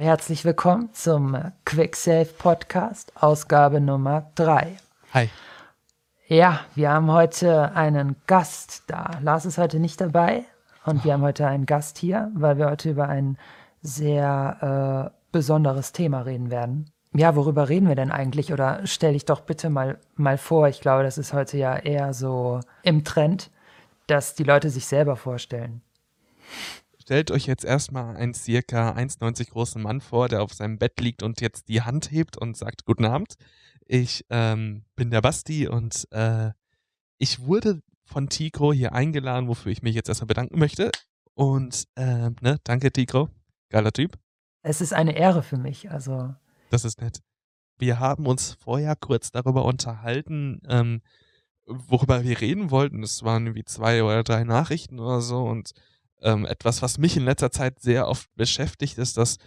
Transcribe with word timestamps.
Herzlich 0.00 0.46
willkommen 0.46 0.88
zum 0.94 1.36
QuickSave 1.66 2.30
Podcast, 2.38 3.12
Ausgabe 3.16 3.82
Nummer 3.82 4.30
3. 4.36 4.78
Hi. 5.12 5.28
Ja, 6.26 6.60
wir 6.74 6.90
haben 6.90 7.12
heute 7.12 7.72
einen 7.72 8.16
Gast 8.26 8.84
da. 8.86 9.10
Lars 9.20 9.44
ist 9.44 9.58
heute 9.58 9.78
nicht 9.78 10.00
dabei 10.00 10.44
und 10.86 11.04
wir 11.04 11.12
haben 11.12 11.20
heute 11.20 11.46
einen 11.46 11.66
Gast 11.66 11.98
hier, 11.98 12.32
weil 12.34 12.56
wir 12.56 12.70
heute 12.70 12.88
über 12.88 13.10
ein 13.10 13.36
sehr 13.82 15.12
äh, 15.12 15.18
besonderes 15.32 15.92
Thema 15.92 16.22
reden 16.22 16.50
werden. 16.50 16.90
Ja, 17.12 17.36
worüber 17.36 17.68
reden 17.68 17.86
wir 17.86 17.94
denn 17.94 18.10
eigentlich? 18.10 18.54
Oder 18.54 18.80
stell 18.86 19.12
dich 19.12 19.26
doch 19.26 19.42
bitte 19.42 19.68
mal, 19.68 19.98
mal 20.16 20.38
vor. 20.38 20.66
Ich 20.68 20.80
glaube, 20.80 21.02
das 21.02 21.18
ist 21.18 21.34
heute 21.34 21.58
ja 21.58 21.76
eher 21.76 22.14
so 22.14 22.60
im 22.84 23.04
Trend, 23.04 23.50
dass 24.06 24.34
die 24.34 24.44
Leute 24.44 24.70
sich 24.70 24.86
selber 24.86 25.16
vorstellen. 25.16 25.82
Stellt 27.10 27.32
euch 27.32 27.46
jetzt 27.46 27.64
erstmal 27.64 28.16
einen 28.16 28.34
circa 28.34 28.92
1,90 28.92 29.50
großen 29.50 29.82
Mann 29.82 30.00
vor, 30.00 30.28
der 30.28 30.44
auf 30.44 30.54
seinem 30.54 30.78
Bett 30.78 31.00
liegt 31.00 31.24
und 31.24 31.40
jetzt 31.40 31.66
die 31.66 31.82
Hand 31.82 32.12
hebt 32.12 32.38
und 32.38 32.56
sagt 32.56 32.84
Guten 32.84 33.04
Abend. 33.04 33.34
Ich 33.84 34.24
ähm, 34.30 34.84
bin 34.94 35.10
der 35.10 35.20
Basti 35.20 35.66
und 35.66 36.06
äh, 36.12 36.52
ich 37.18 37.40
wurde 37.40 37.82
von 38.04 38.28
Tico 38.28 38.72
hier 38.72 38.92
eingeladen, 38.92 39.48
wofür 39.48 39.72
ich 39.72 39.82
mich 39.82 39.96
jetzt 39.96 40.08
erstmal 40.08 40.28
bedanken 40.28 40.60
möchte. 40.60 40.92
Und 41.34 41.88
äh, 41.96 42.30
ne, 42.42 42.60
danke 42.62 42.92
Tico, 42.92 43.28
geiler 43.70 43.90
Typ. 43.90 44.16
Es 44.62 44.80
ist 44.80 44.92
eine 44.92 45.16
Ehre 45.16 45.42
für 45.42 45.58
mich, 45.58 45.90
also. 45.90 46.32
Das 46.70 46.84
ist 46.84 47.00
nett. 47.00 47.18
Wir 47.76 47.98
haben 47.98 48.24
uns 48.28 48.52
vorher 48.52 48.94
kurz 48.94 49.32
darüber 49.32 49.64
unterhalten, 49.64 50.60
ähm, 50.68 51.02
worüber 51.66 52.22
wir 52.22 52.40
reden 52.40 52.70
wollten. 52.70 53.02
Es 53.02 53.24
waren 53.24 53.46
irgendwie 53.46 53.64
zwei 53.64 54.04
oder 54.04 54.22
drei 54.22 54.44
Nachrichten 54.44 55.00
oder 55.00 55.20
so 55.20 55.42
und 55.42 55.72
ähm, 56.22 56.46
etwas, 56.46 56.82
was 56.82 56.98
mich 56.98 57.16
in 57.16 57.24
letzter 57.24 57.50
Zeit 57.50 57.80
sehr 57.80 58.08
oft 58.08 58.28
beschäftigt, 58.36 58.98
ist, 58.98 59.16
dass 59.16 59.38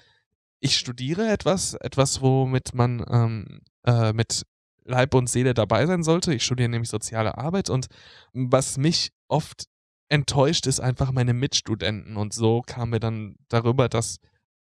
ich 0.60 0.78
studiere 0.78 1.30
etwas, 1.30 1.74
etwas, 1.76 2.22
womit 2.22 2.74
man 2.74 3.06
ähm, 3.10 3.62
äh, 3.86 4.14
mit 4.14 4.46
Leib 4.86 5.14
und 5.14 5.30
Seele 5.30 5.54
dabei 5.54 5.86
sein 5.86 6.04
sollte. 6.04 6.34
Ich 6.34 6.44
studiere 6.44 6.70
nämlich 6.70 6.90
soziale 6.90 7.38
Arbeit 7.38 7.70
und 7.70 7.88
was 8.34 8.78
mich 8.78 9.12
oft 9.28 9.66
enttäuscht, 10.10 10.68
ist 10.68 10.80
einfach 10.80 11.12
meine 11.12 11.34
Mitstudenten. 11.34 12.18
Und 12.18 12.34
so 12.34 12.62
kamen 12.62 12.92
wir 12.92 13.00
dann 13.00 13.36
darüber, 13.50 13.90
dass, 13.90 14.20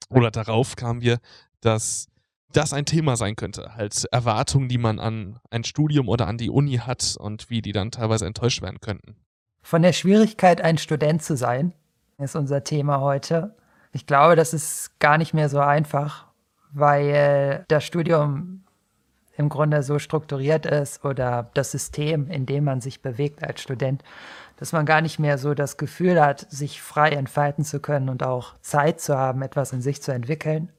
oder 0.09 0.31
darauf 0.31 0.77
kamen 0.77 1.03
wir, 1.03 1.19
dass 1.61 2.09
das 2.53 2.73
ein 2.73 2.87
Thema 2.87 3.17
sein 3.17 3.37
könnte. 3.37 3.75
Halt 3.77 4.07
Erwartungen, 4.11 4.69
die 4.69 4.79
man 4.79 4.99
an 4.99 5.39
ein 5.51 5.65
Studium 5.65 6.09
oder 6.09 6.27
an 6.27 6.39
die 6.39 6.51
Uni 6.51 6.79
hat 6.79 7.17
und 7.19 7.51
wie 7.51 7.61
die 7.61 7.73
dann 7.73 7.91
teilweise 7.91 8.27
enttäuscht 8.27 8.63
werden 8.63 8.81
könnten. 8.81 9.17
Von 9.63 9.83
der 9.83 9.93
Schwierigkeit, 9.93 10.61
ein 10.61 10.79
Student 10.79 11.23
zu 11.23 11.37
sein, 11.37 11.75
ist 12.19 12.37
unser 12.37 12.65
Thema 12.65 13.01
heute. 13.01 13.55
Ich 13.93 14.07
glaube, 14.07 14.37
das 14.37 14.55
ist 14.55 14.99
gar 15.01 15.19
nicht 15.19 15.35
mehr 15.35 15.49
so 15.49 15.61
einfach, 15.61 16.27
weil 16.73 17.65
das 17.69 17.85
Studium 17.85 18.65
im 19.37 19.49
Grunde 19.49 19.83
so 19.83 19.99
strukturiert 19.99 20.67
ist 20.67 21.05
oder 21.05 21.51
das 21.55 21.71
System, 21.71 22.31
in 22.31 22.47
dem 22.47 22.65
man 22.65 22.81
sich 22.81 23.03
bewegt 23.03 23.43
als 23.43 23.61
Student, 23.61 24.03
dass 24.57 24.73
man 24.73 24.87
gar 24.87 25.03
nicht 25.03 25.19
mehr 25.19 25.37
so 25.37 25.53
das 25.53 25.77
Gefühl 25.77 26.21
hat, 26.23 26.51
sich 26.51 26.81
frei 26.81 27.11
entfalten 27.11 27.65
zu 27.65 27.81
können 27.81 28.09
und 28.09 28.23
auch 28.23 28.59
Zeit 28.61 29.01
zu 29.01 29.17
haben, 29.17 29.43
etwas 29.43 29.73
in 29.73 29.83
sich 29.83 30.01
zu 30.01 30.13
entwickeln. 30.13 30.73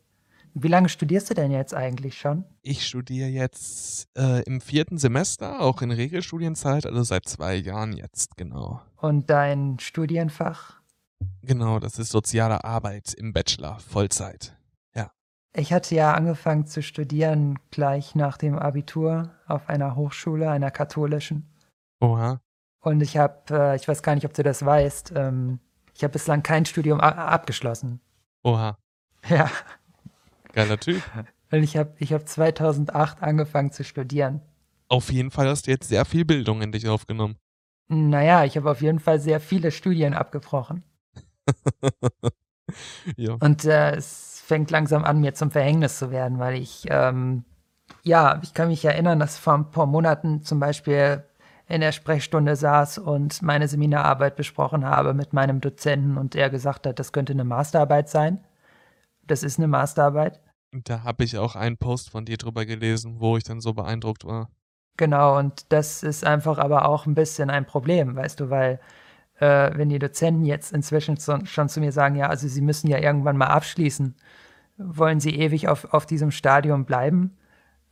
Wie 0.55 0.69
lange 0.69 0.89
studierst 0.89 1.29
du 1.29 1.35
denn 1.35 1.51
jetzt 1.51 1.75
eigentlich 1.75 2.17
schon? 2.17 2.43
Ich 2.63 2.87
studiere 2.87 3.29
jetzt 3.29 4.07
äh, 4.17 4.41
im 4.43 4.59
vierten 4.59 4.97
Semester, 4.97 5.61
auch 5.61 5.83
in 5.83 5.91
Regelstudienzeit, 5.91 6.87
also 6.87 7.03
seit 7.03 7.27
zwei 7.29 7.53
Jahren 7.53 7.93
jetzt, 7.93 8.37
genau. 8.37 8.81
Und 8.95 9.29
dein 9.29 9.77
Studienfach? 9.79 10.77
Genau, 11.41 11.79
das 11.79 11.97
ist 11.97 12.11
soziale 12.11 12.65
Arbeit 12.65 13.13
im 13.13 13.31
Bachelor, 13.31 13.79
Vollzeit. 13.79 14.57
Ja. 14.93 15.11
Ich 15.55 15.71
hatte 15.71 15.95
ja 15.95 16.13
angefangen 16.13 16.67
zu 16.67 16.83
studieren 16.83 17.57
gleich 17.71 18.15
nach 18.15 18.37
dem 18.37 18.59
Abitur 18.59 19.31
auf 19.47 19.69
einer 19.69 19.95
Hochschule, 19.95 20.49
einer 20.49 20.71
katholischen. 20.71 21.49
Oha. 22.01 22.41
Und 22.81 23.01
ich 23.01 23.17
habe, 23.17 23.41
äh, 23.49 23.75
ich 23.77 23.87
weiß 23.87 24.03
gar 24.03 24.15
nicht, 24.15 24.25
ob 24.25 24.33
du 24.33 24.43
das 24.43 24.65
weißt, 24.65 25.13
ähm, 25.15 25.59
ich 25.95 26.03
habe 26.03 26.11
bislang 26.11 26.43
kein 26.43 26.65
Studium 26.65 26.99
abgeschlossen. 26.99 28.01
Oha. 28.43 28.77
Ja. 29.29 29.49
Geiler 30.53 30.79
Typ. 30.79 31.01
Und 31.51 31.63
ich 31.63 31.75
habe 31.75 31.93
ich 31.97 32.13
hab 32.13 32.27
2008 32.27 33.21
angefangen 33.21 33.71
zu 33.71 33.83
studieren. 33.83 34.41
Auf 34.89 35.11
jeden 35.11 35.31
Fall 35.31 35.47
hast 35.49 35.67
du 35.67 35.71
jetzt 35.71 35.89
sehr 35.89 36.05
viel 36.05 36.23
Bildung 36.23 36.61
in 36.61 36.71
dich 36.71 36.87
aufgenommen. 36.87 37.35
Naja, 37.89 38.45
ich 38.45 38.55
habe 38.57 38.69
auf 38.71 38.81
jeden 38.81 38.99
Fall 38.99 39.19
sehr 39.19 39.39
viele 39.39 39.71
Studien 39.71 40.13
abgebrochen. 40.13 40.83
ja. 43.17 43.33
Und 43.39 43.65
äh, 43.65 43.95
es 43.95 44.41
fängt 44.45 44.71
langsam 44.71 45.03
an, 45.03 45.19
mir 45.19 45.33
zum 45.33 45.51
Verhängnis 45.51 45.99
zu 45.99 46.11
werden, 46.11 46.39
weil 46.39 46.55
ich, 46.55 46.85
ähm, 46.89 47.43
ja, 48.03 48.39
ich 48.43 48.53
kann 48.53 48.69
mich 48.69 48.83
erinnern, 48.85 49.19
dass 49.19 49.37
vor 49.37 49.53
ein 49.53 49.71
paar 49.71 49.85
Monaten 49.85 50.43
zum 50.43 50.59
Beispiel 50.59 51.23
in 51.67 51.81
der 51.81 51.91
Sprechstunde 51.91 52.55
saß 52.55 52.97
und 52.97 53.41
meine 53.41 53.67
Seminararbeit 53.67 54.35
besprochen 54.35 54.85
habe 54.85 55.13
mit 55.13 55.33
meinem 55.33 55.59
Dozenten 55.59 56.17
und 56.17 56.35
er 56.35 56.49
gesagt 56.49 56.87
hat, 56.87 56.97
das 56.99 57.11
könnte 57.11 57.33
eine 57.33 57.43
Masterarbeit 57.43 58.09
sein. 58.09 58.43
Das 59.23 59.43
ist 59.43 59.57
eine 59.59 59.67
Masterarbeit. 59.67 60.39
Da 60.71 61.03
habe 61.03 61.23
ich 61.23 61.37
auch 61.37 61.55
einen 61.55 61.77
Post 61.77 62.09
von 62.09 62.25
dir 62.25 62.37
drüber 62.37 62.65
gelesen, 62.65 63.19
wo 63.19 63.35
ich 63.35 63.43
dann 63.43 63.59
so 63.59 63.73
beeindruckt 63.73 64.25
war. 64.25 64.49
Genau, 64.95 65.37
und 65.37 65.65
das 65.69 66.03
ist 66.03 66.25
einfach 66.25 66.57
aber 66.57 66.87
auch 66.87 67.05
ein 67.05 67.13
bisschen 67.13 67.49
ein 67.49 67.65
Problem, 67.65 68.15
weißt 68.15 68.39
du, 68.39 68.49
weil 68.49 68.79
äh, 69.39 69.71
wenn 69.75 69.89
die 69.89 69.99
Dozenten 69.99 70.45
jetzt 70.45 70.73
inzwischen 70.73 71.17
so, 71.17 71.37
schon 71.45 71.69
zu 71.69 71.79
mir 71.79 71.91
sagen, 71.91 72.15
ja, 72.15 72.27
also 72.27 72.47
sie 72.47 72.61
müssen 72.61 72.87
ja 72.87 72.97
irgendwann 72.97 73.37
mal 73.37 73.47
abschließen, 73.47 74.15
wollen 74.77 75.19
sie 75.19 75.35
ewig 75.35 75.67
auf, 75.67 75.93
auf 75.93 76.05
diesem 76.05 76.31
Stadium 76.31 76.85
bleiben? 76.85 77.37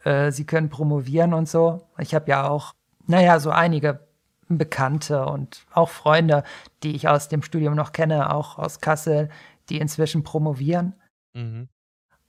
Äh, 0.04 0.32
sie 0.32 0.46
können 0.46 0.70
promovieren 0.70 1.34
und 1.34 1.48
so. 1.48 1.88
Ich 1.98 2.16
habe 2.16 2.30
ja 2.30 2.48
auch, 2.48 2.74
naja, 3.08 3.40
so 3.40 3.52
einige 3.52 4.00
Bekannte 4.48 5.26
und 5.26 5.66
auch 5.72 5.90
Freunde, 5.90 6.44
die 6.84 6.96
ich 6.96 7.08
aus 7.08 7.30
dem 7.30 7.42
Studium 7.42 7.76
noch 7.76 7.92
kenne, 7.92 8.34
auch 8.34 8.60
aus 8.60 8.80
Kassel, 8.80 9.30
die 9.70 9.80
inzwischen 9.80 10.24
promovieren. 10.24 10.94
Mhm. 11.34 11.68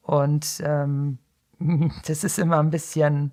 Und 0.03 0.63
ähm, 0.65 1.19
das 2.07 2.25
ist 2.25 2.39
immer 2.39 2.59
ein 2.59 2.71
bisschen, 2.71 3.33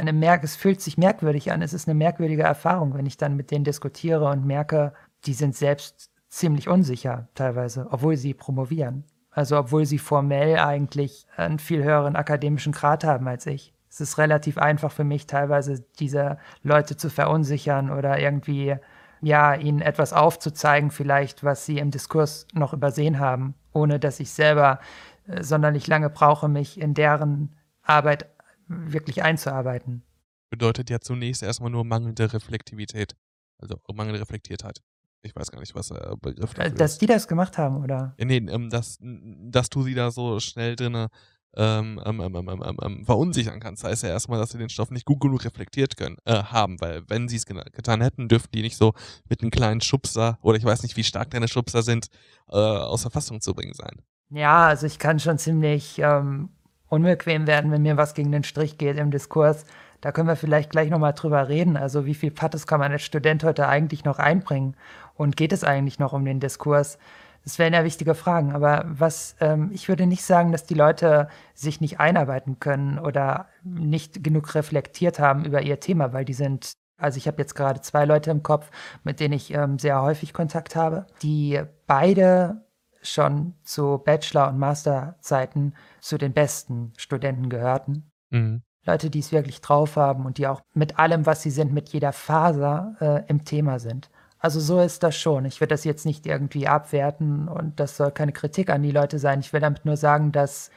eine 0.00 0.12
Merk 0.12 0.42
es 0.44 0.56
fühlt 0.56 0.80
sich 0.80 0.98
merkwürdig 0.98 1.52
an. 1.52 1.62
Es 1.62 1.72
ist 1.72 1.88
eine 1.88 1.94
merkwürdige 1.94 2.42
Erfahrung, 2.42 2.94
wenn 2.94 3.06
ich 3.06 3.16
dann 3.16 3.36
mit 3.36 3.50
denen 3.50 3.64
diskutiere 3.64 4.28
und 4.28 4.44
merke, 4.44 4.92
die 5.26 5.34
sind 5.34 5.54
selbst 5.54 6.10
ziemlich 6.28 6.68
unsicher 6.68 7.28
teilweise, 7.34 7.86
obwohl 7.90 8.16
sie 8.16 8.34
promovieren. 8.34 9.04
Also 9.30 9.58
obwohl 9.58 9.86
sie 9.86 9.98
formell 9.98 10.58
eigentlich 10.58 11.26
einen 11.36 11.58
viel 11.58 11.84
höheren 11.84 12.16
akademischen 12.16 12.72
Grad 12.72 13.04
haben 13.04 13.28
als 13.28 13.46
ich. 13.46 13.72
Es 13.88 14.00
ist 14.00 14.18
relativ 14.18 14.58
einfach 14.58 14.92
für 14.92 15.04
mich 15.04 15.26
teilweise, 15.26 15.84
diese 15.98 16.38
Leute 16.62 16.96
zu 16.96 17.10
verunsichern 17.10 17.90
oder 17.90 18.18
irgendwie, 18.18 18.76
ja, 19.20 19.54
ihnen 19.54 19.80
etwas 19.80 20.12
aufzuzeigen, 20.12 20.90
vielleicht, 20.90 21.42
was 21.44 21.66
sie 21.66 21.78
im 21.78 21.90
Diskurs 21.90 22.46
noch 22.54 22.72
übersehen 22.72 23.18
haben, 23.18 23.54
ohne 23.72 23.98
dass 23.98 24.20
ich 24.20 24.30
selber 24.30 24.78
äh, 25.26 25.42
sonderlich 25.42 25.86
lange 25.88 26.10
brauche, 26.10 26.48
mich 26.48 26.80
in 26.80 26.94
deren 26.94 27.56
Arbeit 27.82 28.26
wirklich 28.70 29.22
einzuarbeiten. 29.22 30.02
Bedeutet 30.50 30.90
ja 30.90 31.00
zunächst 31.00 31.42
erstmal 31.42 31.70
nur 31.70 31.84
mangelnde 31.84 32.32
Reflektivität. 32.32 33.16
Also 33.58 33.76
mangelnde 33.92 34.20
Reflektiertheit. 34.20 34.80
Ich 35.22 35.36
weiß 35.36 35.50
gar 35.50 35.60
nicht, 35.60 35.74
was 35.74 35.88
der 35.88 36.16
Begriff 36.16 36.54
dafür 36.54 36.74
Dass 36.74 36.92
ist. 36.92 37.02
die 37.02 37.06
das 37.06 37.28
gemacht 37.28 37.58
haben, 37.58 37.82
oder? 37.82 38.14
Ja, 38.18 38.24
nee, 38.24 38.38
ähm, 38.38 38.70
dass, 38.70 38.98
dass 39.00 39.68
du 39.68 39.82
sie 39.82 39.94
da 39.94 40.10
so 40.10 40.40
schnell 40.40 40.76
drinne 40.76 41.08
ähm, 41.56 42.00
ähm, 42.04 42.20
ähm, 42.20 42.36
ähm, 42.36 42.62
ähm, 42.64 42.76
ähm, 42.80 43.04
verunsichern 43.04 43.58
kannst, 43.58 43.82
heißt 43.82 44.04
ja 44.04 44.10
erstmal, 44.10 44.38
dass 44.38 44.50
sie 44.50 44.58
den 44.58 44.68
Stoff 44.68 44.90
nicht 44.90 45.04
gut 45.04 45.20
genug 45.20 45.44
reflektiert 45.44 45.96
können, 45.96 46.16
äh, 46.24 46.44
haben, 46.44 46.80
weil 46.80 47.02
wenn 47.08 47.28
sie 47.28 47.36
es 47.36 47.44
getan 47.44 48.00
hätten, 48.00 48.28
dürften 48.28 48.52
die 48.52 48.62
nicht 48.62 48.76
so 48.76 48.92
mit 49.28 49.42
einem 49.42 49.50
kleinen 49.50 49.80
Schubser, 49.80 50.38
oder 50.42 50.58
ich 50.58 50.64
weiß 50.64 50.84
nicht, 50.84 50.96
wie 50.96 51.02
stark 51.02 51.30
deine 51.30 51.48
Schubser 51.48 51.82
sind, 51.82 52.06
äh, 52.48 52.56
aus 52.56 53.02
Verfassung 53.02 53.40
zu 53.40 53.52
bringen 53.52 53.74
sein. 53.74 54.00
Ja, 54.30 54.68
also 54.68 54.86
ich 54.86 55.00
kann 55.00 55.18
schon 55.18 55.38
ziemlich 55.38 55.98
ähm, 55.98 56.50
unbequem 56.90 57.46
werden, 57.46 57.70
wenn 57.70 57.82
mir 57.82 57.96
was 57.96 58.12
gegen 58.14 58.32
den 58.32 58.44
Strich 58.44 58.76
geht 58.76 58.98
im 58.98 59.10
Diskurs. 59.10 59.64
Da 60.02 60.12
können 60.12 60.28
wir 60.28 60.36
vielleicht 60.36 60.70
gleich 60.70 60.90
nochmal 60.90 61.14
drüber 61.14 61.48
reden. 61.48 61.76
Also 61.76 62.04
wie 62.04 62.14
viel 62.14 62.30
Pathos 62.30 62.66
kann 62.66 62.80
man 62.80 62.92
als 62.92 63.02
Student 63.02 63.44
heute 63.44 63.68
eigentlich 63.68 64.04
noch 64.04 64.18
einbringen? 64.18 64.76
Und 65.14 65.36
geht 65.36 65.52
es 65.52 65.64
eigentlich 65.64 65.98
noch 65.98 66.12
um 66.12 66.24
den 66.24 66.40
Diskurs? 66.40 66.98
Das 67.44 67.58
wären 67.58 67.72
ja 67.72 67.84
wichtige 67.84 68.14
Fragen. 68.14 68.52
Aber 68.52 68.84
was, 68.86 69.36
ähm, 69.40 69.70
ich 69.72 69.88
würde 69.88 70.06
nicht 70.06 70.24
sagen, 70.24 70.52
dass 70.52 70.64
die 70.64 70.74
Leute 70.74 71.28
sich 71.54 71.80
nicht 71.80 72.00
einarbeiten 72.00 72.58
können 72.60 72.98
oder 72.98 73.46
nicht 73.62 74.24
genug 74.24 74.54
reflektiert 74.54 75.18
haben 75.20 75.44
über 75.44 75.62
ihr 75.62 75.80
Thema, 75.80 76.12
weil 76.12 76.24
die 76.24 76.34
sind, 76.34 76.72
also 76.98 77.18
ich 77.18 77.26
habe 77.28 77.38
jetzt 77.38 77.54
gerade 77.54 77.80
zwei 77.82 78.04
Leute 78.04 78.30
im 78.30 78.42
Kopf, 78.42 78.70
mit 79.04 79.20
denen 79.20 79.34
ich 79.34 79.54
ähm, 79.54 79.78
sehr 79.78 80.02
häufig 80.02 80.32
Kontakt 80.32 80.76
habe, 80.76 81.06
die 81.22 81.60
beide 81.86 82.62
schon 83.02 83.54
zu 83.62 83.98
Bachelor- 83.98 84.48
und 84.48 84.58
Masterzeiten 84.58 85.74
zu 86.00 86.18
den 86.18 86.32
besten 86.32 86.92
Studenten 86.96 87.48
gehörten. 87.48 88.10
Mhm. 88.30 88.62
Leute, 88.84 89.10
die 89.10 89.18
es 89.18 89.32
wirklich 89.32 89.60
drauf 89.60 89.96
haben 89.96 90.24
und 90.26 90.38
die 90.38 90.46
auch 90.46 90.62
mit 90.74 90.98
allem, 90.98 91.26
was 91.26 91.42
sie 91.42 91.50
sind, 91.50 91.72
mit 91.72 91.90
jeder 91.90 92.12
Faser 92.12 92.96
äh, 93.00 93.28
im 93.28 93.44
Thema 93.44 93.78
sind. 93.78 94.10
Also 94.38 94.58
so 94.58 94.80
ist 94.80 95.02
das 95.02 95.16
schon. 95.16 95.44
Ich 95.44 95.60
will 95.60 95.68
das 95.68 95.84
jetzt 95.84 96.06
nicht 96.06 96.26
irgendwie 96.26 96.66
abwerten 96.66 97.46
und 97.46 97.78
das 97.78 97.96
soll 97.98 98.10
keine 98.10 98.32
Kritik 98.32 98.70
an 98.70 98.82
die 98.82 98.90
Leute 98.90 99.18
sein. 99.18 99.40
Ich 99.40 99.52
will 99.52 99.60
damit 99.60 99.84
nur 99.84 99.98
sagen, 99.98 100.32
dass 100.32 100.70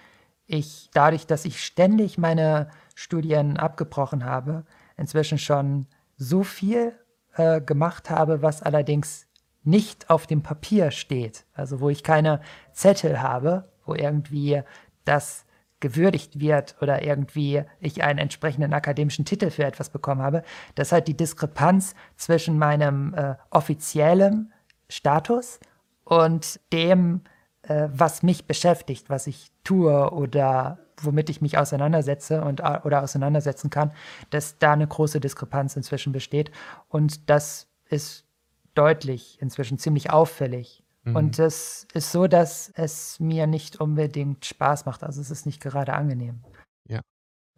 ich 0.46 0.90
dadurch, 0.94 1.26
dass 1.26 1.46
ich 1.46 1.64
ständig 1.64 2.18
meine 2.18 2.70
Studien 2.94 3.58
abgebrochen 3.58 4.26
habe, 4.26 4.66
inzwischen 4.98 5.38
schon 5.38 5.88
so 6.18 6.44
viel 6.44 6.94
äh, 7.36 7.62
gemacht 7.62 8.10
habe, 8.10 8.42
was 8.42 8.62
allerdings 8.62 9.28
nicht 9.64 10.10
auf 10.10 10.28
dem 10.28 10.44
Papier 10.44 10.92
steht. 10.92 11.46
Also 11.54 11.80
wo 11.80 11.90
ich 11.90 12.04
keine 12.04 12.42
Zettel 12.72 13.22
habe, 13.22 13.72
wo 13.86 13.94
irgendwie 13.94 14.62
das 15.06 15.46
gewürdigt 15.84 16.40
wird 16.40 16.78
oder 16.82 17.04
irgendwie 17.04 17.64
ich 17.82 18.04
einen 18.04 18.20
entsprechenden 18.20 18.74
akademischen 18.74 19.26
Titel 19.26 19.50
für 19.50 19.66
etwas 19.66 19.90
bekommen 19.90 20.22
habe, 20.22 20.44
dass 20.76 20.94
halt 20.94 21.10
die 21.10 21.18
Diskrepanz 21.18 21.94
zwischen 22.16 22.58
meinem 22.58 23.14
äh, 23.14 23.36
offiziellen 23.50 24.54
Status 24.88 25.60
und 26.06 26.62
dem, 26.72 27.22
äh, 27.64 27.90
was 27.92 28.24
mich 28.24 28.48
beschäftigt, 28.48 29.10
was 29.10 29.28
ich 29.28 29.52
tue 29.66 30.12
oder 30.12 30.80
womit 31.02 31.30
ich 31.30 31.42
mich 31.42 31.58
auseinandersetze 31.58 32.42
und 32.42 32.62
oder 32.62 33.04
auseinandersetzen 33.04 33.70
kann, 33.70 33.92
dass 34.30 34.60
da 34.60 34.72
eine 34.72 34.88
große 34.88 35.20
Diskrepanz 35.20 35.76
inzwischen 35.76 36.14
besteht 36.14 36.50
und 36.88 37.30
das 37.30 37.68
ist 37.90 38.26
deutlich 38.76 39.38
inzwischen 39.42 39.78
ziemlich 39.78 40.12
auffällig 40.12 40.84
Mhm. 41.04 41.16
Und 41.16 41.40
es 41.40 41.88
ist 41.94 42.12
so, 42.12 42.28
dass 42.28 42.72
es 42.76 43.20
mir 43.20 43.48
nicht 43.48 43.80
unbedingt 43.80 44.46
Spaß 44.46 44.86
macht. 44.86 45.04
Also 45.04 45.22
es 45.22 45.32
ist 45.32 45.46
nicht 45.46 45.62
gerade 45.62 45.94
angenehm. 45.94 46.42
Ja. 46.88 47.02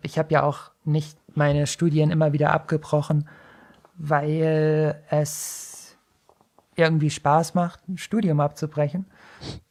Ich 0.01 0.17
habe 0.17 0.33
ja 0.33 0.43
auch 0.43 0.71
nicht 0.83 1.17
meine 1.35 1.67
Studien 1.67 2.11
immer 2.11 2.33
wieder 2.33 2.51
abgebrochen, 2.51 3.27
weil 3.95 5.01
es 5.09 5.97
irgendwie 6.75 7.09
Spaß 7.09 7.53
macht, 7.53 7.87
ein 7.87 7.97
Studium 7.97 8.41
abzubrechen, 8.41 9.05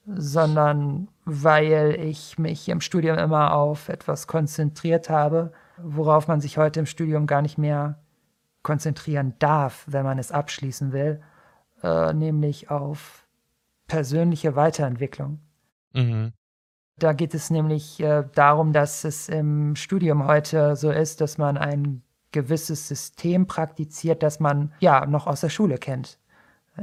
sondern 0.07 1.09
weil 1.27 1.97
ich 2.01 2.39
mich 2.39 2.69
im 2.71 2.81
Studium 2.81 3.19
immer 3.19 3.53
auf 3.55 3.91
etwas 3.91 4.27
konzentriert 4.27 5.11
habe, 5.11 5.53
worauf 5.77 6.29
man 6.29 6.41
sich 6.41 6.57
heute 6.57 6.81
im 6.81 6.87
Studium 6.87 7.27
gar 7.27 7.43
nicht 7.43 7.59
mehr 7.59 7.99
konzentrieren 8.63 9.35
darf, 9.39 9.85
wenn 9.87 10.05
man 10.05 10.19
es 10.19 10.33
abschließen 10.33 10.93
will, 10.93 11.21
äh, 11.85 12.15
nämlich 12.15 12.71
auf 12.71 13.29
persönliche 13.87 14.57
Weiterentwicklung. 14.57 15.41
Mhm. 15.93 16.33
Da 16.97 17.13
geht 17.13 17.35
es 17.35 17.51
nämlich 17.51 18.01
äh, 18.01 18.25
darum, 18.35 18.73
dass 18.73 19.05
es 19.05 19.29
im 19.29 19.77
Studium 19.77 20.27
heute 20.27 20.77
so 20.77 20.91
ist, 20.91 21.21
dass 21.21 21.37
man 21.37 21.59
ein 21.59 22.03
gewisses 22.33 22.89
System 22.89 23.47
praktiziert, 23.47 24.23
das 24.23 24.41
man 24.41 24.73
ja 24.81 25.05
noch 25.05 25.27
aus 25.27 25.43
der 25.43 25.51
Schule 25.51 25.77
kennt. 25.77 26.19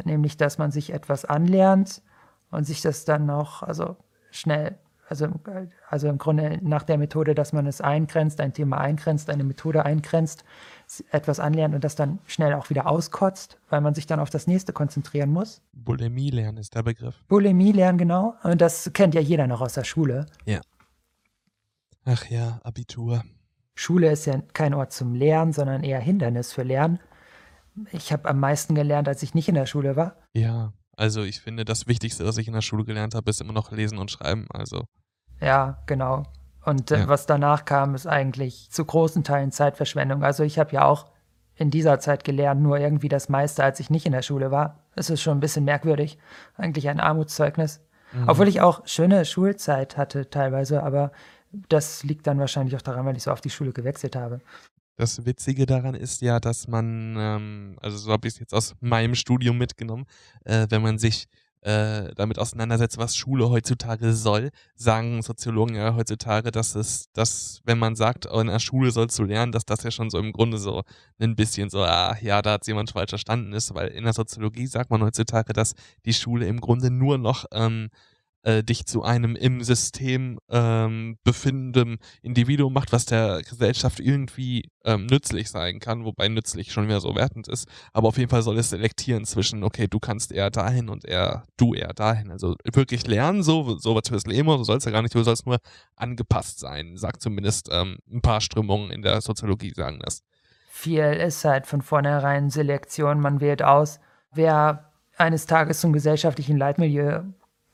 Nämlich, 0.06 0.38
dass 0.38 0.57
man 0.57 0.71
sich 0.71 0.94
etwas 0.94 1.25
anlernt 1.25 2.01
und 2.51 2.65
sich 2.65 2.81
das 2.81 3.03
dann 3.03 3.25
noch, 3.25 3.63
also 3.63 3.98
schnell 4.30 4.77
also, 5.12 5.27
also 5.89 6.07
im 6.07 6.18
Grunde 6.18 6.57
nach 6.62 6.83
der 6.83 6.98
Methode, 6.98 7.36
dass 7.36 7.51
man 7.51 7.68
es 7.68 7.81
eingrenzt, 7.81 8.39
ein 8.39 8.53
Thema 8.53 8.77
eingrenzt, 8.77 9.30
eine 9.30 9.44
Methode 9.44 9.83
eingrenzt, 9.83 10.45
etwas 11.11 11.39
anlernt 11.39 11.73
und 11.75 11.83
das 11.83 11.95
dann 11.95 12.19
schnell 12.25 12.53
auch 12.53 12.69
wieder 12.69 12.88
auskotzt, 12.88 13.57
weil 13.69 13.81
man 13.81 13.93
sich 13.93 14.07
dann 14.07 14.19
auf 14.19 14.29
das 14.29 14.47
nächste 14.47 14.73
konzentrieren 14.73 15.31
muss. 15.31 15.61
Bulimie 15.73 16.29
lernen 16.29 16.57
ist 16.57 16.75
der 16.75 16.83
Begriff. 16.83 17.23
Bulimie 17.27 17.71
lernen, 17.71 17.97
genau. 17.97 18.35
Und 18.43 18.61
das 18.61 18.91
kennt 18.93 19.15
ja 19.15 19.21
jeder 19.21 19.47
noch 19.47 19.61
aus 19.61 19.73
der 19.73 19.83
Schule. 19.83 20.25
Ja. 20.45 20.61
Ach 22.03 22.25
ja, 22.29 22.59
Abitur. 22.63 23.23
Schule 23.75 24.11
ist 24.11 24.25
ja 24.25 24.41
kein 24.53 24.73
Ort 24.73 24.91
zum 24.91 25.15
Lernen, 25.15 25.53
sondern 25.53 25.83
eher 25.83 25.99
Hindernis 25.99 26.51
für 26.51 26.63
Lernen. 26.63 26.99
Ich 27.91 28.11
habe 28.11 28.27
am 28.27 28.39
meisten 28.39 28.75
gelernt, 28.75 29.07
als 29.07 29.23
ich 29.23 29.33
nicht 29.33 29.47
in 29.47 29.55
der 29.55 29.65
Schule 29.65 29.95
war. 29.95 30.15
Ja, 30.33 30.73
also 30.97 31.23
ich 31.23 31.39
finde, 31.39 31.63
das 31.63 31.88
Wichtigste, 31.88 32.25
was 32.25 32.38
ich 32.38 32.47
in 32.47 32.53
der 32.53 32.61
Schule 32.61 32.83
gelernt 32.83 33.15
habe, 33.15 33.29
ist 33.29 33.41
immer 33.41 33.53
noch 33.53 33.71
Lesen 33.71 33.97
und 33.97 34.11
Schreiben. 34.11 34.47
Also 34.51 34.85
ja, 35.39 35.81
genau. 35.85 36.23
Und 36.63 36.91
äh, 36.91 36.99
ja. 36.99 37.07
was 37.07 37.25
danach 37.25 37.65
kam, 37.65 37.95
ist 37.95 38.07
eigentlich 38.07 38.69
zu 38.69 38.85
großen 38.85 39.23
Teilen 39.23 39.51
Zeitverschwendung. 39.51 40.23
Also 40.23 40.43
ich 40.43 40.59
habe 40.59 40.73
ja 40.73 40.85
auch 40.85 41.07
in 41.55 41.71
dieser 41.71 41.99
Zeit 41.99 42.23
gelernt, 42.23 42.61
nur 42.61 42.79
irgendwie 42.79 43.09
das 43.09 43.29
meiste, 43.29 43.63
als 43.63 43.79
ich 43.79 43.89
nicht 43.89 44.05
in 44.05 44.13
der 44.13 44.21
Schule 44.21 44.51
war. 44.51 44.79
Es 44.95 45.09
ist 45.09 45.21
schon 45.21 45.37
ein 45.37 45.41
bisschen 45.41 45.65
merkwürdig. 45.65 46.17
Eigentlich 46.55 46.89
ein 46.89 46.99
Armutszeugnis. 46.99 47.81
Mhm. 48.13 48.29
Obwohl 48.29 48.47
ich 48.47 48.61
auch 48.61 48.85
schöne 48.87 49.25
Schulzeit 49.25 49.97
hatte 49.97 50.29
teilweise, 50.29 50.83
aber 50.83 51.11
das 51.51 52.03
liegt 52.03 52.27
dann 52.27 52.39
wahrscheinlich 52.39 52.75
auch 52.75 52.81
daran, 52.81 53.05
weil 53.05 53.17
ich 53.17 53.23
so 53.23 53.31
auf 53.31 53.41
die 53.41 53.49
Schule 53.49 53.73
gewechselt 53.73 54.15
habe. 54.15 54.41
Das 54.97 55.25
Witzige 55.25 55.65
daran 55.65 55.95
ist 55.95 56.21
ja, 56.21 56.39
dass 56.39 56.67
man, 56.67 57.15
ähm, 57.17 57.77
also 57.81 57.97
so 57.97 58.11
habe 58.11 58.27
ich 58.27 58.35
es 58.35 58.39
jetzt 58.39 58.53
aus 58.53 58.75
meinem 58.81 59.15
Studium 59.15 59.57
mitgenommen, 59.57 60.05
äh, 60.45 60.67
wenn 60.69 60.81
man 60.81 60.99
sich 60.99 61.27
äh, 61.61 62.13
damit 62.15 62.39
auseinandersetzt, 62.39 62.97
was 62.97 63.15
Schule 63.15 63.49
heutzutage 63.49 64.13
soll, 64.13 64.49
sagen 64.75 65.21
Soziologen 65.21 65.75
ja 65.75 65.95
heutzutage, 65.95 66.51
dass 66.51 66.75
es, 66.75 67.11
dass, 67.13 67.61
wenn 67.65 67.77
man 67.77 67.95
sagt, 67.95 68.25
in 68.25 68.47
der 68.47 68.59
Schule 68.59 68.91
sollst 68.91 69.17
du 69.19 69.23
lernen, 69.23 69.51
dass 69.51 69.65
das 69.65 69.83
ja 69.83 69.91
schon 69.91 70.09
so 70.09 70.17
im 70.17 70.31
Grunde 70.31 70.57
so 70.57 70.83
ein 71.19 71.35
bisschen 71.35 71.69
so, 71.69 71.83
ah, 71.83 72.17
ja, 72.21 72.41
da 72.41 72.53
hat 72.53 72.67
jemand 72.67 72.91
falsch 72.91 73.11
verstanden 73.11 73.53
ist, 73.53 73.73
weil 73.75 73.89
in 73.89 74.03
der 74.03 74.13
Soziologie 74.13 74.67
sagt 74.67 74.89
man 74.89 75.03
heutzutage, 75.03 75.53
dass 75.53 75.75
die 76.05 76.13
Schule 76.13 76.47
im 76.47 76.59
Grunde 76.59 76.89
nur 76.89 77.17
noch 77.17 77.45
ähm, 77.51 77.89
äh, 78.43 78.63
dich 78.63 78.85
zu 78.85 79.03
einem 79.03 79.35
im 79.35 79.63
System 79.63 80.39
ähm, 80.49 81.17
befindenden 81.23 81.99
Individuum 82.21 82.73
macht, 82.73 82.91
was 82.91 83.05
der 83.05 83.41
Gesellschaft 83.41 83.99
irgendwie 83.99 84.69
ähm, 84.83 85.05
nützlich 85.05 85.49
sein 85.49 85.79
kann, 85.79 86.05
wobei 86.05 86.27
nützlich 86.27 86.71
schon 86.71 86.88
wieder 86.88 86.99
so 86.99 87.15
wertend 87.15 87.47
ist. 87.47 87.67
Aber 87.93 88.07
auf 88.07 88.17
jeden 88.17 88.29
Fall 88.29 88.41
soll 88.41 88.57
es 88.57 88.69
selektieren 88.69 89.25
zwischen, 89.25 89.63
okay, 89.63 89.88
du 89.88 89.99
kannst 89.99 90.31
eher 90.31 90.49
dahin 90.49 90.89
und 90.89 91.05
eher, 91.05 91.43
du 91.57 91.73
eher 91.73 91.93
dahin. 91.93 92.31
Also 92.31 92.55
wirklich 92.73 93.07
lernen, 93.07 93.43
so, 93.43 93.77
so 93.77 93.95
was 93.95 94.09
fürs 94.09 94.25
Leben, 94.25 94.49
so 94.49 94.63
soll 94.63 94.77
es 94.77 94.85
ja 94.85 94.91
gar 94.91 95.01
nicht, 95.01 95.13
du 95.13 95.23
sollst 95.23 95.45
nur 95.45 95.59
angepasst 95.95 96.59
sein, 96.59 96.97
sagt 96.97 97.21
zumindest 97.21 97.69
ähm, 97.71 97.97
ein 98.11 98.21
paar 98.21 98.41
Strömungen 98.41 98.91
in 98.91 99.01
der 99.01 99.21
Soziologie, 99.21 99.73
sagen 99.75 99.99
das. 100.03 100.23
Viel 100.69 101.03
ist 101.03 101.45
halt 101.45 101.67
von 101.67 101.81
vornherein 101.81 102.49
Selektion, 102.49 103.19
man 103.19 103.39
wählt 103.39 103.61
aus, 103.61 103.99
wer 104.33 104.91
eines 105.17 105.45
Tages 105.45 105.79
zum 105.81 105.93
gesellschaftlichen 105.93 106.57
Leitmilieu 106.57 107.21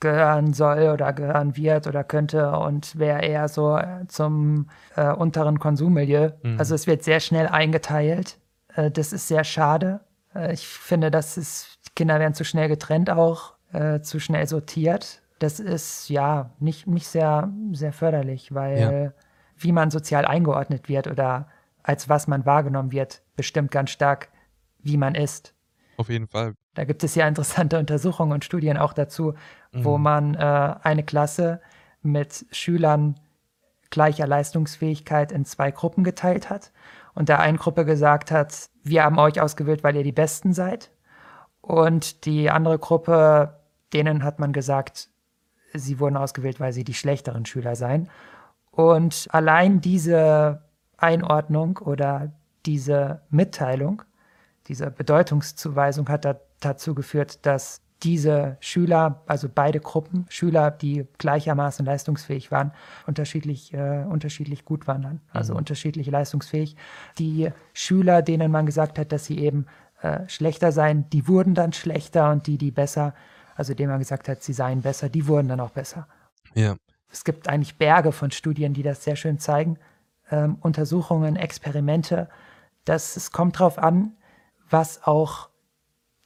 gehören 0.00 0.52
soll 0.52 0.90
oder 0.90 1.12
gehören 1.12 1.56
wird 1.56 1.86
oder 1.86 2.04
könnte 2.04 2.52
und 2.52 2.98
wäre 2.98 3.22
eher 3.22 3.48
so 3.48 3.76
äh, 3.76 4.06
zum 4.06 4.68
äh, 4.96 5.12
unteren 5.12 5.58
Konsummilieu. 5.58 6.30
Mhm. 6.42 6.58
Also 6.58 6.74
es 6.74 6.86
wird 6.86 7.02
sehr 7.02 7.20
schnell 7.20 7.48
eingeteilt. 7.48 8.38
Äh, 8.74 8.90
das 8.90 9.12
ist 9.12 9.28
sehr 9.28 9.44
schade. 9.44 10.00
Äh, 10.34 10.52
ich 10.52 10.66
finde, 10.66 11.10
dass 11.10 11.36
es, 11.36 11.78
Kinder 11.96 12.20
werden 12.20 12.34
zu 12.34 12.44
schnell 12.44 12.68
getrennt 12.68 13.10
auch, 13.10 13.54
äh, 13.72 14.00
zu 14.00 14.20
schnell 14.20 14.46
sortiert. 14.46 15.22
Das 15.40 15.60
ist 15.60 16.08
ja 16.08 16.50
nicht, 16.58 16.86
nicht 16.86 17.06
sehr, 17.06 17.52
sehr 17.72 17.92
förderlich, 17.92 18.54
weil 18.54 18.78
ja. 18.78 19.12
wie 19.56 19.72
man 19.72 19.90
sozial 19.90 20.24
eingeordnet 20.24 20.88
wird 20.88 21.06
oder 21.06 21.48
als 21.82 22.08
was 22.08 22.26
man 22.26 22.44
wahrgenommen 22.44 22.92
wird, 22.92 23.22
bestimmt 23.36 23.70
ganz 23.70 23.90
stark, 23.90 24.28
wie 24.80 24.96
man 24.96 25.14
ist. 25.14 25.54
Auf 25.98 26.08
jeden 26.08 26.28
Fall. 26.28 26.54
Da 26.74 26.84
gibt 26.84 27.04
es 27.04 27.14
ja 27.16 27.28
interessante 27.28 27.78
Untersuchungen 27.80 28.32
und 28.32 28.44
Studien 28.44 28.78
auch 28.78 28.92
dazu, 28.92 29.34
mhm. 29.72 29.84
wo 29.84 29.98
man 29.98 30.34
äh, 30.34 30.74
eine 30.82 31.02
Klasse 31.02 31.60
mit 32.02 32.46
Schülern 32.52 33.16
gleicher 33.90 34.26
Leistungsfähigkeit 34.26 35.32
in 35.32 35.44
zwei 35.44 35.70
Gruppen 35.70 36.04
geteilt 36.04 36.50
hat 36.50 36.72
und 37.14 37.28
der 37.28 37.40
einen 37.40 37.58
Gruppe 37.58 37.84
gesagt 37.84 38.30
hat, 38.30 38.70
wir 38.84 39.02
haben 39.02 39.18
euch 39.18 39.40
ausgewählt, 39.40 39.82
weil 39.82 39.96
ihr 39.96 40.04
die 40.04 40.12
Besten 40.12 40.52
seid. 40.52 40.90
Und 41.60 42.24
die 42.24 42.48
andere 42.48 42.78
Gruppe, 42.78 43.58
denen 43.92 44.22
hat 44.22 44.38
man 44.38 44.52
gesagt, 44.52 45.08
sie 45.74 45.98
wurden 45.98 46.16
ausgewählt, 46.16 46.60
weil 46.60 46.72
sie 46.72 46.84
die 46.84 46.94
schlechteren 46.94 47.44
Schüler 47.44 47.74
seien. 47.74 48.08
Und 48.70 49.26
allein 49.32 49.80
diese 49.80 50.62
Einordnung 50.96 51.78
oder 51.78 52.32
diese 52.66 53.22
Mitteilung, 53.30 54.02
diese 54.68 54.90
Bedeutungszuweisung 54.90 56.08
hat 56.08 56.24
da 56.24 56.40
dazu 56.60 56.94
geführt, 56.94 57.46
dass 57.46 57.82
diese 58.02 58.56
Schüler, 58.60 59.22
also 59.26 59.48
beide 59.52 59.80
Gruppen, 59.80 60.26
Schüler, 60.28 60.70
die 60.70 61.06
gleichermaßen 61.18 61.84
leistungsfähig 61.84 62.52
waren, 62.52 62.72
unterschiedlich, 63.06 63.74
äh, 63.74 64.04
unterschiedlich 64.08 64.64
gut 64.64 64.86
waren 64.86 65.02
dann, 65.02 65.20
also 65.32 65.54
mhm. 65.54 65.58
unterschiedlich 65.58 66.06
leistungsfähig. 66.06 66.76
Die 67.18 67.50
Schüler, 67.72 68.22
denen 68.22 68.52
man 68.52 68.66
gesagt 68.66 68.98
hat, 68.98 69.10
dass 69.10 69.24
sie 69.24 69.38
eben 69.38 69.66
äh, 70.02 70.28
schlechter 70.28 70.70
seien, 70.70 71.10
die 71.10 71.26
wurden 71.26 71.54
dann 71.54 71.72
schlechter 71.72 72.30
und 72.30 72.46
die, 72.46 72.56
die 72.56 72.70
besser, 72.70 73.14
also 73.56 73.74
denen 73.74 73.90
man 73.90 73.98
gesagt 73.98 74.28
hat, 74.28 74.44
sie 74.44 74.52
seien 74.52 74.82
besser, 74.82 75.08
die 75.08 75.26
wurden 75.26 75.48
dann 75.48 75.60
auch 75.60 75.70
besser. 75.70 76.06
Ja. 76.54 76.76
Es 77.10 77.24
gibt 77.24 77.48
eigentlich 77.48 77.78
Berge 77.78 78.12
von 78.12 78.30
Studien, 78.30 78.74
die 78.74 78.82
das 78.82 79.02
sehr 79.02 79.16
schön 79.16 79.38
zeigen. 79.38 79.78
Ähm, 80.30 80.58
Untersuchungen, 80.60 81.36
Experimente. 81.36 82.28
Das, 82.84 83.16
es 83.16 83.32
kommt 83.32 83.58
darauf 83.58 83.78
an, 83.78 84.12
was 84.70 85.02
auch 85.04 85.48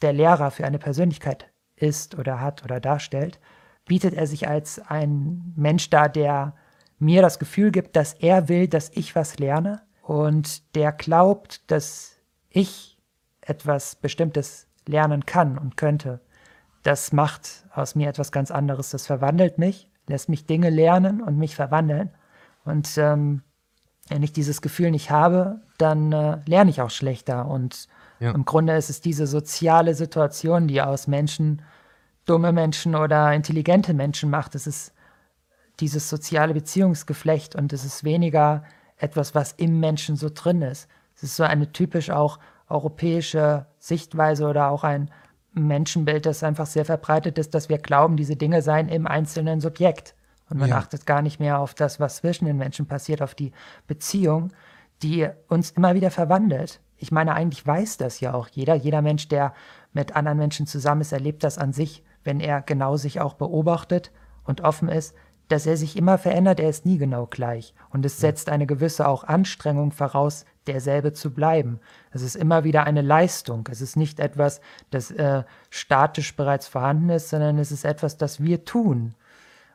der 0.01 0.13
Lehrer 0.13 0.51
für 0.51 0.65
eine 0.65 0.79
Persönlichkeit 0.79 1.47
ist 1.77 2.19
oder 2.19 2.41
hat 2.41 2.65
oder 2.65 2.81
darstellt, 2.81 3.41
bietet 3.87 4.15
er 4.15 4.27
sich 4.27 4.49
als 4.49 4.79
ein 4.79 5.53
Mensch 5.57 5.91
dar, 5.91 6.09
der 6.09 6.55
mir 6.99 7.23
das 7.23 7.39
Gefühl 7.39 7.73
gibt, 7.73 7.97
dass 7.97 8.15
er 8.15 8.49
will, 8.49 8.69
dass 8.69 8.91
ich 8.95 9.17
was 9.17 9.39
lerne 9.39 9.83
und 10.03 10.75
der 10.77 10.93
glaubt, 10.93 11.71
dass 11.71 12.17
ich 12.49 12.99
etwas 13.41 13.97
Bestimmtes 13.97 14.69
lernen 14.87 15.27
kann 15.27 15.59
und 15.59 15.77
könnte. 15.77 16.21
Das 16.83 17.13
macht 17.13 17.65
aus 17.73 17.95
mir 17.95 18.09
etwas 18.09 18.33
ganz 18.33 18.51
anderes. 18.51 18.91
Das 18.91 19.07
verwandelt 19.07 19.59
mich, 19.59 19.89
lässt 20.07 20.29
mich 20.29 20.47
Dinge 20.47 20.71
lernen 20.71 21.21
und 21.21 21.39
mich 21.39 21.55
verwandeln. 21.55 22.11
Und 22.65 22.97
ähm, 22.99 23.43
wenn 24.09 24.23
ich 24.23 24.33
dieses 24.33 24.63
Gefühl 24.63 24.91
nicht 24.91 25.11
habe, 25.11 25.61
dann 25.79 26.13
äh, 26.13 26.39
lerne 26.47 26.71
ich 26.71 26.81
auch 26.83 26.91
schlechter. 26.91 27.47
Und 27.47 27.89
ja. 28.23 28.31
im 28.33 28.45
Grunde 28.45 28.77
ist 28.77 28.91
es 28.91 29.01
diese 29.01 29.27
soziale 29.27 29.95
Situation, 29.95 30.69
die 30.69 30.81
aus 30.81 31.07
Menschen 31.07 31.63
dumme 32.25 32.53
Menschen 32.53 32.95
oder 32.95 33.33
intelligente 33.33 33.95
Menschen 33.95 34.31
macht. 34.31 34.55
Es 34.55 34.67
ist 34.67 34.93
dieses 35.81 36.09
soziale 36.09 36.55
Beziehungsgeflecht 36.55 37.57
und 37.57 37.73
es 37.73 37.85
ist 37.85 38.05
weniger 38.05 38.63
etwas, 38.97 39.35
was 39.35 39.53
im 39.53 39.81
Menschen 39.81 40.17
so 40.17 40.31
drin 40.33 40.63
ist. 40.63 40.89
Es 41.17 41.25
ist 41.25 41.37
so 41.37 41.43
eine 41.43 41.73
typisch 41.73 42.11
auch 42.11 42.39
europäische 42.69 43.67
Sichtweise 43.79 44.47
oder 44.47 44.71
auch 44.71 44.85
ein 44.85 45.11
Menschenbild, 45.53 46.25
das 46.25 46.43
einfach 46.43 46.67
sehr 46.67 46.85
verbreitet 46.85 47.39
ist, 47.39 47.55
dass 47.55 47.69
wir 47.69 47.79
glauben, 47.79 48.17
diese 48.17 48.37
Dinge 48.37 48.63
seien 48.63 48.89
im 48.89 49.07
einzelnen 49.07 49.61
Subjekt. 49.61 50.15
Und 50.49 50.59
man 50.59 50.71
ja. 50.71 50.77
achtet 50.77 51.07
gar 51.07 51.23
nicht 51.23 51.41
mehr 51.41 51.59
auf 51.59 51.75
das, 51.75 52.01
was 52.01 52.17
zwischen 52.17 52.45
den 52.45 52.57
Menschen 52.57 52.87
passiert, 52.87 53.21
auf 53.21 53.35
die 53.35 53.53
Beziehung, 53.87 54.53
die 55.03 55.29
uns 55.49 55.73
immer 55.73 55.95
wieder 55.95 56.11
verwandelt. 56.11 56.81
Ich 57.03 57.11
meine, 57.11 57.35
eigentlich 57.35 57.67
weiß 57.67 57.97
das 57.97 58.21
ja 58.21 58.33
auch 58.33 58.47
jeder. 58.49 58.75
Jeder 58.75 59.03
Mensch, 59.03 59.27
der 59.29 59.55
mit 59.93 60.15
anderen 60.15 60.39
Menschen 60.39 60.69
zusammen 60.69 61.01
ist, 61.01 61.13
erlebt 61.13 61.43
das 61.43 61.59
an 61.59 61.73
sich, 61.73 62.05
wenn 62.23 62.39
er 62.39 62.63
genau 62.63 62.97
sich 62.97 63.21
auch 63.21 63.35
beobachtet 63.35 64.13
und 64.45 64.61
offen 64.61 64.89
ist, 64.89 65.15
dass 65.49 65.67
er 65.67 65.77
sich 65.77 65.97
immer 65.97 66.17
verändert, 66.17 66.61
er 66.61 66.71
ist 66.71 66.87
nie 66.87 66.99
genau 66.99 67.27
gleich. 67.27 67.75
Und 67.91 68.07
es 68.07 68.21
setzt 68.21 68.49
eine 68.49 68.67
gewisse 68.67 69.09
auch 69.09 69.25
Anstrengung 69.25 69.91
voraus, 69.91 70.47
derselbe 70.69 71.13
zu 71.13 71.33
bleiben. 71.33 71.81
Es 72.13 72.23
ist 72.23 72.37
immer 72.37 72.63
wieder 72.63 72.85
eine 72.85 73.03
Leistung. 73.03 73.69
Es 73.71 73.81
ist 73.81 73.97
nicht 73.97 74.21
etwas, 74.21 74.61
das 74.91 75.11
äh, 75.11 75.43
statisch 75.71 76.37
bereits 76.37 76.69
vorhanden 76.69 77.11
ist, 77.11 77.31
sondern 77.31 77.59
es 77.59 77.73
ist 77.73 77.85
etwas, 77.85 78.17
das 78.17 78.41
wir 78.41 78.65
tun. 78.65 79.15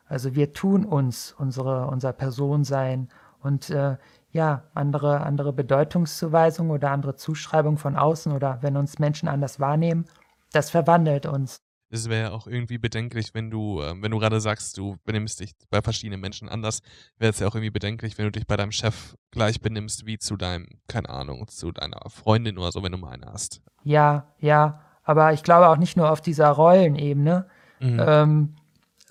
Also 0.06 0.34
wir 0.34 0.54
tun 0.54 0.86
uns, 0.86 1.34
unsere, 1.36 1.88
unser 1.88 2.14
Personsein 2.14 3.10
und 3.40 3.68
äh, 3.68 3.98
ja, 4.30 4.64
andere, 4.74 5.20
andere 5.20 5.52
Bedeutungszuweisung 5.52 6.70
oder 6.70 6.90
andere 6.90 7.16
Zuschreibung 7.16 7.78
von 7.78 7.96
außen 7.96 8.32
oder 8.32 8.58
wenn 8.62 8.76
uns 8.76 8.98
Menschen 8.98 9.28
anders 9.28 9.58
wahrnehmen, 9.60 10.06
das 10.52 10.70
verwandelt 10.70 11.26
uns 11.26 11.62
es 11.90 12.08
wäre 12.08 12.30
ja 12.30 12.30
auch 12.32 12.46
irgendwie 12.46 12.78
bedenklich, 12.78 13.34
wenn 13.34 13.50
du, 13.50 13.80
äh, 13.80 13.94
wenn 14.00 14.10
du 14.10 14.18
gerade 14.18 14.40
sagst, 14.40 14.76
du 14.76 14.96
benimmst 15.04 15.40
dich 15.40 15.52
bei 15.70 15.80
verschiedenen 15.80 16.20
Menschen 16.20 16.48
anders, 16.48 16.80
wäre 17.18 17.30
es 17.30 17.38
ja 17.38 17.48
auch 17.48 17.54
irgendwie 17.54 17.70
bedenklich, 17.70 18.18
wenn 18.18 18.26
du 18.26 18.32
dich 18.32 18.46
bei 18.46 18.56
deinem 18.56 18.72
Chef 18.72 19.16
gleich 19.30 19.60
benimmst 19.60 20.06
wie 20.06 20.18
zu 20.18 20.36
deinem, 20.36 20.66
keine 20.86 21.08
Ahnung, 21.08 21.46
zu 21.48 21.72
deiner 21.72 22.00
Freundin 22.08 22.58
oder 22.58 22.72
so, 22.72 22.82
wenn 22.82 22.92
du 22.92 22.98
mal 22.98 23.12
eine 23.12 23.26
hast. 23.26 23.62
Ja, 23.84 24.26
ja, 24.38 24.80
aber 25.02 25.32
ich 25.32 25.42
glaube 25.42 25.68
auch 25.68 25.78
nicht 25.78 25.96
nur 25.96 26.10
auf 26.10 26.20
dieser 26.20 26.50
Rollenebene, 26.50 27.46
mhm. 27.80 28.02
ähm, 28.06 28.56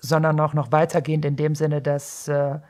sondern 0.00 0.38
auch 0.38 0.54
noch 0.54 0.70
weitergehend 0.70 1.24
in 1.24 1.34
dem 1.34 1.56
Sinne, 1.56 1.82
dass 1.82 2.28
äh, 2.28 2.60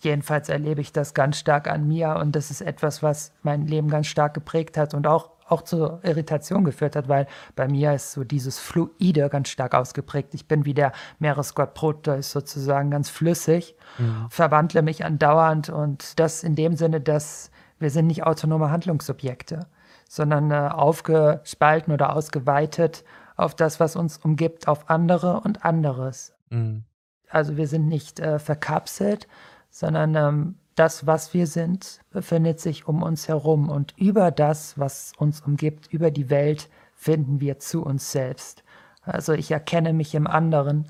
jedenfalls 0.00 0.48
erlebe 0.48 0.80
ich 0.80 0.92
das 0.92 1.14
ganz 1.14 1.38
stark 1.38 1.68
an 1.68 1.86
mir 1.86 2.16
und 2.16 2.34
das 2.36 2.50
ist 2.50 2.60
etwas, 2.60 3.02
was 3.02 3.32
mein 3.42 3.66
Leben 3.66 3.88
ganz 3.88 4.06
stark 4.06 4.34
geprägt 4.34 4.76
hat 4.76 4.94
und 4.94 5.06
auch 5.06 5.30
auch 5.50 5.62
zur 5.62 6.00
Irritation 6.04 6.64
geführt 6.64 6.96
hat, 6.96 7.08
weil 7.08 7.26
bei 7.56 7.66
mir 7.66 7.92
ist 7.92 8.12
so 8.12 8.24
dieses 8.24 8.58
Fluide 8.58 9.28
ganz 9.28 9.48
stark 9.48 9.74
ausgeprägt. 9.74 10.32
Ich 10.34 10.46
bin 10.46 10.64
wie 10.64 10.74
der 10.74 10.92
Meeresgott 11.18 11.74
Proteus 11.74 12.30
sozusagen 12.30 12.90
ganz 12.90 13.10
flüssig, 13.10 13.74
mhm. 13.98 14.26
verwandle 14.30 14.82
mich 14.82 15.04
andauernd 15.04 15.68
und 15.68 16.20
das 16.20 16.44
in 16.44 16.54
dem 16.54 16.76
Sinne, 16.76 17.00
dass 17.00 17.50
wir 17.80 17.90
sind 17.90 18.06
nicht 18.06 18.24
autonome 18.24 18.70
Handlungssubjekte, 18.70 19.66
sondern 20.08 20.50
äh, 20.50 20.68
aufgespalten 20.70 21.92
oder 21.92 22.14
ausgeweitet 22.14 23.04
auf 23.36 23.54
das, 23.54 23.80
was 23.80 23.96
uns 23.96 24.18
umgibt, 24.18 24.68
auf 24.68 24.90
andere 24.90 25.40
und 25.40 25.64
anderes. 25.64 26.34
Mhm. 26.50 26.84
Also 27.28 27.56
wir 27.56 27.66
sind 27.66 27.88
nicht 27.88 28.20
äh, 28.20 28.38
verkapselt, 28.38 29.28
sondern 29.70 30.14
ähm, 30.14 30.54
das, 30.74 31.06
was 31.06 31.34
wir 31.34 31.46
sind, 31.46 32.00
befindet 32.10 32.60
sich 32.60 32.88
um 32.88 33.02
uns 33.02 33.28
herum 33.28 33.68
und 33.68 33.94
über 33.96 34.30
das, 34.30 34.78
was 34.78 35.12
uns 35.18 35.40
umgibt, 35.40 35.92
über 35.92 36.10
die 36.10 36.30
Welt, 36.30 36.68
finden 36.94 37.40
wir 37.40 37.58
zu 37.58 37.82
uns 37.82 38.12
selbst. 38.12 38.62
Also 39.02 39.32
ich 39.32 39.50
erkenne 39.50 39.92
mich 39.92 40.14
im 40.14 40.26
anderen, 40.26 40.86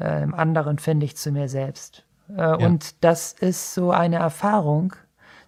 äh, 0.00 0.22
im 0.22 0.34
anderen 0.34 0.78
finde 0.78 1.06
ich 1.06 1.16
zu 1.16 1.30
mir 1.30 1.48
selbst. 1.48 2.04
Äh, 2.30 2.40
ja. 2.40 2.54
Und 2.54 3.04
das 3.04 3.32
ist 3.32 3.74
so 3.74 3.90
eine 3.90 4.16
Erfahrung, 4.16 4.94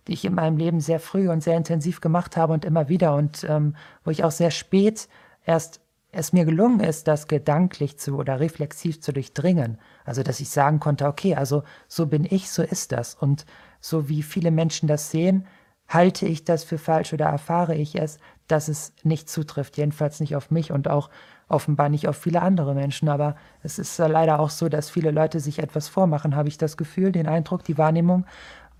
die 0.06 0.12
ich 0.12 0.24
in 0.24 0.34
meinem 0.34 0.56
Leben 0.56 0.80
sehr 0.80 1.00
früh 1.00 1.28
und 1.30 1.42
sehr 1.42 1.56
intensiv 1.56 2.00
gemacht 2.00 2.36
habe 2.36 2.52
und 2.52 2.64
immer 2.64 2.88
wieder 2.88 3.14
und 3.14 3.44
ähm, 3.48 3.74
wo 4.04 4.10
ich 4.10 4.24
auch 4.24 4.30
sehr 4.30 4.50
spät 4.50 5.08
erst 5.44 5.80
es 6.12 6.32
mir 6.32 6.44
gelungen 6.44 6.80
ist, 6.80 7.08
das 7.08 7.26
gedanklich 7.26 7.98
zu 7.98 8.16
oder 8.16 8.38
reflexiv 8.38 9.00
zu 9.00 9.12
durchdringen. 9.12 9.78
Also, 10.04 10.23
dass 10.23 10.40
ich 10.40 10.50
sagen 10.50 10.80
konnte, 10.80 11.06
okay, 11.06 11.34
also 11.34 11.62
so 11.88 12.06
bin 12.06 12.26
ich, 12.28 12.50
so 12.50 12.62
ist 12.62 12.92
das. 12.92 13.14
Und 13.14 13.46
so 13.80 14.08
wie 14.08 14.23
viele 14.23 14.50
Menschen 14.50 14.87
das 14.87 15.11
sehen, 15.11 15.46
halte 15.88 16.26
ich 16.26 16.44
das 16.44 16.64
für 16.64 16.78
falsch 16.78 17.12
oder 17.12 17.26
erfahre 17.26 17.75
ich 17.75 17.94
es, 17.96 18.18
dass 18.46 18.68
es 18.68 18.92
nicht 19.02 19.28
zutrifft. 19.28 19.76
Jedenfalls 19.76 20.20
nicht 20.20 20.37
auf 20.37 20.50
mich 20.50 20.73
und 20.73 20.88
auch 20.88 21.11
offenbar 21.49 21.88
nicht 21.88 22.08
auf 22.08 22.16
viele 22.16 22.42
andere 22.42 22.75
Menschen. 22.75 23.08
Aber 23.08 23.37
es 23.62 23.78
ist 23.78 23.96
leider 23.99 24.40
auch 24.40 24.50
so, 24.50 24.68
dass 24.68 24.90
viele 24.90 25.11
Leute 25.11 25.40
sich 25.40 25.58
etwas 25.58 25.88
vormachen, 25.88 26.37
habe 26.37 26.49
ich 26.49 26.58
das 26.58 26.76
Gefühl, 26.76 27.12
den 27.12 27.28
Eindruck, 27.28 27.64
die 27.64 27.78
Wahrnehmung, 27.78 28.26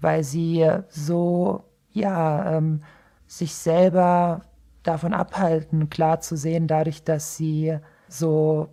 weil 0.01 0.25
sie 0.25 0.69
so, 0.89 1.65
ja, 1.91 2.57
ähm, 2.57 2.83
sich 3.27 3.55
selber 3.55 4.43
davon 4.83 5.15
abhalten, 5.15 5.89
klar 5.89 6.21
zu 6.21 6.37
sehen, 6.37 6.67
dadurch, 6.67 7.05
dass 7.05 7.37
sie 7.37 7.79
so 8.09 8.69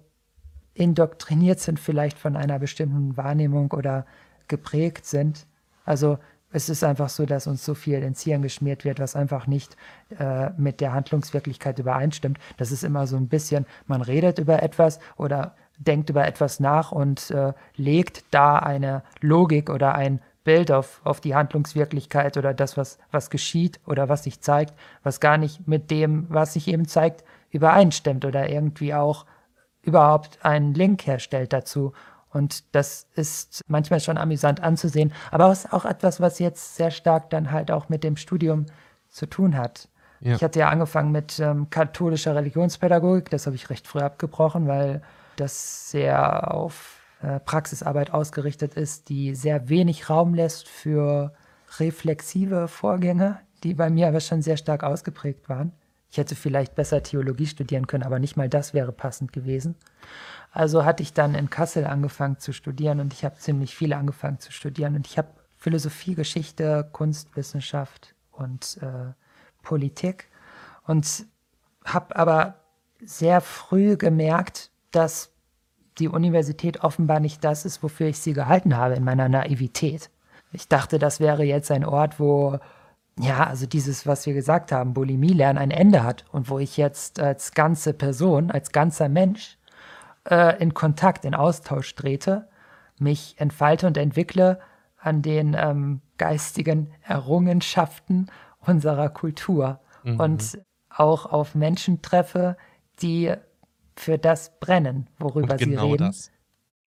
indoktriniert 0.74 1.60
sind 1.60 1.80
vielleicht 1.80 2.18
von 2.18 2.36
einer 2.36 2.60
bestimmten 2.60 3.18
Wahrnehmung 3.18 3.72
oder 3.72 4.06
geprägt 4.48 5.06
sind, 5.06 5.46
also 5.86 6.18
es 6.54 6.70
ist 6.70 6.84
einfach 6.84 7.10
so, 7.10 7.26
dass 7.26 7.48
uns 7.48 7.64
so 7.64 7.74
viel 7.74 8.04
ins 8.04 8.22
Hirn 8.22 8.42
geschmiert 8.42 8.84
wird, 8.84 9.00
was 9.00 9.16
einfach 9.16 9.48
nicht 9.48 9.78
äh, 10.20 10.50
mit 10.58 10.82
der 10.82 10.94
Handlungswirklichkeit 10.94 11.80
übereinstimmt. 11.80 12.40
Das 12.58 12.72
ist 12.72 12.84
immer 12.84 13.08
so 13.08 13.16
ein 13.16 13.30
bisschen, 13.30 13.66
man 13.88 14.02
redet 14.02 14.40
über 14.40 14.62
etwas 14.62 15.00
oder 15.16 15.56
denkt 15.78 16.10
über 16.10 16.28
etwas 16.28 16.60
nach 16.60 16.92
und 16.92 17.32
äh, 17.32 17.54
legt 17.76 18.26
da 18.32 18.58
eine 18.58 19.04
Logik 19.22 19.70
oder 19.70 19.96
ein 19.96 20.20
Bild 20.44 20.72
auf, 20.72 21.02
auf 21.04 21.22
die 21.22 21.36
Handlungswirklichkeit 21.36 22.36
oder 22.36 22.54
das, 22.54 22.76
was, 22.76 22.98
was 23.12 23.30
geschieht 23.30 23.80
oder 23.86 24.10
was 24.10 24.24
sich 24.24 24.42
zeigt, 24.42 24.74
was 25.04 25.20
gar 25.20 25.38
nicht 25.38 25.68
mit 25.68 25.90
dem, 25.92 26.26
was 26.30 26.54
sich 26.54 26.68
eben 26.68 26.88
zeigt, 26.88 27.24
übereinstimmt 27.52 28.26
oder 28.26 28.50
irgendwie 28.50 28.94
auch 28.94 29.26
überhaupt 29.84 30.44
einen 30.44 30.74
Link 30.74 31.06
herstellt 31.06 31.54
dazu. 31.54 31.94
Und 32.30 32.76
das 32.76 33.08
ist 33.16 33.62
manchmal 33.68 34.00
schon 34.00 34.18
amüsant 34.18 34.62
anzusehen, 34.62 35.12
aber 35.32 35.52
es 35.52 35.66
ist 35.66 35.74
auch 35.74 35.86
etwas, 35.86 36.22
was 36.22 36.40
jetzt 36.40 36.76
sehr 36.76 36.92
stark 36.92 37.30
dann 37.30 37.52
halt 37.52 37.72
auch 37.72 37.90
mit 37.90 38.04
dem 38.04 38.16
Studium 38.16 38.68
zu 39.10 39.26
tun 39.26 39.58
hat. 39.58 39.90
Ja. 40.22 40.36
Ich 40.36 40.44
hatte 40.44 40.60
ja 40.60 40.70
angefangen 40.70 41.12
mit 41.12 41.40
ähm, 41.40 41.70
katholischer 41.70 42.36
Religionspädagogik, 42.36 43.30
das 43.30 43.48
habe 43.48 43.56
ich 43.56 43.70
recht 43.70 43.88
früh 43.88 44.00
abgebrochen, 44.00 44.68
weil 44.68 45.02
das 45.36 45.90
sehr 45.92 46.54
auf 46.54 47.02
äh, 47.22 47.40
Praxisarbeit 47.40 48.14
ausgerichtet 48.14 48.76
ist, 48.76 49.10
die 49.10 49.36
sehr 49.36 49.68
wenig 49.68 50.10
Raum 50.10 50.34
lässt 50.34 50.70
für 50.70 51.34
reflexive 51.80 52.68
Vorgänge, 52.68 53.40
die 53.64 53.74
bei 53.74 53.90
mir 53.90 54.08
aber 54.08 54.20
schon 54.20 54.42
sehr 54.42 54.58
stark 54.58 54.84
ausgeprägt 54.84 55.50
waren. 55.50 55.74
Ich 56.12 56.18
hätte 56.18 56.36
vielleicht 56.36 56.76
besser 56.76 57.02
Theologie 57.02 57.48
studieren 57.48 57.88
können, 57.88 58.04
aber 58.04 58.20
nicht 58.20 58.36
mal 58.36 58.50
das 58.50 58.74
wäre 58.74 58.92
passend 58.92 59.32
gewesen. 59.32 59.76
Also 60.52 60.84
hatte 60.84 61.04
ich 61.04 61.14
dann 61.14 61.36
in 61.36 61.50
Kassel 61.50 61.86
angefangen 61.86 62.38
zu 62.38 62.52
studieren 62.52 63.00
und 63.00 63.14
ich 63.14 63.24
habe 63.24 63.38
ziemlich 63.38 63.74
viele 63.74 63.96
angefangen 63.96 64.40
zu 64.40 64.52
studieren 64.52 64.96
und 64.96 65.08
ich 65.08 65.18
habe 65.18 65.30
Philosophie, 65.56 66.16
Geschichte, 66.16 66.90
Kunstwissenschaft 66.92 68.14
und 68.32 68.78
äh, 68.82 69.14
Politik 69.64 70.28
und 70.86 71.26
habe 71.86 72.16
aber 72.18 72.56
sehr 73.02 73.40
früh 73.40 73.96
gemerkt, 73.96 74.70
dass 74.92 75.32
die 75.98 76.10
Universität 76.10 76.84
offenbar 76.84 77.22
nicht 77.22 77.44
das 77.44 77.64
ist, 77.64 77.84
wofür 77.84 78.08
ich 78.08 78.20
sie 78.20 78.34
gehalten 78.34 78.76
habe 78.76 78.96
in 78.96 79.04
meiner 79.06 79.30
Naivität. 79.30 80.10
Ich 80.52 80.68
dachte, 80.68 81.00
das 81.00 81.22
wäre 81.22 81.44
jetzt 81.44 81.72
ein 81.72 81.86
Ort, 81.86 82.20
wo 82.20 82.60
ja, 83.20 83.46
also 83.46 83.66
dieses, 83.66 84.08
was 84.08 84.26
wir 84.26 84.34
gesagt 84.34 84.72
haben, 84.72 84.94
Bulimie 84.94 85.34
lernen 85.34 85.60
ein 85.60 85.72
Ende 85.72 86.04
hat 86.04 86.26
und 86.32 86.50
wo 86.50 86.60
ich 86.60 86.78
jetzt 86.78 87.20
als 87.20 87.52
ganze 87.52 87.94
Person, 87.94 88.52
als 88.52 88.72
ganzer 88.72 89.10
Mensch 89.10 89.58
äh, 90.30 90.62
in 90.62 90.74
Kontakt, 90.74 91.26
in 91.26 91.36
Austausch 91.36 91.94
trete, 91.96 92.48
mich 93.00 93.36
entfalte 93.38 93.88
und 93.88 93.98
entwickle 93.98 94.60
an 94.98 95.22
den 95.22 95.56
ähm, 95.58 96.02
geistigen 96.18 96.94
Errungenschaften 97.02 98.28
unserer 98.60 99.10
Kultur 99.10 99.80
mhm. 100.04 100.20
und 100.20 100.62
auch 100.90 101.26
auf 101.26 101.56
Menschen 101.56 102.02
treffe, 102.02 102.58
die 103.02 103.34
für 103.96 104.18
das 104.18 104.60
brennen, 104.60 105.08
worüber 105.18 105.58
genau 105.58 105.86
sie 105.86 105.92
reden. 105.92 106.08
Das. 106.08 106.32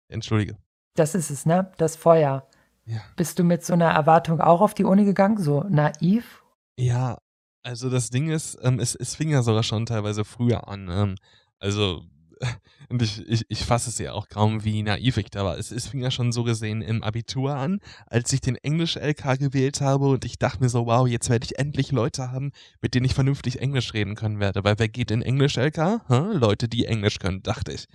Entschuldige. 0.09 0.57
Das 0.95 1.15
ist 1.15 1.31
es, 1.31 1.47
ne? 1.47 1.73
Das 1.77 1.97
Feuer. 1.97 2.47
Ja. 2.87 3.01
Bist 3.17 3.39
du 3.39 3.45
mit 3.45 3.65
so 3.65 3.73
einer 3.73 3.91
Erwartung 3.91 4.41
auch 4.41 4.61
auf 4.61 4.75
die 4.75 4.85
Uni 4.85 5.05
gegangen, 5.05 5.39
so 5.39 5.65
naiv? 5.69 6.43
Ja, 6.79 7.19
Also 7.63 7.89
das 7.89 8.11
Ding 8.11 8.29
ist, 8.29 8.59
ähm, 8.63 8.79
es, 8.79 8.95
es 8.95 9.15
fing 9.15 9.31
ja 9.31 9.43
sogar 9.43 9.63
schon 9.63 9.87
teilweise 9.87 10.25
früher 10.25 10.69
an. 10.69 10.89
Ähm, 10.91 11.15
also, 11.59 12.03
und 12.91 13.01
ich, 13.01 13.27
ich, 13.27 13.47
ich 13.49 13.65
fasse 13.65 13.89
es 13.89 13.99
ja 13.99 14.13
auch 14.13 14.29
kaum, 14.29 14.65
wie 14.65 14.83
naiv 14.83 15.17
ich 15.17 15.31
da 15.31 15.45
war. 15.47 15.57
Es, 15.57 15.71
es 15.71 15.87
fing 15.87 16.01
ja 16.01 16.11
schon 16.11 16.31
so 16.33 16.45
gesehen 16.45 16.83
im 16.83 17.03
Abitur 17.03 17.55
an, 17.55 17.79
als 18.07 18.31
ich 18.35 18.43
den 18.43 18.57
Englisch-LK 18.57 19.39
gewählt 19.39 19.81
habe 19.81 20.09
und 20.09 20.27
ich 20.27 20.39
dachte 20.39 20.63
mir 20.63 20.69
so, 20.69 20.85
wow, 20.85 21.09
jetzt 21.09 21.31
werde 21.31 21.47
ich 21.47 21.59
endlich 21.59 21.91
Leute 21.91 22.31
haben, 22.33 22.51
mit 22.83 22.95
denen 22.95 23.07
ich 23.07 23.15
vernünftig 23.15 23.61
Englisch 23.61 23.95
reden 23.95 24.15
können 24.15 24.41
werde. 24.41 24.63
Weil 24.63 24.79
wer 24.79 24.89
geht 24.89 25.11
in 25.11 25.23
Englisch-LK? 25.23 26.03
Leute, 26.35 26.69
die 26.69 26.85
Englisch 26.85 27.19
können, 27.19 27.43
dachte 27.43 27.73
ich. 27.73 27.87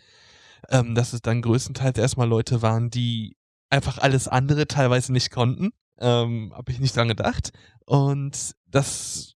Ähm, 0.69 0.95
dass 0.95 1.13
es 1.13 1.21
dann 1.21 1.43
größtenteils 1.43 1.99
erstmal 1.99 2.27
Leute 2.27 2.63
waren, 2.63 2.89
die 2.89 3.37
einfach 3.69 3.97
alles 3.97 4.27
andere 4.27 4.67
teilweise 4.67 5.11
nicht 5.11 5.31
konnten. 5.31 5.71
Ähm, 5.99 6.53
habe 6.55 6.71
ich 6.71 6.79
nicht 6.79 6.95
dran 6.95 7.07
gedacht. 7.07 7.51
Und 7.85 8.55
das 8.67 9.35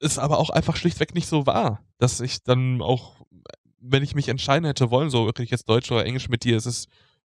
ist 0.00 0.18
aber 0.18 0.38
auch 0.38 0.50
einfach 0.50 0.76
schlichtweg 0.76 1.14
nicht 1.14 1.28
so 1.28 1.46
wahr, 1.46 1.84
dass 1.98 2.20
ich 2.20 2.42
dann 2.42 2.80
auch, 2.80 3.20
wenn 3.78 4.02
ich 4.02 4.14
mich 4.14 4.28
entscheiden 4.28 4.64
hätte 4.64 4.90
wollen, 4.90 5.10
so 5.10 5.26
wirklich 5.26 5.50
jetzt 5.50 5.68
Deutsch 5.68 5.90
oder 5.92 6.06
Englisch 6.06 6.28
mit 6.28 6.44
dir, 6.44 6.56
ist 6.56 6.66
es 6.66 6.86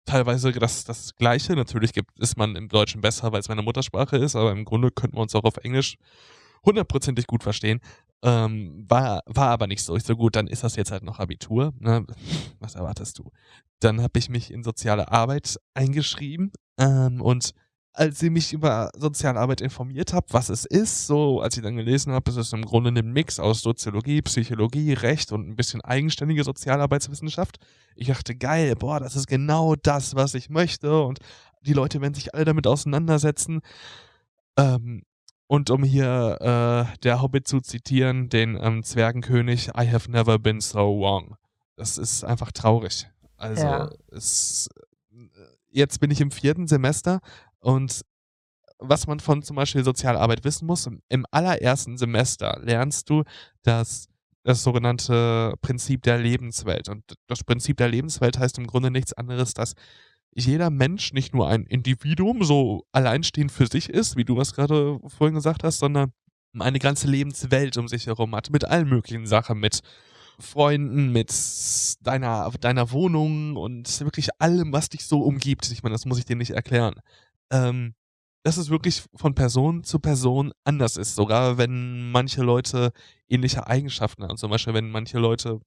teilweise 0.04 0.52
das, 0.52 0.84
das 0.84 1.14
Gleiche. 1.14 1.54
Natürlich 1.54 1.92
gibt, 1.92 2.18
ist 2.18 2.36
man 2.36 2.56
im 2.56 2.68
Deutschen 2.68 3.00
besser, 3.00 3.32
weil 3.32 3.40
es 3.40 3.48
meine 3.48 3.62
Muttersprache 3.62 4.16
ist, 4.16 4.34
aber 4.34 4.50
im 4.52 4.64
Grunde 4.64 4.90
könnten 4.90 5.16
wir 5.16 5.22
uns 5.22 5.34
auch 5.34 5.44
auf 5.44 5.58
Englisch 5.58 5.96
hundertprozentig 6.64 7.26
gut 7.26 7.42
verstehen. 7.42 7.80
Ähm, 8.26 8.84
war, 8.88 9.22
war 9.26 9.50
aber 9.50 9.68
nicht 9.68 9.84
so. 9.84 9.94
Ich 9.94 10.02
so, 10.02 10.16
gut, 10.16 10.34
dann 10.34 10.48
ist 10.48 10.64
das 10.64 10.74
jetzt 10.74 10.90
halt 10.90 11.04
noch 11.04 11.20
Abitur. 11.20 11.72
Ne? 11.78 12.04
Was 12.58 12.74
erwartest 12.74 13.20
du? 13.20 13.30
Dann 13.78 14.02
habe 14.02 14.18
ich 14.18 14.28
mich 14.28 14.50
in 14.50 14.64
soziale 14.64 15.12
Arbeit 15.12 15.60
eingeschrieben 15.74 16.50
ähm, 16.76 17.20
und 17.20 17.54
als 17.92 18.20
ich 18.20 18.30
mich 18.30 18.52
über 18.52 18.90
Sozialarbeit 18.98 19.60
informiert 19.60 20.12
habe, 20.12 20.26
was 20.30 20.48
es 20.50 20.66
ist, 20.66 21.06
so 21.06 21.40
als 21.40 21.56
ich 21.56 21.62
dann 21.62 21.76
gelesen 21.76 22.12
habe, 22.12 22.30
ist 22.30 22.36
es 22.36 22.52
im 22.52 22.62
Grunde 22.62 22.90
ein 22.90 23.12
Mix 23.12 23.38
aus 23.38 23.62
Soziologie, 23.62 24.20
Psychologie, 24.22 24.92
Recht 24.92 25.30
und 25.30 25.48
ein 25.48 25.56
bisschen 25.56 25.80
eigenständige 25.80 26.42
Sozialarbeitswissenschaft. 26.42 27.58
Ich 27.94 28.08
dachte, 28.08 28.34
geil, 28.34 28.74
boah, 28.74 28.98
das 28.98 29.14
ist 29.14 29.28
genau 29.28 29.76
das, 29.76 30.16
was 30.16 30.34
ich 30.34 30.50
möchte 30.50 31.00
und 31.04 31.20
die 31.62 31.72
Leute 31.74 32.00
werden 32.00 32.14
sich 32.14 32.34
alle 32.34 32.44
damit 32.44 32.66
auseinandersetzen. 32.66 33.60
Ähm, 34.58 35.04
und 35.46 35.70
um 35.70 35.84
hier 35.84 36.38
äh, 36.40 36.98
der 36.98 37.22
Hobbit 37.22 37.46
zu 37.46 37.60
zitieren, 37.60 38.28
den 38.28 38.58
ähm, 38.60 38.82
Zwergenkönig, 38.82 39.68
I 39.68 39.90
have 39.90 40.10
never 40.10 40.38
been 40.38 40.60
so 40.60 41.00
wrong. 41.00 41.36
Das 41.76 41.98
ist 41.98 42.24
einfach 42.24 42.52
traurig. 42.52 43.08
Also 43.36 43.62
ja. 43.62 43.90
es, 44.10 44.68
äh, 45.12 45.24
jetzt 45.68 46.00
bin 46.00 46.10
ich 46.10 46.20
im 46.20 46.30
vierten 46.30 46.66
Semester 46.66 47.20
und 47.60 48.02
was 48.78 49.06
man 49.06 49.20
von 49.20 49.42
zum 49.42 49.56
Beispiel 49.56 49.84
Sozialarbeit 49.84 50.44
wissen 50.44 50.66
muss, 50.66 50.88
im 51.08 51.26
allerersten 51.30 51.96
Semester 51.96 52.58
lernst 52.62 53.08
du 53.08 53.22
das, 53.62 54.08
das 54.42 54.62
sogenannte 54.62 55.54
Prinzip 55.62 56.02
der 56.02 56.18
Lebenswelt. 56.18 56.88
Und 56.88 57.02
das 57.26 57.42
Prinzip 57.42 57.78
der 57.78 57.88
Lebenswelt 57.88 58.38
heißt 58.38 58.58
im 58.58 58.66
Grunde 58.66 58.90
nichts 58.90 59.12
anderes, 59.14 59.54
dass 59.54 59.74
jeder 60.44 60.70
Mensch 60.70 61.12
nicht 61.12 61.34
nur 61.34 61.48
ein 61.48 61.64
Individuum, 61.64 62.44
so 62.44 62.84
alleinstehend 62.92 63.50
für 63.50 63.66
sich 63.66 63.88
ist, 63.88 64.16
wie 64.16 64.24
du 64.24 64.38
es 64.40 64.54
gerade 64.54 65.00
vorhin 65.06 65.34
gesagt 65.34 65.64
hast, 65.64 65.78
sondern 65.78 66.12
eine 66.58 66.78
ganze 66.78 67.08
Lebenswelt 67.08 67.76
um 67.76 67.88
sich 67.88 68.06
herum 68.06 68.34
hat, 68.34 68.50
mit 68.50 68.64
allen 68.64 68.88
möglichen 68.88 69.26
Sachen, 69.26 69.58
mit 69.58 69.80
Freunden, 70.38 71.12
mit 71.12 71.32
deiner, 72.02 72.50
deiner 72.60 72.90
Wohnung 72.90 73.56
und 73.56 74.00
wirklich 74.00 74.28
allem, 74.38 74.72
was 74.72 74.90
dich 74.90 75.06
so 75.06 75.20
umgibt. 75.20 75.70
Ich 75.70 75.82
meine, 75.82 75.94
das 75.94 76.04
muss 76.04 76.18
ich 76.18 76.26
dir 76.26 76.36
nicht 76.36 76.50
erklären 76.50 76.94
ähm, 77.50 77.94
dass 78.42 78.56
es 78.58 78.70
wirklich 78.70 79.02
von 79.14 79.34
Person 79.34 79.82
zu 79.82 79.98
Person 79.98 80.52
anders 80.64 80.96
ist. 80.96 81.16
Sogar 81.16 81.58
wenn 81.58 82.10
manche 82.10 82.42
Leute 82.42 82.92
ähnliche 83.28 83.66
Eigenschaften 83.66 84.22
haben. 84.24 84.36
Zum 84.36 84.50
Beispiel, 84.50 84.74
wenn 84.74 84.90
manche 84.90 85.18
Leute 85.18 85.60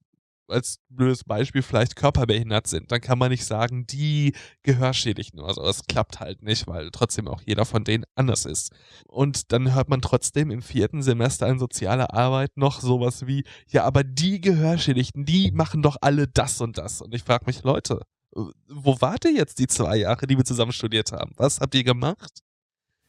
als 0.50 0.78
blödes 0.88 1.24
Beispiel 1.24 1.62
vielleicht 1.62 1.96
körperbehindert 1.96 2.66
sind, 2.66 2.90
dann 2.92 3.00
kann 3.00 3.18
man 3.18 3.30
nicht 3.30 3.44
sagen, 3.44 3.86
die 3.86 4.34
Gehörschädigten 4.62 5.40
oder 5.40 5.54
so. 5.54 5.62
Das 5.62 5.84
klappt 5.86 6.20
halt 6.20 6.42
nicht, 6.42 6.66
weil 6.66 6.90
trotzdem 6.90 7.28
auch 7.28 7.42
jeder 7.44 7.64
von 7.64 7.84
denen 7.84 8.04
anders 8.14 8.44
ist. 8.44 8.72
Und 9.06 9.52
dann 9.52 9.74
hört 9.74 9.88
man 9.88 10.00
trotzdem 10.00 10.50
im 10.50 10.62
vierten 10.62 11.02
Semester 11.02 11.48
in 11.48 11.58
sozialer 11.58 12.14
Arbeit 12.14 12.56
noch 12.56 12.80
sowas 12.80 13.26
wie, 13.26 13.44
ja, 13.68 13.84
aber 13.84 14.04
die 14.04 14.40
Gehörschädigten, 14.40 15.24
die 15.24 15.50
machen 15.52 15.82
doch 15.82 15.96
alle 16.00 16.28
das 16.28 16.60
und 16.60 16.78
das. 16.78 17.00
Und 17.00 17.14
ich 17.14 17.22
frage 17.22 17.46
mich, 17.46 17.62
Leute, 17.62 18.00
wo 18.32 19.00
wart 19.00 19.24
ihr 19.24 19.32
jetzt 19.32 19.58
die 19.58 19.66
zwei 19.66 19.96
Jahre, 19.96 20.26
die 20.26 20.36
wir 20.36 20.44
zusammen 20.44 20.72
studiert 20.72 21.12
haben? 21.12 21.32
Was 21.36 21.60
habt 21.60 21.74
ihr 21.74 21.84
gemacht? 21.84 22.40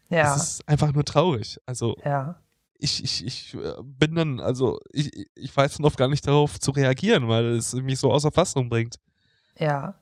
Ja. 0.09 0.23
Das 0.23 0.53
ist 0.53 0.67
einfach 0.67 0.91
nur 0.93 1.05
traurig. 1.05 1.57
Also, 1.65 1.95
ja. 2.03 2.41
Ich, 2.81 3.03
ich, 3.03 3.25
ich 3.25 3.53
äh, 3.53 3.75
bin 3.83 4.15
dann, 4.15 4.39
also, 4.39 4.79
ich, 4.91 5.11
ich 5.35 5.55
weiß 5.55 5.79
oft 5.81 5.97
gar 5.97 6.07
nicht 6.07 6.25
darauf 6.25 6.59
zu 6.59 6.71
reagieren, 6.71 7.27
weil 7.27 7.45
es 7.51 7.73
mich 7.73 7.99
so 7.99 8.11
außer 8.11 8.31
Fassung 8.31 8.69
bringt. 8.69 8.95
Ja. 9.57 9.95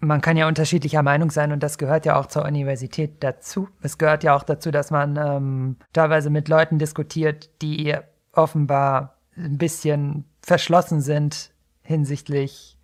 Man 0.00 0.20
kann 0.20 0.36
ja 0.36 0.46
unterschiedlicher 0.46 1.02
Meinung 1.02 1.30
sein 1.30 1.52
und 1.52 1.62
das 1.62 1.78
gehört 1.78 2.06
ja 2.06 2.18
auch 2.18 2.26
zur 2.26 2.44
Universität 2.44 3.22
dazu. 3.22 3.68
Es 3.82 3.98
gehört 3.98 4.24
ja 4.24 4.34
auch 4.34 4.42
dazu, 4.42 4.70
dass 4.70 4.90
man 4.90 5.16
ähm, 5.16 5.76
teilweise 5.92 6.30
mit 6.30 6.48
Leuten 6.48 6.78
diskutiert, 6.78 7.50
die 7.60 7.94
offenbar 8.32 9.18
ein 9.36 9.58
bisschen 9.58 10.24
verschlossen 10.42 11.00
sind 11.00 11.50
hinsichtlich 11.82 12.78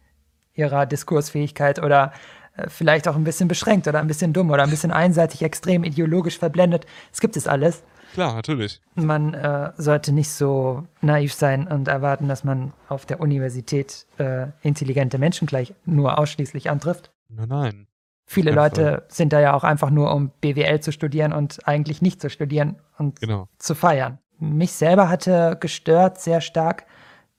ihrer 0.54 0.86
Diskursfähigkeit 0.86 1.82
oder 1.82 2.12
äh, 2.56 2.68
vielleicht 2.68 3.08
auch 3.08 3.16
ein 3.16 3.24
bisschen 3.24 3.48
beschränkt 3.48 3.88
oder 3.88 4.00
ein 4.00 4.08
bisschen 4.08 4.32
dumm 4.32 4.50
oder 4.50 4.62
ein 4.62 4.70
bisschen 4.70 4.92
einseitig, 4.92 5.42
extrem 5.42 5.84
ideologisch 5.84 6.38
verblendet. 6.38 6.86
Es 7.12 7.20
gibt 7.20 7.36
es 7.36 7.46
alles. 7.46 7.82
Klar, 8.16 8.34
natürlich. 8.34 8.80
Man 8.94 9.34
äh, 9.34 9.72
sollte 9.76 10.10
nicht 10.10 10.30
so 10.30 10.86
naiv 11.02 11.34
sein 11.34 11.68
und 11.68 11.86
erwarten, 11.86 12.28
dass 12.28 12.44
man 12.44 12.72
auf 12.88 13.04
der 13.04 13.20
Universität 13.20 14.06
äh, 14.16 14.46
intelligente 14.62 15.18
Menschen 15.18 15.46
gleich 15.46 15.74
nur 15.84 16.18
ausschließlich 16.18 16.70
antrifft. 16.70 17.12
Nein, 17.28 17.48
nein. 17.50 17.86
Viele 18.24 18.52
Leute 18.52 18.82
Fall. 18.82 19.04
sind 19.08 19.34
da 19.34 19.40
ja 19.40 19.52
auch 19.52 19.64
einfach 19.64 19.90
nur, 19.90 20.14
um 20.14 20.30
BWL 20.40 20.80
zu 20.80 20.92
studieren 20.92 21.34
und 21.34 21.68
eigentlich 21.68 22.00
nicht 22.00 22.22
zu 22.22 22.30
studieren 22.30 22.76
und 22.96 23.20
genau. 23.20 23.48
zu 23.58 23.74
feiern. 23.74 24.18
Mich 24.38 24.72
selber 24.72 25.10
hatte 25.10 25.58
gestört 25.60 26.18
sehr 26.18 26.40
stark, 26.40 26.86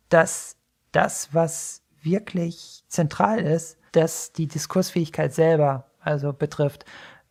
dass 0.09 0.57
das, 0.91 1.29
was 1.31 1.81
wirklich 2.03 2.83
zentral 2.87 3.39
ist, 3.39 3.79
dass 3.93 4.31
die 4.31 4.45
Diskursfähigkeit 4.45 5.33
selber 5.33 5.85
also 6.01 6.33
betrifft. 6.33 6.85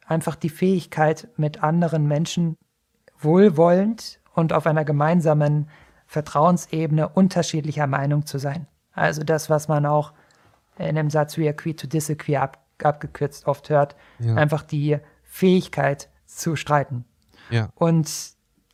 Einfach 0.05 0.35
die 0.35 0.51
Fähigkeit, 0.51 1.29
mit 1.37 1.63
anderen 1.63 2.09
Menschen 2.09 2.57
wohlwollend 3.21 4.21
und 4.35 4.53
auf 4.53 4.67
einer 4.67 4.85
gemeinsamen 4.85 5.69
Vertrauensebene 6.07 7.09
unterschiedlicher 7.09 7.87
Meinung 7.87 8.27
zu 8.27 8.39
sein. 8.39 8.67
Also 8.93 9.25
das, 9.25 9.51
was 9.51 9.69
man 9.69 9.87
auch 9.87 10.13
in 10.79 10.95
dem 10.95 11.11
Satz 11.11 11.37
We 11.39 11.49
agree 11.49 11.75
to 11.75 11.87
disagree 11.87 12.37
ab, 12.37 12.59
abgekürzt 12.83 13.47
oft 13.47 13.71
hört, 13.71 13.97
ja. 14.19 14.35
einfach 14.35 14.63
die 14.63 14.99
Fähigkeit 15.25 16.09
zu 16.27 16.57
streiten. 16.57 17.05
Ja. 17.51 17.71
Und 17.75 18.11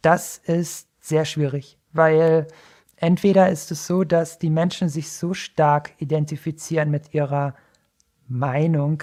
das 0.02 0.38
ist 0.38 0.88
sehr 1.00 1.24
schwierig, 1.24 1.78
weil 1.92 2.46
Entweder 3.02 3.50
ist 3.50 3.72
es 3.72 3.88
so, 3.88 4.04
dass 4.04 4.38
die 4.38 4.48
Menschen 4.48 4.88
sich 4.88 5.10
so 5.10 5.34
stark 5.34 5.90
identifizieren 5.98 6.88
mit 6.88 7.12
ihrer 7.12 7.56
Meinung, 8.28 9.02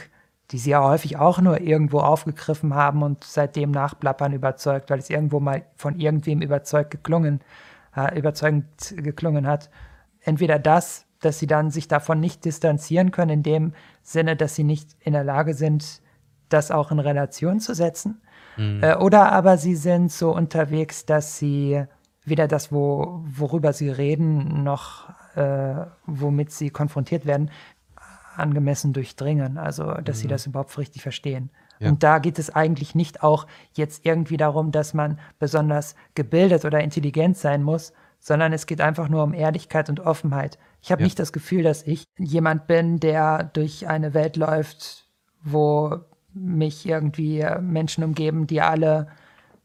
die 0.52 0.58
sie 0.58 0.72
ja 0.72 0.84
häufig 0.84 1.18
auch 1.18 1.40
nur 1.40 1.62
irgendwo 1.62 2.00
aufgegriffen 2.00 2.74
haben 2.74 3.04
und 3.04 3.24
seitdem 3.24 3.72
nachplappern 3.72 4.34
überzeugt, 4.34 4.90
weil 4.90 5.00
es 5.00 5.10
irgendwo 5.10 5.40
mal 5.40 5.64
von 5.76 6.00
irgendwem 6.00 6.42
überzeugt 6.42 6.92
geklungen, 6.92 7.42
äh, 7.96 8.18
überzeugend 8.18 8.66
geklungen 8.98 9.46
hat. 9.46 9.70
Entweder 10.22 10.58
das, 10.58 11.06
dass 11.22 11.40
sie 11.40 11.48
dann 11.48 11.70
sich 11.70 11.88
davon 11.88 12.20
nicht 12.20 12.46
distanzieren 12.46 13.12
können, 13.12 13.32
in 13.32 13.44
dem 13.44 13.74
Sinne, 14.02 14.36
dass 14.36 14.56
sie 14.56 14.64
nicht 14.64 14.96
in 15.02 15.14
der 15.14 15.24
Lage 15.24 15.54
sind, 15.54 16.02
das 16.50 16.72
auch 16.72 16.92
in 16.92 17.00
Relation 17.00 17.60
zu 17.60 17.76
setzen. 17.76 18.22
Mhm. 18.58 18.84
Äh, 18.84 18.96
oder 18.96 19.32
aber 19.32 19.58
sie 19.58 19.76
sind 19.76 20.12
so 20.12 20.34
unterwegs, 20.34 21.06
dass 21.06 21.38
sie 21.38 21.84
weder 22.26 22.48
das, 22.48 22.72
wo, 22.72 23.22
worüber 23.24 23.74
sie 23.74 23.90
reden, 23.90 24.64
noch 24.64 25.10
äh, 25.36 25.86
womit 26.06 26.52
sie 26.52 26.70
konfrontiert 26.70 27.26
werden, 27.26 27.52
angemessen 28.40 28.94
durchdringen. 28.94 29.58
Also, 29.58 29.94
dass 29.94 30.18
mhm. 30.18 30.22
sie 30.22 30.28
das 30.28 30.46
überhaupt 30.46 30.78
richtig 30.78 31.02
verstehen. 31.02 31.50
Ja. 31.80 31.90
Und 31.90 32.04
da 32.04 32.20
geht 32.20 32.40
es 32.40 32.54
eigentlich 32.54 32.94
nicht 32.96 33.24
auch 33.24 33.48
jetzt 33.74 34.06
irgendwie 34.06 34.38
darum, 34.38 34.72
dass 34.72 34.94
man 34.94 35.20
besonders 35.40 35.96
gebildet 36.14 36.66
oder 36.66 36.82
intelligent 36.82 37.38
sein 37.38 37.64
muss, 37.64 37.94
sondern 38.20 38.52
es 38.52 38.66
geht 38.66 38.82
einfach 38.82 39.08
nur 39.08 39.24
um 39.24 39.34
Ehrlichkeit 39.34 39.90
und 39.90 40.02
Offenheit. 40.02 40.60
Ich 40.82 40.92
habe 40.92 41.02
ja. 41.02 41.06
nicht 41.06 41.20
das 41.20 41.32
Gefühl, 41.32 41.64
dass 41.64 41.84
ich 41.84 42.04
jemand 42.18 42.68
bin, 42.68 43.00
der 43.00 43.44
durch 43.44 43.88
eine 43.88 44.14
Welt 44.14 44.36
läuft, 44.36 45.06
wo 45.42 46.00
mich 46.34 46.86
irgendwie 46.86 47.46
Menschen 47.62 48.04
umgeben, 48.04 48.46
die 48.46 48.62
alle 48.62 49.08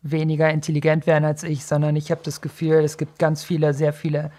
weniger 0.02 0.50
intelligent 0.50 1.06
wären 1.06 1.24
als 1.24 1.42
ich, 1.42 1.64
sondern 1.64 1.96
ich 1.96 2.10
habe 2.10 2.20
das 2.24 2.40
Gefühl, 2.40 2.84
es 2.84 2.98
gibt 2.98 3.18
ganz 3.18 3.42
viele, 3.42 3.74
sehr 3.74 3.92
viele 3.92 4.30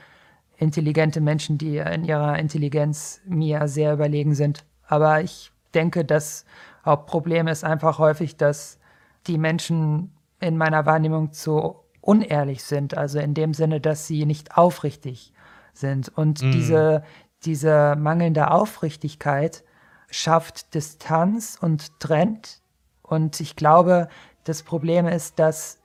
intelligente 0.57 1.21
Menschen, 1.21 1.57
die 1.57 1.77
in 1.77 2.03
ihrer 2.05 2.37
Intelligenz 2.39 3.21
mir 3.25 3.67
sehr 3.67 3.93
überlegen 3.93 4.35
sind. 4.35 4.65
Aber 4.87 5.21
ich 5.21 5.51
denke, 5.73 6.05
das 6.05 6.45
Hauptproblem 6.85 7.47
ist 7.47 7.63
einfach 7.63 7.99
häufig, 7.99 8.37
dass 8.37 8.79
die 9.27 9.37
Menschen 9.37 10.11
in 10.39 10.57
meiner 10.57 10.85
Wahrnehmung 10.85 11.31
zu 11.33 11.75
unehrlich 12.01 12.63
sind, 12.63 12.95
also 12.95 13.19
in 13.19 13.33
dem 13.33 13.53
Sinne, 13.53 13.81
dass 13.81 14.07
sie 14.07 14.25
nicht 14.25 14.57
aufrichtig 14.57 15.33
sind. 15.73 16.09
Und 16.09 16.41
mhm. 16.41 16.51
diese, 16.51 17.03
diese 17.43 17.95
mangelnde 17.97 18.51
Aufrichtigkeit 18.51 19.63
schafft 20.11 20.73
Distanz 20.75 21.57
und 21.59 21.99
trennt. 21.99 22.61
Und 23.01 23.39
ich 23.39 23.55
glaube, 23.55 24.07
das 24.43 24.63
Problem 24.63 25.07
ist, 25.07 25.39
dass 25.39 25.79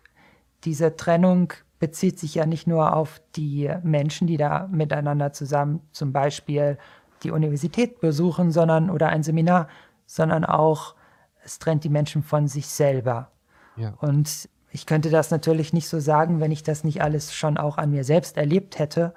diese 0.65 0.97
Trennung 0.97 1.55
bezieht 1.81 2.19
sich 2.21 2.37
ja 2.37 2.47
nicht 2.47 2.69
nur 2.69 2.95
auf 2.95 3.21
die 3.35 3.69
Menschen, 3.83 4.29
die 4.29 4.37
da 4.37 4.69
miteinander 4.71 5.33
zusammen 5.33 5.81
zum 5.91 6.13
Beispiel 6.13 6.79
die 7.25 7.33
Universität 7.33 8.01
besuchen, 8.01 8.53
sondern 8.53 8.91
oder 8.91 9.09
ein 9.09 9.25
Seminar, 9.25 9.67
sondern 10.07 10.45
auch 10.45 10.95
es 11.43 11.59
trennt 11.59 11.83
die 11.83 11.89
Menschen 11.89 12.23
von 12.23 12.47
sich 12.47 12.67
selber. 12.67 13.33
Ja. 13.77 13.95
Und 14.01 14.49
ich 14.71 14.87
könnte 14.87 15.11
das 15.11 15.31
natürlich 15.31 15.73
nicht 15.73 15.89
so 15.89 15.99
sagen, 15.99 16.39
wenn 16.39 16.53
ich 16.53 16.63
das 16.63 16.85
nicht 16.85 17.03
alles 17.03 17.35
schon 17.35 17.57
auch 17.57 17.79
an 17.79 17.91
mir 17.91 18.05
selbst 18.05 18.37
erlebt 18.37 18.79
hätte. 18.79 19.15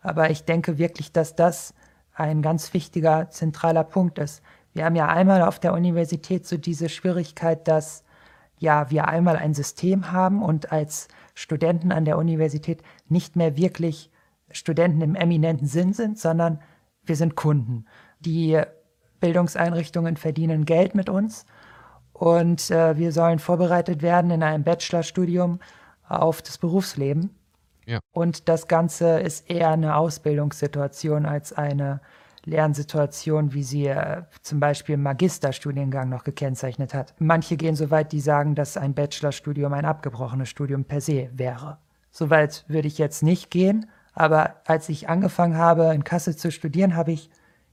Aber 0.00 0.30
ich 0.30 0.44
denke 0.44 0.78
wirklich, 0.78 1.12
dass 1.12 1.34
das 1.34 1.74
ein 2.14 2.42
ganz 2.42 2.74
wichtiger, 2.74 3.30
zentraler 3.30 3.84
Punkt 3.84 4.18
ist. 4.18 4.42
Wir 4.74 4.84
haben 4.84 4.96
ja 4.96 5.08
einmal 5.08 5.42
auf 5.42 5.58
der 5.58 5.72
Universität 5.72 6.46
so 6.46 6.56
diese 6.58 6.88
Schwierigkeit, 6.88 7.66
dass 7.68 8.04
ja 8.58 8.90
wir 8.90 9.08
einmal 9.08 9.36
ein 9.36 9.54
System 9.54 10.12
haben 10.12 10.42
und 10.42 10.72
als 10.72 11.08
Studenten 11.34 11.92
an 11.92 12.04
der 12.04 12.18
Universität 12.18 12.82
nicht 13.08 13.36
mehr 13.36 13.56
wirklich 13.56 14.10
Studenten 14.50 15.00
im 15.00 15.14
eminenten 15.14 15.66
Sinn 15.66 15.92
sind, 15.92 16.18
sondern 16.18 16.60
wir 17.04 17.16
sind 17.16 17.36
Kunden. 17.36 17.86
Die 18.20 18.60
Bildungseinrichtungen 19.20 20.16
verdienen 20.16 20.64
Geld 20.64 20.94
mit 20.94 21.08
uns 21.08 21.46
und 22.12 22.70
äh, 22.70 22.96
wir 22.98 23.12
sollen 23.12 23.38
vorbereitet 23.38 24.02
werden 24.02 24.30
in 24.30 24.42
einem 24.42 24.64
Bachelorstudium 24.64 25.60
auf 26.08 26.42
das 26.42 26.58
Berufsleben. 26.58 27.30
Ja. 27.86 28.00
Und 28.12 28.48
das 28.48 28.68
Ganze 28.68 29.20
ist 29.20 29.50
eher 29.50 29.70
eine 29.70 29.96
Ausbildungssituation 29.96 31.26
als 31.26 31.52
eine 31.52 32.00
Lernsituation, 32.44 33.52
wie 33.52 33.62
sie 33.62 33.86
äh, 33.86 34.22
zum 34.42 34.60
Beispiel 34.60 34.94
im 34.94 35.02
Magisterstudiengang 35.02 36.08
noch 36.08 36.24
gekennzeichnet 36.24 36.94
hat. 36.94 37.14
Manche 37.18 37.56
gehen 37.56 37.76
so 37.76 37.90
weit, 37.90 38.12
die 38.12 38.20
sagen, 38.20 38.54
dass 38.54 38.76
ein 38.76 38.94
Bachelorstudium 38.94 39.72
ein 39.72 39.84
abgebrochenes 39.84 40.48
Studium 40.48 40.84
per 40.84 41.00
se 41.00 41.30
wäre. 41.32 41.78
Soweit 42.10 42.64
würde 42.68 42.88
ich 42.88 42.98
jetzt 42.98 43.22
nicht 43.22 43.50
gehen, 43.50 43.86
aber 44.12 44.56
als 44.66 44.88
ich 44.88 45.08
angefangen 45.08 45.56
habe, 45.56 45.94
in 45.94 46.04
Kassel 46.04 46.36
zu 46.36 46.50
studieren, 46.50 46.96
habe 46.96 47.12
ich 47.12 47.30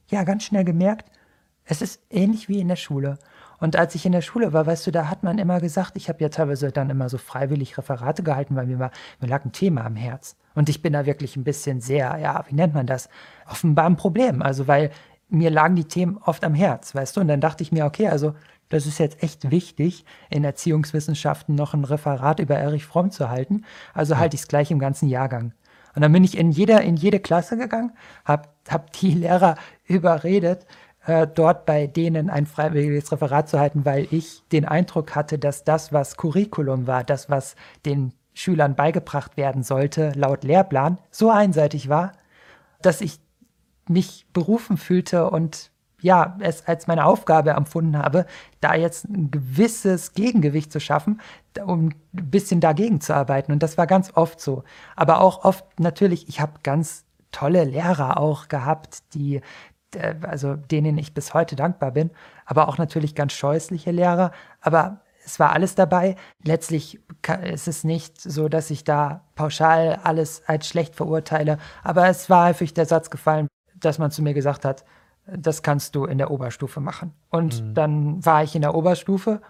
ja 0.07 0.23
ganz 0.23 0.43
schnell 0.43 0.63
gemerkt, 0.63 1.11
es 1.65 1.81
ist 1.81 2.01
ähnlich 2.09 2.49
wie 2.49 2.59
in 2.59 2.67
der 2.67 2.75
Schule. 2.75 3.19
Und 3.59 3.75
als 3.75 3.95
ich 3.95 4.05
in 4.05 4.11
der 4.11 4.21
Schule 4.21 4.53
war, 4.53 4.65
weißt 4.65 4.87
du, 4.87 4.91
da 4.91 5.09
hat 5.09 5.23
man 5.23 5.37
immer 5.37 5.59
gesagt, 5.59 5.93
ich 5.95 6.09
habe 6.09 6.21
ja 6.21 6.29
teilweise 6.29 6.71
dann 6.71 6.89
immer 6.89 7.09
so 7.09 7.17
freiwillig 7.17 7.77
Referate 7.77 8.23
gehalten, 8.23 8.55
weil 8.55 8.67
mir, 8.67 8.79
war, 8.79 8.91
mir 9.19 9.27
lag 9.27 9.45
ein 9.45 9.51
Thema 9.51 9.85
am 9.85 9.95
Herz. 9.95 10.37
Und 10.55 10.69
ich 10.69 10.81
bin 10.81 10.93
da 10.93 11.05
wirklich 11.05 11.35
ein 11.35 11.43
bisschen 11.43 11.81
sehr, 11.81 12.17
ja, 12.17 12.43
wie 12.47 12.55
nennt 12.55 12.73
man 12.73 12.87
das? 12.87 13.09
Offenbar 13.49 13.85
ein 13.85 13.97
Problem. 13.97 14.41
Also, 14.41 14.67
weil 14.67 14.91
mir 15.29 15.51
lagen 15.51 15.75
die 15.75 15.85
Themen 15.85 16.17
oft 16.17 16.43
am 16.43 16.53
Herz, 16.53 16.95
weißt 16.95 17.17
du? 17.17 17.21
Und 17.21 17.27
dann 17.27 17.41
dachte 17.41 17.63
ich 17.63 17.71
mir, 17.71 17.85
okay, 17.85 18.07
also 18.07 18.33
das 18.69 18.85
ist 18.85 18.99
jetzt 18.99 19.23
echt 19.23 19.49
wichtig, 19.51 20.05
in 20.29 20.43
Erziehungswissenschaften 20.43 21.55
noch 21.55 21.73
ein 21.73 21.83
Referat 21.83 22.39
über 22.39 22.55
Erich 22.55 22.85
Fromm 22.85 23.11
zu 23.11 23.29
halten. 23.29 23.65
Also 23.93 24.17
halte 24.17 24.35
ich 24.35 24.41
es 24.41 24.47
gleich 24.47 24.71
im 24.71 24.79
ganzen 24.79 25.07
Jahrgang. 25.07 25.53
Und 25.95 26.03
dann 26.03 26.11
bin 26.11 26.23
ich 26.23 26.37
in, 26.37 26.51
jeder, 26.51 26.81
in 26.81 26.95
jede 26.95 27.19
Klasse 27.19 27.57
gegangen, 27.57 27.91
habe 28.25 28.49
hab 28.69 28.91
die 28.93 29.13
Lehrer 29.15 29.55
überredet, 29.85 30.65
äh, 31.05 31.27
dort 31.27 31.65
bei 31.65 31.87
denen 31.87 32.29
ein 32.29 32.45
freiwilliges 32.45 33.11
Referat 33.11 33.49
zu 33.49 33.59
halten, 33.59 33.85
weil 33.85 34.07
ich 34.11 34.43
den 34.51 34.65
Eindruck 34.65 35.15
hatte, 35.15 35.39
dass 35.39 35.63
das, 35.63 35.93
was 35.93 36.17
Curriculum 36.17 36.87
war, 36.87 37.03
das, 37.03 37.29
was 37.29 37.55
den 37.85 38.13
Schülern 38.33 38.75
beigebracht 38.75 39.37
werden 39.37 39.63
sollte, 39.63 40.11
laut 40.15 40.43
Lehrplan, 40.43 40.99
so 41.11 41.29
einseitig 41.29 41.89
war, 41.89 42.13
dass 42.81 43.01
ich 43.01 43.19
mich 43.87 44.25
berufen 44.33 44.77
fühlte 44.77 45.29
und 45.29 45.71
ja, 46.01 46.37
es 46.39 46.65
als 46.65 46.87
meine 46.87 47.05
Aufgabe 47.05 47.51
empfunden 47.51 47.97
habe, 47.97 48.25
da 48.61 48.73
jetzt 48.75 49.05
ein 49.05 49.31
gewisses 49.31 50.13
Gegengewicht 50.13 50.71
zu 50.71 50.79
schaffen, 50.79 51.19
um 51.65 51.89
ein 52.13 52.29
bisschen 52.29 52.61
dagegen 52.61 53.01
zu 53.01 53.13
arbeiten. 53.13 53.51
Und 53.51 53.61
das 53.63 53.77
war 53.77 53.87
ganz 53.87 54.11
oft 54.15 54.39
so. 54.39 54.63
Aber 54.95 55.19
auch 55.19 55.43
oft 55.43 55.79
natürlich, 55.79 56.29
ich 56.29 56.39
habe 56.39 56.53
ganz 56.63 57.03
tolle 57.31 57.63
Lehrer 57.63 58.17
auch 58.17 58.47
gehabt, 58.47 59.13
die 59.13 59.41
also 60.21 60.55
denen 60.55 60.97
ich 60.97 61.13
bis 61.13 61.33
heute 61.33 61.55
dankbar 61.55 61.91
bin, 61.91 62.11
aber 62.45 62.67
auch 62.67 62.77
natürlich 62.77 63.15
ganz 63.15 63.33
scheußliche 63.33 63.91
Lehrer. 63.91 64.31
Aber 64.61 65.01
es 65.25 65.39
war 65.39 65.51
alles 65.51 65.75
dabei. 65.75 66.15
Letztlich 66.43 66.99
ist 67.43 67.67
es 67.67 67.83
nicht 67.83 68.19
so, 68.19 68.49
dass 68.49 68.69
ich 68.69 68.83
da 68.83 69.21
pauschal 69.35 69.99
alles 70.03 70.43
als 70.47 70.67
schlecht 70.67 70.95
verurteile, 70.95 71.57
aber 71.83 72.07
es 72.07 72.29
war 72.29 72.47
häufig 72.47 72.73
der 72.73 72.85
Satz 72.85 73.09
gefallen, 73.09 73.47
dass 73.75 73.99
man 73.99 74.11
zu 74.11 74.21
mir 74.21 74.33
gesagt 74.33 74.65
hat, 74.65 74.85
das 75.25 75.61
kannst 75.61 75.95
du 75.95 76.05
in 76.05 76.17
der 76.17 76.31
Oberstufe 76.31 76.79
machen. 76.79 77.13
Und 77.29 77.63
mhm. 77.63 77.73
dann 77.75 78.25
war 78.25 78.43
ich 78.43 78.55
in 78.55 78.61
der 78.61 78.73
Oberstufe 78.73 79.41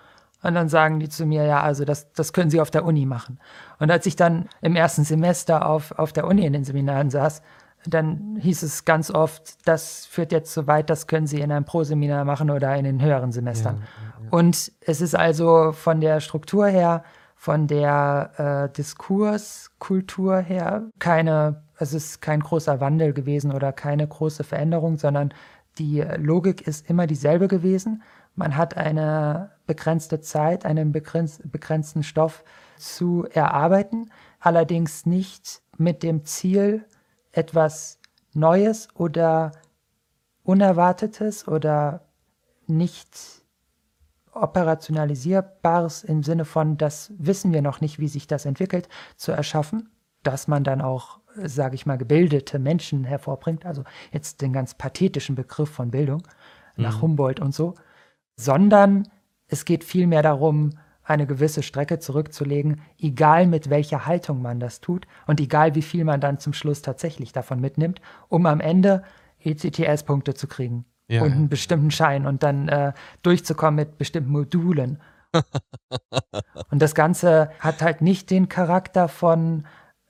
und 0.41 0.53
dann 0.55 0.69
sagen 0.69 0.99
die 0.99 1.09
zu 1.09 1.25
mir, 1.25 1.45
ja, 1.45 1.61
also 1.61 1.85
das, 1.85 2.11
das 2.13 2.33
können 2.33 2.49
Sie 2.49 2.61
auf 2.61 2.71
der 2.71 2.85
Uni 2.85 3.05
machen. 3.05 3.39
Und 3.79 3.91
als 3.91 4.05
ich 4.05 4.15
dann 4.15 4.47
im 4.61 4.75
ersten 4.75 5.03
Semester 5.03 5.65
auf, 5.65 5.91
auf 5.93 6.13
der 6.13 6.27
Uni 6.27 6.45
in 6.45 6.53
den 6.53 6.63
Seminaren 6.63 7.09
saß, 7.09 7.41
dann 7.85 8.37
hieß 8.39 8.63
es 8.63 8.85
ganz 8.85 9.09
oft, 9.11 9.67
das 9.67 10.05
führt 10.05 10.31
jetzt 10.31 10.53
so 10.53 10.67
weit, 10.67 10.89
das 10.89 11.07
können 11.07 11.27
Sie 11.27 11.39
in 11.39 11.51
einem 11.51 11.65
Pro-Seminar 11.65 12.25
machen 12.25 12.49
oder 12.49 12.75
in 12.75 12.83
den 12.83 13.01
höheren 13.01 13.31
Semestern. 13.31 13.77
Ja, 13.77 14.23
ja. 14.23 14.29
Und 14.31 14.71
es 14.81 15.01
ist 15.01 15.15
also 15.15 15.71
von 15.71 16.01
der 16.01 16.19
Struktur 16.19 16.67
her, 16.67 17.03
von 17.35 17.67
der 17.67 18.69
äh, 18.69 18.75
Diskurskultur 18.75 20.39
her 20.39 20.83
keine, 20.99 21.63
es 21.77 21.93
ist 21.93 22.21
kein 22.21 22.41
großer 22.41 22.81
Wandel 22.81 23.13
gewesen 23.13 23.53
oder 23.53 23.71
keine 23.71 24.05
große 24.05 24.43
Veränderung, 24.43 24.97
sondern 24.97 25.33
die 25.77 26.01
Logik 26.17 26.67
ist 26.67 26.89
immer 26.89 27.07
dieselbe 27.07 27.47
gewesen. 27.47 28.03
Man 28.35 28.57
hat 28.57 28.75
eine 28.75 29.51
begrenzte 29.67 30.19
Zeit, 30.19 30.65
einen 30.65 30.91
begrenz 30.91 31.41
begrenzten 31.45 32.03
Stoff 32.03 32.43
zu 32.77 33.25
erarbeiten, 33.31 34.11
allerdings 34.39 35.05
nicht 35.05 35.61
mit 35.77 36.03
dem 36.03 36.25
Ziel, 36.25 36.83
etwas 37.31 37.99
Neues 38.33 38.87
oder 38.95 39.51
Unerwartetes 40.43 41.47
oder 41.47 42.05
nicht 42.67 43.39
operationalisierbares 44.31 46.03
im 46.03 46.23
Sinne 46.23 46.45
von, 46.45 46.77
das 46.77 47.11
wissen 47.17 47.51
wir 47.51 47.61
noch 47.61 47.81
nicht, 47.81 47.99
wie 47.99 48.07
sich 48.07 48.27
das 48.27 48.45
entwickelt, 48.45 48.87
zu 49.15 49.31
erschaffen, 49.31 49.89
dass 50.23 50.47
man 50.47 50.63
dann 50.63 50.81
auch, 50.81 51.19
sage 51.35 51.75
ich 51.75 51.85
mal, 51.85 51.97
gebildete 51.97 52.59
Menschen 52.59 53.03
hervorbringt, 53.03 53.65
also 53.65 53.83
jetzt 54.11 54.41
den 54.41 54.53
ganz 54.53 54.75
pathetischen 54.75 55.35
Begriff 55.35 55.69
von 55.69 55.91
Bildung 55.91 56.23
nach 56.75 56.97
mhm. 56.97 57.01
Humboldt 57.01 57.39
und 57.39 57.53
so, 57.53 57.75
sondern 58.35 59.07
es 59.47 59.65
geht 59.65 59.83
vielmehr 59.83 60.23
darum, 60.23 60.71
eine 61.09 61.25
gewisse 61.25 61.63
Strecke 61.63 61.99
zurückzulegen, 61.99 62.81
egal 62.99 63.47
mit 63.47 63.69
welcher 63.69 64.05
Haltung 64.05 64.41
man 64.41 64.59
das 64.59 64.79
tut 64.79 65.07
und 65.27 65.39
egal 65.39 65.75
wie 65.75 65.81
viel 65.81 66.03
man 66.03 66.21
dann 66.21 66.39
zum 66.39 66.53
Schluss 66.53 66.81
tatsächlich 66.81 67.31
davon 67.31 67.59
mitnimmt, 67.59 68.01
um 68.27 68.45
am 68.45 68.59
Ende 68.59 69.03
ECTS-Punkte 69.43 70.35
zu 70.35 70.47
kriegen 70.47 70.85
ja, 71.07 71.23
und 71.23 71.31
einen 71.31 71.41
ja. 71.43 71.47
bestimmten 71.47 71.91
Schein 71.91 72.25
und 72.25 72.43
dann 72.43 72.67
äh, 72.67 72.93
durchzukommen 73.23 73.75
mit 73.75 73.97
bestimmten 73.97 74.31
Modulen. 74.31 75.01
und 76.71 76.81
das 76.81 76.93
Ganze 76.93 77.49
hat 77.59 77.81
halt 77.81 78.01
nicht 78.01 78.29
den 78.29 78.47
Charakter 78.47 79.07
von, 79.07 79.65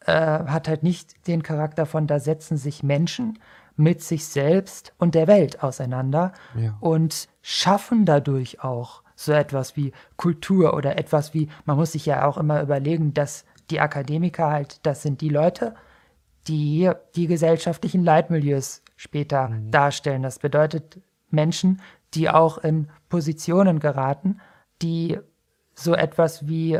äh, 0.06 0.12
hat 0.14 0.68
halt 0.68 0.84
nicht 0.84 1.28
den 1.28 1.44
Charakter 1.44 1.86
von, 1.86 2.08
da 2.08 2.20
setzen 2.20 2.58
sich 2.58 2.84
Menschen 2.84 3.40
mit 3.78 4.02
sich 4.02 4.28
selbst 4.28 4.94
und 4.98 5.16
der 5.16 5.28
Welt 5.28 5.64
auseinander 5.64 6.34
ja. 6.56 6.76
und 6.82 7.30
schaffen 7.42 8.06
dadurch 8.06 8.62
auch 8.62 9.04
so 9.20 9.34
etwas 9.34 9.76
wie 9.76 9.92
Kultur 10.16 10.74
oder 10.74 10.98
etwas 10.98 11.34
wie, 11.34 11.50
man 11.66 11.76
muss 11.76 11.92
sich 11.92 12.06
ja 12.06 12.26
auch 12.26 12.38
immer 12.38 12.62
überlegen, 12.62 13.14
dass 13.14 13.44
die 13.70 13.82
Akademiker 13.82 14.50
halt, 14.50 14.80
das 14.86 15.02
sind 15.02 15.20
die 15.20 15.28
Leute, 15.28 15.76
die 16.48 16.90
die 17.16 17.28
gesellschaftlichen 17.28 18.02
Leitmilieus 18.02 18.82
später 18.96 19.50
mhm. 19.50 19.72
darstellen. 19.72 20.24
Das 20.24 20.40
bedeutet 20.40 21.02
Menschen, 21.30 21.82
die 22.14 22.30
auch 22.30 22.60
in 22.60 22.90
Positionen 23.10 23.80
geraten, 23.82 24.40
die 24.82 25.20
so 25.76 25.94
etwas 25.96 26.48
wie 26.48 26.80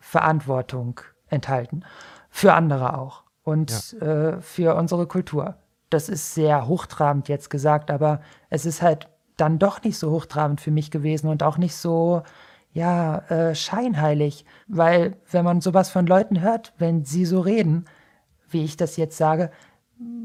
Verantwortung 0.00 1.00
enthalten. 1.28 1.84
Für 2.28 2.54
andere 2.54 2.98
auch. 2.98 3.22
Und 3.44 3.92
ja. 3.92 4.30
äh, 4.32 4.42
für 4.42 4.74
unsere 4.74 5.06
Kultur. 5.06 5.54
Das 5.90 6.08
ist 6.08 6.34
sehr 6.34 6.66
hochtrabend 6.66 7.28
jetzt 7.28 7.50
gesagt, 7.50 7.92
aber 7.92 8.20
es 8.50 8.66
ist 8.66 8.82
halt 8.82 9.08
dann 9.40 9.58
doch 9.58 9.82
nicht 9.82 9.98
so 9.98 10.10
hochtrabend 10.10 10.60
für 10.60 10.70
mich 10.70 10.90
gewesen 10.90 11.28
und 11.28 11.42
auch 11.42 11.58
nicht 11.58 11.74
so, 11.74 12.22
ja, 12.72 13.18
äh, 13.30 13.54
scheinheilig. 13.54 14.44
Weil, 14.66 15.16
wenn 15.30 15.44
man 15.44 15.60
sowas 15.60 15.88
von 15.90 16.06
Leuten 16.06 16.40
hört, 16.40 16.74
wenn 16.78 17.04
sie 17.04 17.24
so 17.24 17.40
reden, 17.40 17.86
wie 18.50 18.64
ich 18.64 18.76
das 18.76 18.96
jetzt 18.96 19.16
sage, 19.16 19.50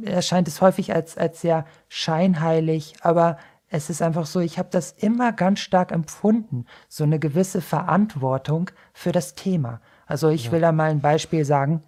erscheint 0.04 0.48
es 0.48 0.62
häufig 0.62 0.94
als, 0.94 1.18
als 1.18 1.42
sehr 1.42 1.66
scheinheilig, 1.90 2.96
aber 3.02 3.38
es 3.70 3.90
ist 3.90 4.02
einfach 4.04 4.28
so, 4.28 4.40
ich 4.40 4.60
habe 4.60 4.70
das 4.72 4.92
immer 4.92 5.32
ganz 5.32 5.60
stark 5.60 5.92
empfunden, 5.92 6.66
so 6.90 7.04
eine 7.04 7.18
gewisse 7.18 7.60
Verantwortung 7.60 8.70
für 8.94 9.12
das 9.12 9.34
Thema. 9.34 9.82
Also 10.06 10.30
ich 10.30 10.46
Ja. 10.46 10.52
will 10.52 10.62
da 10.62 10.72
mal 10.72 10.92
ein 10.92 11.02
Beispiel 11.02 11.44
sagen. 11.44 11.82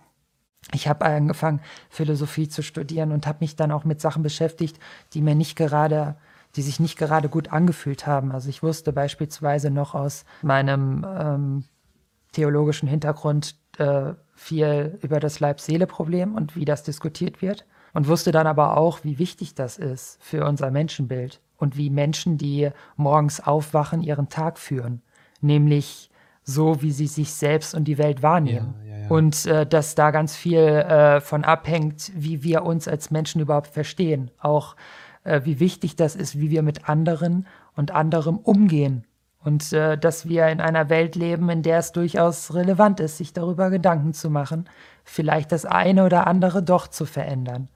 Ich 0.74 0.88
habe 0.88 1.06
angefangen, 1.06 1.62
Philosophie 1.90 2.50
zu 2.50 2.64
studieren 2.64 3.12
und 3.12 3.28
habe 3.28 3.38
mich 3.42 3.56
dann 3.56 3.72
auch 3.72 3.84
mit 3.86 4.02
Sachen 4.02 4.24
beschäftigt, 4.24 4.80
die 5.14 5.22
mir 5.22 5.36
nicht 5.36 5.56
gerade, 5.56 6.16
die 6.56 6.62
sich 6.62 6.80
nicht 6.80 6.98
gerade 6.98 7.30
gut 7.30 7.52
angefühlt 7.52 8.08
haben. 8.08 8.32
Also 8.32 8.50
ich 8.50 8.64
wusste 8.64 8.94
beispielsweise 8.94 9.72
noch 9.72 9.94
aus 9.94 10.26
meinem 10.42 11.06
ähm, 11.08 11.64
theologischen 12.32 12.88
Hintergrund 12.88 13.56
äh, 13.78 14.14
viel 14.36 14.98
über 15.02 15.20
das 15.20 15.40
Leib-Seele-Problem 15.40 16.36
und 16.36 16.56
wie 16.56 16.66
das 16.66 16.84
diskutiert 16.84 17.42
wird 17.42 17.66
und 17.94 18.08
wusste 18.08 18.32
dann 18.32 18.48
aber 18.48 18.78
auch, 18.78 19.04
wie 19.04 19.20
wichtig 19.20 19.56
das 19.56 19.78
ist 19.78 20.22
für 20.22 20.46
unser 20.46 20.72
Menschenbild 20.72 21.42
und 21.58 21.78
wie 21.78 21.90
Menschen, 21.90 22.38
die 22.38 22.70
morgens 22.98 23.40
aufwachen, 23.40 24.02
ihren 24.02 24.30
Tag 24.30 24.60
führen, 24.60 25.02
nämlich 25.42 26.10
so, 26.44 26.82
wie 26.82 26.92
sie 26.92 27.08
sich 27.08 27.34
selbst 27.34 27.74
und 27.74 27.86
die 27.86 27.98
Welt 27.98 28.22
wahrnehmen. 28.22 28.76
Ja, 28.84 28.90
ja, 28.90 29.02
ja. 29.04 29.08
Und 29.10 29.46
äh, 29.46 29.66
dass 29.66 29.96
da 29.96 30.12
ganz 30.12 30.36
viel 30.36 30.60
äh, 30.60 31.20
von 31.22 31.44
abhängt, 31.44 32.12
wie 32.16 32.44
wir 32.44 32.64
uns 32.64 32.88
als 32.88 33.10
Menschen 33.10 33.42
überhaupt 33.42 33.68
verstehen. 33.68 34.30
Auch 34.40 34.76
äh, 35.26 35.42
wie 35.44 35.60
wichtig 35.60 35.96
das 35.96 36.16
ist, 36.16 36.40
wie 36.40 36.50
wir 36.50 36.64
mit 36.64 36.88
anderen 36.88 37.46
und 37.76 37.92
anderem 37.92 38.38
umgehen. 38.38 39.04
Und 39.44 39.74
äh, 39.74 39.98
dass 39.98 40.28
wir 40.28 40.48
in 40.48 40.62
einer 40.62 40.90
Welt 40.90 41.16
leben, 41.16 41.50
in 41.50 41.62
der 41.62 41.80
es 41.80 41.92
durchaus 41.92 42.54
relevant 42.54 43.00
ist, 43.00 43.18
sich 43.18 43.34
darüber 43.34 43.70
Gedanken 43.70 44.14
zu 44.14 44.30
machen, 44.30 44.68
vielleicht 45.04 45.52
das 45.52 45.66
eine 45.66 46.06
oder 46.06 46.26
andere 46.26 46.64
doch 46.64 46.88
zu 46.88 47.06
verändern. 47.06 47.68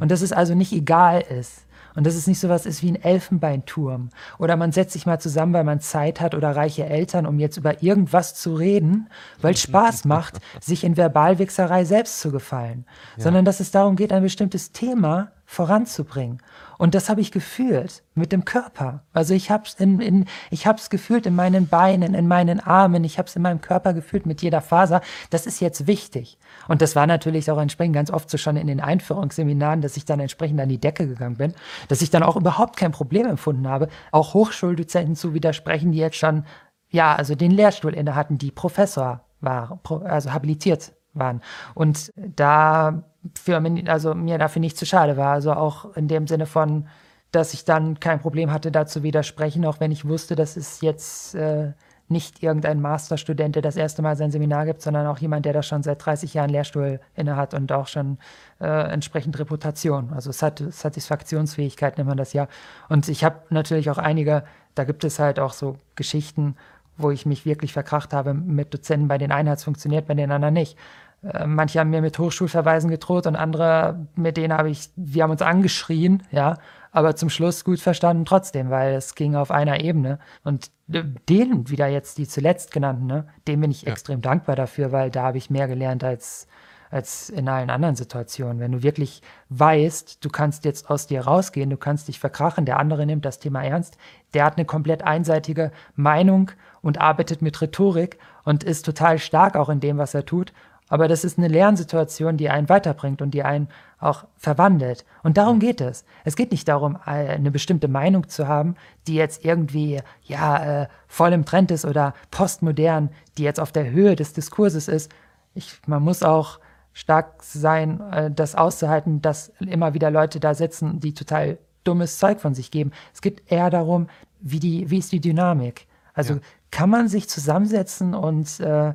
Und 0.00 0.10
dass 0.10 0.22
es 0.22 0.32
also 0.32 0.54
nicht 0.54 0.72
egal 0.72 1.20
ist. 1.20 1.66
Und 1.94 2.06
dass 2.06 2.14
es 2.14 2.28
nicht 2.28 2.38
sowas 2.38 2.64
ist 2.64 2.82
wie 2.82 2.92
ein 2.92 3.02
Elfenbeinturm. 3.02 4.10
Oder 4.38 4.56
man 4.56 4.70
setzt 4.70 4.92
sich 4.92 5.04
mal 5.04 5.18
zusammen, 5.18 5.52
weil 5.52 5.64
man 5.64 5.80
Zeit 5.80 6.20
hat 6.20 6.36
oder 6.36 6.54
reiche 6.54 6.86
Eltern, 6.86 7.26
um 7.26 7.40
jetzt 7.40 7.56
über 7.56 7.82
irgendwas 7.82 8.36
zu 8.36 8.54
reden, 8.54 9.08
weil 9.40 9.54
es 9.54 9.62
Spaß 9.62 10.04
macht, 10.04 10.38
sich 10.60 10.84
in 10.84 10.96
Verbalwichserei 10.96 11.84
selbst 11.84 12.20
zu 12.20 12.30
gefallen. 12.30 12.84
Sondern 13.16 13.44
dass 13.44 13.58
es 13.58 13.72
darum 13.72 13.96
geht, 13.96 14.12
ein 14.12 14.22
bestimmtes 14.22 14.70
Thema 14.70 15.32
voranzubringen. 15.44 16.40
Und 16.78 16.94
das 16.94 17.10
habe 17.10 17.20
ich 17.20 17.32
gefühlt 17.32 18.04
mit 18.14 18.32
dem 18.32 18.44
Körper. 18.44 19.02
Also 19.12 19.34
ich 19.34 19.50
habe 19.50 19.64
es 19.66 19.74
in, 19.74 20.00
in, 20.00 20.24
ich 20.50 20.66
hab's 20.66 20.88
gefühlt 20.88 21.26
in 21.26 21.34
meinen 21.34 21.66
Beinen, 21.66 22.14
in 22.14 22.28
meinen 22.28 22.60
Armen, 22.60 23.04
ich 23.04 23.18
habe 23.18 23.28
es 23.28 23.36
in 23.36 23.42
meinem 23.42 23.60
Körper 23.60 23.92
gefühlt 23.92 24.24
mit 24.26 24.40
jeder 24.42 24.60
Faser. 24.60 25.02
Das 25.30 25.46
ist 25.46 25.60
jetzt 25.60 25.86
wichtig. 25.86 26.38
Und 26.68 26.80
das 26.80 26.96
war 26.96 27.06
natürlich 27.06 27.50
auch 27.50 27.58
entsprechend 27.58 27.94
ganz 27.94 28.10
oft 28.10 28.30
so 28.30 28.38
schon 28.38 28.56
in 28.56 28.68
den 28.68 28.80
Einführungsseminaren, 28.80 29.80
dass 29.80 29.96
ich 29.96 30.04
dann 30.04 30.20
entsprechend 30.20 30.60
an 30.60 30.68
die 30.68 30.78
Decke 30.80 31.06
gegangen 31.06 31.36
bin, 31.36 31.52
dass 31.88 32.00
ich 32.00 32.10
dann 32.10 32.22
auch 32.22 32.36
überhaupt 32.36 32.76
kein 32.76 32.92
Problem 32.92 33.26
empfunden 33.26 33.68
habe, 33.68 33.88
auch 34.12 34.32
Hochschuldozenten 34.32 35.16
zu 35.16 35.34
widersprechen, 35.34 35.92
die 35.92 35.98
jetzt 35.98 36.16
schon, 36.16 36.44
ja, 36.90 37.14
also 37.14 37.34
den 37.34 37.50
Lehrstuhl 37.50 37.92
inne 37.92 38.14
hatten, 38.14 38.38
die 38.38 38.52
Professor 38.52 39.24
waren, 39.40 39.80
pro- 39.82 39.98
also 39.98 40.32
habilitiert 40.32 40.92
waren. 41.12 41.42
Und 41.74 42.12
da 42.16 43.02
für 43.34 43.60
also 43.86 44.14
mir 44.14 44.38
dafür 44.38 44.60
nicht 44.60 44.76
zu 44.76 44.86
schade 44.86 45.16
war. 45.16 45.32
Also 45.32 45.52
auch 45.52 45.96
in 45.96 46.08
dem 46.08 46.26
Sinne 46.26 46.46
von, 46.46 46.86
dass 47.32 47.54
ich 47.54 47.64
dann 47.64 48.00
kein 48.00 48.20
Problem 48.20 48.50
hatte, 48.50 48.70
da 48.70 48.86
zu 48.86 49.02
widersprechen, 49.02 49.64
auch 49.66 49.80
wenn 49.80 49.92
ich 49.92 50.06
wusste, 50.06 50.34
das 50.34 50.56
ist 50.56 50.82
jetzt 50.82 51.34
äh, 51.34 51.72
nicht 52.08 52.42
irgendein 52.42 52.80
Masterstudent, 52.80 53.54
der 53.54 53.62
das 53.62 53.76
erste 53.76 54.00
Mal 54.00 54.16
sein 54.16 54.30
Seminar 54.30 54.64
gibt, 54.64 54.80
sondern 54.80 55.06
auch 55.06 55.18
jemand, 55.18 55.44
der 55.44 55.52
da 55.52 55.62
schon 55.62 55.82
seit 55.82 56.04
30 56.04 56.34
Jahren 56.34 56.48
Lehrstuhl 56.50 57.00
inne 57.14 57.36
hat 57.36 57.52
und 57.52 57.70
auch 57.70 57.86
schon 57.86 58.18
äh, 58.60 58.66
entsprechend 58.66 59.38
Reputation. 59.38 60.12
Also 60.14 60.32
Sat 60.32 60.62
Satisfaktionsfähigkeit 60.70 61.98
nennt 61.98 62.08
man 62.08 62.16
das 62.16 62.32
ja. 62.32 62.48
Und 62.88 63.08
ich 63.08 63.24
habe 63.24 63.42
natürlich 63.50 63.90
auch 63.90 63.98
einige, 63.98 64.44
da 64.74 64.84
gibt 64.84 65.04
es 65.04 65.18
halt 65.18 65.38
auch 65.38 65.52
so 65.52 65.76
Geschichten, 65.96 66.56
wo 66.96 67.10
ich 67.10 67.26
mich 67.26 67.44
wirklich 67.44 67.72
verkracht 67.72 68.12
habe 68.12 68.32
mit 68.34 68.72
Dozenten. 68.72 69.08
Bei 69.08 69.18
den 69.18 69.30
einen 69.30 69.50
hat 69.50 69.58
es 69.58 69.64
funktioniert, 69.64 70.08
bei 70.08 70.14
den 70.14 70.32
anderen 70.32 70.54
nicht. 70.54 70.76
Äh, 71.22 71.46
Manche 71.46 71.80
haben 71.80 71.90
mir 71.90 72.02
mit 72.02 72.18
Hochschulverweisen 72.18 72.90
gedroht 72.90 73.26
und 73.26 73.36
andere, 73.36 74.06
mit 74.14 74.36
denen 74.36 74.52
habe 74.56 74.70
ich, 74.70 74.90
wir 74.96 75.22
haben 75.22 75.30
uns 75.30 75.42
angeschrien, 75.42 76.22
ja, 76.30 76.58
aber 76.90 77.16
zum 77.16 77.28
Schluss 77.28 77.64
gut 77.64 77.80
verstanden 77.80 78.24
trotzdem, 78.24 78.70
weil 78.70 78.94
es 78.94 79.14
ging 79.14 79.34
auf 79.34 79.50
einer 79.50 79.80
Ebene. 79.80 80.18
Und 80.42 80.70
äh, 80.90 81.02
denen 81.28 81.68
wieder 81.68 81.86
jetzt, 81.86 82.18
die 82.18 82.26
zuletzt 82.26 82.72
genannten, 82.72 83.06
ne, 83.06 83.26
denen 83.46 83.60
bin 83.60 83.70
ich 83.70 83.82
Ja. 83.82 83.92
extrem 83.92 84.22
dankbar 84.22 84.56
dafür, 84.56 84.90
weil 84.92 85.10
da 85.10 85.24
habe 85.24 85.38
ich 85.38 85.50
mehr 85.50 85.68
gelernt 85.68 86.02
als, 86.02 86.46
als 86.90 87.28
in 87.28 87.46
allen 87.48 87.68
anderen 87.68 87.94
Situationen. 87.94 88.58
Wenn 88.58 88.72
du 88.72 88.82
wirklich 88.82 89.20
weißt, 89.50 90.24
du 90.24 90.30
kannst 90.30 90.64
jetzt 90.64 90.88
aus 90.88 91.06
dir 91.06 91.20
rausgehen, 91.22 91.68
du 91.68 91.76
kannst 91.76 92.08
dich 92.08 92.18
verkrachen, 92.18 92.64
der 92.64 92.78
andere 92.78 93.04
nimmt 93.04 93.26
das 93.26 93.38
Thema 93.38 93.62
ernst, 93.62 93.98
der 94.32 94.44
hat 94.44 94.56
eine 94.56 94.64
komplett 94.64 95.02
einseitige 95.02 95.72
Meinung 95.94 96.52
und 96.80 96.98
arbeitet 97.00 97.42
mit 97.42 97.60
Rhetorik 97.60 98.18
und 98.44 98.64
ist 98.64 98.86
total 98.86 99.18
stark 99.18 99.56
auch 99.56 99.68
in 99.68 99.80
dem, 99.80 99.98
was 99.98 100.14
er 100.14 100.24
tut. 100.24 100.52
Aber 100.88 101.06
das 101.08 101.24
ist 101.24 101.38
eine 101.38 101.48
Lernsituation, 101.48 102.36
die 102.36 102.48
einen 102.48 102.68
weiterbringt 102.68 103.20
und 103.20 103.32
die 103.32 103.42
einen 103.42 103.68
auch 104.00 104.24
verwandelt. 104.36 105.04
Und 105.22 105.36
darum 105.36 105.58
geht 105.58 105.80
es. 105.80 106.04
Es 106.24 106.36
geht 106.36 106.50
nicht 106.50 106.66
darum, 106.68 106.96
äh, 107.06 107.10
eine 107.10 107.50
bestimmte 107.50 107.88
Meinung 107.88 108.28
zu 108.28 108.48
haben, 108.48 108.74
die 109.06 109.14
jetzt 109.14 109.44
irgendwie 109.44 110.00
ja 110.22 110.82
äh, 110.82 110.88
voll 111.06 111.32
im 111.32 111.44
Trend 111.44 111.70
ist 111.70 111.84
oder 111.84 112.14
postmodern, 112.30 113.10
die 113.36 113.42
jetzt 113.42 113.60
auf 113.60 113.72
der 113.72 113.90
Höhe 113.90 114.16
des 114.16 114.32
Diskurses 114.32 114.88
ist. 114.88 115.10
Ich, 115.54 115.80
man 115.86 116.02
muss 116.02 116.22
auch 116.22 116.58
stark 116.92 117.42
sein, 117.42 118.00
äh, 118.12 118.30
das 118.30 118.54
auszuhalten, 118.54 119.20
dass 119.20 119.52
immer 119.60 119.94
wieder 119.94 120.10
Leute 120.10 120.40
da 120.40 120.54
sitzen, 120.54 121.00
die 121.00 121.12
total 121.14 121.58
dummes 121.84 122.18
Zeug 122.18 122.40
von 122.40 122.54
sich 122.54 122.70
geben. 122.70 122.92
Es 123.14 123.20
geht 123.20 123.42
eher 123.50 123.70
darum, 123.70 124.08
wie, 124.40 124.60
die, 124.60 124.90
wie 124.90 124.98
ist 124.98 125.12
die 125.12 125.20
Dynamik. 125.20 125.86
Also 126.14 126.34
Ja. 126.34 126.40
kann 126.70 126.90
man 126.90 127.08
sich 127.08 127.28
zusammensetzen 127.28 128.14
und, 128.14 128.60
äh, 128.60 128.94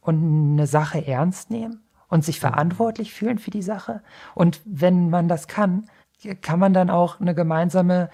und 0.00 0.52
eine 0.52 0.66
Sache 0.66 1.06
ernst 1.06 1.50
nehmen 1.50 1.82
und 2.08 2.24
sich 2.24 2.40
verantwortlich 2.40 3.12
fühlen 3.12 3.38
für 3.38 3.50
die 3.50 3.62
Sache? 3.62 4.02
Und 4.34 4.60
wenn 4.64 5.10
man 5.10 5.28
das 5.28 5.48
kann, 5.48 5.86
kann 6.42 6.58
man 6.58 6.72
dann 6.72 6.90
auch 6.90 7.20
eine 7.20 7.34
gemeinsame 7.34 8.10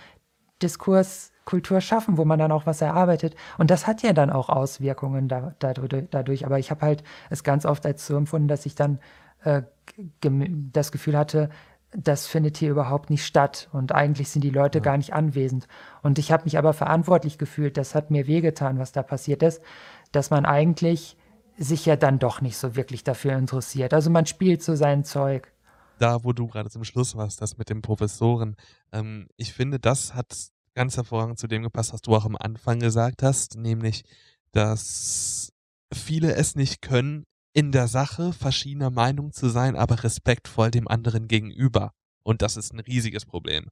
Diskurskultur 0.62 1.80
schaffen, 1.80 2.16
wo 2.16 2.24
man 2.24 2.38
dann 2.38 2.52
auch 2.52 2.66
was 2.66 2.80
erarbeitet. 2.80 3.34
Und 3.58 3.70
das 3.70 3.86
hat 3.86 4.02
ja 4.02 4.12
dann 4.12 4.30
auch 4.30 4.48
Auswirkungen 4.48 5.28
da, 5.28 5.54
dadurch, 5.58 6.04
dadurch. 6.10 6.46
Aber 6.46 6.58
ich 6.58 6.70
habe 6.70 6.82
halt 6.82 7.04
es 7.30 7.44
ganz 7.44 7.66
oft 7.66 7.84
als 7.84 8.06
so 8.06 8.16
empfunden, 8.16 8.48
dass 8.48 8.66
ich 8.66 8.74
dann 8.74 9.00
äh, 9.44 9.62
das 10.72 10.92
Gefühl 10.92 11.16
hatte, 11.16 11.50
das 11.96 12.26
findet 12.26 12.56
hier 12.56 12.70
überhaupt 12.70 13.10
nicht 13.10 13.24
statt 13.24 13.68
und 13.72 13.92
eigentlich 13.92 14.28
sind 14.28 14.42
die 14.42 14.50
Leute 14.50 14.80
gar 14.80 14.96
nicht 14.96 15.14
anwesend. 15.14 15.66
Und 16.02 16.18
ich 16.18 16.32
habe 16.32 16.44
mich 16.44 16.58
aber 16.58 16.72
verantwortlich 16.72 17.38
gefühlt, 17.38 17.76
das 17.76 17.94
hat 17.94 18.10
mir 18.10 18.26
wehgetan, 18.26 18.78
was 18.78 18.92
da 18.92 19.02
passiert 19.02 19.42
ist, 19.42 19.62
dass 20.12 20.30
man 20.30 20.44
eigentlich 20.44 21.16
sich 21.58 21.86
ja 21.86 21.96
dann 21.96 22.18
doch 22.18 22.40
nicht 22.40 22.56
so 22.56 22.76
wirklich 22.76 23.04
dafür 23.04 23.36
interessiert. 23.36 23.94
Also 23.94 24.10
man 24.10 24.26
spielt 24.26 24.62
so 24.62 24.76
sein 24.76 25.04
Zeug. 25.04 25.52
da, 25.98 26.24
wo 26.24 26.32
du 26.32 26.46
gerade 26.46 26.70
zum 26.70 26.84
Schluss 26.84 27.16
warst, 27.16 27.40
das 27.40 27.58
mit 27.58 27.70
den 27.70 27.82
Professoren, 27.82 28.56
ähm, 28.92 29.28
ich 29.36 29.52
finde, 29.52 29.80
das 29.80 30.14
hat 30.14 30.50
ganz 30.74 30.96
hervorragend 30.96 31.38
zu 31.38 31.46
dem 31.46 31.62
gepasst, 31.62 31.92
was 31.92 32.02
du 32.02 32.14
auch 32.14 32.24
am 32.26 32.36
Anfang 32.36 32.80
gesagt 32.80 33.22
hast, 33.22 33.56
nämlich, 33.56 34.04
dass 34.52 35.52
viele 35.92 36.34
es 36.34 36.54
nicht 36.54 36.82
können, 36.82 37.24
in 37.54 37.72
der 37.72 37.88
Sache 37.88 38.34
verschiedener 38.34 38.90
Meinung 38.90 39.32
zu 39.32 39.48
sein, 39.48 39.76
aber 39.76 40.04
respektvoll 40.04 40.70
dem 40.70 40.88
anderen 40.88 41.26
gegenüber. 41.28 41.92
Und 42.22 42.42
das 42.42 42.58
ist 42.58 42.74
ein 42.74 42.80
riesiges 42.80 43.24
Problem. 43.24 43.68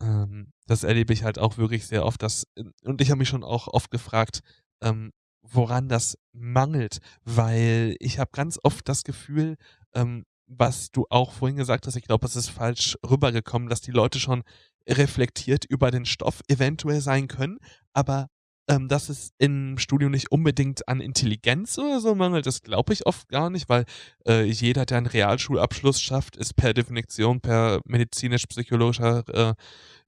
Ähm, 0.00 0.52
das 0.66 0.84
erlebe 0.84 1.12
ich 1.12 1.24
halt 1.24 1.40
auch 1.40 1.56
wirklich 1.58 1.88
sehr 1.88 2.04
oft. 2.04 2.22
Dass, 2.22 2.46
und 2.84 3.00
ich 3.00 3.10
habe 3.10 3.18
mich 3.18 3.28
schon 3.28 3.42
auch 3.42 3.66
oft 3.66 3.90
gefragt, 3.90 4.42
ähm, 4.82 5.10
woran 5.52 5.88
das 5.88 6.16
mangelt, 6.32 6.98
weil 7.24 7.96
ich 7.98 8.18
habe 8.18 8.30
ganz 8.32 8.58
oft 8.62 8.88
das 8.88 9.04
Gefühl, 9.04 9.56
ähm, 9.94 10.24
was 10.46 10.90
du 10.90 11.06
auch 11.10 11.32
vorhin 11.32 11.56
gesagt 11.56 11.86
hast, 11.86 11.96
ich 11.96 12.04
glaube, 12.04 12.26
es 12.26 12.36
ist 12.36 12.48
falsch 12.48 12.98
rübergekommen, 13.08 13.68
dass 13.68 13.80
die 13.80 13.92
Leute 13.92 14.18
schon 14.18 14.42
reflektiert 14.88 15.64
über 15.64 15.90
den 15.90 16.06
Stoff 16.06 16.40
eventuell 16.48 17.00
sein 17.00 17.28
können, 17.28 17.58
aber 17.92 18.28
ähm, 18.68 18.88
dass 18.88 19.08
es 19.08 19.32
im 19.38 19.78
Studium 19.78 20.12
nicht 20.12 20.30
unbedingt 20.30 20.86
an 20.88 21.00
Intelligenz 21.00 21.78
oder 21.78 22.00
so 22.00 22.14
mangelt, 22.14 22.46
das 22.46 22.62
glaube 22.62 22.92
ich 22.92 23.06
oft 23.06 23.28
gar 23.28 23.50
nicht, 23.50 23.68
weil 23.68 23.84
äh, 24.26 24.44
jeder, 24.44 24.86
der 24.86 24.98
einen 24.98 25.06
Realschulabschluss 25.06 26.00
schafft, 26.00 26.36
ist 26.36 26.54
per 26.54 26.74
Definition, 26.74 27.40
per 27.40 27.80
medizinisch-psychologischer 27.84 29.24
äh, 29.28 29.54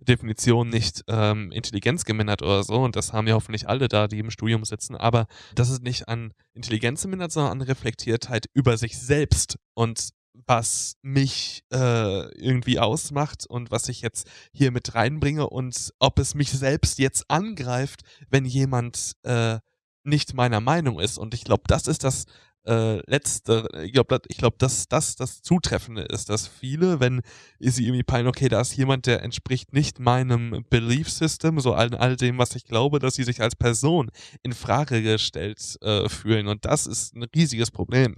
Definition 0.01 0.69
nicht 0.69 1.03
ähm, 1.09 1.53
Intelligenz 1.53 2.05
gemindert 2.05 2.43
oder 2.43 2.63
so. 2.63 2.83
Und 2.83 2.97
das 2.97 3.13
haben 3.13 3.27
ja 3.27 3.35
hoffentlich 3.35 3.69
alle 3.69 3.89
da, 3.89 4.09
die 4.09 4.19
im 4.19 4.31
Studium 4.31 4.65
sitzen. 4.65 4.97
Aber 4.97 5.27
dass 5.55 5.71
es 5.71 5.81
nicht 5.81 6.09
an 6.09 6.33
Intelligenz 6.55 7.05
mindert, 7.07 7.33
sondern 7.33 7.53
an 7.53 7.63
Reflektiertheit 7.63 8.47
über 8.55 8.77
sich 8.77 8.99
selbst 8.99 9.57
und 9.75 10.11
was 10.47 10.97
mich 11.03 11.65
äh, 11.73 12.29
irgendwie 12.39 12.79
ausmacht 12.79 13.47
und 13.47 13.71
was 13.71 13.89
ich 13.89 14.01
jetzt 14.01 14.29
hier 14.53 14.71
mit 14.71 14.95
reinbringe 14.95 15.49
und 15.49 15.93
ob 15.99 16.19
es 16.19 16.35
mich 16.35 16.51
selbst 16.51 16.99
jetzt 16.99 17.31
angreift, 17.31 18.03
wenn 18.29 18.45
jemand 18.45 19.17
äh, 19.23 19.59
nicht 20.05 20.35
meiner 20.35 20.61
Meinung 20.61 21.01
ist. 21.01 21.19
Und 21.19 21.35
ich 21.35 21.45
glaube, 21.45 21.65
das 21.67 21.87
ist 21.87 22.05
das 22.05 22.27
äh, 22.65 22.99
letzte, 23.11 23.69
ich 23.83 23.93
glaube, 23.93 24.21
ich 24.29 24.37
glaub, 24.37 24.59
dass 24.59 24.87
das 24.89 25.17
das 25.17 25.43
Zutreffende 25.43 26.03
ist, 26.03 26.29
dass 26.29 26.47
viele, 26.47 27.01
wenn 27.01 27.23
sie 27.59 27.85
irgendwie 27.85 28.05
peilen, 28.05 28.29
okay, 28.29 28.49
da 28.49 28.61
ist 28.61 28.77
jemand, 28.77 29.07
der 29.07 29.23
entspricht 29.23 29.73
nicht 29.73 29.99
meinem 29.99 30.65
Belief 30.71 31.11
System, 31.11 31.59
so 31.61 31.75
all, 31.75 31.95
all 31.97 32.17
dem, 32.17 32.39
was 32.39 32.55
ich 32.55 32.65
glaube, 32.65 32.99
dass 32.99 33.15
sie 33.15 33.25
sich 33.25 33.41
als 33.41 33.57
Person 33.57 34.11
in 34.43 34.53
Frage 34.53 35.03
gestellt 35.03 35.77
äh, 35.83 36.09
fühlen. 36.09 36.47
Und 36.47 36.65
das 36.65 36.87
ist 36.87 37.17
ein 37.17 37.25
riesiges 37.35 37.71
Problem. 37.71 38.17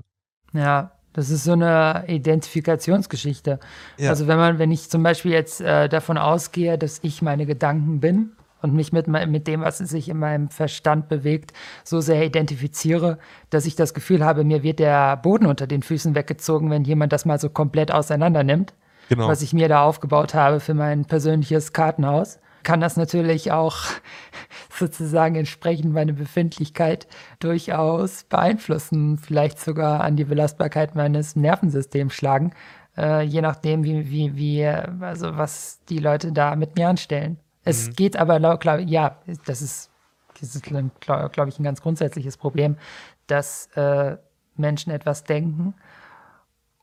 Ja, 0.52 0.92
das 1.14 1.30
ist 1.30 1.44
so 1.44 1.52
eine 1.52 2.04
Identifikationsgeschichte. 2.08 3.60
Ja. 3.98 4.10
Also 4.10 4.26
wenn 4.26 4.36
man, 4.36 4.58
wenn 4.58 4.70
ich 4.70 4.90
zum 4.90 5.02
Beispiel 5.02 5.32
jetzt 5.32 5.60
äh, 5.60 5.88
davon 5.88 6.18
ausgehe, 6.18 6.76
dass 6.76 6.98
ich 7.02 7.22
meine 7.22 7.46
Gedanken 7.46 8.00
bin 8.00 8.32
und 8.62 8.74
mich 8.74 8.92
mit, 8.92 9.06
mit 9.06 9.46
dem, 9.46 9.60
was 9.62 9.78
sich 9.78 10.08
in 10.08 10.18
meinem 10.18 10.48
Verstand 10.48 11.08
bewegt, 11.08 11.52
so 11.84 12.00
sehr 12.00 12.24
identifiziere, 12.26 13.18
dass 13.48 13.64
ich 13.64 13.76
das 13.76 13.94
Gefühl 13.94 14.24
habe, 14.24 14.42
mir 14.42 14.64
wird 14.64 14.80
der 14.80 15.16
Boden 15.16 15.46
unter 15.46 15.68
den 15.68 15.82
Füßen 15.82 16.16
weggezogen, 16.16 16.68
wenn 16.70 16.84
jemand 16.84 17.12
das 17.12 17.24
mal 17.24 17.38
so 17.38 17.48
komplett 17.48 17.92
auseinander 17.92 18.42
nimmt, 18.42 18.74
genau. 19.08 19.28
was 19.28 19.40
ich 19.42 19.52
mir 19.52 19.68
da 19.68 19.84
aufgebaut 19.84 20.34
habe 20.34 20.58
für 20.58 20.74
mein 20.74 21.04
persönliches 21.04 21.72
Kartenhaus 21.72 22.40
kann 22.64 22.80
das 22.80 22.96
natürlich 22.96 23.52
auch 23.52 23.76
sozusagen 24.70 25.36
entsprechend 25.36 25.92
meine 25.92 26.12
Befindlichkeit 26.12 27.06
durchaus 27.38 28.24
beeinflussen, 28.24 29.18
vielleicht 29.18 29.60
sogar 29.60 30.00
an 30.00 30.16
die 30.16 30.24
Belastbarkeit 30.24 30.94
meines 30.94 31.36
Nervensystems 31.36 32.14
schlagen, 32.14 32.52
äh, 32.96 33.22
je 33.22 33.40
nachdem, 33.40 33.84
wie, 33.84 34.10
wie, 34.10 34.36
wie, 34.36 34.66
also 34.66 35.36
was 35.36 35.84
die 35.88 35.98
Leute 35.98 36.32
da 36.32 36.56
mit 36.56 36.76
mir 36.76 36.88
anstellen. 36.88 37.38
Es 37.64 37.88
mhm. 37.88 37.92
geht 37.94 38.16
aber, 38.16 38.40
glaub, 38.58 38.80
ja, 38.80 39.18
das 39.46 39.62
ist, 39.62 39.90
das 40.40 40.54
ist 40.54 40.64
glaube 40.64 40.90
glaub 41.00 41.48
ich, 41.48 41.58
ein 41.58 41.64
ganz 41.64 41.80
grundsätzliches 41.80 42.36
Problem, 42.36 42.76
dass 43.26 43.68
äh, 43.76 44.16
Menschen 44.56 44.92
etwas 44.92 45.24
denken 45.24 45.74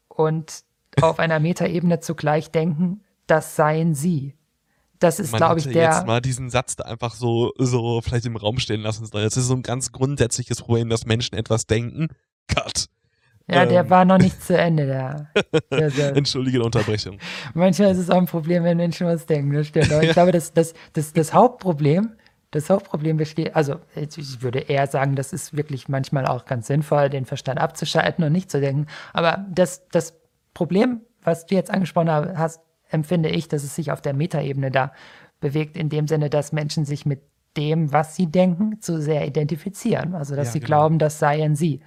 und 0.07 0.63
auf 1.01 1.19
einer 1.19 1.39
Metaebene 1.41 1.99
zugleich 1.99 2.51
denken, 2.51 3.01
das 3.27 3.55
seien 3.55 3.93
sie 3.93 4.35
das 5.01 5.19
ist, 5.19 5.33
glaube 5.33 5.59
ich, 5.59 5.65
der. 5.67 5.83
jetzt 5.83 6.05
mal 6.05 6.21
diesen 6.21 6.49
Satz 6.49 6.75
da 6.75 6.83
einfach 6.85 7.15
so, 7.15 7.53
so 7.57 8.01
vielleicht 8.01 8.25
im 8.27 8.37
Raum 8.37 8.59
stehen 8.59 8.81
lassen. 8.81 9.07
Das 9.11 9.35
ist 9.35 9.47
so 9.47 9.55
ein 9.55 9.63
ganz 9.63 9.91
grundsätzliches 9.91 10.61
Problem, 10.61 10.89
dass 10.89 11.05
Menschen 11.05 11.35
etwas 11.35 11.65
denken. 11.65 12.09
Cut. 12.47 12.85
Ja, 13.49 13.63
ähm. 13.63 13.69
der 13.69 13.89
war 13.89 14.05
noch 14.05 14.19
nicht 14.19 14.43
zu 14.43 14.55
Ende, 14.55 14.85
der. 14.85 15.27
der, 15.71 15.89
der 15.89 16.15
Entschuldige 16.15 16.63
Unterbrechung. 16.63 17.17
Manchmal 17.55 17.91
ist 17.91 17.97
es 17.97 18.11
auch 18.11 18.17
ein 18.17 18.27
Problem, 18.27 18.63
wenn 18.63 18.77
Menschen 18.77 19.07
was 19.07 19.25
denken, 19.25 19.53
das 19.53 19.67
stimmt. 19.67 19.91
Aber 19.91 20.03
ich 20.03 20.11
glaube, 20.11 20.31
das, 20.31 20.53
das, 20.53 20.73
das, 20.93 21.13
das 21.13 21.33
Hauptproblem, 21.33 22.11
das 22.51 22.69
Hauptproblem 22.69 23.17
besteht, 23.17 23.55
also 23.55 23.77
ich 23.95 24.43
würde 24.43 24.59
eher 24.59 24.85
sagen, 24.85 25.15
das 25.15 25.33
ist 25.33 25.57
wirklich 25.57 25.89
manchmal 25.89 26.27
auch 26.27 26.45
ganz 26.45 26.67
sinnvoll, 26.67 27.09
den 27.09 27.25
Verstand 27.25 27.59
abzuschalten 27.59 28.23
und 28.23 28.31
nicht 28.33 28.51
zu 28.51 28.61
denken. 28.61 28.85
Aber 29.13 29.45
das, 29.49 29.87
das 29.89 30.13
Problem, 30.53 31.01
was 31.23 31.47
du 31.47 31.55
jetzt 31.55 31.71
angesprochen 31.71 32.09
hast, 32.37 32.59
empfinde 32.91 33.29
ich, 33.29 33.47
dass 33.47 33.63
es 33.63 33.75
sich 33.75 33.91
auf 33.91 34.01
der 34.01 34.13
Metaebene 34.13 34.71
da 34.71 34.91
bewegt, 35.39 35.75
in 35.75 35.89
dem 35.89 36.07
Sinne, 36.07 36.29
dass 36.29 36.51
Menschen 36.51 36.85
sich 36.85 37.05
mit 37.05 37.21
dem, 37.57 37.91
was 37.91 38.15
sie 38.15 38.27
denken, 38.27 38.79
zu 38.79 39.01
sehr 39.01 39.25
identifizieren. 39.25 40.15
Also, 40.15 40.35
dass 40.35 40.49
ja, 40.49 40.51
sie 40.53 40.59
genau. 40.59 40.67
glauben, 40.67 40.99
das 40.99 41.19
seien 41.19 41.55
sie. 41.55 41.81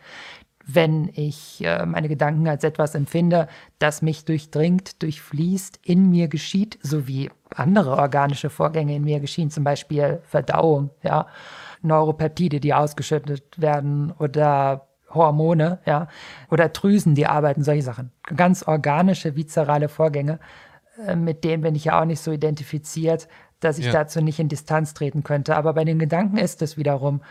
Wenn 0.67 1.11
ich 1.13 1.63
äh, 1.65 1.85
meine 1.85 2.09
Gedanken 2.09 2.49
als 2.49 2.65
etwas 2.65 2.95
empfinde, 2.95 3.49
das 3.79 4.03
mich 4.03 4.25
durchdringt, 4.25 5.03
durchfließt, 5.03 5.81
in 5.85 6.09
mir 6.09 6.29
geschieht, 6.29 6.79
sowie 6.83 7.31
andere 7.55 7.97
organische 7.97 8.51
Vorgänge 8.51 8.97
in 8.97 9.05
mir 9.05 9.21
geschehen, 9.21 9.51
zum 9.51 9.65
Beispiel 9.65 10.21
Verdauung, 10.25 10.91
ja, 11.03 11.27
Neuropeptide, 11.83 12.61
die 12.61 12.73
ausgeschüttet 12.73 13.61
werden 13.61 14.11
oder 14.19 14.89
Hormone, 15.11 15.79
ja, 15.85 16.09
oder 16.51 16.71
Drüsen, 16.71 17.15
die 17.15 17.27
arbeiten, 17.27 17.63
solche 17.63 17.83
Sachen. 17.83 18.11
Ganz 18.35 18.63
organische, 18.63 19.37
viszerale 19.37 19.89
Vorgänge 19.89 20.41
mit 21.17 21.45
denen 21.45 21.63
bin 21.63 21.75
ich 21.75 21.87
ja 21.87 22.01
auch 22.01 22.05
nicht 22.05 22.21
so 22.21 22.33
identifiziert, 22.33 23.29
dass 23.61 23.79
ich 23.79 23.87
ja. 23.87 23.93
dazu 23.93 24.21
nicht 24.21 24.39
in 24.39 24.49
Distanz 24.49 24.95
treten 24.95 25.23
könnte. 25.23 25.57
Aber 25.57 25.75
bei 25.75 25.85
den 25.85 25.99
Gedanken 25.99 26.37
ist 26.37 26.63
es 26.63 26.77
wiederum. 26.77 27.23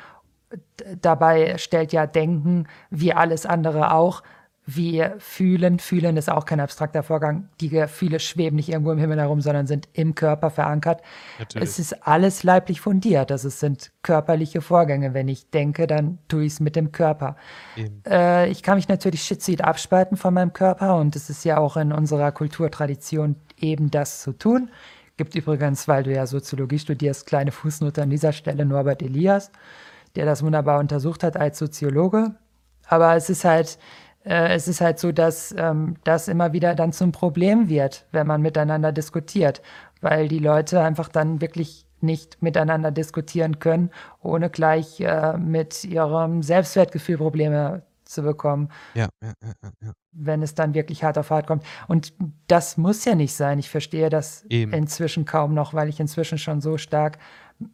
Dabei 1.02 1.58
stellt 1.58 1.94
ja 1.94 2.06
Denken, 2.06 2.68
wie 2.90 3.14
alles 3.14 3.46
andere 3.46 3.94
auch, 3.94 4.24
wir 4.66 5.16
fühlen. 5.20 5.80
Fühlen 5.80 6.16
ist 6.16 6.30
auch 6.30 6.46
kein 6.46 6.60
abstrakter 6.62 7.04
Vorgang. 7.04 7.50
Die 7.60 7.70
Gefühle 7.70 8.20
schweben 8.20 8.56
nicht 8.56 8.70
irgendwo 8.70 8.92
im 8.92 8.98
Himmel 8.98 9.20
herum, 9.20 9.42
sondern 9.42 9.68
sind 9.68 9.90
im 9.94 10.16
Körper 10.16 10.50
verankert. 10.50 11.02
Natürlich. 11.40 11.70
Es 11.70 11.80
ist 11.80 12.08
alles 12.08 12.44
leiblich 12.44 12.80
fundiert. 12.80 13.32
Also 13.32 13.50
es 13.50 13.60
sind 13.60 13.92
körperliche 14.04 14.62
Vorgänge. 14.62 15.14
Wenn 15.14 15.28
ich 15.28 15.50
denke, 15.50 15.86
dann 15.86 16.20
tue 16.30 16.46
ich 16.46 16.54
es 16.54 16.60
mit 16.62 16.78
dem 16.78 16.94
Körper. 16.94 17.36
Äh, 18.08 18.50
ich 18.50 18.64
kann 18.64 18.76
mich 18.76 18.88
natürlich 18.88 19.24
schizoid 19.24 19.64
abspalten 19.64 20.16
von 20.16 20.34
meinem 20.34 20.54
Körper 20.54 20.96
und 20.96 21.16
es 21.16 21.30
ist 21.30 21.44
ja 21.44 21.58
auch 21.58 21.76
in 21.76 21.92
unserer 21.92 22.32
Kulturtradition 22.32 23.36
eben 23.58 23.92
das 23.92 24.22
zu 24.22 24.32
tun. 24.32 24.70
Gibt 25.18 25.36
übrigens, 25.36 25.88
weil 25.88 26.04
du 26.04 26.14
ja 26.14 26.26
Soziologie 26.26 26.80
studierst, 26.80 27.28
kleine 27.28 27.52
Fußnote 27.52 28.02
an 28.02 28.10
dieser 28.10 28.32
Stelle 28.32 28.66
Norbert 28.66 29.02
Elias, 29.02 29.52
der 30.16 30.26
das 30.26 30.42
wunderbar 30.42 30.80
untersucht 30.80 31.24
hat 31.24 31.36
als 31.36 31.60
Soziologe. 31.60 32.34
Aber 32.88 33.16
es 33.16 33.30
ist 33.30 33.46
halt 33.46 33.78
äh, 34.26 34.54
es 34.54 34.68
ist 34.68 34.82
halt 34.82 35.00
so, 35.00 35.12
dass 35.12 35.54
ähm, 35.58 35.96
das 36.04 36.28
immer 36.28 36.54
wieder 36.54 36.76
dann 36.76 36.94
zum 36.94 37.12
Problem 37.12 37.70
wird, 37.70 38.06
wenn 38.12 38.28
man 38.28 38.42
miteinander 38.42 38.92
diskutiert, 38.92 39.62
weil 40.02 40.28
die 40.28 40.40
Leute 40.40 40.82
einfach 40.82 41.10
dann 41.10 41.42
wirklich 41.42 41.86
nicht 42.02 42.42
miteinander 42.42 42.92
diskutieren 42.92 43.60
können, 43.60 43.90
ohne 44.22 44.50
gleich 44.50 45.00
äh, 45.00 45.38
mit 45.38 45.84
ihrem 45.84 46.44
Selbstwertgefühl 46.44 47.18
Probleme 47.18 47.84
zu 48.04 48.22
bekommen. 48.22 48.70
Ja, 48.94 49.08
ja, 49.22 49.34
ja, 49.42 49.72
ja, 49.82 49.92
Wenn 50.12 50.42
es 50.42 50.54
dann 50.54 50.74
wirklich 50.74 51.04
hart 51.04 51.18
auf 51.18 51.32
hart 51.32 51.48
kommt. 51.48 51.64
Und 51.88 52.14
das 52.48 52.78
muss 52.78 53.06
ja 53.06 53.16
nicht 53.16 53.34
sein. 53.34 53.60
Ich 53.60 53.70
verstehe 53.70 54.10
das 54.10 54.46
Eben. 54.50 54.74
inzwischen 54.74 55.26
kaum 55.26 55.54
noch, 55.54 55.74
weil 55.74 55.90
ich 55.90 56.00
inzwischen 56.00 56.38
schon 56.38 56.62
so 56.62 56.78
stark 56.78 57.18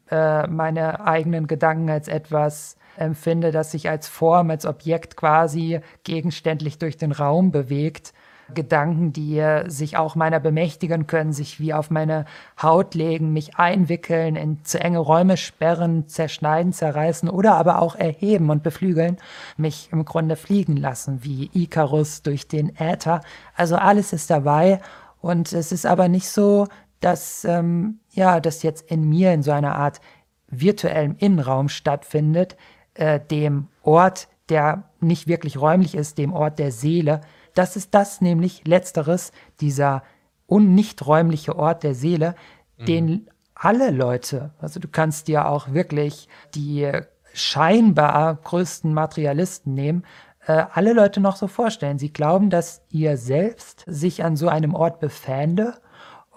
äh, 0.09 0.47
meine 0.47 1.05
eigenen 1.05 1.47
Gedanken 1.47 1.89
als 1.89 2.07
etwas 2.07 2.77
empfinde, 2.99 3.51
das 3.51 3.71
sich 3.71 3.89
als 3.89 4.07
Form, 4.07 4.49
als 4.49 4.65
Objekt 4.65 5.15
quasi 5.15 5.79
gegenständlich 6.03 6.77
durch 6.77 6.97
den 6.97 7.11
Raum 7.11 7.51
bewegt. 7.51 8.13
Gedanken, 8.53 9.13
die 9.13 9.43
sich 9.67 9.97
auch 9.97 10.15
meiner 10.15 10.39
bemächtigen 10.39 11.07
können, 11.07 11.33
sich 11.33 11.59
wie 11.59 11.73
auf 11.73 11.91
meine 11.91 12.25
Haut 12.61 12.95
legen, 12.95 13.31
mich 13.31 13.57
einwickeln, 13.57 14.35
in 14.35 14.63
zu 14.63 14.79
enge 14.79 14.99
Räume 14.99 15.37
sperren, 15.37 16.07
zerschneiden, 16.07 16.73
zerreißen 16.73 17.29
oder 17.29 17.55
aber 17.55 17.79
auch 17.79 17.95
erheben 17.95 18.49
und 18.49 18.63
beflügeln, 18.63 19.17
mich 19.57 19.89
im 19.91 20.05
Grunde 20.05 20.35
fliegen 20.35 20.77
lassen, 20.77 21.23
wie 21.23 21.49
Icarus 21.53 22.23
durch 22.23 22.47
den 22.47 22.75
Äther. 22.75 23.21
Also 23.55 23.75
alles 23.75 24.13
ist 24.13 24.29
dabei 24.29 24.81
und 25.21 25.53
es 25.53 25.71
ist 25.71 25.85
aber 25.85 26.07
nicht 26.07 26.29
so, 26.29 26.67
dass 27.01 27.45
ähm, 27.45 27.99
ja, 28.11 28.39
das 28.39 28.63
jetzt 28.63 28.89
in 28.91 29.07
mir 29.07 29.33
in 29.33 29.43
so 29.43 29.51
einer 29.51 29.75
Art 29.75 30.01
virtuellem 30.49 31.15
Innenraum 31.17 31.69
stattfindet, 31.69 32.57
äh, 32.99 33.19
dem 33.19 33.67
Ort, 33.81 34.27
der 34.49 34.83
nicht 34.99 35.27
wirklich 35.27 35.59
räumlich 35.59 35.95
ist, 35.95 36.17
dem 36.17 36.33
Ort 36.33 36.59
der 36.59 36.71
Seele. 36.71 37.21
Das 37.55 37.75
ist 37.75 37.93
das 37.93 38.21
nämlich 38.21 38.67
letzteres, 38.67 39.31
dieser 39.61 40.03
un 40.47 40.75
nicht 40.75 41.05
räumliche 41.05 41.55
Ort 41.55 41.83
der 41.83 41.95
Seele, 41.95 42.35
mhm. 42.77 42.85
den 42.85 43.29
alle 43.55 43.91
Leute, 43.91 44.51
also 44.59 44.79
du 44.79 44.87
kannst 44.87 45.27
dir 45.27 45.47
auch 45.47 45.73
wirklich 45.73 46.27
die 46.55 46.89
scheinbar 47.33 48.35
größten 48.35 48.93
Materialisten 48.93 49.73
nehmen, 49.73 50.05
äh, 50.47 50.65
alle 50.73 50.93
Leute 50.93 51.19
noch 51.19 51.35
so 51.35 51.47
vorstellen. 51.47 51.99
Sie 51.99 52.11
glauben, 52.11 52.49
dass 52.49 52.81
ihr 52.89 53.17
selbst 53.17 53.83
sich 53.85 54.23
an 54.23 54.35
so 54.35 54.47
einem 54.47 54.73
Ort 54.75 54.99
befände 54.99 55.75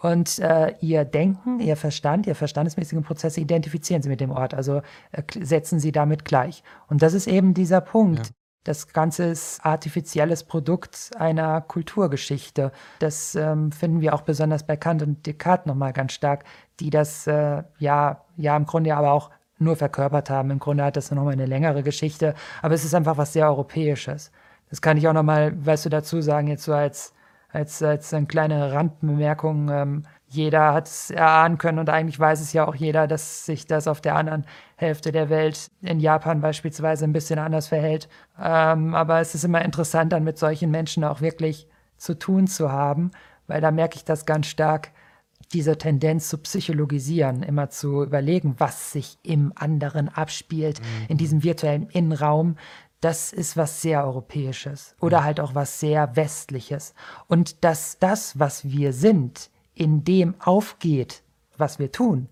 und 0.03 0.41
äh, 0.41 0.75
ihr 0.81 1.05
Denken, 1.05 1.61
ihr 1.61 1.77
Verstand, 1.77 2.27
ihr 2.27 2.35
verstandesmäßigen 2.35 3.05
Prozesse 3.05 3.41
identifizieren 3.41 4.03
sie 4.03 4.09
mit 4.09 4.21
dem 4.21 4.33
Ort, 4.33 4.53
also 4.53 4.83
äh, 5.13 5.23
setzen 5.41 5.79
sie 5.79 5.93
damit 5.93 6.25
gleich. 6.25 6.65
Und 6.89 7.03
das 7.03 7.15
ist 7.15 7.29
eben 7.29 7.55
dieser 7.55 7.81
Punkt. 7.81 8.27
Ja. 8.27 8.33
Das 8.65 8.93
Ganze 8.93 9.25
ist 9.25 9.65
artifizielles 9.65 10.43
Produkt 10.43 11.11
einer 11.17 11.61
Kulturgeschichte. 11.61 12.73
Das 12.99 13.37
ähm, 13.37 13.71
finden 13.71 14.01
wir 14.01 14.15
auch 14.15 14.23
besonders 14.23 14.67
bei 14.67 14.77
Kant 14.77 15.03
und 15.03 15.25
Descartes 15.25 15.67
nochmal 15.67 15.93
ganz 15.93 16.13
stark, 16.13 16.45
die 16.81 16.91
das 16.91 17.29
äh, 17.29 17.63
ja, 17.79 18.25
ja 18.37 18.57
im 18.57 18.67
Grunde 18.67 18.97
aber 18.97 19.13
auch 19.13 19.31
nur 19.59 19.77
verkörpert 19.77 20.31
haben. 20.31 20.51
Im 20.51 20.59
Grunde 20.59 20.85
hat 20.85 20.97
das 20.97 21.13
nochmal 21.13 21.35
eine 21.35 21.47
längere 21.47 21.85
Geschichte, 21.85 22.35
aber 22.61 22.75
es 22.75 22.85
ist 22.85 22.95
einfach 22.95 23.19
was 23.19 23.33
sehr 23.33 23.47
Europäisches. 23.47 24.33
Das 24.69 24.83
kann 24.83 24.97
ich 24.97 25.07
auch 25.07 25.13
nochmal, 25.13 25.53
weißt 25.65 25.85
du, 25.85 25.91
dazu 25.91 26.21
sagen, 26.21 26.49
jetzt 26.49 26.65
so 26.65 26.73
als 26.73 27.13
als, 27.53 27.83
als 27.83 28.13
eine 28.15 28.27
kleine 28.27 28.73
Randbemerkung. 28.73 29.69
Ähm, 29.71 30.03
jeder 30.27 30.73
hat 30.73 30.87
es 30.87 31.11
erahnen 31.11 31.59
können 31.59 31.79
und 31.79 31.91
eigentlich 31.91 32.19
weiß 32.19 32.41
es 32.41 32.53
ja 32.53 32.67
auch 32.67 32.75
jeder, 32.75 33.07
dass 33.07 33.45
sich 33.45 33.67
das 33.67 33.87
auf 33.87 34.01
der 34.01 34.17
anderen 34.17 34.47
Hälfte 34.77 35.13
der 35.13 35.29
Welt, 35.29 35.71
in 35.83 36.01
Japan 36.01 36.41
beispielsweise, 36.41 37.05
ein 37.05 37.13
bisschen 37.13 37.39
anders 37.39 37.69
verhält. 37.69 38.09
Ähm, 38.41 38.95
aber 38.95 39.21
es 39.21 39.35
ist 39.35 39.45
immer 39.45 39.63
interessant, 39.63 40.13
dann 40.13 40.25
mit 40.25 40.39
solchen 40.39 40.71
Menschen 40.71 41.05
auch 41.05 41.21
wirklich 41.21 41.69
zu 41.99 42.19
tun 42.19 42.47
zu 42.47 42.73
haben, 42.73 43.11
weil 43.47 43.61
da 43.61 43.71
merke 43.71 43.97
ich 43.97 44.05
das 44.05 44.25
ganz 44.25 44.47
stark, 44.47 44.93
diese 45.53 45.77
Tendenz 45.77 46.31
zu 46.31 46.39
psychologisieren, 46.39 47.43
immer 47.43 47.69
zu 47.69 48.03
überlegen, 48.03 48.55
was 48.59 48.93
sich 48.93 49.19
im 49.23 49.53
anderen 49.55 50.09
abspielt, 50.09 50.81
mhm. 50.81 51.07
in 51.09 51.19
diesem 51.19 51.43
virtuellen 51.43 51.89
Innenraum, 51.91 52.57
das 53.03 53.33
ist 53.33 53.57
was 53.57 53.83
sehr 53.83 54.05
Europäisches 54.05 54.95
oder 55.01 55.25
halt 55.25 55.41
auch 55.41 55.55
was 55.55 55.81
sehr 55.81 56.17
Westliches. 56.17 56.95
Und 57.27 57.65
dass 57.65 57.99
das, 57.99 58.39
was 58.39 58.65
wir 58.65 58.93
sind, 58.93 59.51
in 59.75 60.05
dem 60.05 60.35
aufgeht, 60.41 61.23
was 61.57 61.79
wir 61.79 61.91
tun, 61.91 62.29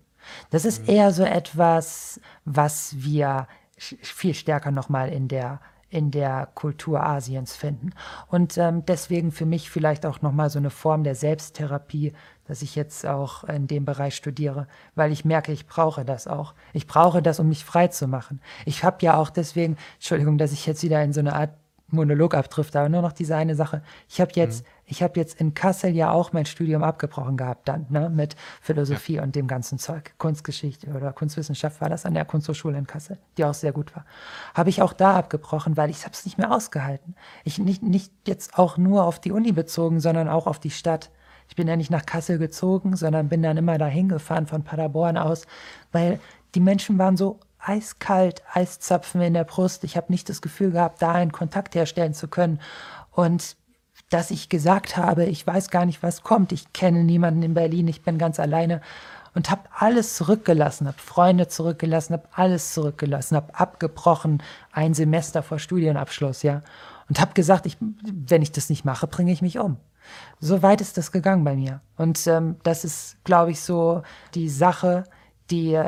das 0.49 0.65
ist 0.65 0.83
mhm. 0.83 0.93
eher 0.95 1.11
so 1.11 1.23
etwas, 1.23 2.21
was 2.45 2.95
wir 2.97 3.47
viel 3.77 4.33
stärker 4.33 4.71
nochmal 4.71 5.09
in 5.09 5.27
der 5.27 5.59
in 5.91 6.09
der 6.09 6.47
Kultur 6.55 7.03
Asiens 7.03 7.55
finden. 7.55 7.91
Und 8.27 8.57
ähm, 8.57 8.85
deswegen 8.85 9.31
für 9.31 9.45
mich 9.45 9.69
vielleicht 9.69 10.05
auch 10.05 10.21
nochmal 10.21 10.49
so 10.49 10.57
eine 10.57 10.69
Form 10.69 11.03
der 11.03 11.15
Selbsttherapie, 11.15 12.13
dass 12.47 12.61
ich 12.61 12.75
jetzt 12.75 13.05
auch 13.05 13.43
in 13.43 13.67
dem 13.67 13.85
Bereich 13.85 14.15
studiere, 14.15 14.67
weil 14.95 15.11
ich 15.11 15.25
merke, 15.25 15.51
ich 15.51 15.67
brauche 15.67 16.05
das 16.05 16.27
auch. 16.27 16.53
Ich 16.73 16.87
brauche 16.87 17.21
das, 17.21 17.39
um 17.39 17.49
mich 17.49 17.65
frei 17.65 17.89
zu 17.89 18.07
machen. 18.07 18.41
Ich 18.65 18.83
habe 18.83 18.97
ja 19.01 19.17
auch 19.17 19.29
deswegen, 19.29 19.75
Entschuldigung, 19.95 20.37
dass 20.37 20.53
ich 20.53 20.65
jetzt 20.65 20.81
wieder 20.81 21.03
in 21.03 21.13
so 21.13 21.19
eine 21.19 21.35
Art 21.35 21.51
Monolog 21.89 22.35
abtrifft, 22.35 22.75
aber 22.75 22.87
nur 22.87 23.01
noch 23.01 23.11
diese 23.11 23.35
eine 23.35 23.55
Sache. 23.55 23.83
Ich 24.07 24.21
habe 24.21 24.31
jetzt, 24.35 24.63
mhm. 24.63 24.67
Ich 24.91 25.01
habe 25.01 25.17
jetzt 25.17 25.39
in 25.39 25.53
Kassel 25.53 25.95
ja 25.95 26.11
auch 26.11 26.33
mein 26.33 26.45
Studium 26.45 26.83
abgebrochen 26.83 27.37
gehabt 27.37 27.69
dann, 27.69 27.85
ne, 27.89 28.09
mit 28.09 28.35
Philosophie 28.61 29.15
ja. 29.15 29.23
und 29.23 29.35
dem 29.35 29.47
ganzen 29.47 29.79
Zeug. 29.79 30.13
Kunstgeschichte 30.17 30.87
oder 30.91 31.13
Kunstwissenschaft 31.13 31.79
war 31.79 31.87
das 31.87 32.05
an 32.05 32.13
der 32.13 32.25
Kunsthochschule 32.25 32.77
in 32.77 32.85
Kassel, 32.85 33.17
die 33.37 33.45
auch 33.45 33.53
sehr 33.53 33.71
gut 33.71 33.95
war. 33.95 34.05
Habe 34.53 34.69
ich 34.69 34.81
auch 34.81 34.91
da 34.91 35.15
abgebrochen, 35.15 35.77
weil 35.77 35.89
ich 35.89 36.03
habe 36.03 36.11
es 36.11 36.25
nicht 36.25 36.37
mehr 36.37 36.51
ausgehalten. 36.51 37.15
Ich 37.45 37.57
nicht, 37.57 37.81
nicht 37.81 38.11
jetzt 38.27 38.59
auch 38.59 38.77
nur 38.77 39.05
auf 39.05 39.19
die 39.19 39.31
Uni 39.31 39.53
bezogen, 39.53 40.01
sondern 40.01 40.27
auch 40.27 40.45
auf 40.45 40.59
die 40.59 40.71
Stadt. 40.71 41.09
Ich 41.47 41.55
bin 41.55 41.69
ja 41.69 41.77
nicht 41.77 41.89
nach 41.89 42.05
Kassel 42.05 42.37
gezogen, 42.37 42.97
sondern 42.97 43.29
bin 43.29 43.41
dann 43.41 43.55
immer 43.55 43.77
dahin 43.77 44.09
gefahren 44.09 44.45
von 44.45 44.65
Paderborn 44.65 45.17
aus, 45.17 45.47
weil 45.93 46.19
die 46.53 46.59
Menschen 46.59 46.97
waren 46.97 47.15
so 47.15 47.39
eiskalt, 47.59 48.43
Eiszapfen 48.51 49.21
in 49.21 49.35
der 49.35 49.45
Brust. 49.45 49.85
Ich 49.85 49.95
habe 49.95 50.11
nicht 50.11 50.27
das 50.27 50.41
Gefühl 50.41 50.71
gehabt, 50.71 51.01
da 51.01 51.13
einen 51.13 51.31
Kontakt 51.31 51.75
herstellen 51.75 52.13
zu 52.13 52.27
können. 52.27 52.59
Und 53.11 53.55
dass 54.11 54.29
ich 54.29 54.49
gesagt 54.49 54.97
habe, 54.97 55.25
ich 55.25 55.47
weiß 55.47 55.69
gar 55.69 55.85
nicht, 55.85 56.03
was 56.03 56.21
kommt. 56.21 56.51
Ich 56.51 56.73
kenne 56.73 57.03
niemanden 57.03 57.41
in 57.41 57.53
Berlin, 57.53 57.87
ich 57.87 58.03
bin 58.03 58.17
ganz 58.17 58.39
alleine 58.39 58.81
und 59.33 59.49
habe 59.49 59.61
alles 59.73 60.17
zurückgelassen, 60.17 60.87
habe 60.87 60.99
Freunde 60.99 61.47
zurückgelassen, 61.47 62.13
habe 62.13 62.27
alles 62.33 62.73
zurückgelassen, 62.73 63.37
habe 63.37 63.55
abgebrochen, 63.55 64.43
ein 64.73 64.93
Semester 64.93 65.41
vor 65.41 65.59
Studienabschluss, 65.59 66.43
ja, 66.43 66.61
und 67.07 67.21
habe 67.21 67.33
gesagt, 67.33 67.65
ich, 67.65 67.77
wenn 67.79 68.41
ich 68.41 68.51
das 68.51 68.69
nicht 68.69 68.83
mache, 68.83 69.07
bringe 69.07 69.31
ich 69.31 69.41
mich 69.41 69.57
um. 69.57 69.77
So 70.41 70.61
weit 70.61 70.81
ist 70.81 70.97
das 70.97 71.13
gegangen 71.13 71.45
bei 71.45 71.55
mir. 71.55 71.79
Und 71.95 72.25
ähm, 72.27 72.57
das 72.63 72.83
ist, 72.83 73.23
glaube 73.23 73.51
ich, 73.51 73.61
so 73.61 74.03
die 74.33 74.49
Sache, 74.49 75.05
die 75.49 75.81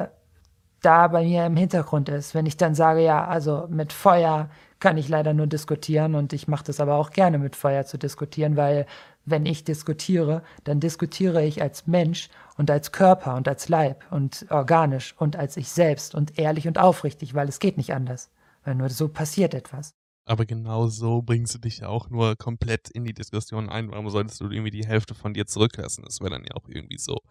da 0.82 1.08
bei 1.08 1.24
mir 1.24 1.46
im 1.46 1.58
Hintergrund 1.58 2.10
ist. 2.10 2.36
Wenn 2.36 2.46
ich 2.46 2.58
dann 2.58 2.76
sage, 2.76 3.02
ja, 3.02 3.26
also 3.26 3.68
mit 3.70 3.92
Feuer 3.92 4.50
kann 4.84 4.98
ich 4.98 5.08
leider 5.08 5.34
nur 5.34 5.48
diskutieren 5.48 6.14
und 6.14 6.34
ich 6.34 6.50
mache 6.50 6.66
das 6.66 6.82
aber 6.82 6.96
auch 6.96 7.12
gerne 7.12 7.38
mit 7.38 7.56
Feuer 7.56 7.86
zu 7.86 7.98
diskutieren, 7.98 8.58
weil 8.58 8.86
wenn 9.24 9.46
ich 9.46 9.64
diskutiere, 9.64 10.44
dann 10.66 10.82
diskutiere 10.82 11.42
ich 11.42 11.62
als 11.62 11.88
Mensch 11.88 12.28
und 12.58 12.70
als 12.70 12.92
Körper 12.92 13.36
und 13.38 13.48
als 13.48 13.70
Leib 13.70 14.04
und 14.12 14.46
organisch 14.50 15.16
und 15.18 15.38
als 15.38 15.56
ich 15.56 15.70
selbst 15.70 16.14
und 16.16 16.38
ehrlich 16.38 16.68
und 16.68 16.80
aufrichtig, 16.80 17.34
weil 17.34 17.48
es 17.48 17.60
geht 17.60 17.78
nicht 17.78 17.94
anders. 17.94 18.30
Weil 18.66 18.76
nur 18.76 18.90
so 18.90 19.08
passiert 19.08 19.54
etwas. 19.54 19.96
Aber 20.26 20.46
genau 20.46 20.88
so 20.88 21.22
bringst 21.22 21.56
du 21.56 21.60
dich 21.60 21.78
ja 21.78 21.88
auch 21.88 22.10
nur 22.10 22.36
komplett 22.36 22.90
in 22.90 23.06
die 23.06 23.14
Diskussion 23.14 23.70
ein. 23.70 23.90
Warum 23.90 24.10
solltest 24.10 24.42
du 24.42 24.50
irgendwie 24.50 24.72
die 24.72 24.86
Hälfte 24.86 25.16
von 25.16 25.34
dir 25.34 25.46
zurücklassen? 25.46 26.04
Das 26.04 26.20
wäre 26.20 26.32
dann 26.32 26.44
ja 26.44 26.56
auch 26.56 26.68
irgendwie 26.68 26.98
so, 26.98 27.22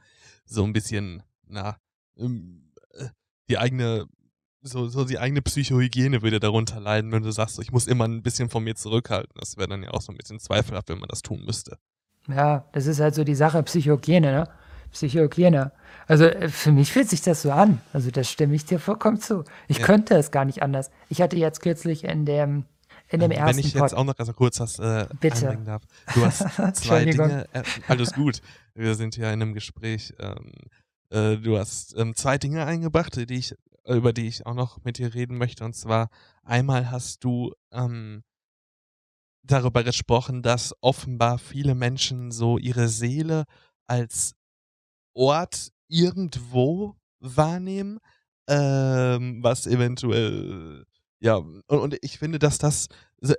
so 0.47 0.65
ein 0.65 0.73
bisschen, 0.73 1.23
na, 1.47 1.77
ähm, 2.17 2.73
die 3.51 3.59
eigene, 3.59 4.07
so, 4.63 4.89
so 4.89 5.05
die 5.05 5.19
eigene 5.19 5.43
Psychohygiene 5.43 6.23
würde 6.23 6.41
darunter 6.41 6.81
leiden, 6.81 7.13
wenn 7.13 7.23
du 7.23 7.31
sagst, 7.31 7.59
ich 7.59 7.73
muss 7.73 7.87
immer 7.87 8.07
ein 8.07 8.23
bisschen 8.23 8.49
von 8.49 8.65
mir 8.65 8.75
zurückhalten. 8.75 9.33
Das 9.39 9.57
wäre 9.57 9.69
dann 9.69 9.83
ja 9.83 9.91
auch 9.91 10.01
so 10.01 10.13
ein 10.13 10.17
bisschen 10.17 10.39
zweifelhaft, 10.39 10.89
wenn 10.89 10.99
man 10.99 11.09
das 11.09 11.23
tun 11.23 11.45
müsste. 11.45 11.79
Ja, 12.29 12.65
das 12.73 12.87
ist 12.87 13.01
halt 13.01 13.15
so 13.15 13.25
die 13.25 13.35
Sache 13.35 13.63
Psychohygiene, 13.63 14.33
ne? 14.33 14.49
Psychohygiene. 14.93 15.73
Also 16.07 16.25
äh, 16.25 16.49
für 16.49 16.71
mich 16.71 16.93
fühlt 16.93 17.09
sich 17.09 17.23
das 17.23 17.43
so 17.43 17.51
an. 17.51 17.81
Also 17.93 18.11
das 18.11 18.31
stimme 18.31 18.55
ich 18.55 18.65
dir 18.65 18.79
vollkommen 18.79 19.21
zu. 19.21 19.45
Ich 19.69 19.79
ja. 19.79 19.87
könnte 19.87 20.15
es 20.15 20.31
gar 20.31 20.45
nicht 20.45 20.63
anders. 20.63 20.91
Ich 21.09 21.21
hatte 21.21 21.37
jetzt 21.37 21.61
kürzlich 21.61 22.05
in 22.05 22.25
dem 22.25 22.65
in 23.09 23.21
dem 23.21 23.31
ähm, 23.31 23.39
ersten 23.39 23.59
Wenn 23.59 23.65
ich 23.65 23.75
jetzt 23.75 23.95
auch 23.95 24.05
noch 24.05 24.19
also 24.19 24.33
kurz 24.33 24.61
was 24.61 24.79
äh, 24.79 25.07
Bitte. 25.21 25.59
darf. 25.65 25.83
Du 26.15 26.25
hast 26.25 26.45
zwei 26.75 27.05
Dinge. 27.05 27.47
Äh, 27.53 27.63
alles 27.89 28.13
gut. 28.13 28.41
Wir 28.75 28.95
sind 28.95 29.17
ja 29.17 29.33
in 29.33 29.43
einem 29.43 29.55
Gespräch. 29.55 30.15
Ähm, 30.19 30.53
äh, 31.11 31.37
du 31.37 31.59
hast 31.59 31.97
ähm, 31.99 32.15
zwei 32.15 32.39
Dinge 32.39 32.65
eingebracht, 32.65 33.17
die 33.29 33.35
ich, 33.35 33.55
über 33.87 34.13
die 34.13 34.29
ich 34.29 34.47
auch 34.47 34.55
noch 34.55 34.83
mit 34.85 34.99
dir 34.99 35.15
reden 35.15 35.39
möchte. 35.39 35.65
Und 35.65 35.75
zwar 35.75 36.09
einmal 36.43 36.91
hast 36.91 37.25
du 37.25 37.53
ähm, 37.73 38.23
darüber 39.43 39.83
gesprochen, 39.83 40.43
dass 40.43 40.75
offenbar 40.81 41.39
viele 41.39 41.75
Menschen 41.75 42.31
so 42.31 42.59
ihre 42.59 42.89
Seele 42.89 43.45
als 43.87 44.35
Ort 45.15 45.73
irgendwo 45.89 46.97
wahrnehmen, 47.21 47.99
ähm, 48.49 49.43
was 49.43 49.67
eventuell 49.67 50.87
ja, 51.21 51.37
und, 51.37 51.65
und, 51.69 51.97
ich 52.03 52.19
finde, 52.19 52.41
dass 52.41 52.59
das 52.59 52.89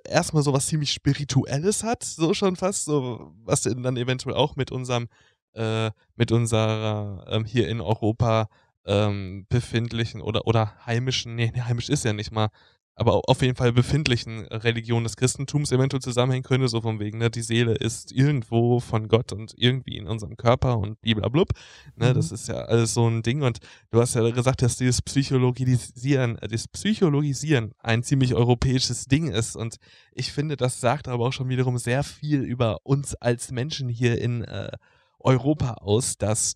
erstmal 0.05 0.41
so 0.41 0.53
was 0.53 0.67
ziemlich 0.67 0.93
Spirituelles 0.93 1.83
hat, 1.83 2.01
so 2.03 2.33
schon 2.33 2.55
fast, 2.55 2.85
so 2.85 3.33
was 3.43 3.63
dann 3.63 3.97
eventuell 3.97 4.35
auch 4.35 4.55
mit 4.55 4.71
unserem 4.71 5.09
äh, 5.53 5.91
mit 6.15 6.31
unserer 6.31 7.25
ähm, 7.27 7.43
hier 7.43 7.67
in 7.67 7.81
Europa 7.81 8.47
ähm, 8.85 9.45
befindlichen 9.49 10.21
oder, 10.21 10.47
oder 10.47 10.73
heimischen, 10.85 11.35
nee, 11.35 11.51
nee, 11.53 11.61
heimisch 11.61 11.89
ist 11.89 12.05
ja 12.05 12.13
nicht 12.13 12.31
mal, 12.31 12.49
aber 12.95 13.21
auf 13.27 13.41
jeden 13.41 13.55
Fall 13.55 13.73
befindlichen 13.73 14.45
Religion 14.47 15.03
des 15.03 15.17
Christentums 15.17 15.71
eventuell 15.71 16.01
zusammenhängen 16.01 16.43
könnte, 16.43 16.67
so 16.67 16.81
von 16.81 16.99
wegen, 16.99 17.17
ne, 17.17 17.31
die 17.31 17.41
Seele 17.41 17.73
ist 17.73 18.11
irgendwo 18.11 18.79
von 18.79 19.07
Gott 19.07 19.31
und 19.31 19.53
irgendwie 19.57 19.97
in 19.97 20.07
unserem 20.07 20.37
Körper 20.37 20.77
und 20.77 21.01
bliblablub. 21.01 21.49
Ne, 21.95 22.09
mhm. 22.09 22.13
Das 22.13 22.31
ist 22.31 22.47
ja 22.47 22.55
alles 22.55 22.93
so 22.93 23.09
ein 23.09 23.23
Ding. 23.23 23.41
Und 23.41 23.59
du 23.89 23.99
hast 23.99 24.13
ja 24.13 24.29
gesagt, 24.29 24.61
dass 24.61 24.77
dieses 24.77 25.01
Psychologisieren, 25.01 26.37
äh, 26.37 26.47
das 26.47 26.67
Psychologisieren 26.67 27.73
ein 27.79 28.03
ziemlich 28.03 28.35
europäisches 28.35 29.05
Ding 29.05 29.27
ist. 29.27 29.55
Und 29.55 29.77
ich 30.11 30.31
finde, 30.31 30.55
das 30.55 30.79
sagt 30.79 31.07
aber 31.07 31.25
auch 31.25 31.33
schon 31.33 31.49
wiederum 31.49 31.79
sehr 31.79 32.03
viel 32.03 32.41
über 32.41 32.77
uns 32.83 33.15
als 33.15 33.51
Menschen 33.51 33.89
hier 33.89 34.21
in 34.21 34.43
äh, 34.43 34.71
Europa 35.17 35.75
aus, 35.75 36.17
dass 36.17 36.53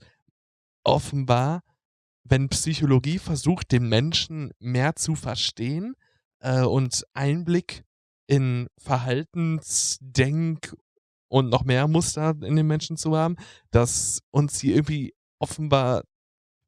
offenbar, 0.83 1.63
wenn 2.29 2.49
Psychologie 2.49 3.19
versucht, 3.19 3.71
den 3.71 3.89
Menschen 3.89 4.51
mehr 4.59 4.95
zu 4.95 5.15
verstehen 5.15 5.95
äh, 6.39 6.61
und 6.61 7.05
Einblick 7.13 7.83
in 8.27 8.67
Verhaltens-, 8.77 9.97
Denk- 10.01 10.75
und 11.29 11.49
noch 11.49 11.63
mehr 11.63 11.87
Muster 11.87 12.35
in 12.41 12.55
den 12.55 12.67
Menschen 12.67 12.97
zu 12.97 13.15
haben, 13.15 13.35
dass 13.71 14.21
uns 14.31 14.59
hier 14.59 14.75
irgendwie 14.75 15.13
offenbar 15.39 16.03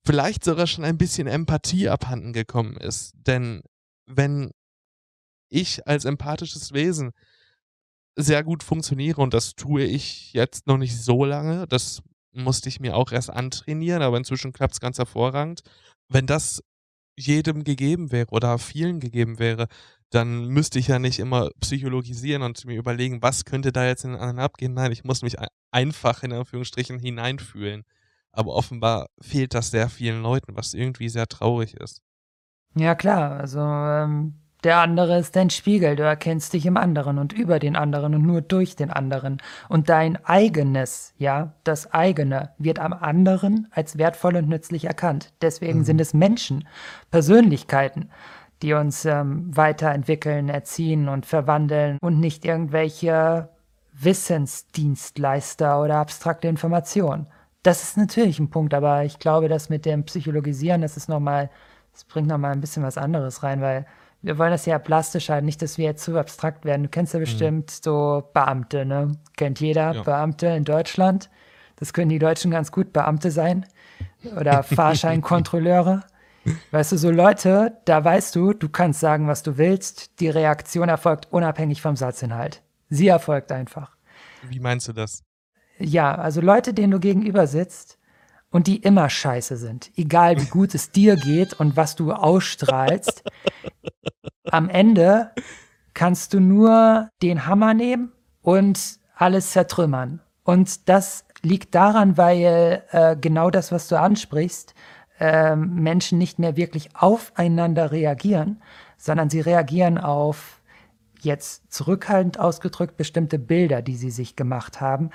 vielleicht 0.05 0.43
sogar 0.43 0.67
schon 0.67 0.83
ein 0.83 0.97
bisschen 0.97 1.27
Empathie 1.27 1.89
abhanden 1.89 2.33
gekommen 2.33 2.77
ist. 2.77 3.13
Denn 3.15 3.61
wenn 4.05 4.51
ich 5.49 5.87
als 5.87 6.05
empathisches 6.05 6.73
Wesen 6.73 7.11
sehr 8.15 8.43
gut 8.43 8.63
funktioniere 8.63 9.21
und 9.21 9.33
das 9.33 9.55
tue 9.55 9.83
ich 9.83 10.33
jetzt 10.33 10.67
noch 10.67 10.77
nicht 10.77 10.97
so 11.01 11.25
lange. 11.25 11.67
Das 11.67 12.01
musste 12.31 12.69
ich 12.69 12.79
mir 12.79 12.95
auch 12.95 13.11
erst 13.11 13.29
antrainieren, 13.29 14.01
aber 14.01 14.17
inzwischen 14.17 14.53
klappt 14.53 14.73
es 14.73 14.79
ganz 14.79 14.97
hervorragend. 14.97 15.61
Wenn 16.09 16.25
das 16.25 16.63
jedem 17.17 17.63
gegeben 17.63 18.11
wäre 18.11 18.29
oder 18.31 18.57
vielen 18.57 18.99
gegeben 18.99 19.39
wäre, 19.39 19.67
dann 20.09 20.47
müsste 20.47 20.79
ich 20.79 20.87
ja 20.87 20.99
nicht 20.99 21.19
immer 21.19 21.49
psychologisieren 21.59 22.41
und 22.41 22.65
mir 22.65 22.77
überlegen, 22.77 23.21
was 23.21 23.45
könnte 23.45 23.71
da 23.71 23.85
jetzt 23.85 24.05
in 24.05 24.11
den 24.11 24.19
anderen 24.19 24.39
abgehen. 24.39 24.73
Nein, 24.73 24.91
ich 24.91 25.03
muss 25.03 25.21
mich 25.21 25.37
einfach 25.71 26.23
in 26.23 26.33
Anführungsstrichen 26.33 26.99
hineinfühlen. 26.99 27.83
Aber 28.31 28.53
offenbar 28.53 29.09
fehlt 29.21 29.53
das 29.53 29.71
sehr 29.71 29.89
vielen 29.89 30.21
Leuten, 30.21 30.55
was 30.55 30.73
irgendwie 30.73 31.09
sehr 31.09 31.27
traurig 31.27 31.73
ist. 31.75 32.01
Ja, 32.75 32.95
klar. 32.95 33.39
Also 33.39 33.59
ähm, 33.59 34.38
der 34.63 34.79
andere 34.79 35.17
ist 35.17 35.35
dein 35.35 35.49
Spiegel, 35.49 35.95
du 35.95 36.03
erkennst 36.03 36.51
dich 36.51 36.65
im 36.65 36.75
anderen 36.75 37.17
und 37.17 37.31
über 37.31 37.59
den 37.59 37.77
anderen 37.77 38.13
und 38.15 38.23
nur 38.23 38.41
durch 38.41 38.75
den 38.75 38.91
anderen. 38.91 39.37
Und 39.69 39.87
dein 39.87 40.23
eigenes, 40.25 41.13
ja, 41.17 41.53
das 41.63 41.93
eigene, 41.93 42.49
wird 42.57 42.79
am 42.79 42.91
anderen 42.91 43.67
als 43.71 43.97
wertvoll 43.97 44.35
und 44.35 44.49
nützlich 44.49 44.85
erkannt. 44.85 45.31
Deswegen 45.41 45.79
mhm. 45.79 45.83
sind 45.85 46.01
es 46.01 46.13
Menschen, 46.13 46.67
Persönlichkeiten, 47.09 48.09
die 48.61 48.73
uns 48.73 49.05
ähm, 49.05 49.55
weiterentwickeln, 49.55 50.49
erziehen 50.49 51.07
und 51.07 51.25
verwandeln 51.25 51.97
und 52.01 52.19
nicht 52.19 52.43
irgendwelche 52.43 53.47
Wissensdienstleister 53.93 55.81
oder 55.81 55.95
abstrakte 55.95 56.49
Informationen. 56.49 57.27
Das 57.63 57.83
ist 57.83 57.97
natürlich 57.97 58.39
ein 58.39 58.49
Punkt, 58.49 58.73
aber 58.73 59.05
ich 59.05 59.19
glaube, 59.19 59.47
dass 59.47 59.69
mit 59.69 59.85
dem 59.85 60.03
Psychologisieren, 60.03 60.81
das 60.81 60.97
ist 60.97 61.07
nochmal, 61.07 61.49
das 61.93 62.03
bringt 62.03 62.27
nochmal 62.27 62.51
ein 62.51 62.61
bisschen 62.61 62.83
was 62.83 62.97
anderes 62.97 63.43
rein, 63.43 63.61
weil 63.61 63.85
wir 64.21 64.37
wollen 64.37 64.51
das 64.51 64.65
ja 64.65 64.79
plastisch 64.79 65.29
halten, 65.29 65.45
nicht, 65.45 65.61
dass 65.61 65.77
wir 65.77 65.85
jetzt 65.85 66.03
zu 66.03 66.17
abstrakt 66.17 66.65
werden. 66.65 66.83
Du 66.83 66.89
kennst 66.89 67.13
ja 67.13 67.19
mhm. 67.19 67.23
bestimmt 67.23 67.71
mhm. 67.71 67.79
so 67.81 68.29
Beamte, 68.33 68.85
ne? 68.85 69.13
Kennt 69.37 69.59
jeder 69.59 69.93
ja. 69.93 70.03
Beamte 70.03 70.47
in 70.47 70.65
Deutschland. 70.65 71.29
Das 71.77 71.93
können 71.93 72.09
die 72.09 72.19
Deutschen 72.19 72.51
ganz 72.51 72.71
gut 72.71 72.91
Beamte 72.91 73.31
sein. 73.31 73.65
Oder 74.37 74.63
Fahrscheinkontrolleure. 74.63 76.03
Weißt 76.71 76.91
du, 76.91 76.97
so 76.97 77.11
Leute, 77.11 77.77
da 77.85 78.03
weißt 78.03 78.35
du, 78.35 78.53
du 78.53 78.69
kannst 78.69 78.99
sagen, 78.99 79.27
was 79.27 79.43
du 79.43 79.57
willst. 79.57 80.19
Die 80.19 80.29
Reaktion 80.29 80.89
erfolgt 80.89 81.31
unabhängig 81.31 81.81
vom 81.81 81.95
Satzinhalt. 81.95 82.61
Sie 82.89 83.07
erfolgt 83.07 83.51
einfach. 83.51 83.95
Wie 84.47 84.59
meinst 84.59 84.87
du 84.87 84.93
das? 84.93 85.23
Ja, 85.77 86.15
also 86.15 86.41
Leute, 86.41 86.73
denen 86.73 86.91
du 86.91 86.99
gegenüber 86.99 87.47
sitzt 87.47 87.98
und 88.51 88.67
die 88.67 88.77
immer 88.77 89.09
scheiße 89.09 89.57
sind. 89.57 89.91
Egal 89.95 90.41
wie 90.41 90.47
gut 90.47 90.73
es 90.75 90.91
dir 90.91 91.15
geht 91.15 91.53
und 91.53 91.75
was 91.75 91.95
du 91.95 92.11
ausstrahlst. 92.11 93.23
Am 94.51 94.69
Ende 94.69 95.31
kannst 95.93 96.33
du 96.33 96.39
nur 96.39 97.09
den 97.21 97.45
Hammer 97.45 97.73
nehmen 97.73 98.11
und 98.41 98.99
alles 99.15 99.51
zertrümmern. 99.51 100.21
Und 100.43 100.89
das 100.89 101.25
liegt 101.41 101.75
daran, 101.75 102.17
weil 102.17 102.83
äh, 102.91 103.15
genau 103.19 103.49
das, 103.49 103.71
was 103.71 103.87
du 103.87 103.99
ansprichst, 103.99 104.73
äh, 105.19 105.55
Menschen 105.55 106.17
nicht 106.17 106.39
mehr 106.39 106.55
wirklich 106.55 106.95
aufeinander 106.95 107.91
reagieren, 107.91 108.61
sondern 108.97 109.29
sie 109.29 109.41
reagieren 109.41 109.97
auf 109.97 110.61
jetzt 111.21 111.71
zurückhaltend 111.71 112.39
ausgedrückt 112.39 112.97
bestimmte 112.97 113.37
Bilder, 113.37 113.81
die 113.81 113.95
sie 113.95 114.11
sich 114.11 114.35
gemacht 114.35 114.79
haben. 114.79 115.09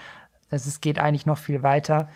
Also 0.51 0.69
es 0.69 0.81
geht 0.81 0.99
eigentlich 0.99 1.27
noch 1.27 1.39
viel 1.39 1.63
weiter. 1.63 2.09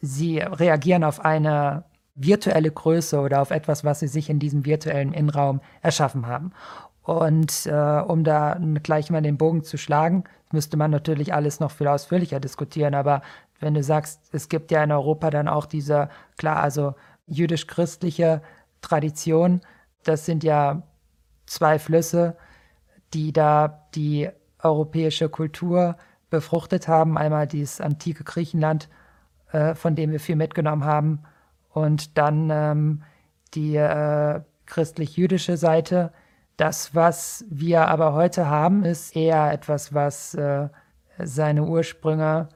Sie 0.00 0.38
reagieren 0.38 1.04
auf 1.04 1.24
eine 1.24 1.84
virtuelle 2.14 2.70
Größe 2.70 3.20
oder 3.20 3.40
auf 3.40 3.50
etwas, 3.50 3.84
was 3.84 4.00
sie 4.00 4.08
sich 4.08 4.28
in 4.28 4.38
diesem 4.38 4.64
virtuellen 4.64 5.12
Innenraum 5.12 5.60
erschaffen 5.82 6.26
haben. 6.26 6.52
Und 7.02 7.66
äh, 7.66 8.00
um 8.00 8.22
da 8.22 8.60
gleich 8.82 9.10
mal 9.10 9.22
den 9.22 9.38
Bogen 9.38 9.64
zu 9.64 9.78
schlagen, 9.78 10.24
müsste 10.52 10.76
man 10.76 10.90
natürlich 10.90 11.32
alles 11.32 11.60
noch 11.60 11.70
viel 11.70 11.88
ausführlicher 11.88 12.40
diskutieren. 12.40 12.94
Aber 12.94 13.22
wenn 13.60 13.74
du 13.74 13.82
sagst, 13.82 14.20
es 14.32 14.48
gibt 14.48 14.70
ja 14.70 14.82
in 14.82 14.92
Europa 14.92 15.30
dann 15.30 15.48
auch 15.48 15.66
diese, 15.66 16.10
klar, 16.36 16.58
also 16.58 16.94
jüdisch-christliche 17.26 18.42
Tradition, 18.82 19.60
das 20.04 20.26
sind 20.26 20.44
ja 20.44 20.82
zwei 21.46 21.78
Flüsse, 21.78 22.36
die 23.14 23.32
da 23.32 23.86
die 23.94 24.28
europäische 24.62 25.28
Kultur 25.28 25.96
befruchtet 26.30 26.88
haben. 26.88 27.16
Einmal 27.16 27.46
dieses 27.46 27.80
antike 27.80 28.24
Griechenland, 28.24 28.88
äh, 29.52 29.74
von 29.74 29.94
dem 29.94 30.10
wir 30.10 30.20
viel 30.20 30.36
mitgenommen 30.36 30.84
haben, 30.84 31.20
und 31.70 32.18
dann 32.18 32.50
ähm, 32.50 33.02
die 33.54 33.76
äh, 33.76 34.40
christlich-jüdische 34.66 35.56
Seite, 35.56 36.12
das, 36.56 36.94
was 36.94 37.44
wir 37.48 37.86
aber 37.88 38.14
heute 38.14 38.48
haben, 38.48 38.84
ist 38.84 39.14
eher 39.14 39.52
etwas, 39.52 39.94
was 39.94 40.34
äh, 40.34 40.68
seine 41.18 41.64
Ursprünge 41.64 42.48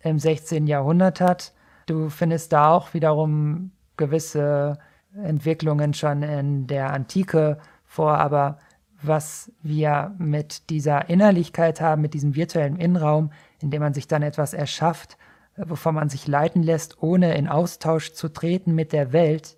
im 0.00 0.18
16. 0.18 0.66
Jahrhundert 0.66 1.20
hat. 1.20 1.52
Du 1.86 2.10
findest 2.10 2.52
da 2.52 2.70
auch 2.70 2.92
wiederum 2.92 3.70
gewisse 3.96 4.78
Entwicklungen 5.14 5.94
schon 5.94 6.22
in 6.22 6.66
der 6.66 6.92
Antike 6.92 7.58
vor, 7.84 8.18
aber 8.18 8.58
was 9.02 9.50
wir 9.62 10.14
mit 10.18 10.68
dieser 10.70 11.08
Innerlichkeit 11.08 11.80
haben, 11.80 12.02
mit 12.02 12.14
diesem 12.14 12.34
virtuellen 12.34 12.76
Innenraum, 12.76 13.30
in 13.60 13.70
dem 13.70 13.80
man 13.80 13.94
sich 13.94 14.08
dann 14.08 14.22
etwas 14.22 14.52
erschafft, 14.52 15.16
wovon 15.56 15.94
man 15.94 16.08
sich 16.08 16.26
leiten 16.26 16.62
lässt, 16.62 17.02
ohne 17.02 17.36
in 17.36 17.48
Austausch 17.48 18.12
zu 18.12 18.28
treten 18.28 18.74
mit 18.74 18.92
der 18.92 19.12
Welt, 19.12 19.56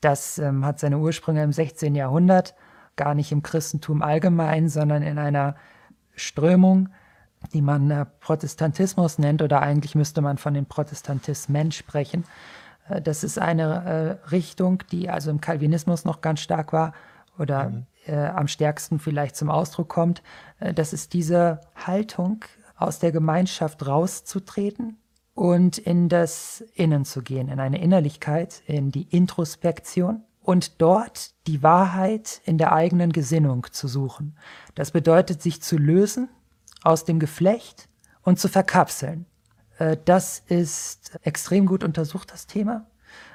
das 0.00 0.38
ähm, 0.38 0.64
hat 0.64 0.78
seine 0.78 0.98
Ursprünge 0.98 1.42
im 1.42 1.52
16. 1.52 1.94
Jahrhundert 1.94 2.54
gar 2.96 3.14
nicht 3.14 3.32
im 3.32 3.42
Christentum 3.42 4.02
allgemein, 4.02 4.68
sondern 4.68 5.02
in 5.02 5.18
einer 5.18 5.56
Strömung, 6.14 6.88
die 7.52 7.62
man 7.62 7.90
äh, 7.90 8.06
Protestantismus 8.20 9.18
nennt, 9.18 9.42
oder 9.42 9.60
eigentlich 9.60 9.94
müsste 9.94 10.22
man 10.22 10.38
von 10.38 10.54
den 10.54 10.66
Protestantismen 10.66 11.70
sprechen. 11.72 12.24
Äh, 12.88 13.02
das 13.02 13.24
ist 13.24 13.38
eine 13.38 14.18
äh, 14.24 14.28
Richtung, 14.28 14.82
die 14.90 15.10
also 15.10 15.30
im 15.30 15.40
Calvinismus 15.40 16.04
noch 16.04 16.20
ganz 16.22 16.40
stark 16.40 16.72
war 16.72 16.92
oder 17.38 17.70
mhm. 17.70 17.86
äh, 18.06 18.26
am 18.26 18.48
stärksten 18.48 18.98
vielleicht 18.98 19.36
zum 19.36 19.50
Ausdruck 19.50 19.88
kommt. 19.88 20.22
Äh, 20.60 20.72
das 20.72 20.92
ist 20.94 21.12
diese 21.12 21.60
Haltung, 21.74 22.44
aus 22.76 22.98
der 22.98 23.12
Gemeinschaft 23.12 23.86
rauszutreten 23.86 24.99
und 25.40 25.78
in 25.78 26.10
das 26.10 26.62
Innen 26.74 27.06
zu 27.06 27.22
gehen, 27.22 27.48
in 27.48 27.60
eine 27.60 27.80
Innerlichkeit, 27.80 28.62
in 28.66 28.90
die 28.90 29.04
Introspektion 29.04 30.22
und 30.42 30.82
dort 30.82 31.30
die 31.46 31.62
Wahrheit 31.62 32.42
in 32.44 32.58
der 32.58 32.74
eigenen 32.74 33.10
Gesinnung 33.10 33.66
zu 33.70 33.88
suchen. 33.88 34.36
Das 34.74 34.90
bedeutet, 34.90 35.40
sich 35.40 35.62
zu 35.62 35.78
lösen 35.78 36.28
aus 36.82 37.06
dem 37.06 37.18
Geflecht 37.18 37.88
und 38.20 38.38
zu 38.38 38.48
verkapseln. 38.48 39.24
Äh, 39.78 39.96
das 40.04 40.42
ist 40.46 41.18
extrem 41.22 41.64
gut 41.64 41.84
untersucht, 41.84 42.30
das 42.32 42.46
Thema. 42.46 42.84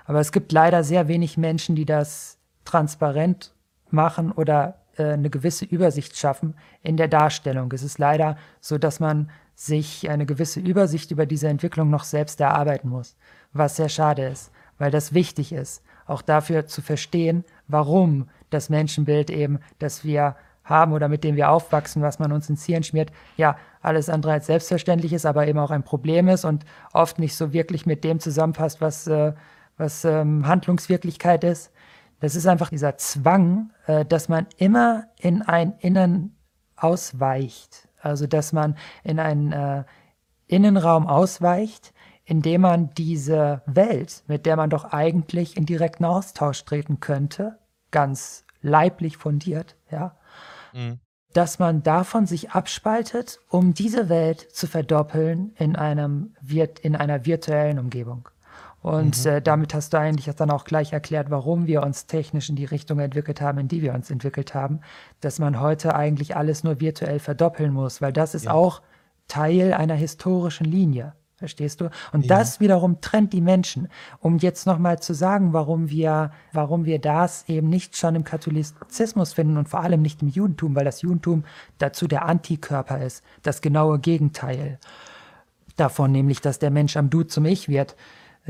Aber 0.05 0.19
es 0.19 0.31
gibt 0.31 0.51
leider 0.51 0.83
sehr 0.83 1.07
wenig 1.07 1.37
Menschen, 1.37 1.75
die 1.75 1.85
das 1.85 2.37
transparent 2.65 3.55
machen 3.89 4.31
oder 4.31 4.83
äh, 4.97 5.13
eine 5.13 5.31
gewisse 5.31 5.65
Übersicht 5.65 6.15
schaffen 6.15 6.53
in 6.83 6.97
der 6.97 7.07
Darstellung. 7.07 7.71
Es 7.71 7.81
ist 7.81 7.97
leider 7.97 8.37
so, 8.61 8.77
dass 8.77 8.99
man 8.99 9.31
sich 9.55 10.09
eine 10.09 10.25
gewisse 10.25 10.59
Übersicht 10.59 11.11
über 11.11 11.25
diese 11.25 11.47
Entwicklung 11.47 11.89
noch 11.89 12.03
selbst 12.03 12.39
erarbeiten 12.41 12.89
muss, 12.89 13.15
was 13.53 13.77
sehr 13.77 13.89
schade 13.89 14.25
ist, 14.25 14.51
weil 14.77 14.91
das 14.91 15.13
wichtig 15.13 15.53
ist 15.53 15.81
auch 16.05 16.21
dafür 16.21 16.67
zu 16.67 16.81
verstehen, 16.81 17.43
warum 17.67 18.29
das 18.49 18.69
Menschenbild 18.69 19.29
eben, 19.29 19.59
das 19.79 20.03
wir 20.03 20.35
haben 20.63 20.93
oder 20.93 21.09
mit 21.09 21.23
dem 21.23 21.35
wir 21.35 21.49
aufwachsen, 21.49 22.01
was 22.01 22.19
man 22.19 22.31
uns 22.31 22.49
ins 22.49 22.65
Hirn 22.65 22.83
schmiert, 22.83 23.11
ja, 23.37 23.57
alles 23.81 24.09
andere 24.09 24.33
als 24.33 24.47
selbstverständlich 24.47 25.13
ist, 25.13 25.25
aber 25.25 25.47
eben 25.47 25.59
auch 25.59 25.71
ein 25.71 25.83
Problem 25.83 26.27
ist 26.27 26.43
und 26.43 26.65
oft 26.91 27.19
nicht 27.19 27.35
so 27.35 27.53
wirklich 27.53 27.85
mit 27.85 28.03
dem 28.03 28.19
zusammenpasst, 28.19 28.81
was, 28.81 29.05
äh, 29.05 29.33
was 29.77 30.05
ähm, 30.05 30.47
Handlungswirklichkeit 30.47 31.43
ist. 31.43 31.71
Das 32.19 32.35
ist 32.35 32.47
einfach 32.47 32.69
dieser 32.69 32.97
Zwang, 32.97 33.71
äh, 33.85 34.05
dass 34.05 34.27
man 34.27 34.47
immer 34.57 35.05
in 35.19 35.43
ein 35.43 35.73
Innen 35.79 36.35
ausweicht. 36.75 37.84
Also, 38.05 38.27
dass 38.27 38.53
man 38.53 38.77
in 39.03 39.19
einen 39.19 39.51
äh, 39.51 39.83
Innenraum 40.47 41.07
ausweicht, 41.07 41.93
indem 42.23 42.61
man 42.61 42.93
diese 42.93 43.61
Welt, 43.65 44.23
mit 44.27 44.45
der 44.45 44.55
man 44.55 44.69
doch 44.69 44.85
eigentlich 44.85 45.57
in 45.57 45.65
direkten 45.65 46.05
Austausch 46.05 46.63
treten 46.65 46.99
könnte, 46.99 47.57
ganz 47.91 48.45
leiblich 48.61 49.17
fundiert, 49.17 49.75
ja, 49.91 50.17
mhm. 50.73 50.99
dass 51.33 51.59
man 51.59 51.83
davon 51.83 52.25
sich 52.25 52.51
abspaltet, 52.51 53.39
um 53.49 53.73
diese 53.73 54.09
Welt 54.09 54.39
zu 54.51 54.67
verdoppeln 54.67 55.53
in 55.57 55.75
einem 55.75 56.35
in 56.81 56.95
einer 56.95 57.25
virtuellen 57.25 57.79
Umgebung. 57.79 58.29
Und 58.85 59.25
mhm. 59.25 59.31
äh, 59.31 59.41
damit 59.41 59.73
hast 59.73 59.93
du 59.93 59.97
eigentlich 59.97 60.27
dann 60.35 60.51
auch 60.51 60.63
gleich 60.63 60.93
erklärt, 60.93 61.31
warum 61.31 61.65
wir 61.65 61.81
uns 61.81 62.05
technisch 62.05 62.49
in 62.49 62.55
die 62.55 62.65
Richtung 62.65 62.99
entwickelt 62.99 63.41
haben, 63.41 63.57
in 63.57 63.67
die 63.67 63.81
wir 63.81 63.95
uns 63.95 64.11
entwickelt 64.11 64.53
haben, 64.53 64.81
dass 65.21 65.39
man 65.39 65.59
heute 65.59 65.95
eigentlich 65.95 66.35
alles 66.35 66.63
nur 66.63 66.79
virtuell 66.79 67.17
verdoppeln 67.17 67.73
muss, 67.73 67.99
weil 67.99 68.13
das 68.13 68.35
ist 68.35 68.45
ja. 68.45 68.51
auch 68.51 68.83
Teil 69.27 69.73
einer 69.73 69.95
historischen 69.95 70.65
Linie. 70.65 71.13
Verstehst 71.33 71.81
du? 71.81 71.89
Und 72.13 72.27
ja. 72.27 72.37
das 72.37 72.59
wiederum 72.59 73.01
trennt 73.01 73.33
die 73.33 73.41
Menschen. 73.41 73.87
Um 74.19 74.37
jetzt 74.37 74.67
nochmal 74.67 74.99
zu 74.99 75.15
sagen, 75.15 75.51
warum 75.51 75.89
wir, 75.89 76.29
warum 76.53 76.85
wir 76.85 76.99
das 76.99 77.49
eben 77.49 77.69
nicht 77.69 77.97
schon 77.97 78.13
im 78.13 78.23
Katholizismus 78.23 79.33
finden 79.33 79.57
und 79.57 79.67
vor 79.67 79.79
allem 79.79 80.03
nicht 80.03 80.21
im 80.21 80.27
Judentum, 80.27 80.75
weil 80.75 80.85
das 80.85 81.01
Judentum 81.01 81.43
dazu 81.79 82.07
der 82.07 82.25
Antikörper 82.25 83.01
ist, 83.01 83.23
das 83.41 83.61
genaue 83.61 83.97
Gegenteil 83.97 84.77
davon, 85.75 86.11
nämlich, 86.11 86.39
dass 86.39 86.59
der 86.59 86.69
Mensch 86.69 86.95
am 86.97 87.09
Du 87.09 87.23
zum 87.23 87.45
Ich 87.45 87.67
wird. 87.67 87.95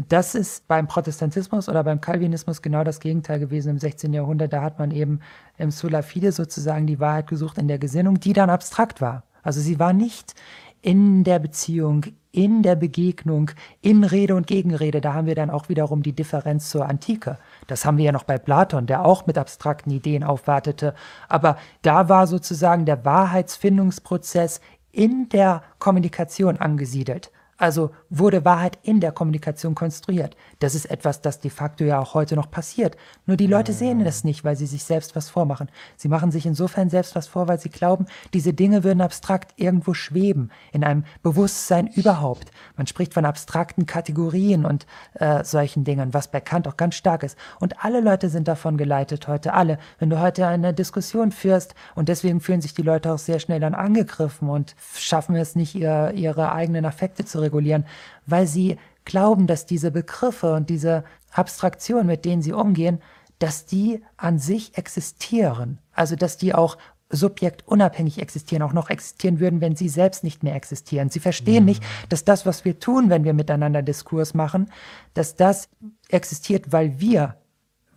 Das 0.10 0.36
ist 0.36 0.68
beim 0.68 0.88
Protestantismus 0.88 1.70
oder 1.70 1.84
beim 1.84 2.02
Calvinismus 2.02 2.62
genau 2.62 2.84
das 2.84 3.00
Gegenteil 3.00 3.40
gewesen 3.40 3.70
im 3.70 3.80
16. 3.80 4.14
Jahrhundert. 4.14 4.52
Da 4.52 4.62
hat 4.62 4.78
man 4.78 4.92
eben 4.92 5.22
im 5.58 5.72
Sola 5.72 6.02
Fide 6.02 6.34
sozusagen 6.34 6.86
die 6.86 7.00
Wahrheit 7.00 7.28
gesucht 7.28 7.58
in 7.58 7.70
der 7.70 7.80
Gesinnung, 7.80 8.20
die 8.20 8.34
dann 8.34 8.50
abstrakt 8.50 9.00
war. 9.00 9.24
Also 9.42 9.62
sie 9.62 9.80
war 9.80 9.94
nicht 9.94 10.34
in 10.82 11.24
der 11.24 11.40
Beziehung, 11.40 12.06
in 12.32 12.62
der 12.62 12.76
Begegnung, 12.76 13.52
in 13.82 14.04
Rede 14.04 14.36
und 14.36 14.48
Gegenrede, 14.48 15.00
da 15.00 15.14
haben 15.14 15.26
wir 15.26 15.36
dann 15.36 15.50
auch 15.50 15.70
wiederum 15.70 16.04
die 16.04 16.12
Differenz 16.12 16.70
zur 16.70 16.88
Antike. 16.88 17.38
Das 17.68 17.86
haben 17.86 17.98
wir 17.98 18.06
ja 18.06 18.12
noch 18.12 18.26
bei 18.26 18.38
Platon, 18.38 18.86
der 18.88 19.06
auch 19.06 19.26
mit 19.26 19.38
abstrakten 19.38 19.92
Ideen 19.92 20.24
aufwartete. 20.24 20.94
Aber 21.30 21.58
da 21.82 22.10
war 22.10 22.28
sozusagen 22.28 22.86
der 22.86 23.06
Wahrheitsfindungsprozess 23.06 24.60
in 24.92 25.30
der 25.30 25.64
Kommunikation 25.80 26.58
angesiedelt. 26.58 27.32
Also 27.58 27.92
wurde 28.10 28.44
Wahrheit 28.44 28.78
in 28.84 29.00
der 29.00 29.14
Kommunikation 29.14 29.76
konstruiert. 29.76 30.36
Das 30.60 30.76
ist 30.76 30.86
etwas, 30.86 31.22
das 31.22 31.40
de 31.40 31.50
facto 31.50 31.86
ja 31.86 32.00
auch 32.00 32.14
heute 32.14 32.36
noch 32.36 32.52
passiert. 32.52 32.98
Nur 33.26 33.38
die 33.38 33.48
Leute 33.48 33.72
sehen 33.72 34.04
das 34.04 34.26
nicht, 34.26 34.44
weil 34.44 34.58
sie 34.58 34.66
sich 34.66 34.84
selbst 34.84 35.16
was 35.16 35.30
vormachen. 35.30 35.70
Sie 35.96 36.10
machen 36.10 36.32
sich 36.32 36.46
insofern 36.46 36.90
selbst 36.90 37.16
was 37.16 37.28
vor, 37.28 37.48
weil 37.48 37.58
sie 37.58 37.70
glauben, 37.70 38.08
diese 38.34 38.54
Dinge 38.54 38.84
würden 38.84 39.00
abstrakt 39.00 39.54
irgendwo 39.56 39.94
schweben, 39.94 40.52
in 40.74 40.84
einem 40.84 41.06
Bewusstsein 41.24 41.88
überhaupt. 41.88 42.52
Man 42.76 42.88
spricht 42.88 43.14
von 43.14 43.24
abstrakten 43.24 43.86
Kategorien 43.86 44.66
und 44.66 44.86
äh, 45.14 45.46
solchen 45.46 45.86
Dingen, 45.86 46.14
was 46.14 46.28
bei 46.28 46.42
Kant 46.42 46.68
auch 46.68 46.76
ganz 46.76 46.96
stark 46.96 47.24
ist. 47.24 47.38
Und 47.62 47.86
alle 47.86 48.02
Leute 48.02 48.28
sind 48.28 48.50
davon 48.50 48.76
geleitet 48.76 49.30
heute, 49.30 49.54
alle. 49.54 49.80
Wenn 50.00 50.10
du 50.10 50.20
heute 50.20 50.46
eine 50.48 50.74
Diskussion 50.74 51.32
führst 51.32 51.74
und 51.96 52.10
deswegen 52.10 52.42
fühlen 52.42 52.60
sich 52.60 52.74
die 52.74 52.82
Leute 52.82 53.14
auch 53.14 53.20
sehr 53.20 53.40
schnell 53.40 53.62
dann 53.62 53.76
angegriffen 53.76 54.50
und 54.50 54.76
schaffen 54.98 55.38
es 55.38 55.56
nicht, 55.56 55.74
ihr, 55.76 56.12
ihre 56.16 56.52
eigenen 56.52 56.84
Affekte 56.84 57.24
zu 57.24 57.45
regulieren, 57.46 57.86
weil 58.26 58.48
sie 58.48 58.78
glauben, 59.06 59.48
dass 59.48 59.66
diese 59.66 59.92
Begriffe 59.92 60.54
und 60.54 60.70
diese 60.70 61.04
Abstraktionen, 61.32 62.08
mit 62.08 62.26
denen 62.26 62.42
sie 62.42 62.54
umgehen, 62.54 63.02
dass 63.40 63.66
die 63.66 64.04
an 64.18 64.40
sich 64.40 64.78
existieren. 64.78 65.80
Also 65.94 66.16
dass 66.16 66.38
die 66.38 66.54
auch 66.54 66.78
subjektunabhängig 67.10 68.20
existieren, 68.20 68.64
auch 68.64 68.74
noch 68.74 68.90
existieren 68.90 69.40
würden, 69.40 69.62
wenn 69.62 69.76
sie 69.76 69.90
selbst 69.90 70.24
nicht 70.24 70.44
mehr 70.44 70.56
existieren. 70.56 71.10
Sie 71.10 71.20
verstehen 71.20 71.64
mhm. 71.64 71.66
nicht, 71.66 71.84
dass 72.10 72.24
das, 72.24 72.46
was 72.46 72.66
wir 72.66 72.80
tun, 72.80 73.10
wenn 73.10 73.24
wir 73.24 73.34
miteinander 73.34 73.82
Diskurs 73.82 74.34
machen, 74.34 74.72
dass 75.14 75.36
das 75.36 75.70
existiert, 76.10 76.72
weil 76.72 77.00
wir 77.00 77.36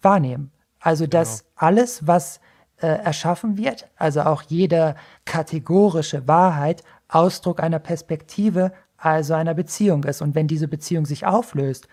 wahrnehmen. 0.02 0.50
Also 0.80 1.06
dass 1.06 1.40
genau. 1.40 1.50
alles, 1.56 2.06
was 2.06 2.40
äh, 2.80 2.86
erschaffen 2.86 3.56
wird, 3.56 3.88
also 3.96 4.22
auch 4.22 4.42
jede 4.42 4.94
kategorische 5.24 6.28
Wahrheit, 6.28 6.84
Ausdruck 7.08 7.60
einer 7.60 7.78
Perspektive, 7.78 8.72
also 8.98 9.34
einer 9.34 9.54
Beziehung 9.54 10.04
ist. 10.04 10.20
Und 10.20 10.34
wenn 10.34 10.48
diese 10.48 10.68
Beziehung 10.68 11.06
sich 11.06 11.24
auflöst, 11.24 11.88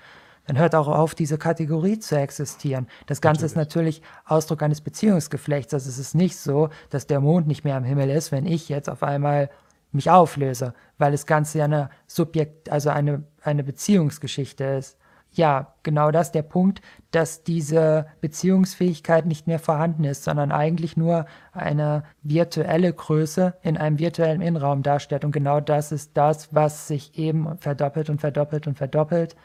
dann 0.47 0.59
hört 0.59 0.75
auch 0.75 0.87
auf, 0.87 1.15
diese 1.15 1.37
Kategorie 1.37 1.97
zu 1.97 2.17
existieren. 2.17 2.87
Das 3.07 3.21
Ganze 3.21 3.45
natürlich. 3.45 3.51
ist 3.51 3.55
natürlich 3.55 4.01
Ausdruck 4.25 4.61
eines 4.61 4.81
Beziehungsgeflechts. 4.81 5.73
Also 5.73 5.89
es 5.89 5.97
ist 5.97 6.13
nicht 6.13 6.37
so, 6.37 6.69
dass 6.89 7.07
der 7.07 7.19
Mond 7.19 7.47
nicht 7.47 7.63
mehr 7.63 7.77
am 7.77 7.83
Himmel 7.83 8.09
ist, 8.09 8.31
wenn 8.31 8.45
ich 8.45 8.69
jetzt 8.69 8.89
auf 8.89 9.01
einmal 9.01 9.49
mich 9.91 10.11
auflöse, 10.11 10.73
weil 10.97 11.11
das 11.11 11.25
Ganze 11.25 11.59
ja 11.59 11.65
eine 11.65 11.89
Subjekt, 12.05 12.69
also 12.69 12.89
eine, 12.89 13.23
eine 13.41 13.63
Beziehungsgeschichte 13.63 14.63
ist 14.63 14.97
ja, 15.37 15.73
genau 15.83 16.11
das 16.11 16.31
der 16.31 16.41
Punkt, 16.41 16.81
dass 17.11 17.43
diese 17.43 18.07
Beziehungsfähigkeit 18.21 19.25
nicht 19.25 19.47
mehr 19.47 19.59
vorhanden 19.59 20.03
ist, 20.03 20.23
sondern 20.23 20.51
eigentlich 20.51 20.97
nur 20.97 21.25
eine 21.51 22.03
virtuelle 22.23 22.91
Größe 22.91 23.53
in 23.61 23.77
einem 23.77 23.99
virtuellen 23.99 24.41
Innenraum 24.41 24.83
darstellt. 24.83 25.25
Und 25.25 25.31
genau 25.31 25.59
das 25.59 25.91
ist 25.91 26.11
das, 26.15 26.53
was 26.53 26.87
sich 26.87 27.17
eben 27.17 27.57
verdoppelt 27.57 28.09
und 28.09 28.19
verdoppelt 28.19 28.67
und 28.67 28.77
verdoppelt 28.77 29.35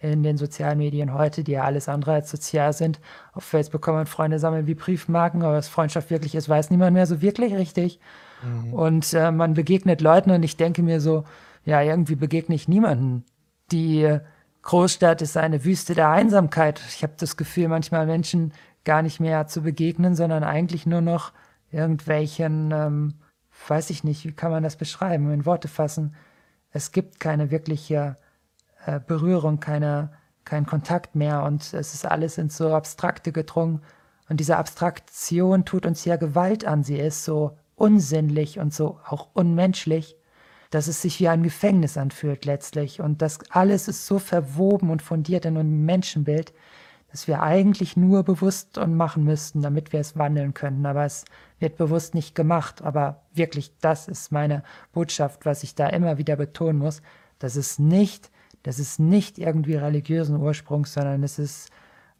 in 0.00 0.22
den 0.22 0.36
sozialen 0.36 0.78
Medien 0.78 1.12
heute, 1.12 1.44
die 1.44 1.52
ja 1.52 1.64
alles 1.64 1.88
andere 1.88 2.12
als 2.12 2.30
sozial 2.30 2.72
sind. 2.72 3.00
Auf 3.32 3.44
Facebook 3.44 3.82
kann 3.82 3.94
man 3.94 4.06
Freunde 4.06 4.38
sammeln 4.38 4.66
wie 4.66 4.74
Briefmarken, 4.74 5.42
aber 5.42 5.54
was 5.54 5.68
Freundschaft 5.68 6.10
wirklich 6.10 6.34
ist, 6.34 6.48
weiß 6.48 6.70
niemand 6.70 6.94
mehr 6.94 7.06
so 7.06 7.20
wirklich 7.20 7.54
richtig. 7.54 8.00
Mhm. 8.42 8.72
Und 8.72 9.12
äh, 9.14 9.30
man 9.30 9.54
begegnet 9.54 10.00
Leuten 10.00 10.30
und 10.30 10.42
ich 10.42 10.56
denke 10.56 10.82
mir 10.82 11.00
so, 11.00 11.24
ja, 11.64 11.82
irgendwie 11.82 12.14
begegne 12.14 12.54
ich 12.54 12.68
niemanden, 12.68 13.24
die 13.70 14.18
Großstadt 14.62 15.22
ist 15.22 15.36
eine 15.36 15.64
Wüste 15.64 15.94
der 15.94 16.10
Einsamkeit. 16.10 16.80
Ich 16.88 17.02
habe 17.02 17.14
das 17.16 17.36
Gefühl, 17.36 17.68
manchmal 17.68 18.06
Menschen 18.06 18.52
gar 18.84 19.02
nicht 19.02 19.20
mehr 19.20 19.46
zu 19.46 19.62
begegnen, 19.62 20.14
sondern 20.14 20.44
eigentlich 20.44 20.86
nur 20.86 21.00
noch 21.00 21.32
irgendwelchen, 21.70 22.70
ähm, 22.72 23.14
weiß 23.68 23.90
ich 23.90 24.04
nicht, 24.04 24.24
wie 24.24 24.32
kann 24.32 24.50
man 24.50 24.62
das 24.62 24.76
beschreiben, 24.76 25.32
in 25.32 25.46
Worte 25.46 25.68
fassen. 25.68 26.14
Es 26.72 26.92
gibt 26.92 27.20
keine 27.20 27.50
wirkliche 27.50 28.16
äh, 28.86 29.00
Berührung, 29.00 29.60
keine, 29.60 30.12
kein 30.44 30.66
Kontakt 30.66 31.14
mehr 31.14 31.42
und 31.44 31.72
es 31.74 31.94
ist 31.94 32.06
alles 32.06 32.38
ins 32.38 32.56
so 32.56 32.74
Abstrakte 32.74 33.32
gedrungen. 33.32 33.82
Und 34.28 34.40
diese 34.40 34.56
Abstraktion 34.56 35.64
tut 35.64 35.86
uns 35.86 36.04
ja 36.04 36.16
Gewalt 36.16 36.64
an. 36.64 36.84
Sie 36.84 36.98
ist 36.98 37.24
so 37.24 37.58
unsinnlich 37.74 38.58
und 38.58 38.72
so 38.72 39.00
auch 39.06 39.28
unmenschlich 39.32 40.16
dass 40.70 40.86
es 40.86 41.02
sich 41.02 41.18
wie 41.20 41.28
ein 41.28 41.42
Gefängnis 41.42 41.96
anfühlt 41.96 42.44
letztlich. 42.44 43.00
Und 43.00 43.22
das 43.22 43.38
alles 43.50 43.88
ist 43.88 44.06
so 44.06 44.18
verwoben 44.18 44.90
und 44.90 45.02
fundiert 45.02 45.44
in 45.44 45.56
einem 45.56 45.84
Menschenbild, 45.84 46.52
dass 47.10 47.26
wir 47.26 47.42
eigentlich 47.42 47.96
nur 47.96 48.22
bewusst 48.22 48.78
und 48.78 48.96
machen 48.96 49.24
müssten, 49.24 49.62
damit 49.62 49.92
wir 49.92 49.98
es 49.98 50.16
wandeln 50.16 50.54
könnten. 50.54 50.86
Aber 50.86 51.04
es 51.04 51.24
wird 51.58 51.76
bewusst 51.76 52.14
nicht 52.14 52.36
gemacht. 52.36 52.82
Aber 52.82 53.22
wirklich, 53.34 53.72
das 53.80 54.06
ist 54.06 54.30
meine 54.30 54.62
Botschaft, 54.92 55.44
was 55.44 55.64
ich 55.64 55.74
da 55.74 55.88
immer 55.88 56.18
wieder 56.18 56.36
betonen 56.36 56.78
muss. 56.78 57.02
Das 57.40 57.56
ist 57.56 57.80
nicht, 57.80 58.30
das 58.62 58.78
ist 58.78 59.00
nicht 59.00 59.38
irgendwie 59.38 59.74
religiösen 59.74 60.36
Ursprungs, 60.36 60.92
sondern 60.92 61.24
es 61.24 61.40
ist, 61.40 61.70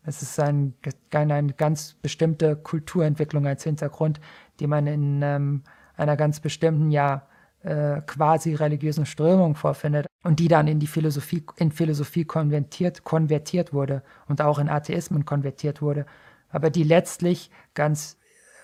es 0.05 0.23
ist 0.23 0.41
ein, 0.41 0.75
eine 1.13 1.53
ganz 1.53 1.95
bestimmte 2.03 2.57
Kulturentwicklung 2.57 3.47
als 3.47 3.63
Hintergrund, 3.63 4.21
die 4.59 4.67
man 4.67 4.89
in 4.89 5.21
ähm, 5.23 5.63
einer 5.97 6.17
ganz 6.17 6.41
bestimmten, 6.41 6.91
ja, 6.91 7.29
äh, 7.63 8.01
quasi 8.07 8.55
religiösen 8.55 9.07
Strömung 9.07 9.55
vorfindet 9.55 10.07
und 10.23 10.41
die 10.41 10.49
dann 10.49 10.67
in 10.67 10.79
die 10.79 10.87
Philosophie, 10.87 11.45
in 11.57 11.73
Philosophie 11.73 12.25
konvertiert, 12.25 13.05
konvertiert 13.05 13.73
wurde 13.73 14.03
und 14.29 14.41
auch 14.41 14.59
in 14.59 14.69
Atheismen 14.69 15.25
konvertiert 15.25 15.83
wurde, 15.83 16.07
aber 16.49 16.71
die 16.71 16.85
letztlich 16.85 17.51
ganz 17.75 18.17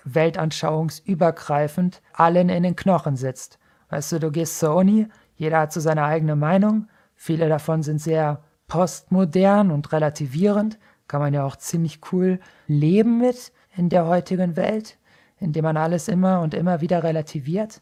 weltanschauungsübergreifend 0.03 2.01
allen 2.13 2.49
in 2.49 2.63
den 2.63 2.75
Knochen 2.75 3.15
sitzt. 3.17 3.59
Weißt 3.89 4.13
du, 4.13 4.19
du 4.19 4.31
gehst 4.31 4.59
zur 4.59 4.75
Uni, 4.75 5.07
jeder 5.35 5.59
hat 5.59 5.73
so 5.73 5.79
seine 5.79 6.03
eigene 6.03 6.35
Meinung, 6.35 6.87
viele 7.15 7.49
davon 7.49 7.83
sind 7.83 7.99
sehr 7.99 8.43
postmodern 8.67 9.71
und 9.71 9.91
relativierend, 9.91 10.79
kann 11.07 11.21
man 11.21 11.33
ja 11.33 11.45
auch 11.45 11.55
ziemlich 11.55 11.99
cool 12.11 12.39
leben 12.67 13.19
mit 13.19 13.51
in 13.75 13.89
der 13.89 14.07
heutigen 14.07 14.55
Welt, 14.55 14.97
indem 15.39 15.63
man 15.63 15.77
alles 15.77 16.07
immer 16.07 16.41
und 16.41 16.53
immer 16.53 16.81
wieder 16.81 17.03
relativiert. 17.03 17.81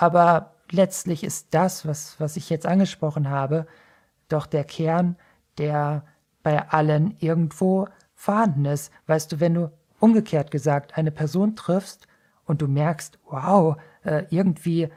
Aber 0.00 0.54
letztlich 0.70 1.22
ist 1.22 1.48
das, 1.50 1.86
was, 1.86 2.18
was 2.18 2.36
ich 2.36 2.48
jetzt 2.48 2.64
angesprochen 2.64 3.28
habe, 3.28 3.66
doch 4.30 4.46
der 4.46 4.64
Kern, 4.64 5.16
der 5.58 6.04
bei 6.42 6.70
allen 6.70 7.16
irgendwo 7.18 7.86
vorhanden 8.14 8.64
ist. 8.64 8.90
Weißt 9.06 9.30
du, 9.30 9.40
wenn 9.40 9.52
du 9.52 9.70
umgekehrt 9.98 10.50
gesagt 10.50 10.96
eine 10.96 11.10
Person 11.10 11.54
triffst 11.54 12.06
und 12.46 12.62
du 12.62 12.66
merkst, 12.66 13.18
wow, 13.26 13.76
äh, 14.02 14.24
irgendwie 14.30 14.88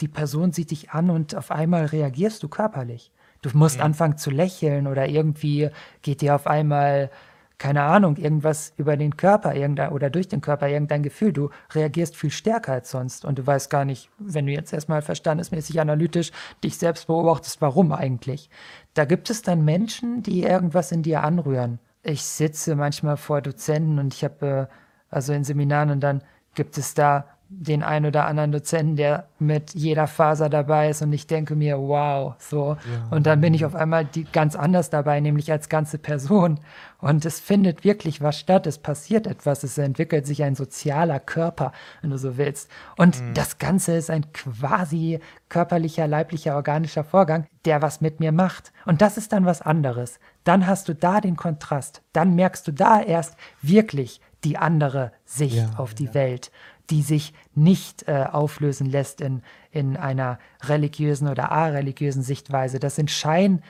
die 0.00 0.08
Person 0.08 0.52
sieht 0.52 0.70
dich 0.70 0.90
an 0.90 1.10
und 1.10 1.34
auf 1.34 1.50
einmal 1.50 1.84
reagierst 1.84 2.42
du 2.42 2.48
körperlich. 2.48 3.12
Du 3.42 3.50
musst 3.52 3.76
ja. 3.76 3.84
anfangen 3.84 4.16
zu 4.16 4.30
lächeln 4.30 4.86
oder 4.86 5.06
irgendwie 5.06 5.68
geht 6.00 6.22
dir 6.22 6.34
auf 6.34 6.46
einmal 6.46 7.10
keine 7.58 7.82
Ahnung, 7.82 8.16
irgendwas 8.16 8.74
über 8.76 8.96
den 8.96 9.16
Körper 9.16 9.54
irgendein, 9.54 9.90
oder 9.90 10.10
durch 10.10 10.28
den 10.28 10.42
Körper 10.42 10.68
irgendein 10.68 11.02
Gefühl. 11.02 11.32
Du 11.32 11.50
reagierst 11.74 12.14
viel 12.14 12.30
stärker 12.30 12.72
als 12.72 12.90
sonst 12.90 13.24
und 13.24 13.38
du 13.38 13.46
weißt 13.46 13.70
gar 13.70 13.84
nicht, 13.84 14.10
wenn 14.18 14.46
du 14.46 14.52
jetzt 14.52 14.72
erstmal 14.72 15.00
verstandesmäßig 15.00 15.80
analytisch 15.80 16.32
dich 16.62 16.76
selbst 16.76 17.06
beobachtest, 17.06 17.62
warum 17.62 17.92
eigentlich. 17.92 18.50
Da 18.94 19.06
gibt 19.06 19.30
es 19.30 19.42
dann 19.42 19.64
Menschen, 19.64 20.22
die 20.22 20.42
irgendwas 20.42 20.92
in 20.92 21.02
dir 21.02 21.22
anrühren. 21.22 21.78
Ich 22.02 22.22
sitze 22.22 22.76
manchmal 22.76 23.16
vor 23.16 23.40
Dozenten 23.40 23.98
und 23.98 24.12
ich 24.12 24.22
habe, 24.22 24.46
äh, 24.46 24.66
also 25.08 25.32
in 25.32 25.44
Seminaren 25.44 25.90
und 25.90 26.00
dann 26.00 26.22
gibt 26.54 26.76
es 26.78 26.94
da 26.94 27.35
den 27.48 27.84
ein 27.84 28.04
oder 28.04 28.26
anderen 28.26 28.50
Dozenten, 28.50 28.96
der 28.96 29.28
mit 29.38 29.74
jeder 29.74 30.08
Faser 30.08 30.48
dabei 30.48 30.90
ist 30.90 31.02
und 31.02 31.12
ich 31.12 31.28
denke 31.28 31.54
mir, 31.54 31.78
wow, 31.78 32.34
so. 32.38 32.76
Ja. 32.90 33.16
Und 33.16 33.26
dann 33.26 33.40
bin 33.40 33.54
ich 33.54 33.64
auf 33.64 33.76
einmal 33.76 34.04
die, 34.04 34.24
ganz 34.24 34.56
anders 34.56 34.90
dabei, 34.90 35.20
nämlich 35.20 35.52
als 35.52 35.68
ganze 35.68 35.98
Person. 35.98 36.58
Und 36.98 37.24
es 37.24 37.38
findet 37.38 37.84
wirklich 37.84 38.20
was 38.20 38.38
statt, 38.38 38.66
es 38.66 38.78
passiert 38.78 39.28
etwas, 39.28 39.62
es 39.62 39.78
entwickelt 39.78 40.26
sich 40.26 40.42
ein 40.42 40.56
sozialer 40.56 41.20
Körper, 41.20 41.72
wenn 42.00 42.10
du 42.10 42.18
so 42.18 42.36
willst. 42.36 42.68
Und 42.96 43.20
mhm. 43.20 43.34
das 43.34 43.58
Ganze 43.58 43.94
ist 43.94 44.10
ein 44.10 44.32
quasi 44.32 45.20
körperlicher, 45.48 46.08
leiblicher, 46.08 46.56
organischer 46.56 47.04
Vorgang, 47.04 47.46
der 47.64 47.80
was 47.80 48.00
mit 48.00 48.18
mir 48.18 48.32
macht. 48.32 48.72
Und 48.86 49.02
das 49.02 49.18
ist 49.18 49.32
dann 49.32 49.44
was 49.44 49.62
anderes. 49.62 50.18
Dann 50.42 50.66
hast 50.66 50.88
du 50.88 50.94
da 50.94 51.20
den 51.20 51.36
Kontrast. 51.36 52.02
Dann 52.12 52.34
merkst 52.34 52.66
du 52.66 52.72
da 52.72 53.00
erst 53.00 53.36
wirklich 53.62 54.20
die 54.42 54.56
andere 54.56 55.12
Sicht 55.24 55.56
ja, 55.56 55.70
auf 55.76 55.94
die 55.94 56.06
ja. 56.06 56.14
Welt 56.14 56.50
die 56.90 57.02
sich 57.02 57.32
nicht 57.54 58.08
äh, 58.08 58.26
auflösen 58.30 58.86
lässt 58.86 59.20
in, 59.20 59.42
in 59.70 59.96
einer 59.96 60.38
religiösen 60.62 61.28
oder 61.28 61.50
areligiösen 61.50 62.22
Sichtweise. 62.22 62.78
Das 62.78 62.96
sind 62.96 63.10
Schein, 63.10 63.62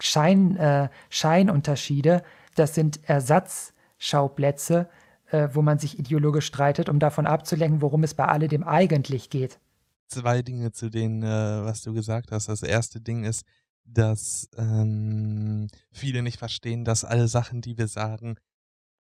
Schein, 0.00 0.56
äh, 0.56 0.88
Scheinunterschiede, 1.10 2.22
das 2.54 2.74
sind 2.74 3.00
Ersatzschauplätze, 3.08 4.88
äh, 5.30 5.48
wo 5.52 5.62
man 5.62 5.78
sich 5.78 5.98
ideologisch 5.98 6.46
streitet, 6.46 6.88
um 6.88 6.98
davon 6.98 7.26
abzulenken, 7.26 7.80
worum 7.80 8.04
es 8.04 8.14
bei 8.14 8.26
alledem 8.26 8.64
eigentlich 8.64 9.30
geht. 9.30 9.58
Zwei 10.08 10.42
Dinge 10.42 10.72
zu 10.72 10.90
denen, 10.90 11.22
äh, 11.22 11.64
was 11.64 11.82
du 11.82 11.94
gesagt 11.94 12.32
hast. 12.32 12.48
Das 12.48 12.62
erste 12.62 13.00
Ding 13.00 13.24
ist, 13.24 13.46
dass 13.84 14.48
ähm, 14.56 15.68
viele 15.90 16.22
nicht 16.22 16.38
verstehen, 16.38 16.84
dass 16.84 17.04
alle 17.04 17.28
Sachen, 17.28 17.62
die 17.62 17.78
wir 17.78 17.88
sagen, 17.88 18.36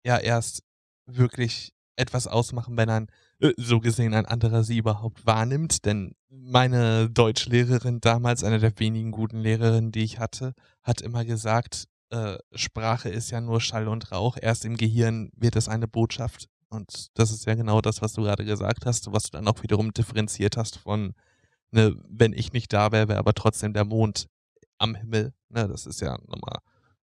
ja 0.05 0.17
erst 0.17 0.63
wirklich 1.05 1.73
etwas 1.95 2.27
ausmachen, 2.27 2.77
wenn 2.77 2.89
ein 2.89 3.07
äh, 3.39 3.53
so 3.57 3.79
gesehen 3.79 4.13
ein 4.13 4.25
anderer 4.25 4.63
sie 4.63 4.77
überhaupt 4.77 5.25
wahrnimmt. 5.25 5.85
Denn 5.85 6.15
meine 6.29 7.09
Deutschlehrerin 7.09 7.99
damals, 8.01 8.43
eine 8.43 8.59
der 8.59 8.77
wenigen 8.79 9.11
guten 9.11 9.39
Lehrerinnen, 9.39 9.91
die 9.91 10.03
ich 10.03 10.19
hatte, 10.19 10.53
hat 10.83 11.01
immer 11.01 11.25
gesagt, 11.25 11.87
äh, 12.09 12.37
Sprache 12.53 13.09
ist 13.09 13.31
ja 13.31 13.41
nur 13.41 13.61
Schall 13.61 13.87
und 13.87 14.11
Rauch. 14.11 14.37
Erst 14.39 14.65
im 14.65 14.77
Gehirn 14.77 15.31
wird 15.35 15.55
es 15.55 15.67
eine 15.67 15.87
Botschaft. 15.87 16.47
Und 16.69 17.07
das 17.15 17.31
ist 17.31 17.45
ja 17.45 17.55
genau 17.55 17.81
das, 17.81 18.01
was 18.01 18.13
du 18.13 18.23
gerade 18.23 18.45
gesagt 18.45 18.85
hast, 18.85 19.11
was 19.11 19.23
du 19.23 19.31
dann 19.31 19.47
auch 19.47 19.61
wiederum 19.61 19.93
differenziert 19.93 20.57
hast 20.57 20.77
von, 20.77 21.13
ne, 21.71 21.95
wenn 22.07 22.33
ich 22.33 22.53
nicht 22.53 22.73
da 22.73 22.91
wäre, 22.91 23.07
wäre 23.07 23.19
aber 23.19 23.33
trotzdem 23.33 23.73
der 23.73 23.85
Mond 23.85 24.27
am 24.79 24.95
Himmel. 24.95 25.33
Ne, 25.49 25.67
das 25.67 25.85
ist 25.85 26.01
ja 26.01 26.17
nochmal 26.27 26.59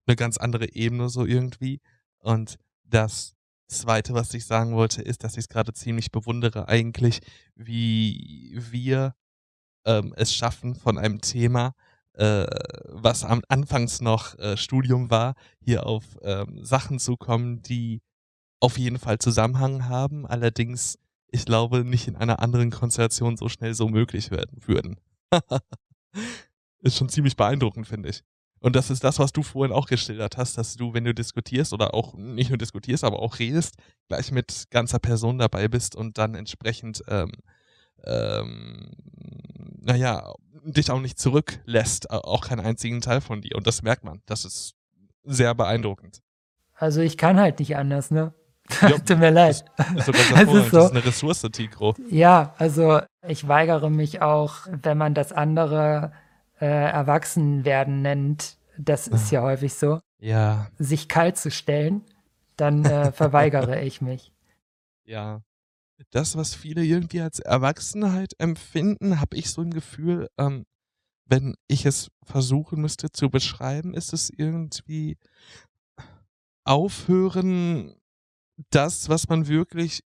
eine 0.06 0.16
ganz 0.16 0.38
andere 0.38 0.72
Ebene 0.72 1.08
so 1.08 1.24
irgendwie. 1.24 1.80
Und 2.18 2.58
das 2.84 3.34
Zweite, 3.70 4.14
was 4.14 4.34
ich 4.34 4.44
sagen 4.46 4.74
wollte, 4.74 5.00
ist, 5.02 5.24
dass 5.24 5.34
ich 5.34 5.44
es 5.44 5.48
gerade 5.48 5.72
ziemlich 5.72 6.10
bewundere 6.10 6.68
eigentlich, 6.68 7.20
wie 7.54 8.58
wir 8.70 9.14
ähm, 9.86 10.12
es 10.16 10.34
schaffen, 10.34 10.74
von 10.74 10.98
einem 10.98 11.20
Thema, 11.20 11.74
äh, 12.14 12.46
was 12.88 13.24
am 13.24 13.42
anfangs 13.48 14.00
noch 14.00 14.38
äh, 14.38 14.56
Studium 14.56 15.10
war, 15.10 15.34
hier 15.60 15.86
auf 15.86 16.04
ähm, 16.22 16.62
Sachen 16.62 16.98
zu 16.98 17.16
kommen, 17.16 17.62
die 17.62 18.02
auf 18.60 18.76
jeden 18.76 18.98
Fall 18.98 19.18
Zusammenhang 19.18 19.88
haben, 19.88 20.26
allerdings 20.26 20.98
ich 21.28 21.44
glaube 21.44 21.84
nicht 21.84 22.08
in 22.08 22.16
einer 22.16 22.40
anderen 22.40 22.70
Konstellation 22.70 23.36
so 23.36 23.48
schnell 23.48 23.74
so 23.74 23.88
möglich 23.88 24.30
werden 24.30 24.58
würden. 24.66 25.00
ist 26.80 26.96
schon 26.96 27.08
ziemlich 27.08 27.36
beeindruckend, 27.36 27.86
finde 27.86 28.10
ich. 28.10 28.22
Und 28.60 28.76
das 28.76 28.90
ist 28.90 29.02
das, 29.02 29.18
was 29.18 29.32
du 29.32 29.42
vorhin 29.42 29.74
auch 29.74 29.86
geschildert 29.86 30.36
hast, 30.36 30.58
dass 30.58 30.76
du, 30.76 30.92
wenn 30.92 31.04
du 31.04 31.14
diskutierst 31.14 31.72
oder 31.72 31.94
auch 31.94 32.14
nicht 32.14 32.50
nur 32.50 32.58
diskutierst, 32.58 33.04
aber 33.04 33.20
auch 33.20 33.38
redest, 33.38 33.76
gleich 34.08 34.30
mit 34.32 34.66
ganzer 34.70 34.98
Person 34.98 35.38
dabei 35.38 35.66
bist 35.68 35.96
und 35.96 36.18
dann 36.18 36.34
entsprechend, 36.34 37.02
ähm, 37.08 37.32
ähm, 38.04 38.90
naja, 39.80 40.34
dich 40.62 40.90
auch 40.90 41.00
nicht 41.00 41.18
zurücklässt, 41.18 42.10
auch 42.10 42.48
keinen 42.48 42.60
einzigen 42.60 43.00
Teil 43.00 43.22
von 43.22 43.40
dir. 43.40 43.56
Und 43.56 43.66
das 43.66 43.82
merkt 43.82 44.04
man. 44.04 44.20
Das 44.26 44.44
ist 44.44 44.74
sehr 45.24 45.54
beeindruckend. 45.54 46.20
Also 46.74 47.00
ich 47.00 47.16
kann 47.16 47.40
halt 47.40 47.58
nicht 47.58 47.76
anders, 47.76 48.10
ne? 48.10 48.34
Ja, 48.82 48.98
Tut 48.98 49.18
mir 49.18 49.30
leid. 49.30 49.64
Das 49.76 50.08
ist, 50.08 50.28
sogar 50.28 50.44
das 50.44 50.54
ist, 50.54 50.70
so. 50.70 50.76
das 50.76 50.84
ist 50.84 50.90
eine 50.90 51.04
Ressource, 51.04 51.42
Tigro. 51.52 51.94
Ja, 52.10 52.54
also 52.58 53.00
ich 53.26 53.48
weigere 53.48 53.90
mich 53.90 54.22
auch, 54.22 54.66
wenn 54.70 54.98
man 54.98 55.14
das 55.14 55.32
andere 55.32 56.12
äh, 56.60 56.66
Erwachsenwerden 56.66 58.02
nennt, 58.02 58.58
das 58.78 59.08
ist 59.08 59.30
ja 59.30 59.42
häufig 59.42 59.74
so, 59.74 60.00
ja. 60.18 60.70
sich 60.78 61.08
kalt 61.08 61.36
zu 61.36 61.50
stellen, 61.50 62.04
dann 62.56 62.84
äh, 62.84 63.12
verweigere 63.12 63.82
ich 63.82 64.00
mich. 64.00 64.32
Ja. 65.04 65.42
Das, 66.10 66.34
was 66.36 66.54
viele 66.54 66.82
irgendwie 66.82 67.20
als 67.20 67.40
Erwachsenheit 67.40 68.32
empfinden, 68.38 69.20
habe 69.20 69.36
ich 69.36 69.50
so 69.50 69.60
ein 69.60 69.70
Gefühl, 69.70 70.28
ähm, 70.38 70.64
wenn 71.26 71.56
ich 71.68 71.84
es 71.84 72.10
versuchen 72.22 72.80
müsste 72.80 73.12
zu 73.12 73.28
beschreiben, 73.28 73.94
ist 73.94 74.12
es 74.12 74.30
irgendwie 74.30 75.18
aufhören, 76.64 77.94
das, 78.70 79.08
was 79.08 79.28
man 79.28 79.46
wirklich 79.46 80.02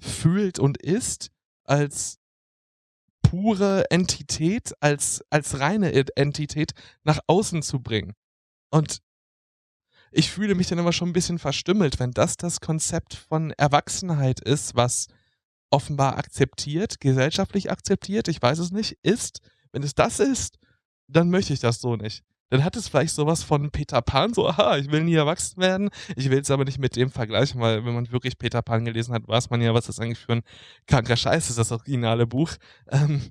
fühlt 0.00 0.58
und 0.58 0.80
ist, 0.82 1.30
als 1.64 2.18
pure 3.22 3.90
Entität, 3.90 4.72
als, 4.80 5.24
als 5.30 5.60
reine 5.60 5.92
Entität 6.16 6.72
nach 7.04 7.20
außen 7.26 7.62
zu 7.62 7.80
bringen. 7.80 8.14
Und 8.70 8.98
ich 10.10 10.30
fühle 10.30 10.54
mich 10.54 10.66
dann 10.66 10.78
immer 10.78 10.92
schon 10.92 11.10
ein 11.10 11.14
bisschen 11.14 11.38
verstümmelt, 11.38 11.98
wenn 11.98 12.10
das 12.10 12.36
das 12.36 12.60
Konzept 12.60 13.14
von 13.14 13.50
Erwachsenheit 13.52 14.40
ist, 14.40 14.74
was 14.74 15.06
offenbar 15.70 16.18
akzeptiert, 16.18 17.00
gesellschaftlich 17.00 17.70
akzeptiert, 17.70 18.28
ich 18.28 18.42
weiß 18.42 18.58
es 18.58 18.72
nicht, 18.72 18.98
ist. 19.02 19.40
Wenn 19.72 19.82
es 19.82 19.94
das 19.94 20.20
ist, 20.20 20.58
dann 21.08 21.30
möchte 21.30 21.54
ich 21.54 21.60
das 21.60 21.80
so 21.80 21.96
nicht 21.96 22.22
dann 22.52 22.64
hat 22.64 22.76
es 22.76 22.86
vielleicht 22.86 23.14
sowas 23.14 23.42
von 23.42 23.70
Peter 23.70 24.02
Pan, 24.02 24.34
so, 24.34 24.46
aha, 24.46 24.76
ich 24.76 24.92
will 24.92 25.02
nie 25.04 25.14
erwachsen 25.14 25.58
werden. 25.58 25.88
Ich 26.16 26.28
will 26.28 26.40
es 26.40 26.50
aber 26.50 26.66
nicht 26.66 26.78
mit 26.78 26.96
dem 26.96 27.08
vergleichen, 27.08 27.58
weil 27.62 27.82
wenn 27.86 27.94
man 27.94 28.12
wirklich 28.12 28.36
Peter 28.36 28.60
Pan 28.60 28.84
gelesen 28.84 29.14
hat, 29.14 29.26
weiß 29.26 29.48
man 29.48 29.62
ja, 29.62 29.72
was 29.72 29.86
das 29.86 29.98
eigentlich 29.98 30.18
für 30.18 30.32
ein 30.32 30.42
kranker 30.86 31.16
Scheiß 31.16 31.48
ist, 31.48 31.56
das 31.56 31.72
originale 31.72 32.26
Buch. 32.26 32.50
Ähm, 32.90 33.22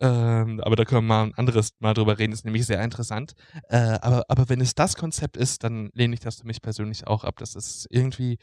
ähm, 0.00 0.60
aber 0.60 0.76
da 0.76 0.86
können 0.86 1.02
wir 1.02 1.14
mal 1.14 1.24
ein 1.24 1.34
anderes 1.34 1.74
Mal 1.78 1.92
drüber 1.92 2.18
reden, 2.18 2.32
ist 2.32 2.46
nämlich 2.46 2.64
sehr 2.64 2.82
interessant. 2.82 3.34
Äh, 3.68 3.98
aber, 4.00 4.24
aber 4.28 4.48
wenn 4.48 4.62
es 4.62 4.74
das 4.74 4.96
Konzept 4.96 5.36
ist, 5.36 5.62
dann 5.62 5.90
lehne 5.92 6.14
ich 6.14 6.20
das 6.20 6.40
für 6.40 6.46
mich 6.46 6.62
persönlich 6.62 7.06
auch 7.06 7.24
ab. 7.24 7.34
Das 7.40 7.56
ist 7.56 7.86
irgendwie 7.90 8.38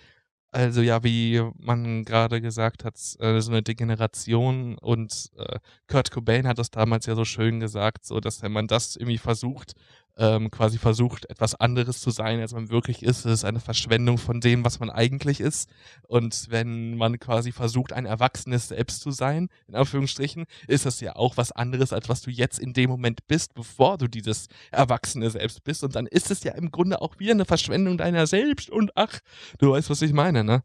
also 0.53 0.81
ja, 0.81 1.01
wie 1.03 1.41
man 1.57 2.03
gerade 2.03 2.41
gesagt 2.41 2.83
hat, 2.83 2.95
äh, 3.19 3.39
so 3.39 3.51
eine 3.51 3.63
Degeneration 3.63 4.77
und 4.79 5.29
äh, 5.37 5.59
Kurt 5.87 6.11
Cobain 6.11 6.45
hat 6.45 6.59
das 6.59 6.71
damals 6.71 7.05
ja 7.05 7.15
so 7.15 7.23
schön 7.23 7.61
gesagt, 7.61 8.05
so 8.05 8.19
dass 8.19 8.41
wenn 8.41 8.51
man 8.51 8.67
das 8.67 8.97
irgendwie 8.97 9.17
versucht, 9.17 9.73
ähm, 10.17 10.51
quasi 10.51 10.77
versucht, 10.77 11.29
etwas 11.29 11.55
anderes 11.55 12.01
zu 12.01 12.11
sein, 12.11 12.39
als 12.39 12.53
man 12.53 12.69
wirklich 12.69 13.03
ist, 13.03 13.25
ist 13.25 13.45
eine 13.45 13.59
Verschwendung 13.59 14.17
von 14.17 14.41
dem, 14.41 14.65
was 14.65 14.79
man 14.79 14.89
eigentlich 14.89 15.39
ist. 15.39 15.69
Und 16.07 16.47
wenn 16.49 16.97
man 16.97 17.19
quasi 17.19 17.51
versucht, 17.51 17.93
ein 17.93 18.05
erwachsenes 18.05 18.67
Selbst 18.67 19.01
zu 19.01 19.11
sein, 19.11 19.49
in 19.67 19.75
Anführungsstrichen, 19.75 20.45
ist 20.67 20.85
das 20.85 20.99
ja 21.01 21.15
auch 21.15 21.37
was 21.37 21.51
anderes, 21.51 21.93
als 21.93 22.09
was 22.09 22.21
du 22.21 22.29
jetzt 22.29 22.59
in 22.59 22.73
dem 22.73 22.89
Moment 22.89 23.27
bist, 23.27 23.53
bevor 23.53 23.97
du 23.97 24.07
dieses 24.07 24.47
erwachsene 24.71 25.29
Selbst 25.29 25.63
bist. 25.63 25.83
Und 25.83 25.95
dann 25.95 26.07
ist 26.07 26.29
es 26.31 26.43
ja 26.43 26.53
im 26.53 26.71
Grunde 26.71 27.01
auch 27.01 27.19
wieder 27.19 27.31
eine 27.31 27.45
Verschwendung 27.45 27.97
deiner 27.97 28.27
selbst. 28.27 28.69
Und 28.69 28.91
ach, 28.95 29.19
du 29.59 29.71
weißt, 29.71 29.89
was 29.89 30.01
ich 30.01 30.13
meine 30.13 30.43
ne? 30.43 30.63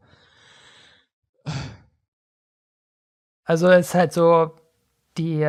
Also 3.45 3.69
es 3.69 3.89
ist 3.89 3.95
halt 3.95 4.13
so 4.13 4.57
die 5.17 5.47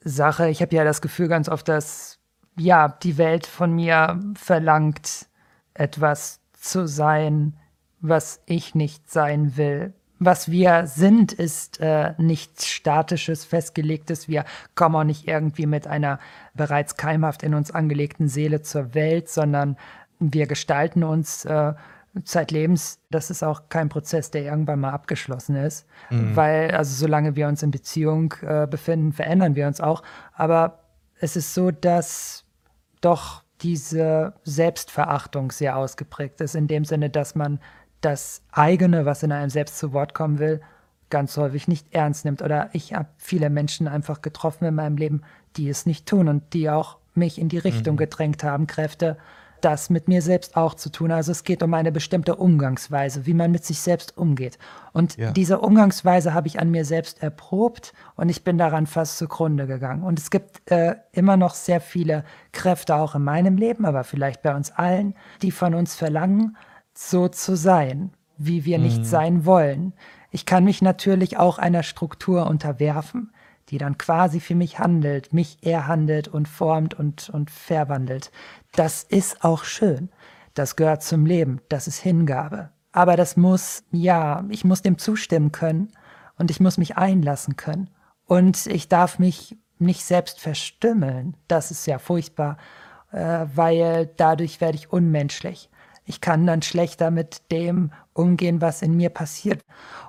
Sache, 0.00 0.48
ich 0.48 0.62
habe 0.62 0.74
ja 0.74 0.84
das 0.84 1.02
Gefühl 1.02 1.28
ganz 1.28 1.48
oft, 1.48 1.68
dass 1.68 2.15
ja, 2.56 2.88
die 2.88 3.18
Welt 3.18 3.46
von 3.46 3.74
mir 3.74 4.20
verlangt, 4.34 5.26
etwas 5.74 6.40
zu 6.52 6.86
sein, 6.86 7.54
was 8.00 8.40
ich 8.46 8.74
nicht 8.74 9.10
sein 9.10 9.56
will. 9.56 9.92
Was 10.18 10.50
wir 10.50 10.86
sind, 10.86 11.34
ist 11.34 11.78
äh, 11.80 12.14
nichts 12.16 12.66
Statisches, 12.66 13.44
Festgelegtes. 13.44 14.28
Wir 14.28 14.46
kommen 14.74 14.96
auch 14.96 15.04
nicht 15.04 15.28
irgendwie 15.28 15.66
mit 15.66 15.86
einer 15.86 16.18
bereits 16.54 16.96
keimhaft 16.96 17.42
in 17.42 17.52
uns 17.52 17.70
angelegten 17.70 18.28
Seele 18.28 18.62
zur 18.62 18.94
Welt, 18.94 19.28
sondern 19.28 19.76
wir 20.18 20.46
gestalten 20.46 21.04
uns 21.04 21.44
äh, 21.44 21.74
zeitlebens, 22.24 22.98
das 23.10 23.30
ist 23.30 23.42
auch 23.42 23.68
kein 23.68 23.90
Prozess, 23.90 24.30
der 24.30 24.42
irgendwann 24.42 24.80
mal 24.80 24.92
abgeschlossen 24.92 25.56
ist. 25.56 25.86
Mhm. 26.08 26.34
Weil, 26.34 26.70
also 26.70 26.94
solange 26.94 27.36
wir 27.36 27.46
uns 27.46 27.62
in 27.62 27.70
Beziehung 27.70 28.32
äh, 28.40 28.66
befinden, 28.66 29.12
verändern 29.12 29.54
wir 29.54 29.66
uns 29.66 29.82
auch. 29.82 30.02
Aber 30.32 30.78
es 31.20 31.36
ist 31.36 31.52
so, 31.52 31.70
dass 31.70 32.45
doch 33.00 33.42
diese 33.62 34.34
Selbstverachtung 34.44 35.50
sehr 35.50 35.76
ausgeprägt 35.76 36.40
ist, 36.40 36.54
in 36.54 36.68
dem 36.68 36.84
Sinne, 36.84 37.10
dass 37.10 37.34
man 37.34 37.60
das 38.00 38.42
eigene, 38.52 39.06
was 39.06 39.22
in 39.22 39.32
einem 39.32 39.50
selbst 39.50 39.78
zu 39.78 39.92
Wort 39.92 40.14
kommen 40.14 40.38
will, 40.38 40.60
ganz 41.08 41.36
häufig 41.36 41.68
nicht 41.68 41.92
ernst 41.92 42.24
nimmt. 42.24 42.42
Oder 42.42 42.70
ich 42.72 42.94
habe 42.94 43.08
viele 43.16 43.50
Menschen 43.50 43.88
einfach 43.88 44.22
getroffen 44.22 44.66
in 44.66 44.74
meinem 44.74 44.96
Leben, 44.96 45.22
die 45.56 45.68
es 45.68 45.86
nicht 45.86 46.06
tun 46.06 46.28
und 46.28 46.52
die 46.52 46.68
auch 46.68 46.98
mich 47.14 47.38
in 47.40 47.48
die 47.48 47.58
Richtung 47.58 47.94
mhm. 47.94 47.98
gedrängt 47.98 48.44
haben, 48.44 48.66
Kräfte, 48.66 49.16
das 49.60 49.90
mit 49.90 50.08
mir 50.08 50.22
selbst 50.22 50.56
auch 50.56 50.74
zu 50.74 50.90
tun. 50.90 51.10
Also 51.10 51.32
es 51.32 51.44
geht 51.44 51.62
um 51.62 51.74
eine 51.74 51.92
bestimmte 51.92 52.36
Umgangsweise, 52.36 53.26
wie 53.26 53.34
man 53.34 53.50
mit 53.50 53.64
sich 53.64 53.80
selbst 53.80 54.16
umgeht. 54.16 54.58
Und 54.92 55.16
ja. 55.16 55.30
diese 55.30 55.58
Umgangsweise 55.58 56.34
habe 56.34 56.48
ich 56.48 56.60
an 56.60 56.70
mir 56.70 56.84
selbst 56.84 57.22
erprobt 57.22 57.92
und 58.14 58.28
ich 58.28 58.44
bin 58.44 58.58
daran 58.58 58.86
fast 58.86 59.18
zugrunde 59.18 59.66
gegangen. 59.66 60.02
Und 60.02 60.18
es 60.18 60.30
gibt 60.30 60.70
äh, 60.70 60.96
immer 61.12 61.36
noch 61.36 61.54
sehr 61.54 61.80
viele 61.80 62.24
Kräfte 62.52 62.96
auch 62.96 63.14
in 63.14 63.24
meinem 63.24 63.56
Leben, 63.56 63.84
aber 63.84 64.04
vielleicht 64.04 64.42
bei 64.42 64.54
uns 64.54 64.70
allen, 64.70 65.14
die 65.42 65.50
von 65.50 65.74
uns 65.74 65.94
verlangen, 65.94 66.56
so 66.94 67.28
zu 67.28 67.56
sein, 67.56 68.12
wie 68.38 68.64
wir 68.64 68.78
mhm. 68.78 68.84
nicht 68.84 69.06
sein 69.06 69.44
wollen. 69.44 69.92
Ich 70.30 70.46
kann 70.46 70.64
mich 70.64 70.82
natürlich 70.82 71.38
auch 71.38 71.58
einer 71.58 71.82
Struktur 71.82 72.46
unterwerfen, 72.46 73.32
die 73.68 73.78
dann 73.78 73.98
quasi 73.98 74.40
für 74.40 74.54
mich 74.54 74.78
handelt, 74.78 75.32
mich 75.32 75.58
eher 75.62 75.86
handelt 75.86 76.28
und 76.28 76.46
formt 76.46 76.94
und, 76.94 77.30
und 77.30 77.50
verwandelt. 77.50 78.30
Das 78.76 79.02
ist 79.02 79.42
auch 79.42 79.64
schön. 79.64 80.10
Das 80.52 80.76
gehört 80.76 81.02
zum 81.02 81.24
Leben. 81.24 81.60
Das 81.70 81.88
ist 81.88 81.98
Hingabe. 81.98 82.70
Aber 82.92 83.16
das 83.16 83.36
muss, 83.36 83.84
ja, 83.90 84.44
ich 84.50 84.64
muss 84.64 84.82
dem 84.82 84.98
zustimmen 84.98 85.50
können 85.50 85.92
und 86.38 86.50
ich 86.50 86.60
muss 86.60 86.76
mich 86.76 86.96
einlassen 86.96 87.56
können. 87.56 87.90
Und 88.26 88.66
ich 88.66 88.88
darf 88.88 89.18
mich 89.18 89.56
nicht 89.78 90.04
selbst 90.04 90.40
verstümmeln. 90.40 91.36
Das 91.48 91.70
ist 91.70 91.86
ja 91.86 91.98
furchtbar, 91.98 92.58
äh, 93.12 93.46
weil 93.54 94.10
dadurch 94.16 94.60
werde 94.60 94.76
ich 94.76 94.92
unmenschlich. 94.92 95.70
Ich 96.04 96.20
kann 96.20 96.46
dann 96.46 96.62
schlechter 96.62 97.10
mit 97.10 97.50
dem 97.50 97.92
umgehen, 98.12 98.60
was 98.60 98.82
in 98.82 98.94
mir 98.94 99.10
passiert. 99.10 99.62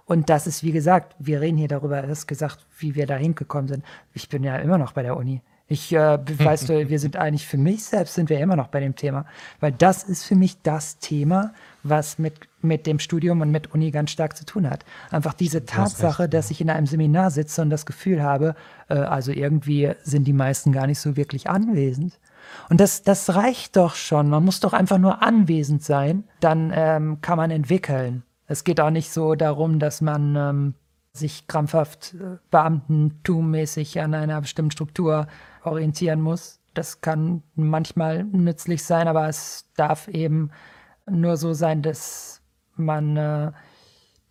Und 0.05 0.29
das 0.29 0.45
ist, 0.45 0.61
wie 0.63 0.71
gesagt, 0.71 1.15
wir 1.19 1.39
reden 1.39 1.57
hier 1.57 1.67
darüber, 1.67 2.01
du 2.01 2.09
hast 2.09 2.27
gesagt, 2.27 2.67
wie 2.77 2.95
wir 2.95 3.07
da 3.07 3.15
hingekommen 3.15 3.67
sind. 3.67 3.85
Ich 4.13 4.29
bin 4.29 4.43
ja 4.43 4.57
immer 4.57 4.77
noch 4.77 4.91
bei 4.91 5.03
der 5.03 5.17
Uni. 5.17 5.41
Ich, 5.67 5.93
äh, 5.93 6.17
weißt 6.39 6.69
du, 6.69 6.89
wir 6.89 6.99
sind 6.99 7.17
eigentlich 7.17 7.45
für 7.45 7.57
mich 7.57 7.83
selbst 7.85 8.15
sind 8.15 8.29
wir 8.29 8.39
immer 8.39 8.55
noch 8.55 8.67
bei 8.67 8.79
dem 8.79 8.95
Thema, 8.95 9.25
weil 9.59 9.71
das 9.71 10.03
ist 10.03 10.23
für 10.23 10.35
mich 10.35 10.61
das 10.61 10.99
Thema, 10.99 11.53
was 11.83 12.19
mit, 12.19 12.47
mit 12.61 12.85
dem 12.85 12.99
Studium 12.99 13.41
und 13.41 13.51
mit 13.51 13.73
Uni 13.73 13.91
ganz 13.91 14.11
stark 14.11 14.35
zu 14.35 14.45
tun 14.45 14.69
hat. 14.69 14.83
Einfach 15.11 15.33
diese 15.33 15.65
Tatsache, 15.65 16.23
recht, 16.23 16.33
dass 16.33 16.51
ich 16.51 16.61
in 16.61 16.69
einem 16.69 16.87
Seminar 16.87 17.31
sitze 17.31 17.61
und 17.61 17.69
das 17.69 17.85
Gefühl 17.85 18.23
habe, 18.23 18.55
äh, 18.89 18.95
also 18.95 19.31
irgendwie 19.31 19.93
sind 20.03 20.25
die 20.25 20.33
meisten 20.33 20.71
gar 20.71 20.87
nicht 20.87 20.99
so 20.99 21.15
wirklich 21.15 21.49
anwesend. 21.49 22.19
Und 22.69 22.79
das, 22.79 23.03
das 23.03 23.35
reicht 23.35 23.75
doch 23.75 23.95
schon. 23.95 24.29
Man 24.29 24.45
muss 24.45 24.61
doch 24.61 24.73
einfach 24.73 24.97
nur 24.97 25.21
anwesend 25.21 25.83
sein, 25.83 26.23
dann 26.39 26.71
ähm, 26.73 27.19
kann 27.21 27.37
man 27.37 27.51
entwickeln. 27.51 28.23
Es 28.47 28.63
geht 28.63 28.79
auch 28.79 28.89
nicht 28.89 29.11
so 29.11 29.35
darum, 29.35 29.79
dass 29.79 29.99
man 29.99 30.35
ähm, 30.35 30.73
sich 31.13 31.47
krampfhaft 31.47 32.13
äh, 32.13 32.37
beamtentummäßig 32.51 33.99
an 33.99 34.13
einer 34.13 34.39
bestimmten 34.39 34.71
Struktur 34.71 35.27
orientieren 35.71 36.21
muss. 36.21 36.59
Das 36.73 37.01
kann 37.01 37.43
manchmal 37.55 38.23
nützlich 38.23 38.83
sein, 38.83 39.07
aber 39.07 39.27
es 39.27 39.65
darf 39.75 40.07
eben 40.07 40.51
nur 41.09 41.37
so 41.37 41.53
sein, 41.53 41.81
dass 41.81 42.41
man 42.75 43.17
äh, 43.17 43.51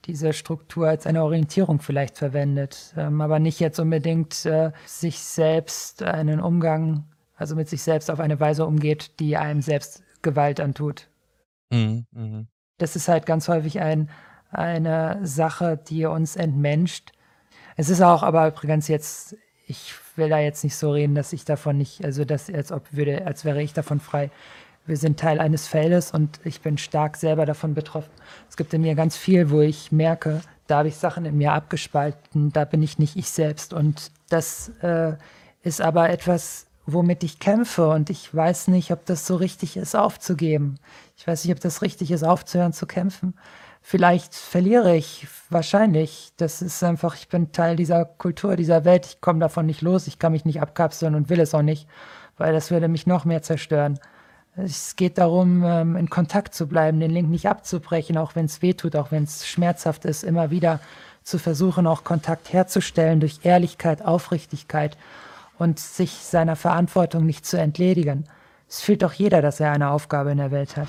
diese 0.05 0.33
Struktur 0.33 0.89
als 0.89 1.07
eine 1.07 1.25
Orientierung 1.25 1.81
vielleicht 1.81 2.19
verwendet, 2.19 2.95
ähm, 2.97 3.21
aber 3.21 3.39
nicht 3.39 3.59
jetzt 3.61 3.81
unbedingt 3.81 4.47
äh, 4.47 4.73
sich 4.85 5.19
selbst 5.19 6.03
einen 6.03 6.41
Umgang, 6.41 7.05
also 7.35 7.57
mit 7.57 7.69
sich 7.69 7.83
selbst 7.83 8.11
auf 8.11 8.21
eine 8.21 8.39
Weise 8.39 8.67
umgeht, 8.67 9.19
die 9.19 9.37
einem 9.37 9.63
selbst 9.63 10.05
Gewalt 10.23 10.61
antut. 10.61 11.09
Mhm, 11.71 12.07
mh. 12.13 12.45
Das 12.79 12.95
ist 12.95 13.09
halt 13.09 13.27
ganz 13.27 13.49
häufig 13.49 13.81
ein, 13.81 14.11
eine 14.51 15.19
Sache, 15.23 15.77
die 15.77 16.07
uns 16.07 16.37
entmenscht. 16.37 17.13
Es 17.77 17.89
ist 17.89 18.03
auch 18.03 18.23
aber 18.23 18.49
übrigens 18.49 18.89
jetzt, 18.89 19.37
ich 19.67 19.95
will 20.17 20.29
da 20.29 20.39
jetzt 20.39 20.65
nicht 20.65 20.77
so 20.77 20.93
reden, 20.93 21.15
dass 21.15 21.33
ich 21.33 21.45
davon 21.45 21.79
nicht, 21.79 22.05
also 22.05 22.25
das 22.25 22.51
als 22.53 22.73
ob 22.73 22.83
würde, 22.93 23.27
als 23.27 23.45
wäre 23.45 23.63
ich 23.63 23.73
davon 23.73 24.01
frei. 24.01 24.31
Wir 24.87 24.97
sind 24.97 25.19
Teil 25.19 25.41
eines 25.41 25.67
Feldes 25.67 26.13
und 26.13 26.39
ich 26.45 26.61
bin 26.61 26.79
stark 26.79 27.17
selber 27.17 27.45
davon 27.45 27.75
betroffen. 27.75 28.13
Es 28.49 28.57
gibt 28.57 28.73
in 28.73 28.83
mir 28.83 28.95
ganz 28.95 29.17
viel, 29.17 29.51
wo 29.51 29.61
ich 29.61 29.91
merke, 29.91 30.43
da 30.69 30.79
habe 30.79 30.89
ich 30.89 30.97
Sachen 30.97 31.25
in 31.25 31.37
mir 31.37 31.53
abgespalten, 31.53 32.53
da 32.53 32.65
bin 32.65 32.83
ich 32.83 32.99
nicht 32.99 33.17
ich 33.17 33.29
selbst. 33.29 33.73
Und 33.73 34.11
das 34.29 34.71
äh, 34.83 35.15
ist 35.63 35.81
aber 35.81 36.11
etwas, 36.11 36.67
womit 36.87 37.25
ich 37.25 37.41
kämpfe 37.41 37.89
und 37.89 38.11
ich 38.11 38.33
weiß 38.33 38.69
nicht, 38.69 38.93
ob 38.93 39.05
das 39.07 39.27
so 39.27 39.37
richtig 39.37 39.77
ist, 39.77 39.97
aufzugeben. 39.97 40.79
Ich 41.17 41.27
weiß 41.27 41.45
nicht, 41.45 41.53
ob 41.53 41.61
das 41.61 41.83
richtig 41.83 42.13
ist, 42.13 42.23
aufzuhören 42.23 42.73
zu 42.73 42.87
kämpfen. 42.87 43.35
Vielleicht 43.89 44.35
verliere 44.35 44.97
ich, 44.97 45.29
wahrscheinlich. 45.49 46.33
Das 46.39 46.61
ist 46.61 46.83
einfach, 46.83 47.15
ich 47.15 47.29
bin 47.29 47.53
Teil 47.53 47.77
dieser 47.77 48.05
Kultur, 48.05 48.57
dieser 48.57 48.85
Welt. 48.85 49.07
Ich 49.07 49.21
komme 49.21 49.39
davon 49.39 49.65
nicht 49.65 49.81
los. 49.81 50.09
Ich 50.09 50.19
kann 50.19 50.33
mich 50.33 50.45
nicht 50.45 50.61
abkapseln 50.61 51.15
und 51.15 51.29
will 51.29 51.39
es 51.39 51.55
auch 51.55 51.63
nicht, 51.63 51.87
weil 52.37 52.53
das 52.53 52.73
würde 52.73 52.89
mich 52.89 53.07
noch 53.07 53.25
mehr 53.25 53.43
zerstören. 53.43 54.01
Es 54.57 54.97
geht 54.97 55.19
darum, 55.19 55.63
ähm, 55.65 55.95
in 55.95 56.11
Kontakt 56.11 56.53
zu 56.53 56.67
bleiben, 56.67 56.99
den 56.99 57.13
Link 57.13 57.31
nicht 57.31 57.47
abzubrechen, 57.47 58.19
auch 58.19 58.35
wenn 58.35 58.47
es 58.47 58.61
weh 58.61 58.75
tut, 58.75 58.97
auch 58.97 59.13
wenn 59.13 59.23
es 59.23 59.47
schmerzhaft 59.47 60.05
ist, 60.05 60.25
immer 60.25 60.51
wieder 60.51 60.81
zu 61.23 61.39
versuchen, 61.39 61.87
auch 61.87 62.03
Kontakt 62.03 62.53
herzustellen 62.53 63.21
durch 63.21 63.39
Ehrlichkeit, 63.45 64.05
Aufrichtigkeit 64.05 64.99
und 65.59 65.79
sich 65.79 66.11
seiner 66.11 66.57
Verantwortung 66.57 67.25
nicht 67.25 67.47
zu 67.47 67.57
entledigen. 67.57 68.25
Es 68.69 68.81
fühlt 68.81 69.05
doch 69.05 69.13
jeder, 69.13 69.43
dass 69.43 69.61
er 69.61 69.71
eine 69.71 69.91
Aufgabe 69.91 70.33
in 70.33 70.39
der 70.39 70.51
Welt 70.51 70.77
hat. 70.77 70.89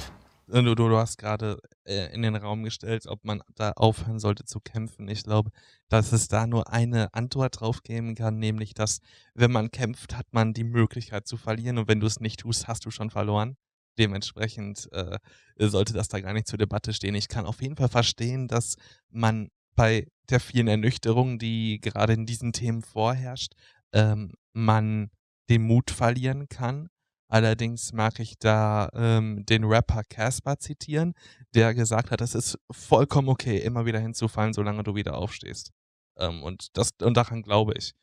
Du, 0.50 0.62
du, 0.62 0.76
du 0.76 0.96
hast 0.96 1.18
gerade 1.18 1.60
äh, 1.84 2.14
in 2.14 2.22
den 2.22 2.38
Raum 2.38 2.64
gestellt, 2.64 3.06
ob 3.08 3.26
man 3.26 3.42
da 3.56 3.72
aufhören 3.72 4.18
sollte 4.18 4.46
zu 4.46 4.62
kämpfen. 4.62 5.10
Ich 5.10 5.24
glaube, 5.24 5.52
dass 5.90 6.14
es 6.14 6.30
da 6.30 6.48
nur 6.48 6.72
eine 6.72 7.14
Antwort 7.14 7.60
drauf 7.60 7.84
geben 7.84 8.16
kann, 8.16 8.40
nämlich, 8.40 8.74
dass 8.74 9.00
wenn 9.34 9.52
man 9.52 9.72
kämpft, 9.72 10.16
hat 10.16 10.28
man 10.32 10.54
die 10.54 10.64
Möglichkeit 10.64 11.28
zu 11.28 11.36
verlieren 11.36 11.78
und 11.78 11.90
wenn 11.90 12.00
du 12.00 12.08
es 12.08 12.22
nicht 12.22 12.40
tust, 12.40 12.70
hast 12.70 12.86
du 12.86 12.92
schon 12.92 13.10
verloren. 13.10 13.58
Dementsprechend 13.98 14.88
äh, 14.94 15.20
sollte 15.60 15.92
das 15.92 16.08
da 16.08 16.22
gar 16.22 16.32
nicht 16.32 16.48
zur 16.48 16.60
Debatte 16.60 16.94
stehen. 16.94 17.16
Ich 17.16 17.28
kann 17.28 17.46
auf 17.46 17.62
jeden 17.62 17.76
Fall 17.76 17.90
verstehen, 17.90 18.48
dass 18.48 18.78
man 19.10 19.50
bei 19.76 20.08
der 20.30 20.40
vielen 20.40 20.70
Ernüchterung, 20.70 21.40
die 21.40 21.82
gerade 21.82 22.14
in 22.14 22.26
diesen 22.26 22.54
Themen 22.54 22.84
vorherrscht, 22.84 23.54
ähm, 23.92 24.32
man 24.54 25.10
den 25.50 25.64
Mut 25.64 25.92
verlieren 25.92 26.48
kann 26.48 26.90
Allerdings 27.30 27.92
mag 27.92 28.20
ich 28.20 28.40
da 28.40 28.90
ähm, 28.94 29.46
den 29.46 29.66
Rapper 29.66 30.04
Casper 30.04 30.58
zitieren, 30.60 31.14
der 31.54 31.74
gesagt 31.74 32.12
hat, 32.12 32.22
es 32.22 32.36
ist 32.36 32.58
vollkommen 32.72 33.28
okay, 33.28 33.58
immer 33.58 33.86
wieder 33.86 34.00
hinzufallen, 34.00 34.54
solange 34.54 34.84
du 34.84 34.96
wieder 34.96 35.16
aufstehst. 35.18 35.72
Ähm, 36.18 36.42
und, 36.44 36.78
das, 36.78 36.92
und 37.02 37.18
daran 37.18 37.42
glaube 37.42 37.74
ich. 37.78 37.94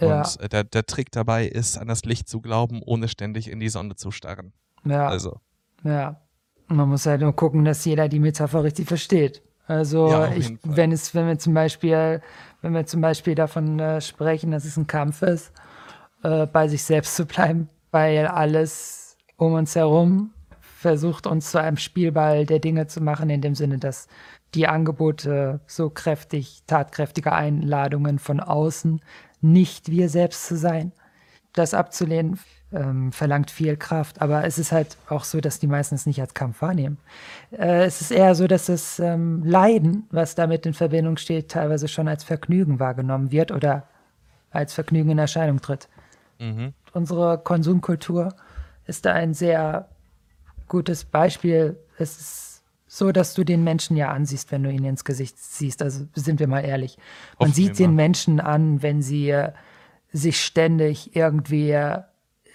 Ja. 0.00 0.18
Und 0.18 0.40
äh, 0.40 0.48
der, 0.48 0.64
der 0.64 0.84
Trick 0.84 1.12
dabei 1.12 1.46
ist, 1.46 1.78
an 1.78 1.86
das 1.86 2.04
Licht 2.04 2.28
zu 2.28 2.40
glauben, 2.40 2.82
ohne 2.84 3.08
ständig 3.08 3.48
in 3.48 3.60
die 3.60 3.68
Sonne 3.68 3.94
zu 3.94 4.10
starren. 4.10 4.52
Ja. 4.84 5.06
Also. 5.06 5.40
Ja. 5.84 6.20
Man 6.66 6.88
muss 6.88 7.06
halt 7.06 7.20
nur 7.20 7.36
gucken, 7.36 7.64
dass 7.64 7.84
jeder 7.84 8.08
die 8.08 8.18
Metapher 8.18 8.64
richtig 8.64 8.88
versteht. 8.88 9.42
Also 9.66 10.08
ja, 10.08 10.32
ich, 10.32 10.58
wenn 10.64 10.90
es, 10.90 11.14
wenn 11.14 11.26
wir 11.28 11.38
zum 11.38 11.54
Beispiel, 11.54 12.20
wenn 12.62 12.74
wir 12.74 12.84
zum 12.86 13.00
Beispiel 13.00 13.34
davon 13.34 13.78
äh, 13.78 14.00
sprechen, 14.00 14.50
dass 14.50 14.64
es 14.64 14.76
ein 14.76 14.86
Kampf 14.86 15.22
ist, 15.22 15.52
äh, 16.24 16.46
bei 16.46 16.66
sich 16.66 16.82
selbst 16.82 17.14
zu 17.14 17.26
bleiben, 17.26 17.68
weil 17.92 18.26
alles 18.26 19.16
um 19.36 19.52
uns 19.52 19.76
herum 19.76 20.32
versucht, 20.60 21.28
uns 21.28 21.52
zu 21.52 21.60
einem 21.60 21.76
Spielball 21.76 22.44
der 22.44 22.58
Dinge 22.58 22.88
zu 22.88 23.00
machen, 23.00 23.30
in 23.30 23.40
dem 23.40 23.54
Sinne, 23.54 23.78
dass 23.78 24.08
die 24.54 24.66
Angebote 24.66 25.60
so 25.66 25.90
kräftig, 25.90 26.62
tatkräftige 26.66 27.32
Einladungen 27.32 28.18
von 28.18 28.40
außen, 28.40 29.00
nicht 29.40 29.90
wir 29.90 30.08
selbst 30.08 30.46
zu 30.46 30.56
sein. 30.56 30.92
Das 31.52 31.74
abzulehnen 31.74 32.38
ähm, 32.72 33.12
verlangt 33.12 33.50
viel 33.50 33.76
Kraft, 33.76 34.20
aber 34.20 34.44
es 34.44 34.58
ist 34.58 34.72
halt 34.72 34.96
auch 35.08 35.24
so, 35.24 35.40
dass 35.40 35.58
die 35.58 35.66
meisten 35.66 35.94
es 35.94 36.06
nicht 36.06 36.20
als 36.20 36.34
Kampf 36.34 36.62
wahrnehmen. 36.62 36.98
Äh, 37.52 37.84
es 37.84 38.00
ist 38.00 38.10
eher 38.10 38.34
so, 38.34 38.46
dass 38.46 38.66
das 38.66 38.98
ähm, 38.98 39.42
Leiden, 39.44 40.06
was 40.10 40.34
damit 40.34 40.66
in 40.66 40.74
Verbindung 40.74 41.16
steht, 41.16 41.50
teilweise 41.50 41.88
schon 41.88 42.08
als 42.08 42.24
Vergnügen 42.24 42.80
wahrgenommen 42.80 43.30
wird 43.30 43.52
oder 43.52 43.86
als 44.50 44.74
Vergnügen 44.74 45.10
in 45.10 45.18
Erscheinung 45.18 45.60
tritt. 45.60 45.88
Mhm 46.38 46.74
unsere 46.92 47.38
Konsumkultur 47.38 48.34
ist 48.86 49.04
da 49.04 49.12
ein 49.12 49.34
sehr 49.34 49.88
gutes 50.68 51.04
Beispiel. 51.04 51.78
Es 51.98 52.18
ist 52.18 52.62
so, 52.86 53.10
dass 53.12 53.34
du 53.34 53.44
den 53.44 53.64
Menschen 53.64 53.96
ja 53.96 54.10
ansiehst, 54.10 54.52
wenn 54.52 54.62
du 54.62 54.70
ihn 54.70 54.84
ins 54.84 55.04
Gesicht 55.04 55.38
siehst. 55.38 55.82
Also 55.82 56.06
sind 56.14 56.40
wir 56.40 56.46
mal 56.46 56.60
ehrlich. 56.60 56.98
Man 57.38 57.48
Offen 57.48 57.54
sieht 57.54 57.78
den 57.78 57.94
Menschen 57.94 58.40
an, 58.40 58.82
wenn 58.82 59.02
sie 59.02 59.30
äh, 59.30 59.52
sich 60.12 60.40
ständig 60.44 61.16
irgendwie 61.16 61.70
äh, 61.70 62.02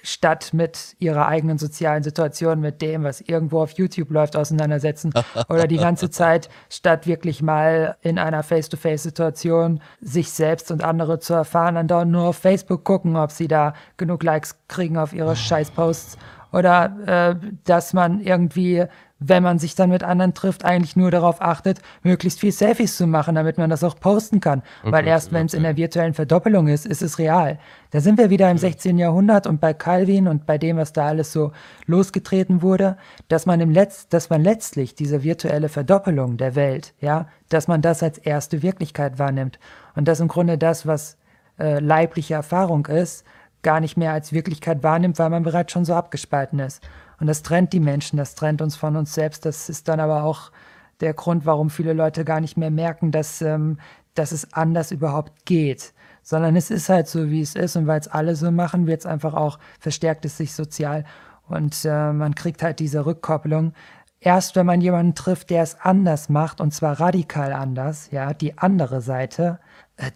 statt 0.07 0.51
mit 0.53 0.95
ihrer 0.99 1.27
eigenen 1.27 1.57
sozialen 1.57 2.01
Situation, 2.01 2.61
mit 2.61 2.81
dem, 2.81 3.03
was 3.03 3.19
irgendwo 3.19 3.61
auf 3.61 3.71
YouTube 3.71 4.09
läuft, 4.09 4.37
auseinandersetzen 4.37 5.11
oder 5.49 5.67
die 5.67 5.77
ganze 5.77 6.09
Zeit 6.09 6.49
statt 6.69 7.07
wirklich 7.07 7.41
mal 7.41 7.97
in 8.01 8.17
einer 8.17 8.41
Face-to-Face-Situation 8.41 9.81
sich 9.99 10.31
selbst 10.31 10.71
und 10.71 10.81
andere 10.81 11.19
zu 11.19 11.33
erfahren, 11.33 11.75
dann 11.75 11.89
dauernd 11.89 12.11
nur 12.11 12.23
auf 12.23 12.37
Facebook 12.37 12.85
gucken, 12.85 13.17
ob 13.17 13.31
sie 13.31 13.49
da 13.49 13.73
genug 13.97 14.23
Likes 14.23 14.55
kriegen 14.69 14.97
auf 14.97 15.11
ihre 15.11 15.35
Scheiß-Posts 15.35 16.17
oder 16.53 16.95
äh, 17.05 17.35
dass 17.65 17.91
man 17.91 18.21
irgendwie 18.21 18.85
wenn 19.20 19.41
man 19.41 19.57
sich 19.57 19.76
dann 19.76 19.89
mit 19.89 20.03
anderen 20.03 20.34
trifft, 20.34 20.63
eigentlich 20.63 20.95
nur 20.95 21.09
darauf 21.09 21.41
achtet, 21.41 21.82
möglichst 22.03 22.39
viel 22.39 22.51
Selfies 22.51 22.97
zu 22.97 23.07
machen, 23.07 23.36
damit 23.36 23.57
man 23.57 23.70
das 23.70 23.84
auch 23.84 23.99
posten 23.99 24.39
kann. 24.39 24.61
Okay, 24.84 24.91
Weil 24.91 25.07
erst 25.07 25.32
wenn 25.32 25.47
es 25.47 25.53
in 25.53 25.63
der 25.63 25.78
virtuellen 25.78 26.13
Verdoppelung 26.13 26.68
ist, 26.68 26.86
ist 26.86 27.01
es 27.01 27.18
real. 27.18 27.57
Da 27.91 27.99
sind 27.99 28.18
wir 28.18 28.30
wieder 28.30 28.51
im 28.51 28.57
16. 28.57 28.97
Jahrhundert 28.97 29.47
und 29.47 29.59
bei 29.59 29.74
Calvin 29.74 30.28
und 30.28 30.45
bei 30.45 30.57
dem, 30.57 30.78
was 30.78 30.93
da 30.93 31.07
alles 31.07 31.32
so 31.32 31.51
losgetreten 31.86 32.61
wurde, 32.61 32.97
dass 33.28 33.45
man 33.45 33.59
im 33.59 33.72
Letz 33.72 34.07
dass 34.09 34.30
man 34.30 34.43
letztlich 34.43 34.95
diese 34.95 35.24
virtuelle 35.24 35.70
Verdoppelung 35.70 36.38
der 36.38 36.55
Welt, 36.55 36.93
ja, 36.99 37.28
dass 37.49 37.68
man 37.68 37.82
das 37.82 38.03
als 38.03 38.18
erste 38.18 38.61
Wirklichkeit 38.61 39.18
wahrnimmt. 39.18 39.59
Und 39.95 40.07
das 40.07 40.20
im 40.20 40.28
Grunde 40.28 40.57
das, 40.57 40.86
was 40.86 41.18
äh, 41.59 41.80
leibliche 41.80 42.36
Erfahrung 42.36 42.86
ist, 42.86 43.26
gar 43.63 43.80
nicht 43.80 43.97
mehr 43.97 44.13
als 44.13 44.32
Wirklichkeit 44.32 44.84
wahrnimmt, 44.84 45.18
weil 45.20 45.30
man 45.30 45.43
bereits 45.43 45.74
schon 45.74 45.86
so 45.86 45.93
abgespalten 45.95 46.59
ist. 46.59 46.82
Und 47.20 47.28
das 47.28 47.43
trennt 47.43 47.74
die 47.74 47.80
Menschen, 47.80 48.18
das 48.18 48.36
trennt 48.36 48.61
uns 48.61 48.76
von 48.76 48.95
uns 48.95 49.13
selbst. 49.13 49.45
Das 49.45 49.70
ist 49.70 49.88
dann 49.88 49.99
aber 49.99 50.24
auch 50.24 50.51
der 50.99 51.13
Grund, 51.13 51.45
warum 51.45 51.70
viele 51.70 51.93
Leute 51.93 52.26
gar 52.26 52.41
nicht 52.41 52.57
mehr 52.57 52.72
merken, 52.72 53.11
dass, 53.11 53.41
ähm, 53.41 53.80
dass 54.13 54.32
es 54.32 54.53
anders 54.53 54.91
überhaupt 54.91 55.45
geht. 55.45 55.93
Sondern 56.24 56.55
es 56.55 56.72
ist 56.72 56.89
halt 56.89 57.07
so, 57.07 57.30
wie 57.30 57.41
es 57.41 57.55
ist. 57.55 57.76
Und 57.76 57.88
weil 57.88 57.99
es 57.99 58.07
alle 58.07 58.36
so 58.36 58.51
machen, 58.51 58.88
wird 58.88 59.01
es 59.01 59.05
einfach 59.05 59.34
auch, 59.34 59.59
verstärkt 59.80 60.26
es 60.26 60.38
sich 60.38 60.53
sozial. 60.53 61.05
Und 61.47 61.86
äh, 61.86 62.11
man 62.11 62.36
kriegt 62.36 62.61
halt 62.61 62.80
diese 62.80 63.05
Rückkopplung. 63.05 63.74
Erst 64.20 64.55
wenn 64.55 64.65
man 64.65 64.82
jemanden 64.82 65.15
trifft, 65.15 65.49
der 65.51 65.63
es 65.63 65.80
anders 65.80 66.28
macht, 66.28 66.59
und 66.59 66.74
zwar 66.74 66.99
radikal 66.99 67.53
anders, 67.53 68.09
ja, 68.11 68.34
die 68.34 68.57
andere 68.57 69.01
Seite, 69.01 69.59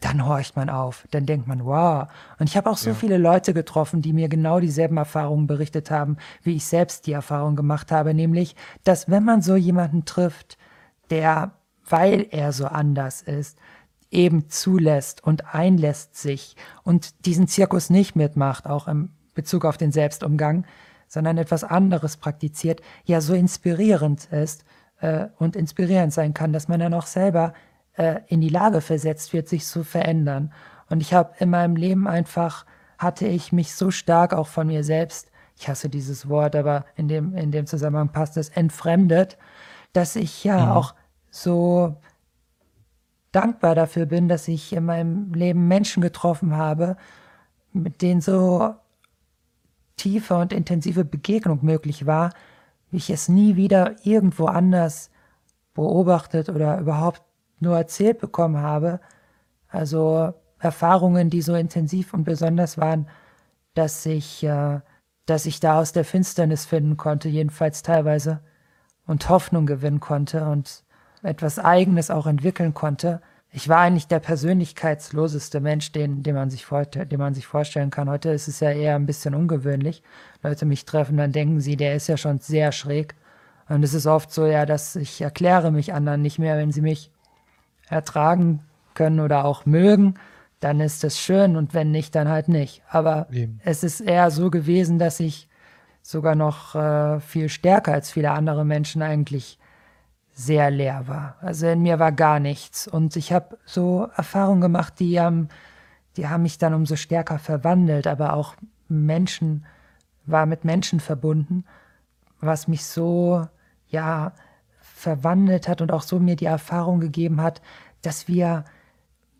dann 0.01 0.27
horcht 0.27 0.55
man 0.55 0.69
auf, 0.69 1.07
dann 1.09 1.25
denkt 1.25 1.47
man, 1.47 1.65
wow. 1.65 2.07
Und 2.37 2.47
ich 2.47 2.55
habe 2.55 2.69
auch 2.69 2.77
so 2.77 2.91
ja. 2.91 2.95
viele 2.95 3.17
Leute 3.17 3.53
getroffen, 3.53 4.01
die 4.01 4.13
mir 4.13 4.29
genau 4.29 4.59
dieselben 4.59 4.97
Erfahrungen 4.97 5.47
berichtet 5.47 5.89
haben, 5.89 6.17
wie 6.43 6.55
ich 6.55 6.65
selbst 6.65 7.07
die 7.07 7.13
Erfahrung 7.13 7.55
gemacht 7.55 7.91
habe, 7.91 8.13
nämlich, 8.13 8.55
dass 8.83 9.09
wenn 9.09 9.23
man 9.23 9.41
so 9.41 9.55
jemanden 9.55 10.05
trifft, 10.05 10.57
der, 11.09 11.51
weil 11.89 12.27
er 12.29 12.53
so 12.53 12.67
anders 12.67 13.23
ist, 13.23 13.57
eben 14.11 14.49
zulässt 14.49 15.23
und 15.23 15.55
einlässt 15.55 16.15
sich 16.15 16.55
und 16.83 17.25
diesen 17.25 17.47
Zirkus 17.47 17.89
nicht 17.89 18.15
mitmacht, 18.15 18.67
auch 18.67 18.87
im 18.87 19.09
Bezug 19.33 19.65
auf 19.65 19.77
den 19.77 19.91
Selbstumgang, 19.91 20.65
sondern 21.07 21.37
etwas 21.37 21.63
anderes 21.63 22.17
praktiziert, 22.17 22.81
ja 23.05 23.19
so 23.19 23.33
inspirierend 23.33 24.25
ist 24.31 24.63
äh, 24.99 25.27
und 25.39 25.55
inspirierend 25.55 26.13
sein 26.13 26.33
kann, 26.33 26.53
dass 26.53 26.67
man 26.67 26.79
dann 26.79 26.93
auch 26.93 27.05
selber 27.07 27.53
äh, 27.93 28.21
in 28.27 28.41
die 28.41 28.49
Lage 28.49 28.81
versetzt 28.81 29.33
wird, 29.33 29.49
sich 29.49 29.65
zu 29.65 29.83
verändern. 29.83 30.53
Und 30.89 31.01
ich 31.01 31.13
habe 31.13 31.33
in 31.39 31.49
meinem 31.49 31.75
Leben 31.75 32.07
einfach, 32.07 32.65
hatte 32.97 33.27
ich 33.27 33.51
mich 33.51 33.73
so 33.75 33.91
stark 33.91 34.33
auch 34.33 34.47
von 34.47 34.67
mir 34.67 34.83
selbst, 34.83 35.31
ich 35.57 35.67
hasse 35.67 35.89
dieses 35.89 36.27
Wort, 36.27 36.55
aber 36.55 36.85
in 36.95 37.07
dem, 37.07 37.35
in 37.35 37.51
dem 37.51 37.67
Zusammenhang 37.67 38.09
passt 38.09 38.37
es, 38.37 38.49
entfremdet, 38.49 39.37
dass 39.93 40.15
ich 40.15 40.43
ja 40.43 40.65
mhm. 40.65 40.71
auch 40.71 40.95
so 41.29 41.95
dankbar 43.31 43.75
dafür 43.75 44.05
bin, 44.05 44.27
dass 44.27 44.47
ich 44.47 44.73
in 44.73 44.85
meinem 44.85 45.33
Leben 45.33 45.67
Menschen 45.67 46.01
getroffen 46.01 46.57
habe, 46.57 46.97
mit 47.73 48.01
denen 48.01 48.21
so 48.21 48.75
tiefe 49.95 50.35
und 50.35 50.51
intensive 50.51 51.05
Begegnung 51.05 51.59
möglich 51.61 52.05
war, 52.05 52.33
wie 52.89 52.97
ich 52.97 53.09
es 53.09 53.29
nie 53.29 53.55
wieder 53.55 53.95
irgendwo 54.03 54.45
anders 54.45 55.11
beobachtet 55.73 56.49
oder 56.49 56.79
überhaupt 56.79 57.21
nur 57.61 57.77
erzählt 57.77 58.19
bekommen 58.19 58.57
habe. 58.57 58.99
Also 59.69 60.33
Erfahrungen, 60.59 61.29
die 61.29 61.41
so 61.41 61.55
intensiv 61.55 62.13
und 62.13 62.23
besonders 62.23 62.77
waren, 62.77 63.07
dass 63.73 64.05
ich, 64.05 64.43
äh, 64.43 64.79
dass 65.25 65.45
ich 65.45 65.59
da 65.59 65.79
aus 65.79 65.93
der 65.93 66.05
Finsternis 66.05 66.65
finden 66.65 66.97
konnte, 66.97 67.29
jedenfalls 67.29 67.83
teilweise. 67.83 68.41
und 69.07 69.27
Hoffnung 69.29 69.65
gewinnen 69.65 69.99
konnte 69.99 70.45
und 70.47 70.83
etwas 71.23 71.59
Eigenes 71.59 72.09
auch 72.11 72.27
entwickeln 72.27 72.73
konnte. 72.73 73.21
Ich 73.51 73.67
war 73.67 73.79
eigentlich 73.79 74.07
der 74.07 74.19
persönlichkeitsloseste 74.19 75.59
Mensch, 75.59 75.91
den, 75.91 76.23
den, 76.23 76.35
man 76.35 76.49
sich 76.49 76.65
den 76.65 77.19
man 77.19 77.33
sich 77.33 77.45
vorstellen 77.45 77.89
kann. 77.89 78.09
Heute 78.09 78.29
ist 78.29 78.47
es 78.47 78.61
ja 78.61 78.71
eher 78.71 78.95
ein 78.95 79.05
bisschen 79.05 79.35
ungewöhnlich. 79.35 80.03
Leute 80.41 80.65
mich 80.65 80.85
treffen, 80.85 81.17
dann 81.17 81.33
denken 81.33 81.59
sie, 81.59 81.75
der 81.75 81.95
ist 81.95 82.07
ja 82.07 82.15
schon 82.15 82.39
sehr 82.39 82.71
schräg. 82.71 83.15
Und 83.67 83.83
es 83.83 83.93
ist 83.93 84.07
oft 84.07 84.31
so, 84.31 84.45
ja, 84.45 84.65
dass 84.65 84.95
ich 84.95 85.21
erkläre 85.21 85.71
mich 85.71 85.93
anderen 85.93 86.21
nicht 86.21 86.39
mehr, 86.39 86.57
wenn 86.57 86.71
sie 86.71 86.81
mich 86.81 87.10
ertragen 87.91 88.61
können 88.93 89.19
oder 89.19 89.45
auch 89.45 89.65
mögen, 89.65 90.15
dann 90.59 90.79
ist 90.79 91.03
das 91.03 91.19
schön 91.19 91.55
und 91.55 91.73
wenn 91.73 91.91
nicht, 91.91 92.15
dann 92.15 92.29
halt 92.29 92.47
nicht. 92.47 92.83
Aber 92.89 93.27
Eben. 93.31 93.59
es 93.63 93.83
ist 93.83 93.99
eher 93.99 94.31
so 94.31 94.49
gewesen, 94.49 94.99
dass 94.99 95.19
ich 95.19 95.47
sogar 96.01 96.35
noch 96.35 96.75
äh, 96.75 97.19
viel 97.19 97.49
stärker 97.49 97.93
als 97.93 98.11
viele 98.11 98.31
andere 98.31 98.65
Menschen 98.65 99.01
eigentlich 99.01 99.59
sehr 100.33 100.71
leer 100.71 101.07
war. 101.07 101.35
Also 101.41 101.67
in 101.67 101.81
mir 101.81 101.99
war 101.99 102.11
gar 102.11 102.39
nichts. 102.39 102.87
Und 102.87 103.15
ich 103.15 103.33
habe 103.33 103.57
so 103.65 104.07
Erfahrungen 104.15 104.61
gemacht, 104.61 104.99
die, 104.99 105.15
ähm, 105.15 105.49
die 106.17 106.27
haben 106.27 106.43
mich 106.43 106.57
dann 106.57 106.73
umso 106.73 106.95
stärker 106.95 107.39
verwandelt, 107.39 108.07
aber 108.07 108.33
auch 108.33 108.55
Menschen, 108.87 109.65
war 110.25 110.45
mit 110.45 110.63
Menschen 110.63 110.99
verbunden, 110.99 111.65
was 112.39 112.67
mich 112.67 112.85
so, 112.85 113.47
ja, 113.87 114.33
verwandelt 115.01 115.67
hat 115.67 115.81
und 115.81 115.91
auch 115.91 116.03
so 116.03 116.19
mir 116.19 116.35
die 116.35 116.45
Erfahrung 116.45 116.99
gegeben 116.99 117.41
hat, 117.41 117.61
dass 118.01 118.27
wir 118.27 118.65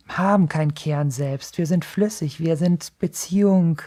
haben 0.07 0.49
keinen 0.49 0.73
Kern 0.73 1.11
selbst. 1.11 1.57
Wir 1.57 1.67
sind 1.67 1.85
flüssig, 1.85 2.39
wir 2.39 2.57
sind 2.57 2.97
Beziehung. 2.99 3.81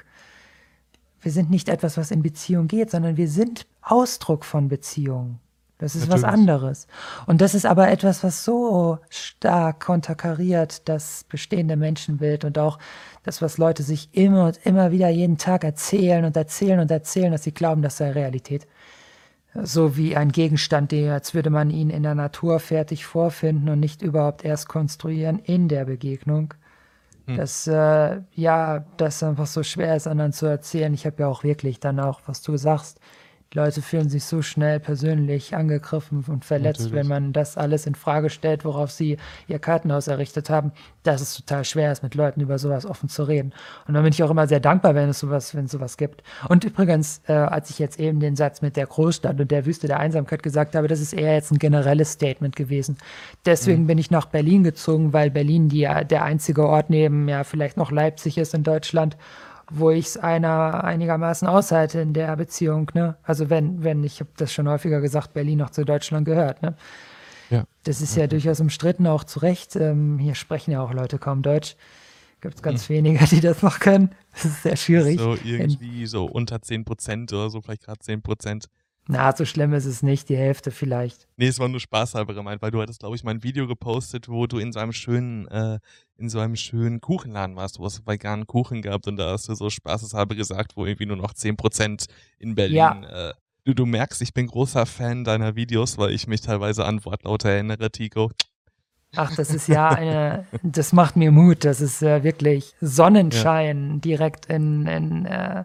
Wir 1.20 1.32
sind 1.32 1.50
nicht 1.50 1.68
etwas, 1.68 1.96
was 1.96 2.10
in 2.10 2.22
Beziehung 2.22 2.68
geht, 2.68 2.90
sondern 2.90 3.16
wir 3.16 3.28
sind 3.28 3.66
Ausdruck 3.82 4.44
von 4.44 4.68
Beziehung. 4.68 5.40
Das 5.78 5.96
ist 5.96 6.08
Natürlich. 6.08 6.22
was 6.22 6.32
anderes. 6.32 6.86
Und 7.26 7.40
das 7.40 7.54
ist 7.54 7.66
aber 7.66 7.90
etwas, 7.90 8.22
was 8.22 8.44
so 8.44 8.98
stark 9.10 9.80
konterkariert 9.80 10.88
das 10.88 11.24
bestehende 11.28 11.76
Menschenbild 11.76 12.44
und 12.44 12.58
auch 12.58 12.78
das, 13.24 13.42
was 13.42 13.58
Leute 13.58 13.82
sich 13.82 14.08
immer 14.12 14.46
und 14.46 14.64
immer 14.64 14.92
wieder 14.92 15.08
jeden 15.08 15.36
Tag 15.36 15.64
erzählen 15.64 16.24
und 16.24 16.36
erzählen 16.36 16.78
und 16.78 16.90
erzählen, 16.90 17.32
dass 17.32 17.42
sie 17.42 17.52
glauben, 17.52 17.82
das 17.82 17.96
sei 17.96 18.12
Realität 18.12 18.66
so 19.62 19.96
wie 19.96 20.16
ein 20.16 20.32
Gegenstand, 20.32 20.92
der, 20.92 21.14
als 21.14 21.34
würde 21.34 21.50
man 21.50 21.70
ihn 21.70 21.90
in 21.90 22.02
der 22.02 22.14
Natur 22.14 22.58
fertig 22.58 23.06
vorfinden 23.06 23.68
und 23.68 23.80
nicht 23.80 24.02
überhaupt 24.02 24.44
erst 24.44 24.68
konstruieren 24.68 25.38
in 25.38 25.68
der 25.68 25.84
Begegnung. 25.84 26.54
Hm. 27.26 27.36
Dass, 27.36 27.66
äh, 27.66 28.20
ja, 28.34 28.84
das 28.96 29.22
einfach 29.22 29.46
so 29.46 29.62
schwer 29.62 29.96
ist, 29.96 30.06
anderen 30.06 30.32
zu 30.32 30.46
erzählen. 30.46 30.92
Ich 30.92 31.06
habe 31.06 31.22
ja 31.22 31.28
auch 31.28 31.44
wirklich 31.44 31.80
dann 31.80 32.00
auch, 32.00 32.20
was 32.26 32.42
du 32.42 32.56
sagst, 32.56 33.00
die 33.54 33.58
Leute 33.60 33.82
fühlen 33.82 34.08
sich 34.08 34.24
so 34.24 34.42
schnell 34.42 34.80
persönlich 34.80 35.54
angegriffen 35.54 36.24
und 36.26 36.44
verletzt, 36.44 36.80
Natürlich. 36.80 37.02
wenn 37.02 37.06
man 37.06 37.32
das 37.32 37.56
alles 37.56 37.86
in 37.86 37.94
Frage 37.94 38.28
stellt, 38.28 38.64
worauf 38.64 38.90
sie 38.90 39.16
ihr 39.46 39.60
Kartenhaus 39.60 40.08
errichtet 40.08 40.50
haben, 40.50 40.72
dass 41.04 41.20
es 41.20 41.36
total 41.36 41.64
schwer 41.64 41.92
ist, 41.92 42.02
mit 42.02 42.16
Leuten 42.16 42.40
über 42.40 42.58
sowas 42.58 42.84
offen 42.84 43.08
zu 43.08 43.22
reden. 43.22 43.52
Und 43.86 43.94
dann 43.94 44.02
bin 44.02 44.12
ich 44.12 44.22
auch 44.24 44.30
immer 44.30 44.48
sehr 44.48 44.58
dankbar, 44.58 44.96
wenn 44.96 45.08
es 45.08 45.20
sowas, 45.20 45.54
wenn 45.54 45.66
es 45.66 45.70
sowas 45.70 45.96
gibt. 45.96 46.24
Und 46.48 46.64
übrigens, 46.64 47.20
äh, 47.28 47.32
als 47.32 47.70
ich 47.70 47.78
jetzt 47.78 48.00
eben 48.00 48.18
den 48.18 48.34
Satz 48.34 48.60
mit 48.60 48.76
der 48.76 48.86
Großstadt 48.86 49.40
und 49.40 49.50
der 49.50 49.66
Wüste 49.66 49.86
der 49.86 50.00
Einsamkeit 50.00 50.42
gesagt 50.42 50.74
habe, 50.74 50.88
das 50.88 51.00
ist 51.00 51.12
eher 51.12 51.34
jetzt 51.34 51.52
ein 51.52 51.58
generelles 51.58 52.10
Statement 52.10 52.56
gewesen. 52.56 52.98
Deswegen 53.46 53.82
mhm. 53.82 53.86
bin 53.86 53.98
ich 53.98 54.10
nach 54.10 54.26
Berlin 54.26 54.64
gezogen, 54.64 55.12
weil 55.12 55.30
Berlin 55.30 55.68
die, 55.68 55.82
der 56.10 56.24
einzige 56.24 56.66
Ort 56.66 56.90
neben 56.90 57.28
ja 57.28 57.44
vielleicht 57.44 57.76
noch 57.76 57.92
Leipzig 57.92 58.36
ist 58.36 58.52
in 58.52 58.64
Deutschland 58.64 59.16
wo 59.70 59.90
ich 59.90 60.06
es 60.06 60.16
einer 60.16 60.84
einigermaßen 60.84 61.48
aushalte 61.48 62.00
in 62.00 62.12
der 62.12 62.36
Beziehung. 62.36 62.90
Ne? 62.94 63.16
Also 63.22 63.50
wenn, 63.50 63.82
wenn, 63.82 64.04
ich 64.04 64.20
habe 64.20 64.30
das 64.36 64.52
schon 64.52 64.68
häufiger 64.68 65.00
gesagt, 65.00 65.34
Berlin 65.34 65.58
noch 65.58 65.70
zu 65.70 65.84
Deutschland 65.84 66.24
gehört. 66.24 66.62
Ne? 66.62 66.76
Ja. 67.50 67.64
Das 67.84 68.00
ist 68.00 68.16
ja, 68.16 68.22
ja 68.22 68.26
durchaus 68.28 68.60
umstritten, 68.60 69.06
auch 69.06 69.24
zu 69.24 69.40
Recht. 69.40 69.76
Ähm, 69.76 70.18
hier 70.18 70.34
sprechen 70.34 70.70
ja 70.70 70.80
auch 70.80 70.92
Leute 70.92 71.18
kaum 71.18 71.42
Deutsch. 71.42 71.76
Gibt 72.40 72.56
es 72.56 72.62
ganz 72.62 72.88
hm. 72.88 72.96
wenige, 72.96 73.24
die 73.26 73.40
das 73.40 73.62
noch 73.62 73.80
können. 73.80 74.10
Das 74.32 74.44
ist 74.44 74.62
sehr 74.62 74.76
schwierig. 74.76 75.18
So 75.18 75.36
irgendwie 75.44 76.02
in, 76.02 76.06
so 76.06 76.24
unter 76.24 76.60
10 76.60 76.84
Prozent 76.84 77.32
oder 77.32 77.48
so, 77.48 77.60
vielleicht 77.62 77.84
gerade 77.84 78.00
10 78.00 78.22
Prozent. 78.22 78.66
Na, 79.06 79.36
so 79.36 79.44
schlimm 79.44 79.74
ist 79.74 79.84
es 79.84 80.02
nicht, 80.02 80.30
die 80.30 80.36
Hälfte 80.36 80.70
vielleicht. 80.70 81.28
Nee, 81.36 81.48
es 81.48 81.58
war 81.58 81.68
nur 81.68 81.80
spaßhalber 81.80 82.32
gemeint, 82.32 82.62
weil 82.62 82.70
du 82.70 82.80
hattest, 82.80 83.00
glaube 83.00 83.16
ich, 83.16 83.22
mal 83.22 83.32
ein 83.32 83.42
Video 83.42 83.66
gepostet, 83.66 84.28
wo 84.28 84.46
du 84.46 84.58
in 84.58 84.72
so 84.72 84.80
einem 84.80 84.92
schönen, 84.92 85.46
äh, 85.48 85.78
in 86.16 86.30
so 86.30 86.38
einem 86.38 86.56
schönen 86.56 87.02
Kuchenladen 87.02 87.54
warst, 87.54 87.78
wo 87.78 87.86
es 87.86 88.06
veganen 88.06 88.46
Kuchen 88.46 88.80
gab 88.80 89.06
und 89.06 89.16
da 89.16 89.32
hast 89.32 89.48
du 89.48 89.54
so 89.54 89.68
spaßeshalber 89.68 90.34
gesagt, 90.34 90.76
wo 90.76 90.86
irgendwie 90.86 91.06
nur 91.06 91.18
noch 91.18 91.34
10% 91.34 92.06
in 92.38 92.54
Berlin. 92.54 92.76
Ja. 92.76 93.30
Äh, 93.30 93.34
du, 93.64 93.74
du 93.74 93.84
merkst, 93.84 94.22
ich 94.22 94.32
bin 94.32 94.46
großer 94.46 94.86
Fan 94.86 95.24
deiner 95.24 95.54
Videos, 95.54 95.98
weil 95.98 96.12
ich 96.12 96.26
mich 96.26 96.40
teilweise 96.40 96.86
an 96.86 97.04
Wortlaute 97.04 97.50
erinnere, 97.50 97.90
Tico. 97.90 98.30
Ach, 99.16 99.34
das 99.34 99.50
ist 99.50 99.68
ja 99.68 99.90
eine, 99.90 100.46
das 100.62 100.92
macht 100.92 101.16
mir 101.16 101.30
Mut. 101.30 101.64
Das 101.64 101.80
ist 101.80 102.02
äh, 102.02 102.22
wirklich 102.24 102.74
Sonnenschein 102.80 103.92
ja. 103.94 103.98
direkt 103.98 104.46
in, 104.46 104.86
in, 104.86 105.26
äh, 105.26 105.64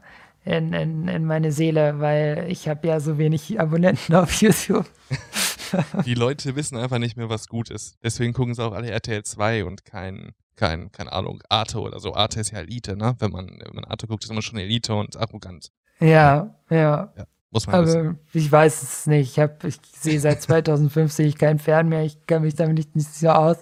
in, 0.49 0.73
in, 0.73 1.07
in 1.07 1.25
meine 1.25 1.51
Seele, 1.51 1.99
weil 1.99 2.45
ich 2.49 2.67
habe 2.67 2.87
ja 2.87 2.99
so 2.99 3.17
wenig 3.17 3.59
Abonnenten 3.59 4.15
auf 4.15 4.41
YouTube. 4.41 4.85
Die 6.05 6.15
Leute 6.15 6.55
wissen 6.55 6.77
einfach 6.77 6.97
nicht 6.97 7.15
mehr, 7.15 7.29
was 7.29 7.47
gut 7.47 7.69
ist. 7.69 7.97
Deswegen 8.03 8.33
gucken 8.33 8.55
sie 8.55 8.63
auch 8.63 8.73
alle 8.73 8.89
RTL 8.89 9.23
2 9.23 9.65
und 9.65 9.85
kein, 9.85 10.31
kein, 10.55 10.91
keine 10.91 11.11
Ahnung, 11.11 11.41
Arte 11.49 11.79
oder 11.79 11.99
so. 11.99 12.15
Arte 12.15 12.39
ist 12.39 12.51
ja 12.51 12.59
Elite, 12.59 12.97
ne? 12.97 13.15
Wenn 13.19 13.31
man, 13.31 13.47
wenn 13.63 13.75
man 13.75 13.85
Arte 13.85 14.07
guckt, 14.07 14.23
ist 14.23 14.33
man 14.33 14.41
schon 14.41 14.57
Elite 14.57 14.95
und 14.95 15.15
arrogant. 15.15 15.71
Ja, 15.99 16.55
ja. 16.69 17.13
ja 17.15 17.25
muss 17.51 17.65
man 17.65 17.75
Aber 17.75 17.85
wissen. 17.87 18.19
ich 18.33 18.51
weiß 18.51 18.83
es 18.83 19.07
nicht. 19.07 19.31
Ich, 19.31 19.39
hab, 19.39 19.63
ich 19.63 19.77
sehe 19.95 20.19
seit 20.19 20.41
2005 20.41 21.11
sehe 21.11 21.27
ich 21.27 21.37
keinen 21.37 21.59
Fern 21.59 21.89
mehr. 21.89 22.03
Ich 22.03 22.25
kann 22.27 22.43
mich 22.43 22.55
damit 22.55 22.77
nicht, 22.77 22.95
nicht 22.95 23.13
so 23.13 23.29
aus. 23.29 23.57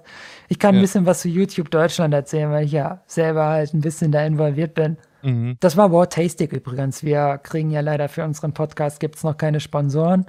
Ich 0.50 0.60
kann 0.60 0.76
ja. 0.76 0.80
ein 0.80 0.84
bisschen 0.84 1.06
was 1.06 1.22
zu 1.22 1.30
YouTube 1.30 1.72
Deutschland 1.72 2.14
erzählen, 2.14 2.52
weil 2.52 2.66
ich 2.66 2.74
ja 2.74 3.02
selber 3.08 3.46
halt 3.46 3.74
ein 3.74 3.82
bisschen 3.82 4.12
da 4.12 4.26
involviert 4.26 4.74
bin. 4.74 4.98
Mhm. 5.22 5.58
Das 5.60 5.78
war 5.78 5.92
War 5.92 6.10
Tastic 6.10 6.54
übrigens. 6.54 7.04
Wir 7.04 7.40
kriegen 7.42 7.72
ja 7.72 7.82
leider 7.82 8.10
für 8.10 8.24
unseren 8.24 8.54
Podcast 8.54 9.00
gibt 9.00 9.16
es 9.16 9.24
noch 9.24 9.38
keine 9.38 9.60
Sponsoren. 9.60 10.26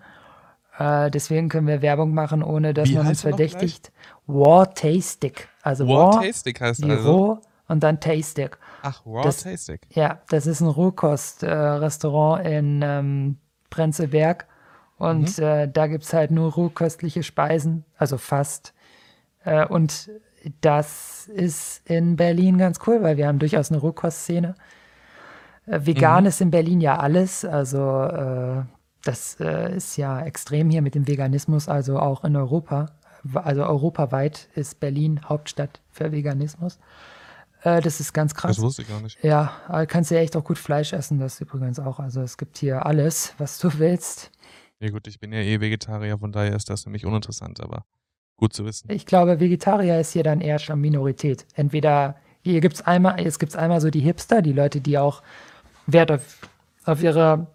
Äh, 0.79 1.11
deswegen 1.11 1.49
können 1.49 1.67
wir 1.67 1.83
Werbung 1.83 2.15
machen, 2.15 2.43
ohne 2.43 2.73
dass 2.73 2.89
Wie 2.89 2.95
man 2.95 3.09
uns 3.09 3.23
verdächtigt. 3.23 3.93
War 4.27 4.73
Tastic. 4.75 5.49
Also 5.63 5.87
War, 5.89 6.15
War 6.15 6.23
Tastic 6.23 6.61
heißt 6.61 6.87
wie 6.87 6.91
also. 6.91 7.11
Roh 7.11 7.39
und 7.67 7.83
dann 7.83 8.01
Tastic. 8.01 8.59
Ach, 8.83 9.05
Raw 9.05 9.23
das, 9.23 9.43
Tastic. 9.43 9.87
Ja, 9.91 10.21
das 10.29 10.47
ist 10.47 10.61
ein 10.61 10.69
Rohkost-Restaurant 10.69 12.45
äh, 12.45 12.59
in 12.59 12.81
ähm, 12.83 13.37
Prenzlberg. 13.71 14.47
Und 14.97 15.39
mhm. 15.39 15.45
äh, 15.45 15.69
da 15.69 15.87
gibt 15.87 16.05
es 16.05 16.13
halt 16.13 16.31
nur 16.31 16.53
rohköstliche 16.53 17.23
Speisen, 17.23 17.85
also 17.97 18.17
fast. 18.19 18.73
Äh, 19.45 19.67
und 19.67 20.11
das 20.61 21.27
ist 21.27 21.89
in 21.89 22.17
Berlin 22.17 22.59
ganz 22.59 22.79
cool, 22.87 23.03
weil 23.03 23.17
wir 23.17 23.27
haben 23.27 23.39
durchaus 23.39 23.71
eine 23.71 23.81
Rohkostszene. 23.81 24.55
Äh, 24.57 24.78
vegan 25.69 26.25
mhm. 26.25 26.29
ist 26.29 26.41
in 26.41 26.51
Berlin 26.51 26.81
ja 26.81 26.99
alles. 26.99 27.45
Also 27.45 28.03
äh, 28.03 28.63
das 29.05 29.39
äh, 29.41 29.77
ist 29.77 29.97
ja 29.97 30.21
extrem 30.21 30.71
hier 30.71 30.83
mit 30.83 30.95
dem 30.95 31.07
Veganismus, 31.07 31.69
also 31.69 31.99
auch 31.99 32.25
in 32.25 32.37
Europa. 32.37 32.87
Also 33.35 33.65
europaweit 33.65 34.49
ist 34.55 34.81
Berlin 34.81 35.21
Hauptstadt 35.29 35.81
für 35.91 36.13
Veganismus. 36.13 36.79
Äh, 37.63 37.81
das 37.81 38.01
ist 38.01 38.13
ganz 38.13 38.35
krass. 38.35 38.57
Das 38.57 38.65
wusste 38.65 38.83
ich 38.83 38.89
gar 38.89 39.01
nicht. 39.01 39.23
Ja, 39.23 39.87
kannst 39.89 40.11
ja 40.11 40.19
echt 40.19 40.37
auch 40.37 40.45
gut 40.45 40.59
Fleisch 40.59 40.93
essen, 40.93 41.19
das 41.19 41.41
übrigens 41.41 41.79
auch. 41.79 41.99
Also 41.99 42.21
es 42.21 42.37
gibt 42.37 42.59
hier 42.59 42.87
alles, 42.87 43.35
was 43.39 43.59
du 43.59 43.79
willst. 43.79 44.31
Ja 44.81 44.91
gut, 44.91 45.09
ich 45.09 45.19
bin 45.19 45.33
ja 45.33 45.41
eh 45.41 45.61
Vegetarier, 45.61 46.19
von 46.19 46.31
daher 46.31 46.55
ist 46.55 46.71
das 46.71 46.85
für 46.85 46.91
mich 46.91 47.05
uninteressant, 47.05 47.61
aber 47.61 47.85
gut 48.37 48.53
zu 48.53 48.65
wissen. 48.65 48.89
Ich 48.91 49.07
glaube, 49.07 49.41
Vegetarier 49.41 49.99
ist 50.01 50.13
hier 50.13 50.23
dann 50.23 50.41
eher 50.41 50.61
schon 50.61 50.81
Minorität. 50.81 51.47
Entweder, 51.55 52.17
hier 52.43 52.61
gibt 52.61 52.77
es 52.77 52.83
einmal, 52.83 53.19
es 53.19 53.57
einmal 53.57 53.81
so 53.81 53.91
die 53.91 54.01
Hipster, 54.01 54.41
die 54.41 54.53
Leute, 54.53 54.81
die 54.81 54.97
auch 54.97 55.23
Wert 55.89 56.13
auf, 56.13 56.39
auf 56.85 57.03
ihre 57.03 57.47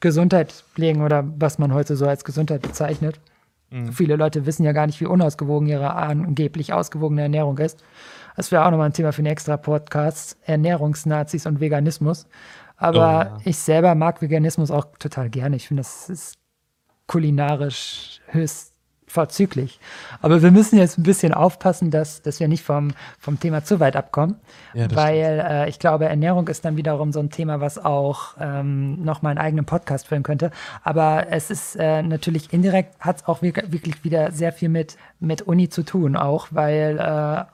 Gesundheit 0.00 0.64
legen 0.76 1.02
oder 1.02 1.24
was 1.38 1.58
man 1.58 1.72
heute 1.72 1.94
so 1.94 2.06
als 2.06 2.24
Gesundheit 2.24 2.62
bezeichnet. 2.62 3.20
Mhm. 3.70 3.92
Viele 3.92 4.16
Leute 4.16 4.46
wissen 4.46 4.64
ja 4.64 4.72
gar 4.72 4.86
nicht, 4.86 5.00
wie 5.00 5.06
unausgewogen 5.06 5.68
ihre 5.68 5.94
angeblich 5.94 6.72
ausgewogene 6.72 7.22
Ernährung 7.22 7.58
ist. 7.58 7.84
Das 8.34 8.50
wäre 8.50 8.64
auch 8.64 8.70
nochmal 8.70 8.86
ein 8.86 8.94
Thema 8.94 9.12
für 9.12 9.22
den 9.22 9.30
extra 9.30 9.56
Podcast. 9.56 10.38
Ernährungsnazis 10.44 11.46
und 11.46 11.60
Veganismus. 11.60 12.26
Aber 12.76 12.98
oh, 12.98 13.36
ja. 13.36 13.38
ich 13.44 13.58
selber 13.58 13.94
mag 13.94 14.22
Veganismus 14.22 14.70
auch 14.70 14.86
total 14.98 15.30
gerne. 15.30 15.56
Ich 15.56 15.68
finde, 15.68 15.82
das 15.82 16.08
ist 16.08 16.38
kulinarisch 17.06 18.20
höchst 18.26 18.71
vorzüglich. 19.12 19.78
Aber 20.20 20.42
wir 20.42 20.50
müssen 20.50 20.78
jetzt 20.78 20.98
ein 20.98 21.02
bisschen 21.02 21.34
aufpassen, 21.34 21.90
dass, 21.90 22.22
dass 22.22 22.40
wir 22.40 22.48
nicht 22.48 22.64
vom, 22.64 22.92
vom 23.18 23.38
Thema 23.38 23.62
zu 23.62 23.78
weit 23.78 23.94
abkommen, 23.94 24.36
ja, 24.74 24.90
weil 24.94 25.44
äh, 25.46 25.68
ich 25.68 25.78
glaube, 25.78 26.06
Ernährung 26.06 26.48
ist 26.48 26.64
dann 26.64 26.76
wiederum 26.76 27.12
so 27.12 27.20
ein 27.20 27.30
Thema, 27.30 27.60
was 27.60 27.78
auch 27.78 28.34
ähm, 28.40 29.04
noch 29.04 29.22
mal 29.22 29.30
einen 29.30 29.38
eigenen 29.38 29.66
Podcast 29.66 30.08
füllen 30.08 30.22
könnte. 30.22 30.50
Aber 30.82 31.26
es 31.30 31.50
ist 31.50 31.76
äh, 31.76 32.02
natürlich 32.02 32.52
indirekt, 32.52 32.98
hat 33.00 33.18
es 33.18 33.26
auch 33.26 33.42
wirklich 33.42 34.02
wieder 34.02 34.32
sehr 34.32 34.52
viel 34.52 34.70
mit, 34.70 34.96
mit 35.20 35.42
Uni 35.42 35.68
zu 35.68 35.82
tun, 35.82 36.16
auch 36.16 36.48
weil 36.50 36.98
äh, 36.98 37.44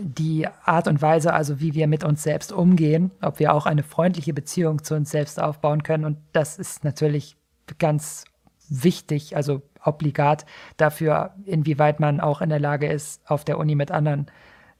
die 0.00 0.46
Art 0.64 0.86
und 0.86 1.02
Weise, 1.02 1.34
also 1.34 1.58
wie 1.58 1.74
wir 1.74 1.88
mit 1.88 2.04
uns 2.04 2.22
selbst 2.22 2.52
umgehen, 2.52 3.10
ob 3.20 3.40
wir 3.40 3.52
auch 3.52 3.66
eine 3.66 3.82
freundliche 3.82 4.32
Beziehung 4.32 4.84
zu 4.84 4.94
uns 4.94 5.10
selbst 5.10 5.42
aufbauen 5.42 5.82
können. 5.82 6.04
Und 6.04 6.18
das 6.32 6.58
ist 6.58 6.84
natürlich 6.84 7.36
ganz 7.78 8.24
wichtig, 8.68 9.36
also 9.36 9.62
obligat 9.84 10.46
dafür, 10.76 11.34
inwieweit 11.44 12.00
man 12.00 12.20
auch 12.20 12.40
in 12.40 12.50
der 12.50 12.60
Lage 12.60 12.86
ist, 12.86 13.22
auf 13.30 13.44
der 13.44 13.58
Uni 13.58 13.74
mit 13.74 13.90
anderen, 13.90 14.26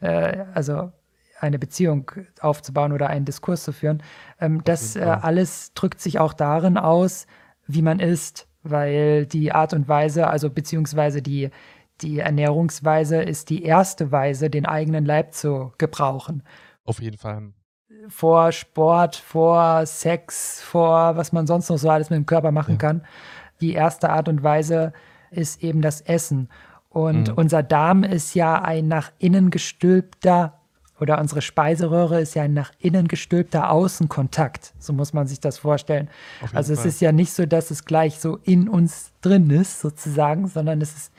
äh, 0.00 0.44
also 0.54 0.92
eine 1.40 1.58
Beziehung 1.58 2.10
aufzubauen 2.40 2.92
oder 2.92 3.08
einen 3.08 3.24
Diskurs 3.24 3.64
zu 3.64 3.72
führen. 3.72 4.02
Ähm, 4.40 4.62
das 4.64 4.96
äh, 4.96 5.00
alles 5.02 5.72
drückt 5.74 6.00
sich 6.00 6.18
auch 6.18 6.32
darin 6.32 6.76
aus, 6.76 7.26
wie 7.66 7.82
man 7.82 8.00
isst, 8.00 8.48
weil 8.62 9.26
die 9.26 9.52
Art 9.52 9.72
und 9.72 9.88
Weise, 9.88 10.26
also 10.28 10.50
beziehungsweise 10.50 11.22
die, 11.22 11.50
die 12.00 12.18
Ernährungsweise 12.18 13.22
ist 13.22 13.50
die 13.50 13.62
erste 13.62 14.10
Weise, 14.12 14.50
den 14.50 14.66
eigenen 14.66 15.04
Leib 15.04 15.34
zu 15.34 15.72
gebrauchen. 15.78 16.42
Auf 16.84 17.00
jeden 17.00 17.18
Fall. 17.18 17.52
Vor 18.08 18.52
Sport, 18.52 19.16
vor 19.16 19.84
Sex, 19.84 20.62
vor 20.62 21.16
was 21.16 21.32
man 21.32 21.46
sonst 21.46 21.68
noch 21.68 21.78
so 21.78 21.90
alles 21.90 22.10
mit 22.10 22.16
dem 22.16 22.26
Körper 22.26 22.52
machen 22.52 22.74
ja. 22.74 22.78
kann. 22.78 23.02
Die 23.60 23.72
erste 23.72 24.10
Art 24.10 24.28
und 24.28 24.42
Weise 24.42 24.92
ist 25.30 25.62
eben 25.62 25.82
das 25.82 26.00
Essen. 26.00 26.48
Und 26.88 27.28
mhm. 27.28 27.34
unser 27.34 27.62
Darm 27.62 28.02
ist 28.02 28.34
ja 28.34 28.60
ein 28.62 28.88
nach 28.88 29.12
innen 29.18 29.50
gestülpter 29.50 30.54
oder 31.00 31.20
unsere 31.20 31.42
Speiseröhre 31.42 32.20
ist 32.20 32.34
ja 32.34 32.42
ein 32.42 32.54
nach 32.54 32.72
innen 32.78 33.06
gestülpter 33.06 33.70
Außenkontakt. 33.70 34.74
So 34.78 34.92
muss 34.92 35.12
man 35.12 35.28
sich 35.28 35.38
das 35.38 35.58
vorstellen. 35.58 36.08
Also 36.52 36.72
es 36.72 36.80
Fall. 36.80 36.88
ist 36.88 37.00
ja 37.00 37.12
nicht 37.12 37.32
so, 37.32 37.46
dass 37.46 37.70
es 37.70 37.84
gleich 37.84 38.18
so 38.18 38.38
in 38.42 38.68
uns 38.68 39.12
drin 39.20 39.48
ist, 39.50 39.80
sozusagen, 39.80 40.48
sondern 40.48 40.80
es 40.80 40.96
ist 40.96 41.12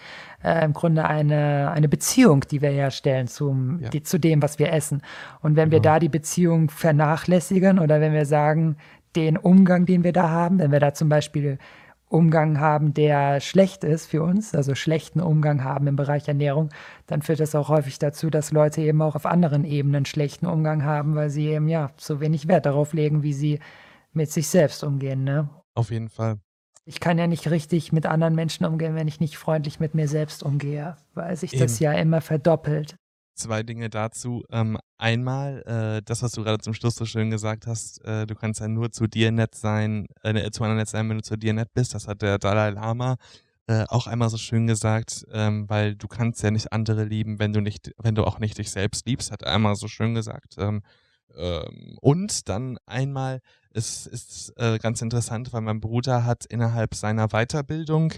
äh, 0.44 0.66
im 0.66 0.74
Grunde 0.74 1.06
eine, 1.06 1.72
eine 1.72 1.88
Beziehung, 1.88 2.42
die 2.52 2.62
wir 2.62 2.72
herstellen 2.72 3.28
zum, 3.28 3.80
ja. 3.80 3.90
die, 3.90 4.04
zu 4.04 4.20
dem, 4.20 4.42
was 4.42 4.60
wir 4.60 4.74
essen. 4.74 5.02
Und 5.42 5.56
wenn 5.56 5.70
genau. 5.70 5.82
wir 5.84 5.92
da 5.92 6.00
die 6.00 6.10
Beziehung 6.10 6.70
vernachlässigen 6.70 7.80
oder 7.80 8.02
wenn 8.02 8.14
wir 8.14 8.26
sagen, 8.26 8.76
den 9.16 9.38
Umgang, 9.38 9.86
den 9.86 10.04
wir 10.04 10.14
da 10.14 10.30
haben, 10.30 10.60
wenn 10.60 10.72
wir 10.72 10.80
da 10.80 10.94
zum 10.94 11.10
Beispiel 11.10 11.58
Umgang 12.10 12.60
haben, 12.60 12.93
der 12.95 13.39
schlecht 13.39 13.84
ist 13.84 14.07
für 14.07 14.24
uns, 14.24 14.55
also 14.55 14.74
schlechten 14.74 15.22
Umgang 15.22 15.64
haben 15.64 15.86
im 15.86 15.95
Bereich 15.95 16.28
Ernährung, 16.28 16.70
dann 17.05 17.22
führt 17.22 17.39
das 17.39 17.53
auch 17.53 17.70
häufig 17.70 17.99
dazu, 17.99 18.32
dass 18.32 18.51
Leute 18.51 18.82
eben 18.82 19.01
auch 19.03 19.16
auf 19.16 19.28
anderen 19.28 19.64
Ebenen 19.64 20.05
schlechten 20.05 20.47
Umgang 20.47 20.84
haben, 20.84 21.16
weil 21.16 21.30
sie 21.30 21.47
eben 21.47 21.68
ja 21.68 21.91
so 21.97 22.20
wenig 22.20 22.47
Wert 22.47 22.66
darauf 22.66 22.93
legen, 22.93 23.22
wie 23.22 23.34
sie 23.34 23.60
mit 24.12 24.32
sich 24.32 24.47
selbst 24.47 24.84
umgehen. 24.84 25.24
Ne? 25.24 25.49
Auf 25.76 25.91
jeden 25.91 26.10
Fall. 26.10 26.39
Ich 26.86 26.99
kann 26.99 27.20
ja 27.20 27.28
nicht 27.28 27.51
richtig 27.51 27.93
mit 27.93 28.07
anderen 28.07 28.34
Menschen 28.34 28.66
umgehen, 28.66 28.95
wenn 28.95 29.07
ich 29.07 29.20
nicht 29.20 29.38
freundlich 29.38 29.80
mit 29.80 29.93
mir 29.93 30.07
selbst 30.07 30.41
umgehe, 30.41 30.97
weil 31.14 31.36
sich 31.36 31.53
eben. 31.53 31.62
das 31.62 31.80
ja 31.80 31.93
immer 31.93 32.22
verdoppelt 32.22 32.99
zwei 33.40 33.64
Dinge 33.64 33.90
dazu. 33.90 34.44
Ähm, 34.52 34.78
einmal, 34.98 35.64
äh, 35.64 36.02
das, 36.04 36.22
was 36.22 36.34
du 36.34 36.44
gerade 36.44 36.60
zum 36.60 36.74
Schluss 36.74 36.96
so 36.96 37.06
schön 37.06 37.30
gesagt 37.32 37.68
hast, 37.68 38.04
äh, 38.06 38.28
du 38.28 38.36
kannst 38.36 38.60
ja 38.60 38.68
nur 38.68 38.92
zu 38.92 39.08
dir 39.08 39.32
nett 39.32 39.56
sein, 39.56 40.08
äh, 40.24 40.52
zu 40.52 40.64
anderen 40.64 40.78
nett 40.78 40.90
sein, 40.90 41.10
wenn 41.10 41.18
du 41.18 41.24
zu 41.24 41.38
dir 41.38 41.54
nett 41.54 41.74
bist. 41.74 41.94
Das 41.94 42.08
hat 42.08 42.22
der 42.22 42.38
Dalai 42.38 42.72
Lama 42.72 43.18
äh, 43.70 43.86
auch 43.88 44.08
einmal 44.08 44.30
so 44.30 44.38
schön 44.38 44.66
gesagt, 44.66 45.26
ähm, 45.32 45.70
weil 45.70 45.96
du 45.96 46.08
kannst 46.08 46.42
ja 46.42 46.50
nicht 46.50 46.74
andere 46.74 47.04
lieben, 47.04 47.38
wenn 47.38 47.54
du 47.54 47.62
nicht, 47.62 47.92
wenn 47.98 48.16
du 48.16 48.24
auch 48.26 48.40
nicht 48.40 48.58
dich 48.58 48.72
selbst 48.72 49.06
liebst, 49.06 49.32
hat 49.32 49.44
er 49.44 49.54
einmal 49.54 49.76
so 49.76 49.88
schön 49.88 50.16
gesagt. 50.16 50.56
Ähm, 50.58 50.82
ähm, 51.38 51.96
und 52.02 52.50
dann 52.50 52.80
einmal, 52.88 53.42
es 53.72 54.08
ist 54.08 54.54
äh, 54.58 54.80
ganz 54.80 55.04
interessant, 55.04 55.54
weil 55.54 55.62
mein 55.62 55.82
Bruder 55.82 56.26
hat 56.26 56.46
innerhalb 56.46 56.96
seiner 56.96 57.28
Weiterbildung, 57.28 58.14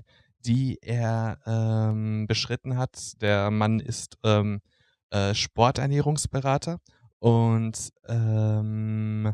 die 0.45 0.79
er 0.81 1.37
ähm, 1.45 2.27
beschritten 2.27 2.77
hat, 2.77 3.21
der 3.21 3.51
Mann 3.51 3.81
ist 3.81 4.17
ähm, 4.23 4.61
äh, 5.11 5.33
Sporternährungsberater 5.33 6.79
und 7.19 7.91
ähm, 8.07 9.33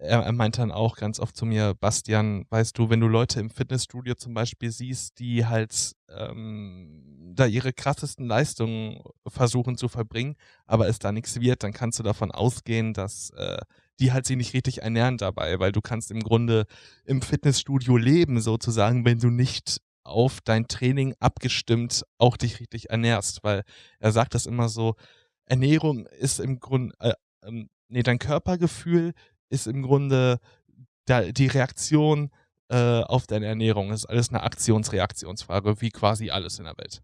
er, 0.00 0.20
er 0.20 0.32
meint 0.32 0.58
dann 0.58 0.72
auch 0.72 0.96
ganz 0.96 1.20
oft 1.20 1.36
zu 1.36 1.44
mir, 1.44 1.74
Bastian, 1.78 2.46
weißt 2.48 2.76
du, 2.78 2.88
wenn 2.88 3.00
du 3.00 3.08
Leute 3.08 3.38
im 3.38 3.50
Fitnessstudio 3.50 4.14
zum 4.14 4.32
Beispiel 4.34 4.70
siehst, 4.70 5.18
die 5.18 5.46
halt 5.46 5.92
ähm, 6.08 7.32
da 7.34 7.44
ihre 7.46 7.72
krassesten 7.72 8.26
Leistungen 8.26 9.02
versuchen 9.26 9.76
zu 9.76 9.88
verbringen, 9.88 10.36
aber 10.66 10.88
es 10.88 10.98
da 10.98 11.12
nichts 11.12 11.40
wird, 11.40 11.62
dann 11.62 11.72
kannst 11.72 11.98
du 11.98 12.02
davon 12.02 12.30
ausgehen, 12.30 12.94
dass 12.94 13.30
äh, 13.30 13.58
die 14.00 14.12
halt 14.12 14.26
sich 14.26 14.36
nicht 14.36 14.54
richtig 14.54 14.82
ernähren 14.82 15.18
dabei, 15.18 15.58
weil 15.60 15.72
du 15.72 15.82
kannst 15.82 16.10
im 16.10 16.20
Grunde 16.20 16.66
im 17.04 17.20
Fitnessstudio 17.20 17.98
leben 17.98 18.40
sozusagen, 18.40 19.04
wenn 19.04 19.18
du 19.18 19.28
nicht 19.28 19.82
auf 20.04 20.40
dein 20.42 20.68
Training 20.68 21.14
abgestimmt 21.20 22.04
auch 22.18 22.36
dich 22.36 22.60
richtig 22.60 22.90
ernährst, 22.90 23.42
weil 23.42 23.62
er 23.98 24.12
sagt 24.12 24.34
das 24.34 24.46
immer 24.46 24.68
so, 24.68 24.94
Ernährung 25.46 26.06
ist 26.06 26.40
im 26.40 26.60
Grunde, 26.60 26.94
äh, 27.00 27.12
ähm, 27.44 27.68
nee, 27.88 28.02
dein 28.02 28.18
Körpergefühl 28.18 29.12
ist 29.48 29.66
im 29.66 29.82
Grunde 29.82 30.38
da, 31.06 31.22
die 31.22 31.48
Reaktion 31.48 32.30
äh, 32.68 33.02
auf 33.02 33.26
deine 33.26 33.46
Ernährung. 33.46 33.90
Das 33.90 34.00
ist 34.00 34.06
alles 34.06 34.30
eine 34.30 34.42
Aktionsreaktionsfrage, 34.42 35.80
wie 35.80 35.90
quasi 35.90 36.30
alles 36.30 36.58
in 36.58 36.64
der 36.64 36.78
Welt. 36.78 37.02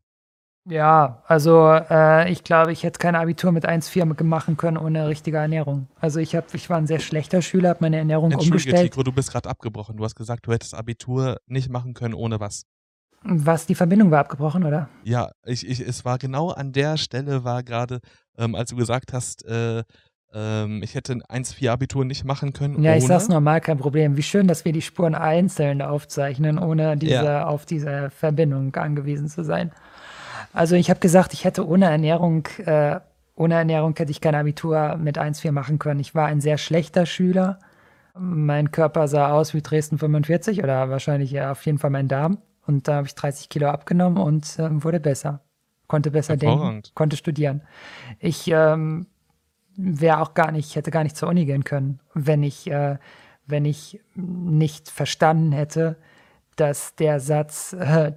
Ja, 0.68 1.22
also 1.28 1.72
äh, 1.72 2.30
ich 2.30 2.42
glaube, 2.42 2.72
ich 2.72 2.82
hätte 2.82 2.98
kein 2.98 3.14
Abitur 3.14 3.52
mit 3.52 3.68
1,4 3.68 4.24
machen 4.24 4.56
können 4.56 4.76
ohne 4.76 5.06
richtige 5.06 5.36
Ernährung. 5.36 5.86
Also 6.00 6.18
ich, 6.18 6.34
hab, 6.34 6.52
ich 6.54 6.68
war 6.68 6.76
ein 6.76 6.88
sehr 6.88 6.98
schlechter 6.98 7.40
Schüler, 7.40 7.68
habe 7.70 7.78
meine 7.82 7.98
Ernährung 7.98 8.32
Entschuldige, 8.32 8.70
umgestellt. 8.70 8.92
Tico, 8.92 9.04
du 9.04 9.12
bist 9.12 9.30
gerade 9.30 9.48
abgebrochen. 9.48 9.96
Du 9.96 10.04
hast 10.04 10.16
gesagt, 10.16 10.44
du 10.46 10.52
hättest 10.52 10.74
Abitur 10.74 11.36
nicht 11.46 11.68
machen 11.70 11.94
können 11.94 12.14
ohne 12.14 12.40
was. 12.40 12.64
Was, 13.28 13.66
die 13.66 13.74
Verbindung 13.74 14.10
war 14.10 14.20
abgebrochen, 14.20 14.64
oder? 14.64 14.88
Ja, 15.04 15.30
ich, 15.44 15.68
ich, 15.68 15.80
es 15.80 16.04
war 16.04 16.18
genau 16.18 16.50
an 16.50 16.72
der 16.72 16.96
Stelle, 16.96 17.44
war 17.44 17.62
gerade, 17.62 18.00
ähm, 18.38 18.54
als 18.54 18.70
du 18.70 18.76
gesagt 18.76 19.12
hast, 19.12 19.44
äh, 19.46 19.82
ähm, 20.32 20.82
ich 20.82 20.94
hätte 20.94 21.12
ein 21.12 21.44
1-4 21.44 21.70
Abitur 21.70 22.04
nicht 22.04 22.24
machen 22.24 22.52
können. 22.52 22.82
Ja, 22.82 22.92
ohne. 22.92 22.98
ich 22.98 23.06
sag's 23.06 23.28
normal, 23.28 23.60
kein 23.60 23.78
Problem. 23.78 24.16
Wie 24.16 24.22
schön, 24.22 24.46
dass 24.46 24.64
wir 24.64 24.72
die 24.72 24.82
Spuren 24.82 25.14
einzeln 25.14 25.82
aufzeichnen, 25.82 26.58
ohne 26.58 26.96
diese, 26.96 27.12
ja. 27.12 27.46
auf 27.46 27.64
diese 27.64 28.10
Verbindung 28.10 28.74
angewiesen 28.76 29.28
zu 29.28 29.44
sein. 29.44 29.72
Also 30.52 30.76
ich 30.76 30.90
habe 30.90 31.00
gesagt, 31.00 31.32
ich 31.32 31.44
hätte 31.44 31.66
ohne 31.66 31.86
Ernährung, 31.86 32.46
äh, 32.64 33.00
ohne 33.34 33.54
Ernährung 33.54 33.94
hätte 33.96 34.10
ich 34.10 34.20
kein 34.20 34.34
Abitur 34.34 34.96
mit 34.96 35.18
1-4 35.18 35.52
machen 35.52 35.78
können. 35.78 36.00
Ich 36.00 36.14
war 36.14 36.26
ein 36.26 36.40
sehr 36.40 36.58
schlechter 36.58 37.06
Schüler. 37.06 37.58
Mein 38.18 38.70
Körper 38.70 39.08
sah 39.08 39.32
aus 39.32 39.52
wie 39.52 39.60
Dresden 39.60 39.98
45 39.98 40.62
oder 40.62 40.88
wahrscheinlich 40.88 41.40
auf 41.40 41.64
jeden 41.66 41.78
Fall 41.78 41.90
mein 41.90 42.08
Darm. 42.08 42.38
Und 42.66 42.88
da 42.88 42.96
habe 42.96 43.06
ich 43.06 43.14
30 43.14 43.48
Kilo 43.48 43.68
abgenommen 43.68 44.18
und 44.18 44.58
äh, 44.58 44.82
wurde 44.82 45.00
besser. 45.00 45.40
Konnte 45.86 46.10
besser 46.10 46.36
denken, 46.36 46.82
konnte 46.94 47.16
studieren. 47.16 47.62
Ich 48.18 48.48
ähm, 48.48 49.06
wäre 49.76 50.20
auch 50.20 50.34
gar 50.34 50.50
nicht, 50.50 50.74
hätte 50.74 50.90
gar 50.90 51.04
nicht 51.04 51.16
zur 51.16 51.28
Uni 51.28 51.44
gehen 51.44 51.62
können, 51.62 52.00
wenn 52.12 52.42
ich, 52.42 52.68
äh, 52.68 52.98
wenn 53.46 53.64
ich 53.64 54.00
nicht 54.14 54.90
verstanden 54.90 55.52
hätte, 55.52 55.96
dass 56.56 56.96
der 56.96 57.20
Satz, 57.20 57.72
äh, 57.74 58.12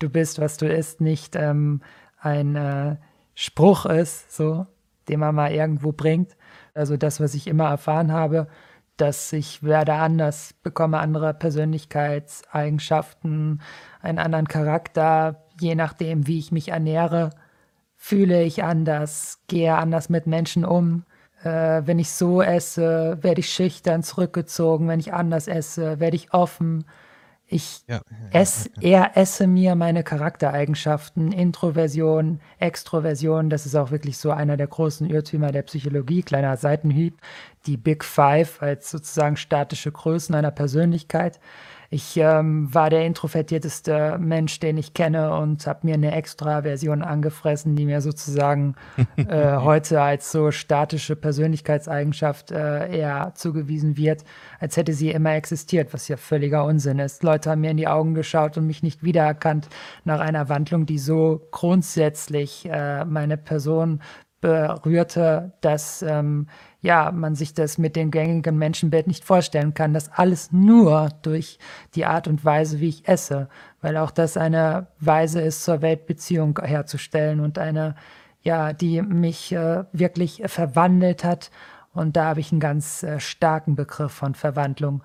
du 0.00 0.08
bist, 0.08 0.40
was 0.40 0.56
du 0.56 0.66
isst, 0.66 1.00
nicht 1.00 1.36
ähm, 1.36 1.82
ein 2.18 2.56
äh, 2.56 2.96
Spruch 3.34 3.86
ist, 3.86 4.34
so, 4.34 4.66
den 5.08 5.20
man 5.20 5.34
mal 5.34 5.52
irgendwo 5.52 5.92
bringt. 5.92 6.36
Also 6.74 6.96
das, 6.96 7.20
was 7.20 7.34
ich 7.34 7.46
immer 7.46 7.68
erfahren 7.68 8.10
habe, 8.10 8.48
dass 9.02 9.32
ich 9.32 9.64
werde 9.64 9.94
anders, 9.94 10.54
bekomme 10.62 11.00
andere 11.00 11.34
Persönlichkeitseigenschaften, 11.34 13.60
einen 14.00 14.20
anderen 14.20 14.46
Charakter, 14.46 15.42
je 15.60 15.74
nachdem, 15.74 16.28
wie 16.28 16.38
ich 16.38 16.52
mich 16.52 16.68
ernähre, 16.68 17.30
fühle 17.96 18.44
ich 18.44 18.62
anders, 18.62 19.40
gehe 19.48 19.74
anders 19.74 20.08
mit 20.08 20.28
Menschen 20.28 20.64
um. 20.64 21.02
Äh, 21.42 21.82
wenn 21.84 21.98
ich 21.98 22.12
so 22.12 22.42
esse, 22.42 23.18
werde 23.22 23.40
ich 23.40 23.48
schüchtern, 23.48 24.04
zurückgezogen. 24.04 24.86
Wenn 24.86 25.00
ich 25.00 25.12
anders 25.12 25.48
esse, 25.48 25.98
werde 25.98 26.14
ich 26.14 26.32
offen. 26.32 26.84
Ich 27.52 27.84
ja, 27.86 27.96
ja, 27.96 28.40
esse, 28.40 28.70
eher 28.80 29.16
esse 29.16 29.46
mir 29.46 29.74
meine 29.74 30.02
Charaktereigenschaften, 30.02 31.32
Introversion, 31.32 32.40
Extroversion, 32.58 33.50
das 33.50 33.66
ist 33.66 33.74
auch 33.74 33.90
wirklich 33.90 34.16
so 34.16 34.30
einer 34.30 34.56
der 34.56 34.68
großen 34.68 35.08
Irrtümer 35.08 35.52
der 35.52 35.62
Psychologie, 35.62 36.22
kleiner 36.22 36.56
Seitenhieb, 36.56 37.20
die 37.66 37.76
Big 37.76 38.04
Five 38.04 38.62
als 38.62 38.90
sozusagen 38.90 39.36
statische 39.36 39.92
Größen 39.92 40.34
einer 40.34 40.50
Persönlichkeit. 40.50 41.40
Ich 41.94 42.16
ähm, 42.16 42.72
war 42.72 42.88
der 42.88 43.04
introvertierteste 43.04 44.16
Mensch, 44.18 44.58
den 44.60 44.78
ich 44.78 44.94
kenne 44.94 45.36
und 45.36 45.66
habe 45.66 45.80
mir 45.82 45.92
eine 45.92 46.12
Extraversion 46.12 47.02
angefressen, 47.02 47.76
die 47.76 47.84
mir 47.84 48.00
sozusagen 48.00 48.76
äh, 49.16 49.56
heute 49.56 50.00
als 50.00 50.32
so 50.32 50.50
statische 50.52 51.16
Persönlichkeitseigenschaft 51.16 52.50
äh, 52.50 52.96
eher 52.96 53.32
zugewiesen 53.34 53.98
wird, 53.98 54.24
als 54.58 54.78
hätte 54.78 54.94
sie 54.94 55.10
immer 55.10 55.34
existiert, 55.34 55.92
was 55.92 56.08
ja 56.08 56.16
völliger 56.16 56.64
Unsinn 56.64 56.98
ist. 56.98 57.22
Leute 57.24 57.50
haben 57.50 57.60
mir 57.60 57.72
in 57.72 57.76
die 57.76 57.88
Augen 57.88 58.14
geschaut 58.14 58.56
und 58.56 58.66
mich 58.66 58.82
nicht 58.82 59.02
wiedererkannt 59.02 59.68
nach 60.04 60.20
einer 60.20 60.48
Wandlung, 60.48 60.86
die 60.86 60.98
so 60.98 61.46
grundsätzlich 61.50 62.66
äh, 62.70 63.04
meine 63.04 63.36
Person 63.36 64.00
berührte, 64.42 65.52
dass 65.62 66.02
ähm, 66.02 66.48
ja, 66.82 67.12
man 67.12 67.34
sich 67.34 67.54
das 67.54 67.78
mit 67.78 67.96
dem 67.96 68.10
gängigen 68.10 68.58
Menschenbild 68.58 69.06
nicht 69.06 69.24
vorstellen 69.24 69.72
kann. 69.72 69.94
Das 69.94 70.10
alles 70.12 70.52
nur 70.52 71.08
durch 71.22 71.58
die 71.94 72.04
Art 72.04 72.28
und 72.28 72.44
Weise, 72.44 72.80
wie 72.80 72.88
ich 72.88 73.08
esse, 73.08 73.48
weil 73.80 73.96
auch 73.96 74.10
das 74.10 74.36
eine 74.36 74.88
Weise 74.98 75.40
ist, 75.40 75.64
zur 75.64 75.80
Weltbeziehung 75.80 76.58
herzustellen 76.60 77.40
und 77.40 77.56
eine, 77.56 77.94
ja, 78.42 78.72
die 78.72 79.00
mich 79.00 79.52
äh, 79.52 79.84
wirklich 79.92 80.42
verwandelt 80.46 81.24
hat. 81.24 81.50
Und 81.94 82.16
da 82.16 82.24
habe 82.26 82.40
ich 82.40 82.50
einen 82.50 82.60
ganz 82.60 83.04
äh, 83.04 83.20
starken 83.20 83.76
Begriff 83.76 84.12
von 84.12 84.34
Verwandlung. 84.34 85.04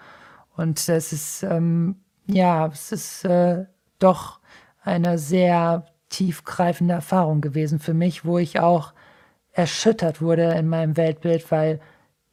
Und 0.55 0.89
es 0.89 1.14
ist, 1.14 1.43
ähm, 1.43 1.97
ja, 2.26 2.65
es 2.68 2.91
ist 2.91 3.26
äh, 3.26 3.65
doch 3.99 4.39
eine 4.84 5.19
sehr 5.19 5.85
tiefgreifende 6.09 6.95
Erfahrung 6.95 7.41
gewesen 7.41 7.80
für 7.80 7.93
mich, 7.93 8.26
wo 8.26 8.39
ich 8.39 8.59
auch 8.59 8.93
erschüttert 9.57 10.21
wurde 10.21 10.53
in 10.53 10.67
meinem 10.67 10.97
Weltbild, 10.97 11.51
weil 11.51 11.79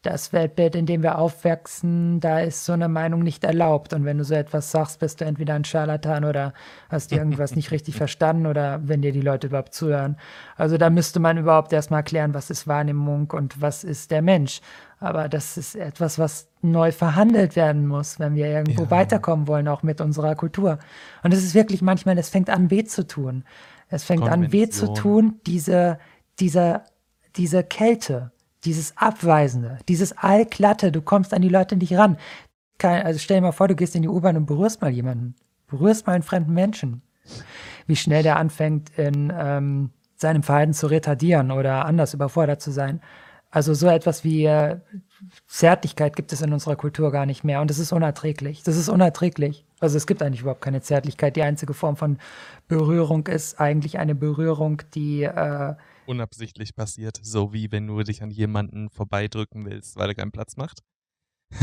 das 0.03 0.35
Weltbild, 0.35 0.75
in 0.75 0.85
dem 0.85 1.03
wir 1.03 1.17
aufwachsen, 1.17 2.21
da 2.21 2.41
ist 2.41 2.67
so 2.67 2.75
eine 2.75 2.89
Meinung 2.89 3.23
nicht 3.23 3.43
erlaubt. 3.43 3.95
Und 3.95 4.05
wenn 4.05 4.19
du 4.19 4.25
so 4.25 4.35
etwas 4.35 4.71
sagst, 4.71 5.01
bist 5.01 5.23
du 5.23 5.25
entweder 5.25 5.55
ein 5.55 5.65
Scharlatan 5.65 6.27
oder 6.27 6.53
hast 6.91 7.13
irgendwas 7.13 7.57
nicht 7.57 7.71
richtig 7.71 7.97
verstanden 7.97 8.45
oder 8.47 8.81
wenn 8.85 9.01
dir 9.01 9.13
die 9.13 9.23
Leute 9.23 9.47
überhaupt 9.47 9.73
zuhören. 9.73 10.19
Also 10.57 10.77
da 10.77 10.91
müsste 10.91 11.19
man 11.19 11.39
überhaupt 11.39 11.73
erstmal 11.73 12.03
klären, 12.03 12.35
was 12.35 12.51
ist 12.51 12.69
Wahrnehmung 12.69 13.31
und 13.31 13.63
was 13.63 13.85
ist 13.85 14.11
der 14.11 14.21
Mensch. 14.21 14.61
Aber 15.01 15.31
das 15.31 15.57
ist 15.57 15.75
etwas, 15.75 16.19
was 16.19 16.49
neu 16.61 16.93
verhandelt 16.93 17.57
werden 17.57 17.87
muss, 17.87 18.21
wenn 18.21 18.35
wir 18.35 18.49
irgendwo 18.49 18.83
ja. 18.83 18.91
weiterkommen 18.91 19.49
wollen, 19.49 19.69
auch 19.69 19.83
mit 19.83 20.03
unserer 20.03 20.35
Kultur. 20.35 20.79
Und 21.23 21.33
es 21.33 21.43
ist 21.43 21.55
wirklich 21.55 21.81
manchmal, 21.81 22.19
es 22.19 22.29
fängt 22.29 22.51
an 22.51 22.71
weh 22.71 22.85
zu 22.85 23.07
tun. 23.07 23.45
Es 23.89 24.05
fängt 24.05 24.29
an 24.29 24.53
weh 24.53 24.69
zu 24.69 24.93
tun, 24.93 25.41
diese, 25.47 25.99
diese, 26.39 26.83
diese 27.37 27.65
Kälte 27.65 28.33
dieses 28.65 28.97
Abweisende, 28.97 29.79
dieses 29.89 30.17
Allglatte, 30.17 30.91
du 30.91 31.03
kommst 31.03 31.35
an 31.35 31.43
die 31.43 31.49
Leute 31.49 31.77
nicht 31.77 31.95
ran. 31.95 32.17
Kein, 32.79 33.05
also 33.05 33.19
stell 33.19 33.39
dir 33.39 33.43
mal 33.43 33.53
vor, 33.53 33.69
du 33.69 33.77
gehst 33.77 33.95
in 33.95 34.03
die 34.03 34.09
U-Bahn 34.09 34.37
und 34.37 34.47
berührst 34.47 34.81
mal 34.81 34.91
jemanden. 34.91 35.35
Berührst 35.69 36.07
mal 36.07 36.15
einen 36.15 36.23
fremden 36.23 36.55
Menschen. 36.55 37.03
Wie 37.87 37.97
schnell 37.97 38.23
der 38.23 38.37
anfängt, 38.37 38.91
in 38.99 39.33
ähm, 39.37 39.91
seinem 40.17 40.43
Verhalten 40.43 40.73
zu 40.73 40.87
retardieren 40.87 41.51
oder 41.51 41.85
anders 41.85 42.15
überfordert 42.15 42.61
zu 42.61 42.71
sein. 42.71 43.01
Also 43.51 43.73
so 43.73 43.87
etwas 43.87 44.25
wie 44.25 44.47
äh, 44.47 44.79
Zärtlichkeit 45.47 46.17
gibt 46.17 46.33
es 46.33 46.43
in 46.43 46.53
unserer 46.53 46.77
Kultur 46.77 47.13
gar 47.13 47.25
nicht 47.25 47.45
mehr 47.45 47.61
und 47.61 47.71
das 47.71 47.79
ist 47.79 47.93
unerträglich. 47.93 48.63
Das 48.65 48.77
ist 48.77 48.89
unerträglich. 48.89 49.65
Also 49.79 49.97
es 49.97 50.07
gibt 50.07 50.23
eigentlich 50.23 50.41
überhaupt 50.41 50.63
keine 50.63 50.81
Zärtlichkeit. 50.81 51.37
Die 51.37 51.43
einzige 51.43 51.75
Form 51.75 51.97
von 51.97 52.19
Berührung 52.67 53.27
ist 53.29 53.61
eigentlich 53.61 53.99
eine 53.99 54.15
Berührung, 54.15 54.83
die 54.95 55.23
äh, 55.23 55.75
unabsichtlich 56.07 56.75
passiert, 56.75 57.19
so 57.23 57.53
wie 57.53 57.73
wenn 57.73 57.87
du 57.87 58.03
dich 58.03 58.23
an 58.23 58.31
jemanden 58.31 58.91
vorbeidrücken 58.91 59.65
willst, 59.67 59.97
weil 59.97 60.09
er 60.09 60.15
keinen 60.15 60.33
Platz 60.33 60.57
macht? 60.57 60.81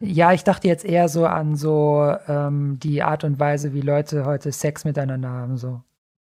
ja, 0.00 0.32
ich 0.32 0.44
dachte 0.44 0.68
jetzt 0.68 0.84
eher 0.84 1.08
so 1.08 1.26
an 1.26 1.56
so 1.56 2.14
ähm, 2.28 2.78
die 2.78 3.02
Art 3.02 3.24
und 3.24 3.40
Weise, 3.40 3.72
wie 3.72 3.80
Leute 3.80 4.24
heute 4.24 4.52
Sex 4.52 4.84
miteinander 4.84 5.30
haben. 5.30 5.56
So. 5.56 5.82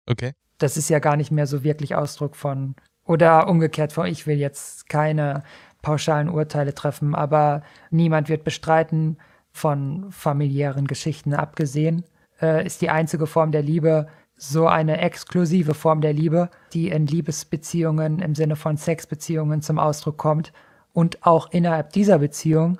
Okay. 0.07 0.33
Das 0.57 0.77
ist 0.77 0.89
ja 0.89 0.99
gar 0.99 1.15
nicht 1.15 1.31
mehr 1.31 1.47
so 1.47 1.63
wirklich 1.63 1.95
Ausdruck 1.95 2.35
von 2.35 2.75
oder 3.05 3.47
umgekehrt 3.47 3.93
von 3.93 4.07
ich 4.07 4.25
will 4.25 4.37
jetzt 4.37 4.89
keine 4.89 5.43
pauschalen 5.83 6.29
Urteile 6.29 6.73
treffen, 6.73 7.13
aber 7.13 7.61
niemand 7.91 8.29
wird 8.29 8.43
bestreiten, 8.43 9.17
von 9.55 10.11
familiären 10.11 10.85
Geschichten 10.85 11.33
abgesehen, 11.33 12.03
äh, 12.41 12.65
ist 12.65 12.81
die 12.81 12.89
einzige 12.89 13.25
Form 13.25 13.53
der 13.53 13.61
Liebe 13.61 14.07
so 14.37 14.67
eine 14.67 14.99
exklusive 14.99 15.73
Form 15.73 16.01
der 16.01 16.13
Liebe, 16.13 16.49
die 16.73 16.89
in 16.89 17.07
Liebesbeziehungen 17.07 18.19
im 18.19 18.35
Sinne 18.35 18.55
von 18.55 18.77
Sexbeziehungen 18.77 19.61
zum 19.61 19.79
Ausdruck 19.79 20.17
kommt. 20.17 20.51
Und 20.93 21.25
auch 21.25 21.51
innerhalb 21.51 21.93
dieser 21.93 22.19
Beziehung 22.19 22.79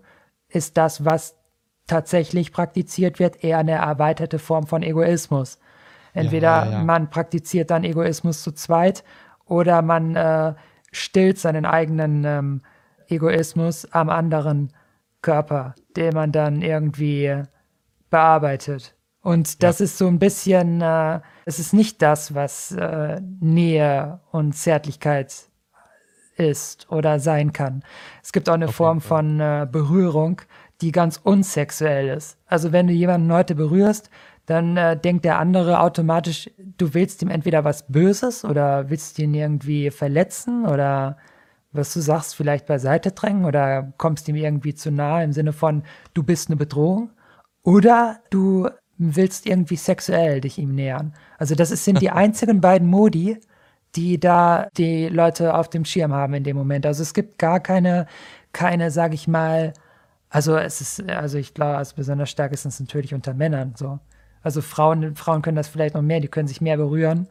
ist 0.50 0.78
das, 0.78 1.06
was 1.06 1.36
tatsächlich 1.88 2.52
praktiziert 2.52 3.20
wird, 3.20 3.44
eher 3.44 3.60
eine 3.60 3.74
erweiterte 3.74 4.40
Form 4.40 4.68
von 4.68 4.84
Egoismus. 4.84 5.60
Entweder 6.14 6.66
ja, 6.66 6.72
ja. 6.72 6.84
man 6.84 7.10
praktiziert 7.10 7.72
dann 7.72 7.84
Egoismus 7.84 8.42
zu 8.42 8.52
zweit 8.52 9.04
oder 9.46 9.82
man 9.82 10.16
äh, 10.16 10.56
stillt 10.92 11.38
seinen 11.38 11.66
eigenen 11.66 12.24
ähm, 12.26 12.62
Egoismus 13.08 13.86
am 13.92 14.10
anderen 14.10 14.72
Körper, 15.22 15.76
den 15.96 16.14
man 16.14 16.32
dann 16.32 16.62
irgendwie 16.62 17.44
bearbeitet. 18.10 18.95
Und 19.26 19.64
das 19.64 19.80
ja. 19.80 19.86
ist 19.86 19.98
so 19.98 20.06
ein 20.06 20.20
bisschen, 20.20 20.82
äh, 20.82 21.20
es 21.46 21.58
ist 21.58 21.74
nicht 21.74 22.04
das, 22.04 22.36
was 22.36 22.72
äh, 22.74 23.20
Nähe 23.40 24.20
und 24.30 24.54
Zärtlichkeit 24.54 25.34
ist 26.38 26.92
oder 26.92 27.20
sein 27.20 27.52
kann. 27.52 27.84
Es 28.22 28.32
gibt 28.34 28.48
auch 28.48 28.54
eine 28.54 28.68
Auf 28.68 28.76
Form 28.76 29.02
von 29.02 29.40
äh, 29.40 29.68
Berührung, 29.70 30.44
die 30.82 30.92
ganz 30.92 31.20
unsexuell 31.24 32.10
ist. 32.10 32.38
Also 32.46 32.72
wenn 32.72 32.86
du 32.86 32.94
jemanden 32.94 33.34
heute 33.34 33.56
berührst, 33.56 34.12
dann 34.46 34.78
äh, 34.78 34.96
denkt 34.96 35.26
der 35.26 35.40
andere 35.40 35.80
automatisch, 35.80 36.52
du 36.78 36.94
willst 36.94 37.24
ihm 37.24 37.32
entweder 37.32 37.64
was 37.64 37.88
Böses 37.88 38.46
oder 38.46 38.92
willst 38.92 39.18
ihn 39.18 39.34
irgendwie 39.34 39.90
verletzen 39.90 40.68
oder 40.68 41.18
was 41.72 41.92
du 41.96 42.00
sagst, 42.00 42.36
vielleicht 42.36 42.68
beiseite 42.68 43.12
drängen 43.12 43.46
oder 43.46 43.92
kommst 43.98 44.30
ihm 44.30 44.36
irgendwie 44.36 44.76
zu 44.76 44.92
nahe 44.92 45.24
im 45.24 45.34
Sinne 45.34 45.52
von, 45.52 45.82
du 46.14 46.22
bist 46.22 46.50
eine 46.50 46.58
Bedrohung. 46.58 47.10
Oder 47.64 48.20
du 48.30 48.70
willst 48.98 49.46
irgendwie 49.46 49.76
sexuell 49.76 50.42
dich 50.42 50.58
ihm 50.58 50.74
nähern. 50.74 51.14
Also 51.38 51.56
das 51.56 51.70
sind 51.70 52.02
die 52.02 52.10
einzigen 52.12 52.62
beiden 52.62 52.88
Modi, 52.88 53.40
die 53.96 54.20
da 54.20 54.68
die 54.78 55.08
Leute 55.08 55.56
auf 55.56 55.70
dem 55.70 55.86
Schirm 55.86 56.14
haben 56.14 56.34
in 56.34 56.44
dem 56.44 56.58
Moment. 56.58 56.86
Also 56.86 57.02
es 57.02 57.14
gibt 57.14 57.40
gar 57.40 57.60
keine, 57.60 58.08
keine, 58.52 58.92
sag 58.92 59.14
ich 59.14 59.28
mal, 59.28 59.74
also 60.30 60.58
es 60.58 60.82
ist, 60.82 61.10
also 61.10 61.38
ich 61.38 61.54
glaube, 61.54 61.78
also 61.78 61.96
besonders 61.96 62.30
stark 62.30 62.52
ist 62.52 62.66
es 62.66 62.80
natürlich 62.80 63.14
unter 63.14 63.34
Männern 63.34 63.74
so. 63.78 64.00
Also 64.44 64.62
Frauen, 64.62 65.16
Frauen 65.16 65.42
können 65.42 65.56
das 65.56 65.68
vielleicht 65.68 65.96
noch 65.96 66.02
mehr, 66.02 66.20
die 66.20 66.28
können 66.28 66.48
sich 66.48 66.62
mehr 66.62 66.78
berühren, 66.78 67.28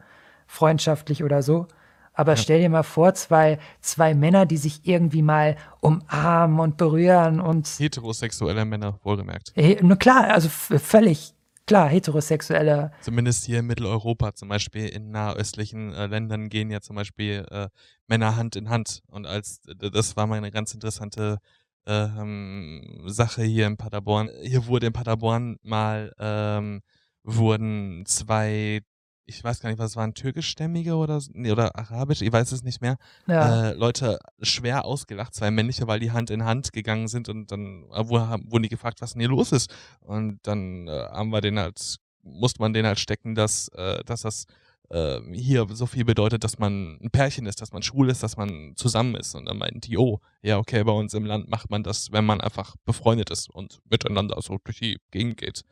freundschaftlich 0.47 1.23
oder 1.23 1.41
so. 1.43 1.67
Aber 2.13 2.33
ja. 2.33 2.37
stell 2.37 2.61
dir 2.61 2.69
mal 2.69 2.83
vor, 2.83 3.13
zwei, 3.13 3.59
zwei 3.81 4.15
Männer, 4.15 4.45
die 4.45 4.57
sich 4.57 4.87
irgendwie 4.87 5.21
mal 5.21 5.57
umarmen 5.81 6.59
und 6.59 6.77
berühren 6.77 7.39
und. 7.39 7.67
Heterosexuelle 7.67 8.65
Männer, 8.65 8.99
wohlgemerkt. 9.03 9.53
Nur 9.81 9.97
klar, 9.97 10.29
also 10.31 10.49
völlig, 10.49 11.33
klar, 11.65 11.89
heterosexuelle. 11.89 12.91
Zumindest 13.01 13.45
hier 13.45 13.59
in 13.59 13.67
Mitteleuropa, 13.67 14.33
zum 14.33 14.49
Beispiel 14.49 14.87
in 14.87 15.11
nahöstlichen 15.11 15.93
äh, 15.93 16.07
Ländern 16.07 16.49
gehen 16.49 16.71
ja 16.71 16.81
zum 16.81 16.95
Beispiel 16.95 17.45
äh, 17.49 17.67
Männer 18.07 18.35
Hand 18.35 18.55
in 18.55 18.69
Hand. 18.69 19.01
Und 19.07 19.25
als 19.25 19.61
das 19.63 20.15
war 20.15 20.27
mal 20.27 20.37
eine 20.37 20.51
ganz 20.51 20.73
interessante 20.73 21.39
ähm, 21.85 23.03
Sache 23.05 23.43
hier 23.43 23.67
in 23.67 23.77
Paderborn. 23.77 24.29
Hier 24.41 24.67
wurde 24.67 24.87
in 24.87 24.93
Paderborn 24.93 25.57
mal 25.61 26.13
ähm, 26.19 26.81
wurden 27.23 28.05
zwei 28.05 28.81
ich 29.25 29.43
weiß 29.43 29.59
gar 29.59 29.69
nicht, 29.69 29.79
was 29.79 29.95
waren, 29.95 30.13
türkischstämmige 30.13 30.95
oder, 30.95 31.21
nee, 31.33 31.51
oder 31.51 31.75
arabisch, 31.75 32.21
ich 32.21 32.31
weiß 32.31 32.51
es 32.51 32.63
nicht 32.63 32.81
mehr, 32.81 32.97
ja. 33.27 33.69
äh, 33.69 33.73
Leute 33.73 34.19
schwer 34.41 34.85
ausgelacht, 34.85 35.33
zwei 35.33 35.51
männliche, 35.51 35.87
weil 35.87 35.99
die 35.99 36.11
Hand 36.11 36.29
in 36.29 36.45
Hand 36.45 36.73
gegangen 36.73 37.07
sind 37.07 37.29
und 37.29 37.51
dann 37.51 37.85
äh, 37.91 38.07
wurden 38.09 38.63
die 38.63 38.69
gefragt, 38.69 39.01
was 39.01 39.13
denn 39.13 39.21
hier 39.21 39.29
los 39.29 39.51
ist. 39.51 39.73
Und 40.01 40.39
dann 40.43 40.87
äh, 40.87 41.07
haben 41.11 41.29
wir 41.29 41.41
den 41.41 41.59
halt, 41.59 41.97
musste 42.21 42.61
man 42.61 42.73
den 42.73 42.85
halt 42.85 42.99
stecken, 42.99 43.35
dass, 43.35 43.69
äh, 43.69 44.03
dass 44.03 44.21
das 44.21 44.45
äh, 44.89 45.19
hier 45.33 45.65
so 45.71 45.85
viel 45.85 46.05
bedeutet, 46.05 46.43
dass 46.43 46.59
man 46.59 46.99
ein 47.01 47.09
Pärchen 47.11 47.47
ist, 47.47 47.61
dass 47.61 47.71
man 47.71 47.81
schwul 47.81 48.09
ist, 48.09 48.21
dass 48.21 48.37
man 48.37 48.73
zusammen 48.75 49.15
ist. 49.15 49.35
Und 49.35 49.45
dann 49.45 49.57
meinten 49.57 49.81
die, 49.81 49.97
oh, 49.97 50.19
ja, 50.41 50.57
okay, 50.57 50.83
bei 50.83 50.91
uns 50.91 51.13
im 51.13 51.25
Land 51.25 51.49
macht 51.49 51.71
man 51.71 51.83
das, 51.83 52.11
wenn 52.11 52.25
man 52.25 52.41
einfach 52.41 52.75
befreundet 52.85 53.31
ist 53.31 53.49
und 53.49 53.79
miteinander 53.89 54.39
so 54.41 54.57
durch 54.63 54.79
die 54.79 54.99
Gegend 55.11 55.37
geht. 55.37 55.63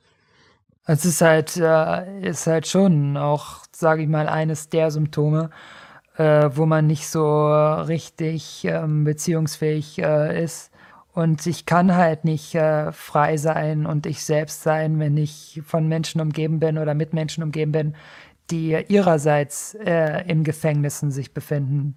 Es 0.85 1.05
ist 1.05 1.21
halt, 1.21 1.55
äh, 1.57 2.29
ist 2.29 2.45
halt 2.45 2.67
schon 2.67 3.15
auch, 3.15 3.59
sage 3.71 4.03
ich 4.03 4.09
mal, 4.09 4.27
eines 4.27 4.69
der 4.69 4.91
Symptome, 4.91 5.49
äh, 6.17 6.49
wo 6.53 6.65
man 6.65 6.87
nicht 6.87 7.07
so 7.07 7.47
richtig 7.47 8.65
ähm, 8.65 9.05
beziehungsfähig 9.05 9.99
äh, 9.99 10.43
ist. 10.43 10.71
Und 11.13 11.45
ich 11.47 11.65
kann 11.65 11.95
halt 11.95 12.25
nicht 12.25 12.55
äh, 12.55 12.91
frei 12.91 13.37
sein 13.37 13.85
und 13.85 14.05
ich 14.05 14.25
selbst 14.25 14.63
sein, 14.63 14.99
wenn 14.99 15.15
ich 15.15 15.61
von 15.65 15.87
Menschen 15.87 16.19
umgeben 16.19 16.59
bin 16.59 16.77
oder 16.77 16.95
mit 16.95 17.13
Menschen 17.13 17.43
umgeben 17.43 17.71
bin, 17.71 17.95
die 18.51 18.71
ihrerseits 18.87 19.75
äh, 19.75 20.23
in 20.27 20.43
Gefängnissen 20.43 21.11
sich 21.11 21.33
befinden. 21.33 21.95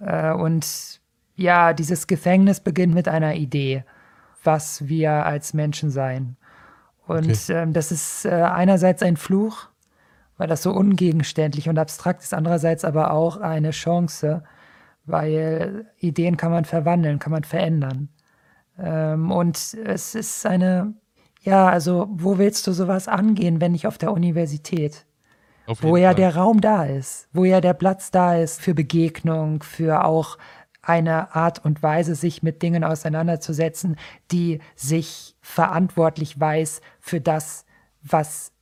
Äh, 0.00 0.32
und 0.32 1.00
ja, 1.34 1.72
dieses 1.72 2.06
Gefängnis 2.06 2.60
beginnt 2.60 2.94
mit 2.94 3.08
einer 3.08 3.34
Idee, 3.34 3.84
was 4.44 4.86
wir 4.86 5.10
als 5.26 5.54
Menschen 5.54 5.90
sein. 5.90 6.36
Und 7.06 7.30
okay. 7.30 7.52
ähm, 7.52 7.72
das 7.72 7.92
ist 7.92 8.24
äh, 8.24 8.30
einerseits 8.30 9.02
ein 9.02 9.16
Fluch, 9.16 9.68
weil 10.38 10.48
das 10.48 10.62
so 10.62 10.72
ungegenständlich 10.72 11.68
und 11.68 11.78
abstrakt 11.78 12.22
ist, 12.22 12.34
andererseits 12.34 12.84
aber 12.84 13.12
auch 13.12 13.36
eine 13.36 13.70
Chance, 13.70 14.42
weil 15.04 15.86
Ideen 15.98 16.36
kann 16.36 16.52
man 16.52 16.64
verwandeln, 16.64 17.18
kann 17.18 17.32
man 17.32 17.44
verändern. 17.44 18.08
Ähm, 18.78 19.30
und 19.30 19.56
es 19.84 20.14
ist 20.14 20.46
eine, 20.46 20.94
ja, 21.42 21.68
also 21.68 22.08
wo 22.12 22.38
willst 22.38 22.66
du 22.66 22.72
sowas 22.72 23.08
angehen, 23.08 23.60
wenn 23.60 23.72
nicht 23.72 23.86
auf 23.86 23.98
der 23.98 24.12
Universität? 24.12 25.04
Auf 25.66 25.82
wo 25.82 25.96
ja 25.96 26.08
Fall. 26.08 26.14
der 26.16 26.36
Raum 26.36 26.60
da 26.60 26.84
ist, 26.84 27.28
wo 27.32 27.44
ja 27.44 27.60
der 27.60 27.74
Platz 27.74 28.10
da 28.10 28.34
ist 28.36 28.60
für 28.60 28.74
Begegnung, 28.74 29.62
für 29.62 30.04
auch 30.04 30.38
eine 30.82 31.34
Art 31.34 31.64
und 31.64 31.82
Weise, 31.82 32.14
sich 32.14 32.42
mit 32.42 32.62
Dingen 32.62 32.84
auseinanderzusetzen, 32.84 33.96
die 34.30 34.60
sich 34.74 35.36
verantwortlich 35.40 36.38
weiß 36.38 36.80
für 37.00 37.20
das, 37.20 37.64
was 38.02 38.52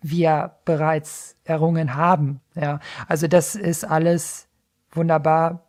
wir 0.00 0.56
bereits 0.64 1.36
errungen 1.44 1.96
haben. 1.96 2.40
Ja, 2.54 2.80
also 3.08 3.26
das 3.26 3.56
ist 3.56 3.84
alles 3.84 4.46
wunderbar 4.92 5.66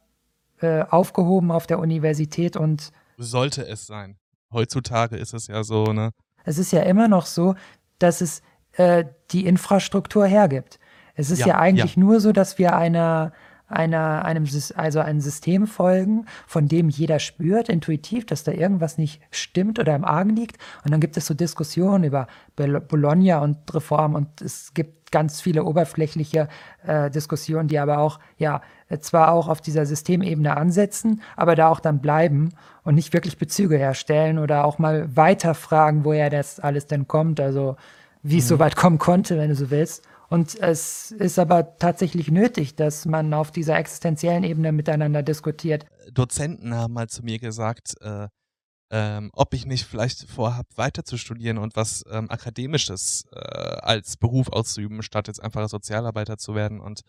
äh, 0.61 0.83
aufgehoben 0.83 1.51
auf 1.51 1.67
der 1.67 1.79
Universität 1.79 2.55
und 2.55 2.91
sollte 3.17 3.65
es 3.65 3.87
sein. 3.87 4.17
Heutzutage 4.51 5.17
ist 5.17 5.33
es 5.33 5.47
ja 5.47 5.63
so, 5.63 5.85
ne? 5.85 6.11
Es 6.45 6.57
ist 6.57 6.71
ja 6.71 6.81
immer 6.83 7.07
noch 7.07 7.25
so, 7.25 7.55
dass 7.99 8.21
es 8.21 8.41
äh, 8.73 9.05
die 9.31 9.45
Infrastruktur 9.45 10.25
hergibt. 10.25 10.79
Es 11.15 11.31
ist 11.31 11.39
ja, 11.39 11.47
ja 11.47 11.59
eigentlich 11.59 11.95
ja. 11.95 11.99
nur 11.99 12.19
so, 12.21 12.31
dass 12.31 12.57
wir 12.57 12.75
einer, 12.75 13.33
einer, 13.67 14.23
einem, 14.25 14.45
also 14.75 14.99
einem 14.99 15.19
System 15.19 15.67
folgen, 15.67 16.25
von 16.45 16.67
dem 16.67 16.89
jeder 16.89 17.19
spürt, 17.19 17.69
intuitiv, 17.69 18.25
dass 18.25 18.43
da 18.43 18.51
irgendwas 18.51 18.97
nicht 18.97 19.21
stimmt 19.31 19.79
oder 19.79 19.95
im 19.95 20.05
Argen 20.05 20.35
liegt. 20.35 20.57
Und 20.83 20.91
dann 20.91 21.01
gibt 21.01 21.17
es 21.17 21.25
so 21.25 21.33
Diskussionen 21.33 22.03
über 22.03 22.27
Bologna 22.55 23.39
und 23.39 23.73
Reform 23.73 24.15
und 24.15 24.41
es 24.41 24.73
gibt 24.73 24.97
ganz 25.11 25.41
viele 25.41 25.63
oberflächliche 25.63 26.47
äh, 26.85 27.09
Diskussionen, 27.09 27.67
die 27.67 27.79
aber 27.79 27.99
auch, 27.99 28.19
ja, 28.37 28.61
zwar 28.99 29.31
auch 29.31 29.47
auf 29.47 29.61
dieser 29.61 29.85
Systemebene 29.85 30.55
ansetzen, 30.55 31.21
aber 31.35 31.55
da 31.55 31.69
auch 31.69 31.79
dann 31.79 31.99
bleiben 31.99 32.49
und 32.83 32.95
nicht 32.95 33.13
wirklich 33.13 33.37
Bezüge 33.37 33.77
herstellen 33.77 34.39
oder 34.39 34.65
auch 34.65 34.79
mal 34.79 35.15
weiterfragen, 35.15 36.05
woher 36.05 36.29
das 36.29 36.59
alles 36.59 36.87
denn 36.87 37.07
kommt, 37.07 37.39
also 37.39 37.75
wie 38.23 38.37
es 38.37 38.45
mhm. 38.45 38.49
so 38.49 38.59
weit 38.59 38.75
kommen 38.75 38.97
konnte, 38.97 39.37
wenn 39.37 39.49
du 39.49 39.55
so 39.55 39.69
willst. 39.69 40.05
Und 40.29 40.59
es 40.59 41.11
ist 41.11 41.39
aber 41.39 41.77
tatsächlich 41.77 42.29
nötig, 42.29 42.75
dass 42.75 43.05
man 43.05 43.33
auf 43.33 43.51
dieser 43.51 43.77
existenziellen 43.77 44.43
Ebene 44.43 44.71
miteinander 44.71 45.23
diskutiert. 45.23 45.85
Dozenten 46.11 46.75
haben 46.75 46.93
mal 46.93 47.07
zu 47.07 47.23
mir 47.23 47.39
gesagt, 47.39 47.95
äh, 48.01 48.27
ähm, 48.89 49.31
ob 49.33 49.53
ich 49.53 49.65
nicht 49.65 49.85
vielleicht 49.85 50.29
vorhabe, 50.29 50.67
weiter 50.75 51.03
zu 51.03 51.17
studieren 51.17 51.57
und 51.57 51.75
was 51.75 52.05
ähm, 52.09 52.29
Akademisches 52.31 53.25
äh, 53.33 53.37
als 53.37 54.15
Beruf 54.17 54.49
auszuüben, 54.49 55.03
statt 55.03 55.27
jetzt 55.27 55.43
einfach 55.43 55.67
Sozialarbeiter 55.67 56.37
zu 56.37 56.55
werden. 56.55 56.79
Und 56.79 57.01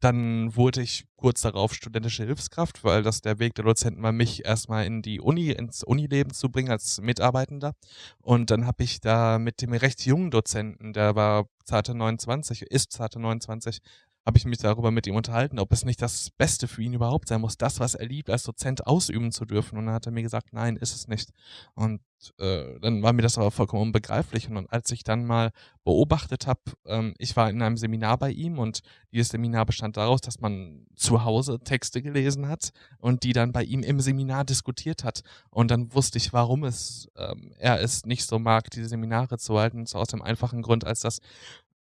dann 0.00 0.56
wurde 0.56 0.80
ich 0.80 1.06
kurz 1.16 1.42
darauf 1.42 1.74
studentische 1.74 2.24
Hilfskraft, 2.24 2.84
weil 2.84 3.02
das 3.02 3.20
der 3.20 3.38
Weg 3.38 3.54
der 3.54 3.64
Dozenten 3.64 4.02
war, 4.02 4.12
mich 4.12 4.44
erstmal 4.44 4.86
in 4.86 5.02
die 5.02 5.20
Uni, 5.20 5.50
ins 5.50 5.82
Unileben 5.82 6.32
zu 6.32 6.50
bringen 6.50 6.70
als 6.70 7.00
Mitarbeitender. 7.00 7.74
Und 8.22 8.50
dann 8.50 8.66
habe 8.66 8.84
ich 8.84 9.00
da 9.00 9.38
mit 9.38 9.60
dem 9.60 9.72
recht 9.72 10.04
jungen 10.06 10.30
Dozenten, 10.30 10.92
der 10.92 11.16
war 11.16 11.48
zarte 11.64 11.94
29, 11.94 12.62
ist 12.62 12.92
zarte 12.92 13.18
29, 13.18 13.80
habe 14.26 14.38
ich 14.38 14.44
mich 14.44 14.58
darüber 14.58 14.90
mit 14.90 15.06
ihm 15.06 15.14
unterhalten, 15.14 15.60
ob 15.60 15.70
es 15.70 15.84
nicht 15.84 16.02
das 16.02 16.30
Beste 16.30 16.66
für 16.66 16.82
ihn 16.82 16.94
überhaupt 16.94 17.28
sein 17.28 17.40
muss, 17.40 17.56
das, 17.56 17.78
was 17.78 17.94
er 17.94 18.06
liebt, 18.06 18.28
als 18.28 18.42
Dozent 18.42 18.84
ausüben 18.84 19.30
zu 19.30 19.44
dürfen. 19.44 19.78
Und 19.78 19.86
dann 19.86 19.94
hat 19.94 20.06
er 20.06 20.12
mir 20.12 20.22
gesagt, 20.22 20.52
nein, 20.52 20.76
ist 20.76 20.96
es 20.96 21.06
nicht. 21.06 21.30
Und 21.74 22.00
äh, 22.38 22.80
dann 22.80 23.04
war 23.04 23.12
mir 23.12 23.22
das 23.22 23.38
aber 23.38 23.52
vollkommen 23.52 23.82
unbegreiflich. 23.82 24.48
Und 24.48 24.66
als 24.72 24.90
ich 24.90 25.04
dann 25.04 25.26
mal 25.26 25.52
beobachtet 25.84 26.48
habe, 26.48 26.60
ähm, 26.86 27.14
ich 27.18 27.36
war 27.36 27.48
in 27.48 27.62
einem 27.62 27.76
Seminar 27.76 28.18
bei 28.18 28.32
ihm 28.32 28.58
und 28.58 28.80
dieses 29.12 29.28
Seminar 29.28 29.64
bestand 29.64 29.96
daraus, 29.96 30.22
dass 30.22 30.40
man 30.40 30.86
zu 30.96 31.24
Hause 31.24 31.60
Texte 31.60 32.02
gelesen 32.02 32.48
hat 32.48 32.70
und 32.98 33.22
die 33.22 33.32
dann 33.32 33.52
bei 33.52 33.62
ihm 33.62 33.84
im 33.84 34.00
Seminar 34.00 34.44
diskutiert 34.44 35.04
hat. 35.04 35.20
Und 35.50 35.70
dann 35.70 35.94
wusste 35.94 36.18
ich, 36.18 36.32
warum 36.32 36.64
es 36.64 37.08
ähm, 37.16 37.52
er 37.58 37.80
es 37.80 38.04
nicht 38.04 38.26
so 38.26 38.40
mag, 38.40 38.70
diese 38.70 38.88
Seminare 38.88 39.38
zu 39.38 39.56
halten. 39.56 39.86
Zwar 39.86 40.02
aus 40.02 40.08
dem 40.08 40.22
einfachen 40.22 40.62
Grund, 40.62 40.84
als 40.84 41.00
dass 41.00 41.20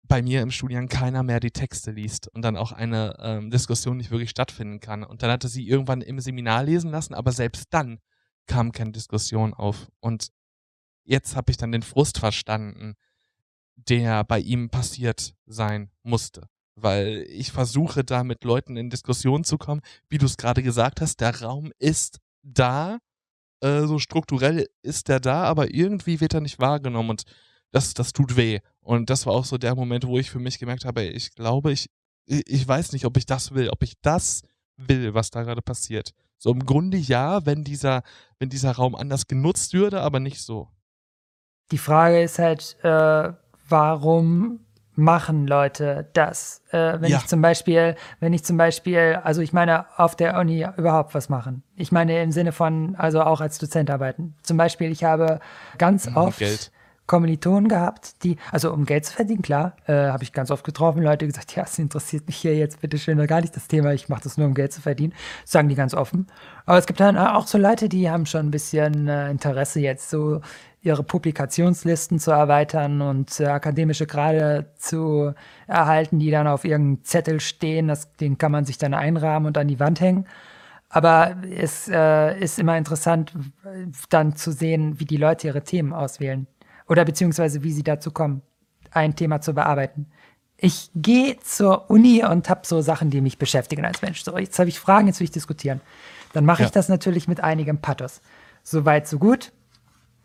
bei 0.08 0.22
mir 0.22 0.42
im 0.42 0.52
Studium 0.52 0.88
keiner 0.88 1.24
mehr 1.24 1.40
die 1.40 1.52
Texte 1.52 1.92
liest 1.92 2.28
und 2.28 2.42
dann 2.42 2.58
auch 2.58 2.72
eine 2.72 3.16
ähm, 3.20 3.50
Diskussion 3.50 3.98
nicht 3.98 4.12
wirklich 4.12 4.30
stattfinden 4.30 4.80
kann. 4.80 5.04
Und 5.04 5.24
dann 5.24 5.32
hatte 5.32 5.48
sie 5.48 5.68
irgendwann 5.68 6.02
im 6.02 6.20
Seminar 6.20 6.64
lesen 6.64 6.92
lassen, 6.92 7.14
aber 7.14 7.32
selbst 7.32 7.68
dann 7.72 8.00
kam 8.48 8.72
keine 8.72 8.92
Diskussion 8.92 9.54
auf. 9.54 9.90
Und 10.00 10.30
jetzt 11.04 11.36
habe 11.36 11.52
ich 11.52 11.58
dann 11.58 11.72
den 11.72 11.84
Frust 11.84 12.20
verstanden, 12.20 12.96
der 13.76 14.24
bei 14.24 14.40
ihm 14.40 14.70
passiert 14.70 15.36
sein 15.46 15.92
musste. 16.04 16.48
Weil 16.76 17.26
ich 17.30 17.52
versuche 17.52 18.04
da 18.04 18.24
mit 18.24 18.44
Leuten 18.44 18.78
in 18.78 18.90
Diskussion 18.90 19.44
zu 19.44 19.58
kommen, 19.58 19.82
wie 20.10 20.18
du 20.18 20.26
es 20.26 20.38
gerade 20.38 20.64
gesagt 20.64 21.02
hast, 21.02 21.22
der 21.22 21.42
Raum 21.42 21.72
ist 21.80 22.20
da, 22.44 23.00
äh, 23.62 23.82
so 23.86 24.00
strukturell 24.00 24.68
ist 24.84 25.08
der 25.08 25.20
da, 25.20 25.44
aber 25.44 25.74
irgendwie 25.74 26.20
wird 26.22 26.34
er 26.34 26.42
nicht 26.42 26.60
wahrgenommen 26.60 27.10
und 27.10 27.24
das, 27.72 27.94
das 27.94 28.14
tut 28.14 28.36
weh. 28.36 28.60
Und 28.82 29.10
das 29.10 29.26
war 29.26 29.34
auch 29.34 29.46
so 29.46 29.58
der 29.58 29.76
Moment, 29.76 30.08
wo 30.08 30.18
ich 30.18 30.30
für 30.30 30.40
mich 30.40 30.60
gemerkt 30.60 30.86
habe, 30.86 31.04
ich 31.04 31.36
glaube, 31.36 31.72
ich, 31.72 31.90
ich 32.26 32.68
weiß 32.68 32.94
nicht, 32.94 33.06
ob 33.06 33.18
ich 33.18 33.26
das 33.26 33.54
will, 33.54 33.70
ob 33.70 33.84
ich 33.84 33.94
das 34.02 34.44
will, 34.78 35.14
was 35.14 35.32
da 35.32 35.44
gerade 35.44 35.62
passiert. 35.62 36.12
So 36.38 36.52
im 36.52 36.66
Grunde 36.66 36.98
ja, 36.98 37.46
wenn 37.46 37.64
dieser, 37.64 38.04
wenn 38.40 38.50
dieser 38.50 38.72
Raum 38.74 38.96
anders 38.96 39.28
genutzt 39.28 39.74
würde, 39.74 40.02
aber 40.02 40.20
nicht 40.20 40.42
so. 40.42 40.70
Die 41.72 41.78
Frage 41.78 42.22
ist 42.22 42.40
halt, 42.40 42.78
äh, 42.84 43.34
warum 43.68 44.60
machen 44.98 45.48
Leute 45.48 46.10
das? 46.14 46.62
Äh, 46.72 47.02
wenn 47.02 47.12
ja. 47.12 47.18
ich 47.18 47.28
zum 47.28 47.42
Beispiel, 47.42 47.96
wenn 48.20 48.34
ich 48.34 48.44
zum 48.44 48.58
Beispiel, 48.58 49.20
also 49.24 49.42
ich 49.42 49.54
meine, 49.54 49.86
auf 50.00 50.16
der 50.16 50.38
Uni 50.40 50.66
überhaupt 50.78 51.14
was 51.14 51.30
machen. 51.30 51.64
Ich 51.76 51.92
meine 51.92 52.22
im 52.22 52.32
Sinne 52.32 52.52
von, 52.52 52.96
also 52.96 53.22
auch 53.22 53.42
als 53.42 53.58
Dozent 53.58 53.90
arbeiten. 53.90 54.36
Zum 54.42 54.58
Beispiel, 54.58 54.92
ich 54.92 55.04
habe 55.04 55.40
ganz 55.78 56.10
mhm, 56.10 56.18
oft 56.18 56.40
Geld. 56.40 56.72
Kommilitonen 57.08 57.70
gehabt, 57.70 58.24
die, 58.24 58.36
also 58.52 58.72
um 58.74 58.86
Geld 58.86 59.06
zu 59.06 59.14
verdienen, 59.14 59.42
klar, 59.42 59.78
äh, 59.88 59.94
habe 59.94 60.24
ich 60.24 60.34
ganz 60.34 60.52
oft 60.52 60.66
getroffen, 60.66 61.02
Leute 61.02 61.26
gesagt, 61.26 61.56
ja, 61.56 61.64
es 61.64 61.80
interessiert 61.80 62.28
mich 62.28 62.36
hier 62.36 62.56
jetzt 62.56 62.82
bitte 62.82 63.00
schön 63.00 63.18
gar 63.26 63.42
nicht 63.42 63.56
das 63.56 63.68
Thema, 63.68 63.94
ich 63.94 64.10
mache 64.10 64.24
das 64.24 64.38
nur 64.38 64.46
um 64.46 64.54
Geld 64.54 64.74
zu 64.74 64.82
verdienen, 64.82 65.14
sagen 65.46 65.70
die 65.70 65.76
ganz 65.76 65.94
offen. 65.94 66.28
Aber 66.66 66.78
es 66.78 66.86
gibt 66.86 67.00
dann 67.00 67.18
auch 67.18 67.48
so 67.48 67.58
Leute, 67.58 67.88
die 67.88 68.10
haben 68.10 68.26
schon 68.26 68.48
ein 68.48 68.52
bisschen 68.52 69.08
äh, 69.08 69.32
Interesse 69.32 69.80
jetzt 69.80 70.10
so 70.10 70.42
ihre 70.82 71.04
Publikationslisten 71.04 72.20
zu 72.20 72.32
erweitern 72.32 73.02
und 73.02 73.40
äh, 73.40 73.46
akademische 73.46 74.06
Grade 74.06 74.72
zu 74.76 75.34
erhalten, 75.66 76.20
die 76.20 76.30
dann 76.30 76.48
auf 76.48 76.66
irgendeinem 76.66 77.04
Zettel 77.06 77.40
stehen, 77.40 77.88
das, 77.88 78.14
den 78.18 78.38
kann 78.38 78.52
man 78.52 78.66
sich 78.66 78.78
dann 78.78 78.94
einrahmen 78.94 79.48
und 79.48 79.58
an 79.58 79.68
die 79.70 79.80
Wand 79.80 80.02
hängen. 80.02 80.26
Aber 80.90 81.36
es 81.56 81.90
äh, 81.90 82.38
ist 82.40 82.60
immer 82.60 82.78
interessant, 82.78 83.34
dann 84.10 84.36
zu 84.36 84.52
sehen, 84.52 85.00
wie 85.00 85.06
die 85.06 85.18
Leute 85.18 85.48
ihre 85.48 85.64
Themen 85.64 85.94
auswählen 85.94 86.48
oder 86.88 87.06
beziehungsweise 87.06 87.64
wie 87.64 87.72
sie 87.72 87.84
dazu 87.84 88.12
kommen, 88.12 88.42
ein 88.92 89.16
Thema 89.16 89.42
zu 89.42 89.54
bearbeiten. 89.54 90.08
Ich 90.58 90.90
gehe 90.96 91.40
zur 91.40 91.90
Uni 91.90 92.26
und 92.26 92.50
habe 92.50 92.62
so 92.66 92.82
Sachen, 92.82 93.10
die 93.10 93.22
mich 93.22 93.38
beschäftigen 93.38 93.86
als 93.86 94.02
Mensch. 94.02 94.24
So, 94.24 94.38
jetzt 94.38 94.58
habe 94.58 94.70
ich 94.70 94.80
Fragen, 94.80 95.08
jetzt 95.08 95.20
will 95.20 95.26
ich 95.26 95.32
diskutieren. 95.32 95.82
Dann 96.34 96.46
mache 96.46 96.62
ja. 96.62 96.66
ich 96.66 96.72
das 96.72 96.90
natürlich 96.90 97.28
mit 97.28 97.42
einigem 97.42 97.80
Pathos. 97.80 98.22
So 98.64 98.86
weit, 98.86 99.08
so 99.08 99.20
gut 99.20 99.52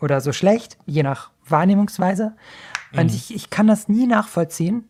oder 0.00 0.20
so 0.20 0.32
schlecht, 0.32 0.78
je 0.86 1.02
nach 1.02 1.30
Wahrnehmungsweise. 1.46 2.32
Mhm. 2.92 2.98
Und 2.98 3.14
ich, 3.14 3.34
ich 3.34 3.50
kann 3.50 3.66
das 3.66 3.88
nie 3.88 4.06
nachvollziehen, 4.06 4.88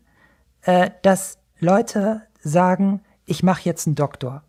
äh, 0.62 0.90
dass 1.02 1.38
Leute 1.58 2.22
sagen, 2.40 3.00
ich 3.24 3.42
mache 3.42 3.62
jetzt 3.64 3.86
einen 3.86 3.96
Doktor. 3.96 4.42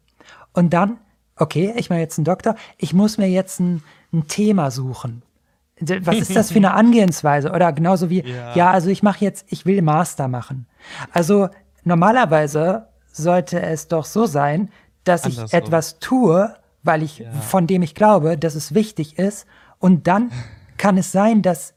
Und 0.53 0.73
dann, 0.73 0.99
okay, 1.35 1.73
ich 1.75 1.89
mache 1.89 1.99
jetzt 1.99 2.19
einen 2.19 2.25
Doktor, 2.25 2.55
ich 2.77 2.93
muss 2.93 3.17
mir 3.17 3.29
jetzt 3.29 3.59
ein, 3.59 3.83
ein 4.11 4.27
Thema 4.27 4.69
suchen 4.69 5.23
was 6.05 6.17
ist 6.17 6.35
das 6.35 6.51
für 6.51 6.57
eine 6.57 6.73
Angehensweise? 6.73 7.51
Oder 7.51 7.71
genauso 7.73 8.09
wie, 8.09 8.23
ja, 8.23 8.55
ja 8.55 8.71
also 8.71 8.89
ich 8.89 9.03
mache 9.03 9.23
jetzt, 9.23 9.45
ich 9.49 9.65
will 9.65 9.81
Master 9.81 10.27
machen. 10.27 10.67
Also 11.11 11.49
normalerweise 11.83 12.87
sollte 13.11 13.61
es 13.61 13.87
doch 13.87 14.05
so 14.05 14.25
sein, 14.25 14.69
dass 15.03 15.23
Andersrum. 15.23 15.45
ich 15.45 15.53
etwas 15.53 15.99
tue, 15.99 16.55
weil 16.83 17.03
ich, 17.03 17.19
ja. 17.19 17.31
von 17.31 17.67
dem 17.67 17.81
ich 17.81 17.95
glaube, 17.95 18.37
dass 18.37 18.55
es 18.55 18.73
wichtig 18.73 19.19
ist. 19.19 19.45
Und 19.79 20.07
dann 20.07 20.31
kann 20.77 20.97
es 20.97 21.11
sein, 21.11 21.41
dass 21.41 21.73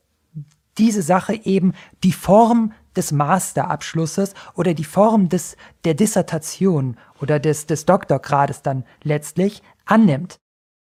diese 0.79 1.03
Sache 1.03 1.35
eben 1.45 1.73
die 2.03 2.13
Form 2.13 2.73
des 2.97 3.13
Masterabschlusses 3.13 4.35
oder 4.55 4.75
die 4.75 4.85
Form 4.85 5.29
des, 5.29 5.57
der 5.85 5.95
Dissertation 5.95 6.97
oder 7.21 7.39
des, 7.39 7.67
des 7.67 7.85
Doktorgrades 7.85 8.63
dann 8.63 8.85
letztlich 9.03 9.63
annimmt 9.85 10.39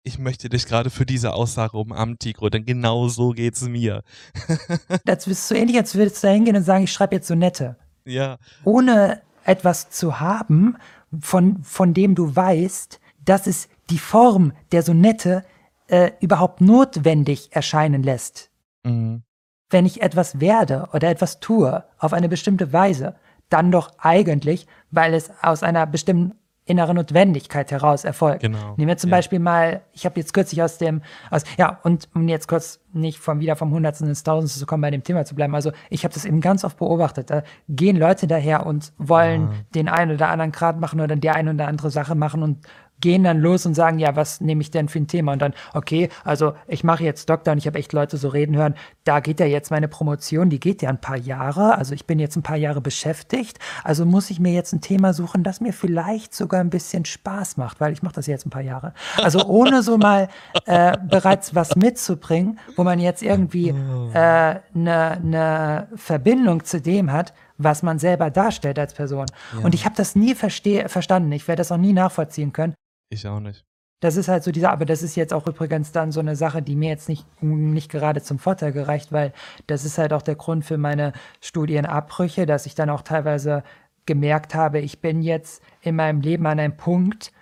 ich 0.09 0.18
möchte 0.18 0.48
dich 0.48 0.66
gerade 0.66 0.90
für 0.90 1.06
diese 1.06 1.35
Aussage 1.35 1.76
umarmen, 1.76 2.18
Tigro, 2.18 2.48
denn 2.48 2.64
genau 2.64 3.09
so 3.09 3.30
geht's 3.30 3.62
mir. 3.62 4.02
das 5.05 5.26
ist 5.26 5.47
so 5.47 5.55
ähnlich, 5.55 5.76
als 5.76 5.94
würdest 5.94 6.22
du 6.22 6.26
da 6.26 6.32
hingehen 6.32 6.56
und 6.56 6.64
sagen, 6.64 6.85
ich 6.85 6.93
schreibe 6.93 7.14
jetzt 7.14 7.28
so 7.28 7.35
nette. 7.35 7.76
Ja. 8.05 8.39
Ohne 8.64 9.20
etwas 9.44 9.90
zu 9.90 10.18
haben, 10.18 10.76
von, 11.20 11.62
von 11.62 11.94
dem 11.94 12.14
du 12.14 12.35
weißt, 12.35 13.01
dass 13.24 13.47
es 13.47 13.68
die 13.90 13.98
Form 13.98 14.52
der 14.72 14.82
Sonette 14.82 15.44
äh, 15.86 16.10
überhaupt 16.20 16.60
notwendig 16.60 17.51
erscheinen 17.52 18.02
lässt. 18.02 18.51
Mhm. 18.85 19.22
Wenn 19.70 19.86
ich 19.86 20.01
etwas 20.01 20.40
werde 20.40 20.89
oder 20.93 21.10
etwas 21.10 21.40
tue 21.40 21.85
auf 21.98 22.14
eine 22.14 22.28
bestimmte 22.28 22.72
Weise, 22.72 23.16
dann 23.51 23.70
doch 23.70 23.93
eigentlich, 23.98 24.66
weil 24.90 25.14
es 25.14 25.30
aus 25.43 25.62
einer 25.62 25.86
bestimmten 25.86 26.35
innere 26.68 26.94
Notwendigkeit 26.94 27.70
heraus 27.70 28.04
erfolgt. 28.04 28.40
Genau. 28.40 28.74
Nehmen 28.76 28.88
wir 28.88 28.96
zum 28.96 29.10
ja. 29.10 29.16
Beispiel 29.16 29.38
mal, 29.38 29.80
ich 29.92 30.04
habe 30.04 30.20
jetzt 30.20 30.34
kürzlich 30.34 30.62
aus 30.62 30.78
dem, 30.78 31.02
aus, 31.30 31.42
ja, 31.56 31.78
und 31.82 32.08
um 32.14 32.28
jetzt 32.28 32.46
kurz 32.46 32.80
nicht 32.92 33.18
vom 33.18 33.40
wieder 33.40 33.56
vom 33.56 33.72
Hundertsten 33.72 34.08
ins 34.08 34.22
Tausendste 34.22 34.60
zu 34.60 34.66
kommen, 34.66 34.82
bei 34.82 34.90
dem 34.90 35.02
Thema 35.02 35.24
zu 35.24 35.34
bleiben. 35.34 35.54
Also 35.54 35.72
ich 35.90 36.04
habe 36.04 36.14
das 36.14 36.24
eben 36.24 36.40
ganz 36.40 36.64
oft 36.64 36.76
beobachtet. 36.76 37.30
Da 37.30 37.42
gehen 37.68 37.96
Leute 37.96 38.26
daher 38.26 38.66
und 38.66 38.92
wollen 38.98 39.48
ah. 39.48 39.54
den 39.74 39.88
einen 39.88 40.12
oder 40.12 40.28
anderen 40.28 40.52
Grad 40.52 40.78
machen 40.78 41.00
oder 41.00 41.16
die 41.16 41.30
eine 41.30 41.52
oder 41.52 41.68
andere 41.68 41.90
Sache 41.90 42.14
machen 42.14 42.42
und 42.42 42.66
gehen 43.00 43.24
dann 43.24 43.40
los 43.40 43.66
und 43.66 43.74
sagen, 43.74 43.98
ja, 43.98 44.16
was 44.16 44.40
nehme 44.40 44.62
ich 44.62 44.70
denn 44.70 44.88
für 44.88 44.98
ein 44.98 45.06
Thema? 45.06 45.32
Und 45.32 45.42
dann, 45.42 45.54
okay, 45.74 46.08
also 46.24 46.54
ich 46.66 46.84
mache 46.84 47.04
jetzt 47.04 47.28
Doktor 47.30 47.52
und 47.52 47.58
ich 47.58 47.66
habe 47.66 47.78
echt 47.78 47.92
Leute 47.92 48.16
so 48.16 48.28
reden 48.28 48.56
hören, 48.56 48.74
da 49.04 49.20
geht 49.20 49.40
ja 49.40 49.46
jetzt 49.46 49.70
meine 49.70 49.88
Promotion, 49.88 50.50
die 50.50 50.60
geht 50.60 50.82
ja 50.82 50.88
ein 50.90 51.00
paar 51.00 51.16
Jahre, 51.16 51.76
also 51.76 51.94
ich 51.94 52.06
bin 52.06 52.18
jetzt 52.18 52.36
ein 52.36 52.42
paar 52.42 52.56
Jahre 52.56 52.80
beschäftigt, 52.80 53.58
also 53.84 54.04
muss 54.04 54.30
ich 54.30 54.40
mir 54.40 54.52
jetzt 54.52 54.72
ein 54.72 54.80
Thema 54.80 55.12
suchen, 55.12 55.42
das 55.42 55.60
mir 55.60 55.72
vielleicht 55.72 56.34
sogar 56.34 56.60
ein 56.60 56.70
bisschen 56.70 57.04
Spaß 57.04 57.56
macht, 57.56 57.80
weil 57.80 57.92
ich 57.92 58.02
mache 58.02 58.14
das 58.14 58.26
jetzt 58.26 58.46
ein 58.46 58.50
paar 58.50 58.62
Jahre. 58.62 58.92
Also 59.22 59.44
ohne 59.46 59.82
so 59.82 59.98
mal 59.98 60.28
äh, 60.66 60.96
bereits 61.08 61.54
was 61.54 61.76
mitzubringen, 61.76 62.58
wo 62.76 62.84
man 62.84 62.98
jetzt 62.98 63.22
irgendwie 63.22 63.72
eine 63.72 64.62
äh, 64.74 64.78
ne, 64.78 65.20
ne 65.22 65.88
Verbindung 65.94 66.64
zu 66.64 66.80
dem 66.80 67.12
hat, 67.12 67.32
was 67.58 67.82
man 67.82 67.98
selber 67.98 68.30
darstellt 68.30 68.78
als 68.78 68.94
Person. 68.94 69.26
Ja. 69.56 69.64
Und 69.64 69.74
ich 69.74 69.84
habe 69.84 69.96
das 69.96 70.14
nie 70.14 70.34
verstanden. 70.34 71.32
Ich 71.32 71.46
werde 71.48 71.60
das 71.60 71.72
auch 71.72 71.76
nie 71.76 71.92
nachvollziehen 71.92 72.52
können. 72.52 72.74
Ich 73.09 73.26
auch 73.26 73.40
nicht. 73.40 73.64
Das 74.01 74.16
ist 74.16 74.28
halt 74.28 74.44
so 74.44 74.52
dieser, 74.52 74.70
aber 74.70 74.85
das 74.85 75.02
ist 75.02 75.16
jetzt 75.16 75.35
auch 75.35 75.47
übrigens 75.47 75.90
dann 75.90 76.12
so 76.12 76.20
eine 76.20 76.36
Sache, 76.36 76.62
die 76.62 76.76
mir 76.76 76.90
jetzt 76.90 77.09
nicht, 77.09 77.26
nicht 77.43 77.90
gerade 77.90 78.22
zum 78.22 78.39
Vorteil 78.39 78.70
gereicht, 78.70 79.10
weil 79.10 79.32
das 79.66 79.85
ist 79.85 79.98
halt 79.98 80.12
auch 80.12 80.22
der 80.22 80.36
Grund 80.36 80.64
für 80.64 80.78
meine 80.78 81.12
Studienabbrüche, 81.40 82.47
dass 82.47 82.66
ich 82.66 82.76
dann 82.76 82.90
auch 82.90 83.02
teilweise 83.02 83.64
gemerkt 84.06 84.55
habe, 84.55 84.78
ich 84.78 85.01
bin 85.01 85.20
jetzt 85.20 85.62
in 85.82 85.97
meinem 85.97 86.20
Leben 86.20 86.47
an 86.47 86.60
einem 86.60 86.76
Punkt, 86.76 87.32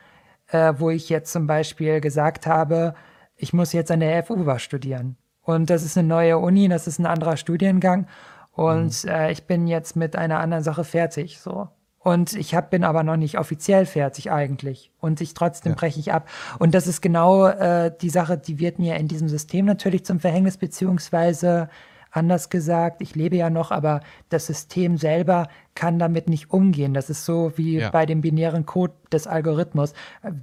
äh, 0.49 0.73
wo 0.79 0.91
ich 0.91 1.11
jetzt 1.11 1.31
zum 1.31 1.47
Beispiel 1.47 2.01
gesagt 2.01 2.47
habe, 2.47 2.95
ich 3.37 3.53
muss 3.53 3.73
jetzt 3.73 3.91
an 3.91 4.01
der 4.01 4.25
FU 4.25 4.47
was 4.47 4.63
studieren. 4.63 5.17
Und 5.43 5.71
das 5.71 5.83
ist 5.83 5.97
eine 5.97 6.09
neue 6.09 6.39
Uni, 6.39 6.69
das 6.69 6.87
ist 6.89 6.99
ein 6.99 7.07
anderer 7.07 7.37
Studiengang. 7.37 8.09
Und 8.51 9.05
mhm. 9.05 9.11
äh, 9.11 9.31
ich 9.31 9.47
bin 9.47 9.67
jetzt 9.67 9.95
mit 9.95 10.17
einer 10.17 10.41
anderen 10.41 10.65
Sache 10.65 10.85
fertig. 10.85 11.39
So. 11.39 11.69
Und 12.07 12.35
ich 12.35 12.55
hab, 12.55 12.71
bin 12.71 12.85
aber 12.85 13.03
noch 13.03 13.17
nicht 13.17 13.37
offiziell 13.37 13.85
fertig 13.85 14.31
eigentlich. 14.31 14.93
Und 15.01 15.21
ich 15.21 15.35
trotzdem 15.35 15.73
ja. 15.73 15.77
breche 15.77 15.99
ich 15.99 16.13
ab. 16.13 16.29
Und 16.61 16.73
das 16.73 16.87
ist 16.87 17.01
genau 17.01 17.49
äh, 17.49 17.91
die 18.01 18.11
Sache, 18.11 18.39
die 18.39 18.61
wird 18.61 18.79
mir 18.79 18.95
in 18.95 19.09
diesem 19.09 19.29
System 19.29 19.67
natürlich 19.67 20.05
zum 20.05 20.21
Verhängnis, 20.21 20.57
beziehungsweise 20.57 21.69
Anders 22.17 22.49
gesagt, 22.49 23.03
ich 23.03 23.15
lebe 23.15 23.37
ja 23.37 23.51
noch, 23.51 23.71
aber 23.71 24.01
das 24.31 24.47
System 24.47 24.97
selber 24.97 25.49
kann 25.75 25.99
damit 25.99 26.31
nicht 26.31 26.51
umgehen. 26.51 26.95
Das 26.95 27.11
ist 27.11 27.27
so 27.27 27.53
wie 27.57 27.77
ja. 27.81 27.91
bei 27.91 28.07
dem 28.07 28.23
binären 28.23 28.65
Code 28.65 28.95
des 29.13 29.27
Algorithmus. 29.27 29.93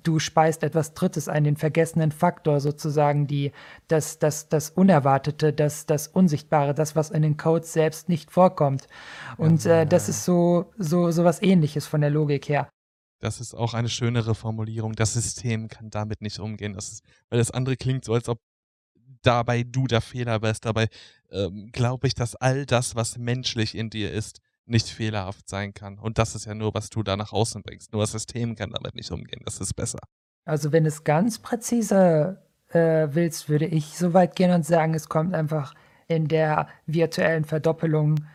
Du 0.03 0.19
speist 0.19 0.61
etwas 0.61 0.93
Drittes 0.93 1.27
ein, 1.27 1.45
den 1.45 1.57
vergessenen 1.57 2.11
Faktor 2.11 2.59
sozusagen, 2.59 3.25
die, 3.25 3.51
das, 3.87 4.19
das, 4.19 4.49
das 4.49 4.69
Unerwartete, 4.69 5.51
das, 5.51 5.87
das 5.87 6.07
Unsichtbare, 6.07 6.75
das, 6.75 6.95
was 6.95 7.09
in 7.09 7.23
den 7.23 7.37
Codes 7.37 7.73
selbst 7.73 8.07
nicht 8.07 8.29
vorkommt. 8.29 8.87
Und 9.37 9.63
ja, 9.63 9.81
äh, 9.81 9.87
das 9.87 10.09
ist 10.09 10.25
so, 10.25 10.71
so, 10.77 11.09
so 11.09 11.23
was 11.23 11.41
ähnliches 11.41 11.87
von 11.87 12.01
der 12.01 12.11
Logik 12.11 12.49
her. 12.49 12.69
Das 13.19 13.39
ist 13.39 13.55
auch 13.55 13.73
eine 13.73 13.89
schönere 13.89 14.35
Formulierung. 14.35 14.93
Das 14.93 15.13
System 15.13 15.69
kann 15.69 15.89
damit 15.89 16.21
nicht 16.21 16.37
umgehen. 16.37 16.73
Das 16.73 16.91
ist, 16.91 17.03
weil 17.31 17.39
das 17.39 17.49
andere 17.49 17.77
klingt 17.77 18.05
so, 18.05 18.13
als 18.13 18.29
ob 18.29 18.37
dabei 19.25 19.63
du 19.63 19.87
der 19.87 20.01
Fehler 20.01 20.41
wärst. 20.41 20.65
Dabei 20.65 20.87
ähm, 21.31 21.69
glaube 21.71 22.07
ich, 22.07 22.13
dass 22.13 22.35
all 22.35 22.65
das, 22.65 22.95
was 22.95 23.17
menschlich 23.17 23.75
in 23.75 23.89
dir 23.89 24.11
ist, 24.11 24.39
nicht 24.65 24.87
fehlerhaft 24.87 25.49
sein 25.49 25.73
kann. 25.73 25.99
Und 25.99 26.17
das 26.17 26.35
ist 26.35 26.45
ja 26.45 26.53
nur, 26.53 26.73
was 26.73 26.89
du 26.89 27.03
da 27.03 27.17
nach 27.17 27.33
außen 27.33 27.63
bringst. 27.63 27.91
Nur 27.91 28.01
das 28.01 28.11
System 28.11 28.55
kann 28.55 28.71
damit 28.71 28.95
nicht 28.95 29.11
umgehen. 29.11 29.41
Das 29.45 29.59
ist 29.59 29.73
besser. 29.73 29.99
Also 30.45 30.71
wenn 30.71 30.85
es 30.85 31.03
ganz 31.03 31.39
präzise 31.39 32.41
äh, 32.69 33.07
willst, 33.11 33.49
würde 33.49 33.65
ich 33.65 33.97
so 33.97 34.13
weit 34.13 34.35
gehen 34.35 34.51
und 34.51 34.65
sagen, 34.65 34.93
es 34.93 35.09
kommt 35.09 35.33
einfach 35.33 35.73
in 36.07 36.27
der 36.27 36.67
virtuellen 36.85 37.45
Verdoppelung 37.45 38.25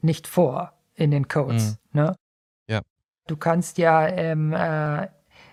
nicht 0.00 0.26
vor 0.26 0.72
in 0.94 1.10
den 1.10 1.28
Codes. 1.28 1.78
Mhm. 1.92 2.00
Ne? 2.00 2.16
Ja. 2.68 2.80
Du 3.26 3.36
kannst 3.36 3.78
ja 3.78 4.06
ähm, 4.06 4.52
äh, 4.52 5.08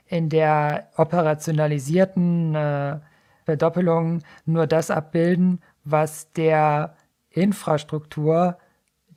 in 0.08 0.30
der 0.30 0.90
operationalisierten 0.98 2.56
äh, 2.56 3.00
Verdoppelung 3.46 4.24
nur 4.46 4.68
das 4.68 4.92
abbilden, 4.92 5.60
was 5.84 6.32
der 6.34 6.96
Infrastruktur 7.30 8.58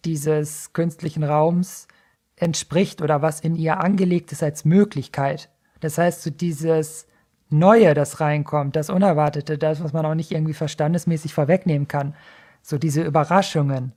dieses 0.05 0.73
künstlichen 0.73 1.25
Raums 1.25 1.89
entspricht 2.37 3.03
oder 3.03 3.23
was 3.23 3.41
in 3.41 3.57
ihr 3.57 3.81
angelegt 3.81 4.33
ist 4.33 4.43
als 4.43 4.65
Möglichkeit. 4.65 5.51
Das 5.81 5.99
heißt, 5.99 6.23
so 6.23 6.31
dieses 6.31 7.07
Neue, 7.49 7.95
das 7.95 8.21
reinkommt, 8.21 8.75
das 8.75 8.91
Unerwartete, 8.91 9.57
das, 9.57 9.83
was 9.83 9.93
man 9.93 10.05
auch 10.05 10.15
nicht 10.15 10.33
irgendwie 10.33 10.55
verstandesmäßig 10.55 11.33
vorwegnehmen 11.33 11.87
kann, 11.87 12.15
so 12.61 12.77
diese 12.77 13.03
Überraschungen, 13.03 13.93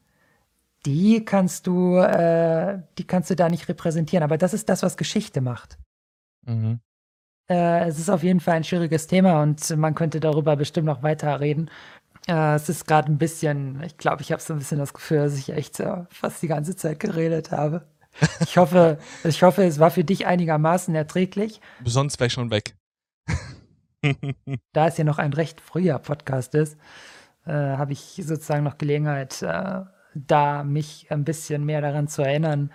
die 0.85 1.25
kannst 1.25 1.65
du, 1.65 1.97
äh, 1.97 2.79
die 2.97 3.07
kannst 3.07 3.29
du 3.31 3.35
da 3.35 3.49
nicht 3.49 3.67
repräsentieren. 3.67 4.23
Aber 4.23 4.37
das 4.37 4.53
ist 4.53 4.69
das, 4.69 4.83
was 4.83 4.97
Geschichte 4.97 5.41
macht. 5.41 5.77
Mhm. 6.45 6.79
Äh, 7.49 7.87
es 7.87 7.97
ist 7.97 8.09
auf 8.09 8.23
jeden 8.23 8.39
Fall 8.39 8.55
ein 8.55 8.63
schwieriges 8.63 9.07
Thema 9.07 9.41
und 9.41 9.75
man 9.75 9.95
könnte 9.95 10.19
darüber 10.19 10.55
bestimmt 10.55 10.85
noch 10.85 11.01
weiter 11.01 11.39
reden. 11.39 11.69
Äh, 12.27 12.55
es 12.55 12.69
ist 12.69 12.85
gerade 12.85 13.11
ein 13.11 13.17
bisschen, 13.17 13.81
ich 13.83 13.97
glaube, 13.97 14.21
ich 14.21 14.31
habe 14.31 14.41
so 14.41 14.53
ein 14.53 14.59
bisschen 14.59 14.77
das 14.77 14.93
Gefühl, 14.93 15.17
dass 15.17 15.37
ich 15.37 15.49
echt 15.51 15.79
äh, 15.79 16.03
fast 16.09 16.41
die 16.43 16.47
ganze 16.47 16.75
Zeit 16.75 16.99
geredet 16.99 17.51
habe. 17.51 17.87
Ich 18.41 18.57
hoffe, 18.57 18.97
ich 19.23 19.43
hoffe, 19.43 19.63
es 19.63 19.79
war 19.79 19.91
für 19.91 20.03
dich 20.03 20.25
einigermaßen 20.25 20.93
erträglich. 20.93 21.61
Sonst 21.85 22.19
wäre 22.19 22.27
ich 22.27 22.33
schon 22.33 22.51
weg. 22.51 22.75
da 24.73 24.87
es 24.87 24.97
ja 24.97 25.03
noch 25.03 25.19
ein 25.19 25.31
recht 25.31 25.61
früher 25.61 25.99
Podcast 25.99 26.53
ist, 26.55 26.77
äh, 27.45 27.51
habe 27.51 27.93
ich 27.93 28.21
sozusagen 28.25 28.63
noch 28.63 28.77
Gelegenheit, 28.77 29.41
äh, 29.41 29.81
da 30.15 30.63
mich 30.63 31.07
ein 31.11 31.23
bisschen 31.23 31.65
mehr 31.65 31.81
daran 31.81 32.07
zu 32.07 32.23
erinnern, 32.23 32.71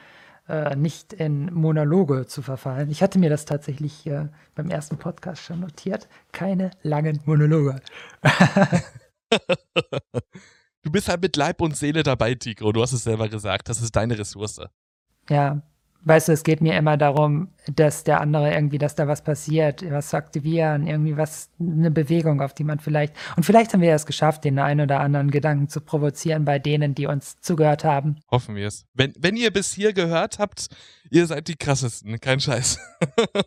äh, 0.48 0.76
nicht 0.76 1.12
in 1.12 1.52
Monologe 1.52 2.26
zu 2.26 2.42
verfallen. 2.42 2.90
Ich 2.90 3.02
hatte 3.02 3.18
mir 3.18 3.30
das 3.30 3.44
tatsächlich 3.44 4.06
äh, 4.06 4.28
beim 4.54 4.68
ersten 4.70 4.98
Podcast 4.98 5.42
schon 5.42 5.60
notiert. 5.60 6.08
Keine 6.32 6.70
langen 6.82 7.20
Monologe. 7.24 7.80
du 10.82 10.90
bist 10.90 11.08
halt 11.08 11.22
mit 11.22 11.36
Leib 11.36 11.60
und 11.60 11.76
Seele 11.76 12.02
dabei, 12.02 12.34
Tigro. 12.34 12.72
Du 12.72 12.82
hast 12.82 12.92
es 12.92 13.04
selber 13.04 13.28
gesagt. 13.28 13.68
Das 13.68 13.80
ist 13.80 13.96
deine 13.96 14.18
Ressource. 14.18 14.60
Ja, 15.28 15.62
weißt 16.04 16.28
du, 16.28 16.32
es 16.32 16.42
geht 16.42 16.60
mir 16.60 16.76
immer 16.76 16.96
darum, 16.96 17.48
dass 17.74 18.04
der 18.04 18.20
andere 18.20 18.52
irgendwie, 18.52 18.78
dass 18.78 18.94
da 18.94 19.08
was 19.08 19.22
passiert, 19.22 19.84
was 19.90 20.08
zu 20.08 20.16
aktivieren, 20.16 20.86
irgendwie 20.86 21.16
was, 21.16 21.50
eine 21.58 21.90
Bewegung, 21.90 22.40
auf 22.40 22.54
die 22.54 22.64
man 22.64 22.78
vielleicht, 22.78 23.14
und 23.36 23.44
vielleicht 23.44 23.72
haben 23.72 23.80
wir 23.80 23.94
es 23.94 24.06
geschafft, 24.06 24.44
den 24.44 24.58
einen 24.58 24.80
oder 24.80 25.00
anderen 25.00 25.30
Gedanken 25.30 25.68
zu 25.68 25.80
provozieren 25.80 26.44
bei 26.44 26.58
denen, 26.58 26.94
die 26.94 27.06
uns 27.06 27.40
zugehört 27.40 27.84
haben. 27.84 28.20
Hoffen 28.30 28.54
wir 28.54 28.66
es. 28.66 28.86
Wenn, 28.94 29.12
wenn 29.18 29.36
ihr 29.36 29.50
bis 29.50 29.72
hier 29.72 29.92
gehört 29.92 30.38
habt, 30.38 30.68
ihr 31.10 31.26
seid 31.26 31.48
die 31.48 31.56
krassesten, 31.56 32.20
kein 32.20 32.40
Scheiß. 32.40 32.78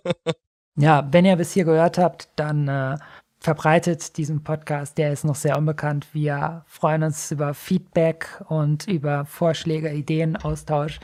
ja, 0.76 1.08
wenn 1.12 1.26
ihr 1.26 1.36
bis 1.36 1.54
hier 1.54 1.66
gehört 1.66 1.98
habt, 1.98 2.30
dann 2.36 2.68
äh, 2.68 2.98
verbreitet 3.40 4.18
diesen 4.18 4.44
Podcast. 4.44 4.98
Der 4.98 5.12
ist 5.12 5.24
noch 5.24 5.36
sehr 5.36 5.58
unbekannt. 5.58 6.08
Wir 6.14 6.64
freuen 6.68 7.04
uns 7.04 7.32
über 7.32 7.54
Feedback 7.54 8.42
und 8.48 8.88
über 8.88 9.26
Vorschläge, 9.26 9.92
Ideen, 9.94 10.36
Austausch 10.36 11.00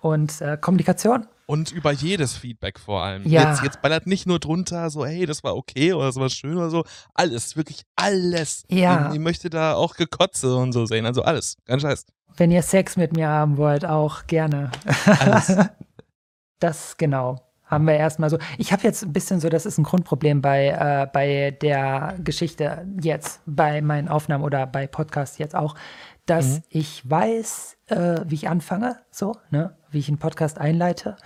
und 0.00 0.40
äh, 0.40 0.56
Kommunikation. 0.60 1.26
Und 1.46 1.70
über 1.70 1.92
jedes 1.92 2.36
Feedback 2.36 2.78
vor 2.78 3.04
allem. 3.04 3.26
Ja. 3.26 3.50
Jetzt, 3.50 3.62
jetzt 3.62 3.82
ballert 3.82 4.06
nicht 4.06 4.26
nur 4.26 4.40
drunter 4.40 4.90
so, 4.90 5.06
hey, 5.06 5.26
das 5.26 5.44
war 5.44 5.56
okay 5.56 5.92
oder 5.92 6.06
das 6.06 6.16
war 6.16 6.28
schön 6.28 6.56
oder 6.56 6.70
so. 6.70 6.84
Alles, 7.14 7.56
wirklich 7.56 7.82
alles. 7.94 8.64
Ja. 8.68 9.08
Ich, 9.08 9.14
ich 9.14 9.20
möchte 9.20 9.48
da 9.48 9.74
auch 9.74 9.94
Gekotze 9.94 10.56
und 10.56 10.72
so 10.72 10.86
sehen. 10.86 11.06
Also 11.06 11.22
alles. 11.22 11.56
Ganz 11.64 11.82
scheiß. 11.82 12.06
Wenn 12.36 12.50
ihr 12.50 12.62
Sex 12.62 12.96
mit 12.96 13.14
mir 13.14 13.28
haben 13.28 13.56
wollt, 13.56 13.86
auch 13.86 14.26
gerne. 14.26 14.72
Alles. 15.06 15.56
das 16.58 16.96
genau 16.96 17.45
haben 17.66 17.86
wir 17.86 17.94
erstmal 17.94 18.30
so. 18.30 18.38
Ich 18.58 18.72
habe 18.72 18.82
jetzt 18.82 19.02
ein 19.02 19.12
bisschen 19.12 19.40
so, 19.40 19.48
das 19.48 19.66
ist 19.66 19.78
ein 19.78 19.84
Grundproblem 19.84 20.40
bei, 20.40 20.68
äh, 20.68 21.06
bei 21.12 21.50
der 21.50 22.16
Geschichte 22.22 22.86
jetzt, 23.00 23.40
bei 23.46 23.82
meinen 23.82 24.08
Aufnahmen 24.08 24.44
oder 24.44 24.66
bei 24.66 24.86
Podcasts 24.86 25.38
jetzt 25.38 25.54
auch, 25.54 25.74
dass 26.26 26.58
mhm. 26.58 26.62
ich 26.70 27.08
weiß, 27.08 27.76
äh, 27.86 28.20
wie 28.26 28.34
ich 28.34 28.48
anfange, 28.48 28.98
so, 29.10 29.36
ne, 29.50 29.76
wie 29.90 29.98
ich 29.98 30.08
einen 30.08 30.18
Podcast 30.18 30.58
einleite, 30.58 31.16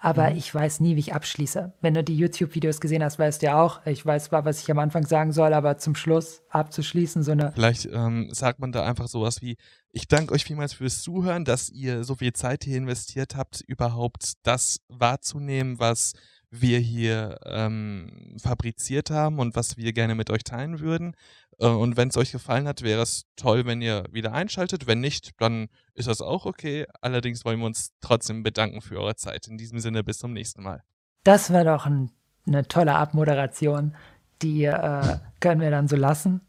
aber 0.00 0.30
mhm. 0.30 0.36
ich 0.36 0.52
weiß 0.52 0.80
nie, 0.80 0.96
wie 0.96 1.00
ich 1.00 1.14
abschließe. 1.14 1.72
Wenn 1.80 1.94
du 1.94 2.02
die 2.02 2.16
YouTube-Videos 2.16 2.80
gesehen 2.80 3.02
hast, 3.04 3.18
weißt 3.18 3.40
du 3.40 3.46
ja 3.46 3.62
auch, 3.62 3.86
ich 3.86 4.04
weiß 4.04 4.24
zwar, 4.24 4.44
was 4.44 4.60
ich 4.60 4.70
am 4.70 4.80
Anfang 4.80 5.06
sagen 5.06 5.32
soll, 5.32 5.54
aber 5.54 5.78
zum 5.78 5.94
Schluss 5.94 6.42
abzuschließen, 6.50 7.22
so 7.22 7.32
eine. 7.32 7.52
Vielleicht 7.52 7.86
ähm, 7.86 8.28
sagt 8.32 8.58
man 8.58 8.72
da 8.72 8.84
einfach 8.84 9.06
sowas 9.06 9.42
wie, 9.42 9.56
ich 9.92 10.08
danke 10.08 10.34
euch 10.34 10.44
vielmals 10.44 10.74
fürs 10.74 11.02
Zuhören, 11.02 11.44
dass 11.44 11.70
ihr 11.70 12.04
so 12.04 12.14
viel 12.14 12.32
Zeit 12.32 12.64
hier 12.64 12.76
investiert 12.76 13.36
habt, 13.36 13.60
überhaupt 13.62 14.34
das 14.42 14.80
wahrzunehmen, 14.88 15.78
was 15.78 16.12
wir 16.50 16.78
hier 16.78 17.38
ähm, 17.44 18.36
fabriziert 18.42 19.10
haben 19.10 19.38
und 19.38 19.54
was 19.56 19.76
wir 19.76 19.92
gerne 19.92 20.14
mit 20.14 20.30
euch 20.30 20.44
teilen 20.44 20.80
würden. 20.80 21.14
Äh, 21.58 21.66
und 21.66 21.96
wenn 21.96 22.08
es 22.08 22.16
euch 22.16 22.32
gefallen 22.32 22.66
hat, 22.66 22.82
wäre 22.82 23.02
es 23.02 23.26
toll, 23.36 23.66
wenn 23.66 23.82
ihr 23.82 24.04
wieder 24.10 24.32
einschaltet. 24.32 24.86
Wenn 24.86 25.00
nicht, 25.00 25.32
dann 25.38 25.68
ist 25.94 26.08
das 26.08 26.22
auch 26.22 26.46
okay. 26.46 26.86
Allerdings 27.00 27.44
wollen 27.44 27.58
wir 27.60 27.66
uns 27.66 27.92
trotzdem 28.00 28.42
bedanken 28.42 28.80
für 28.80 28.98
eure 28.98 29.16
Zeit. 29.16 29.46
In 29.48 29.58
diesem 29.58 29.80
Sinne, 29.80 30.04
bis 30.04 30.18
zum 30.18 30.32
nächsten 30.32 30.62
Mal. 30.62 30.82
Das 31.24 31.52
war 31.52 31.64
doch 31.64 31.86
ein, 31.86 32.10
eine 32.46 32.66
tolle 32.66 32.94
Abmoderation. 32.94 33.94
Die 34.40 34.64
äh, 34.64 35.18
können 35.40 35.60
wir 35.60 35.70
dann 35.70 35.88
so 35.88 35.96
lassen. 35.96 36.40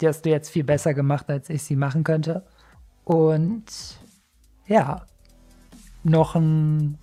Die 0.00 0.08
hast 0.08 0.24
du 0.24 0.30
jetzt 0.30 0.50
viel 0.50 0.64
besser 0.64 0.94
gemacht, 0.94 1.28
als 1.30 1.48
ich 1.48 1.62
sie 1.62 1.76
machen 1.76 2.04
könnte. 2.04 2.44
Und 3.04 3.64
ja, 4.66 5.06
noch 6.04 6.34
einen 6.34 6.98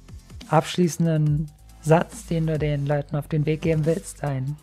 abschließenden 0.50 1.52
Satz, 1.82 2.26
den 2.28 2.48
du 2.48 2.58
den 2.58 2.86
Leuten 2.86 3.16
auf 3.16 3.28
den 3.28 3.46
Weg 3.46 3.62
geben 3.62 3.86
willst? 3.86 4.24
Einen 4.24 4.58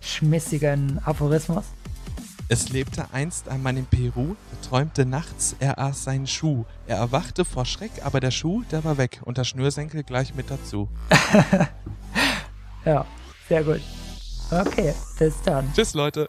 schmissigen 0.00 1.00
Aphorismus? 1.04 1.64
Es 2.52 2.68
lebte 2.68 3.06
einst 3.12 3.48
ein 3.48 3.62
Mann 3.62 3.76
in 3.76 3.86
Peru, 3.86 4.34
er 4.50 4.68
träumte 4.68 5.06
nachts, 5.06 5.54
er 5.60 5.78
aß 5.78 6.02
seinen 6.02 6.26
Schuh. 6.26 6.64
Er 6.88 6.96
erwachte 6.96 7.44
vor 7.44 7.64
Schreck, 7.64 7.92
aber 8.02 8.18
der 8.18 8.32
Schuh, 8.32 8.64
der 8.72 8.82
war 8.82 8.98
weg 8.98 9.20
und 9.24 9.38
der 9.38 9.44
Schnürsenkel 9.44 10.02
gleich 10.02 10.34
mit 10.34 10.50
dazu. 10.50 10.88
ja, 12.84 13.06
sehr 13.48 13.62
gut. 13.62 13.80
Okay, 14.50 14.92
bis 15.16 15.40
dann. 15.42 15.72
Tschüss, 15.74 15.94
Leute. 15.94 16.26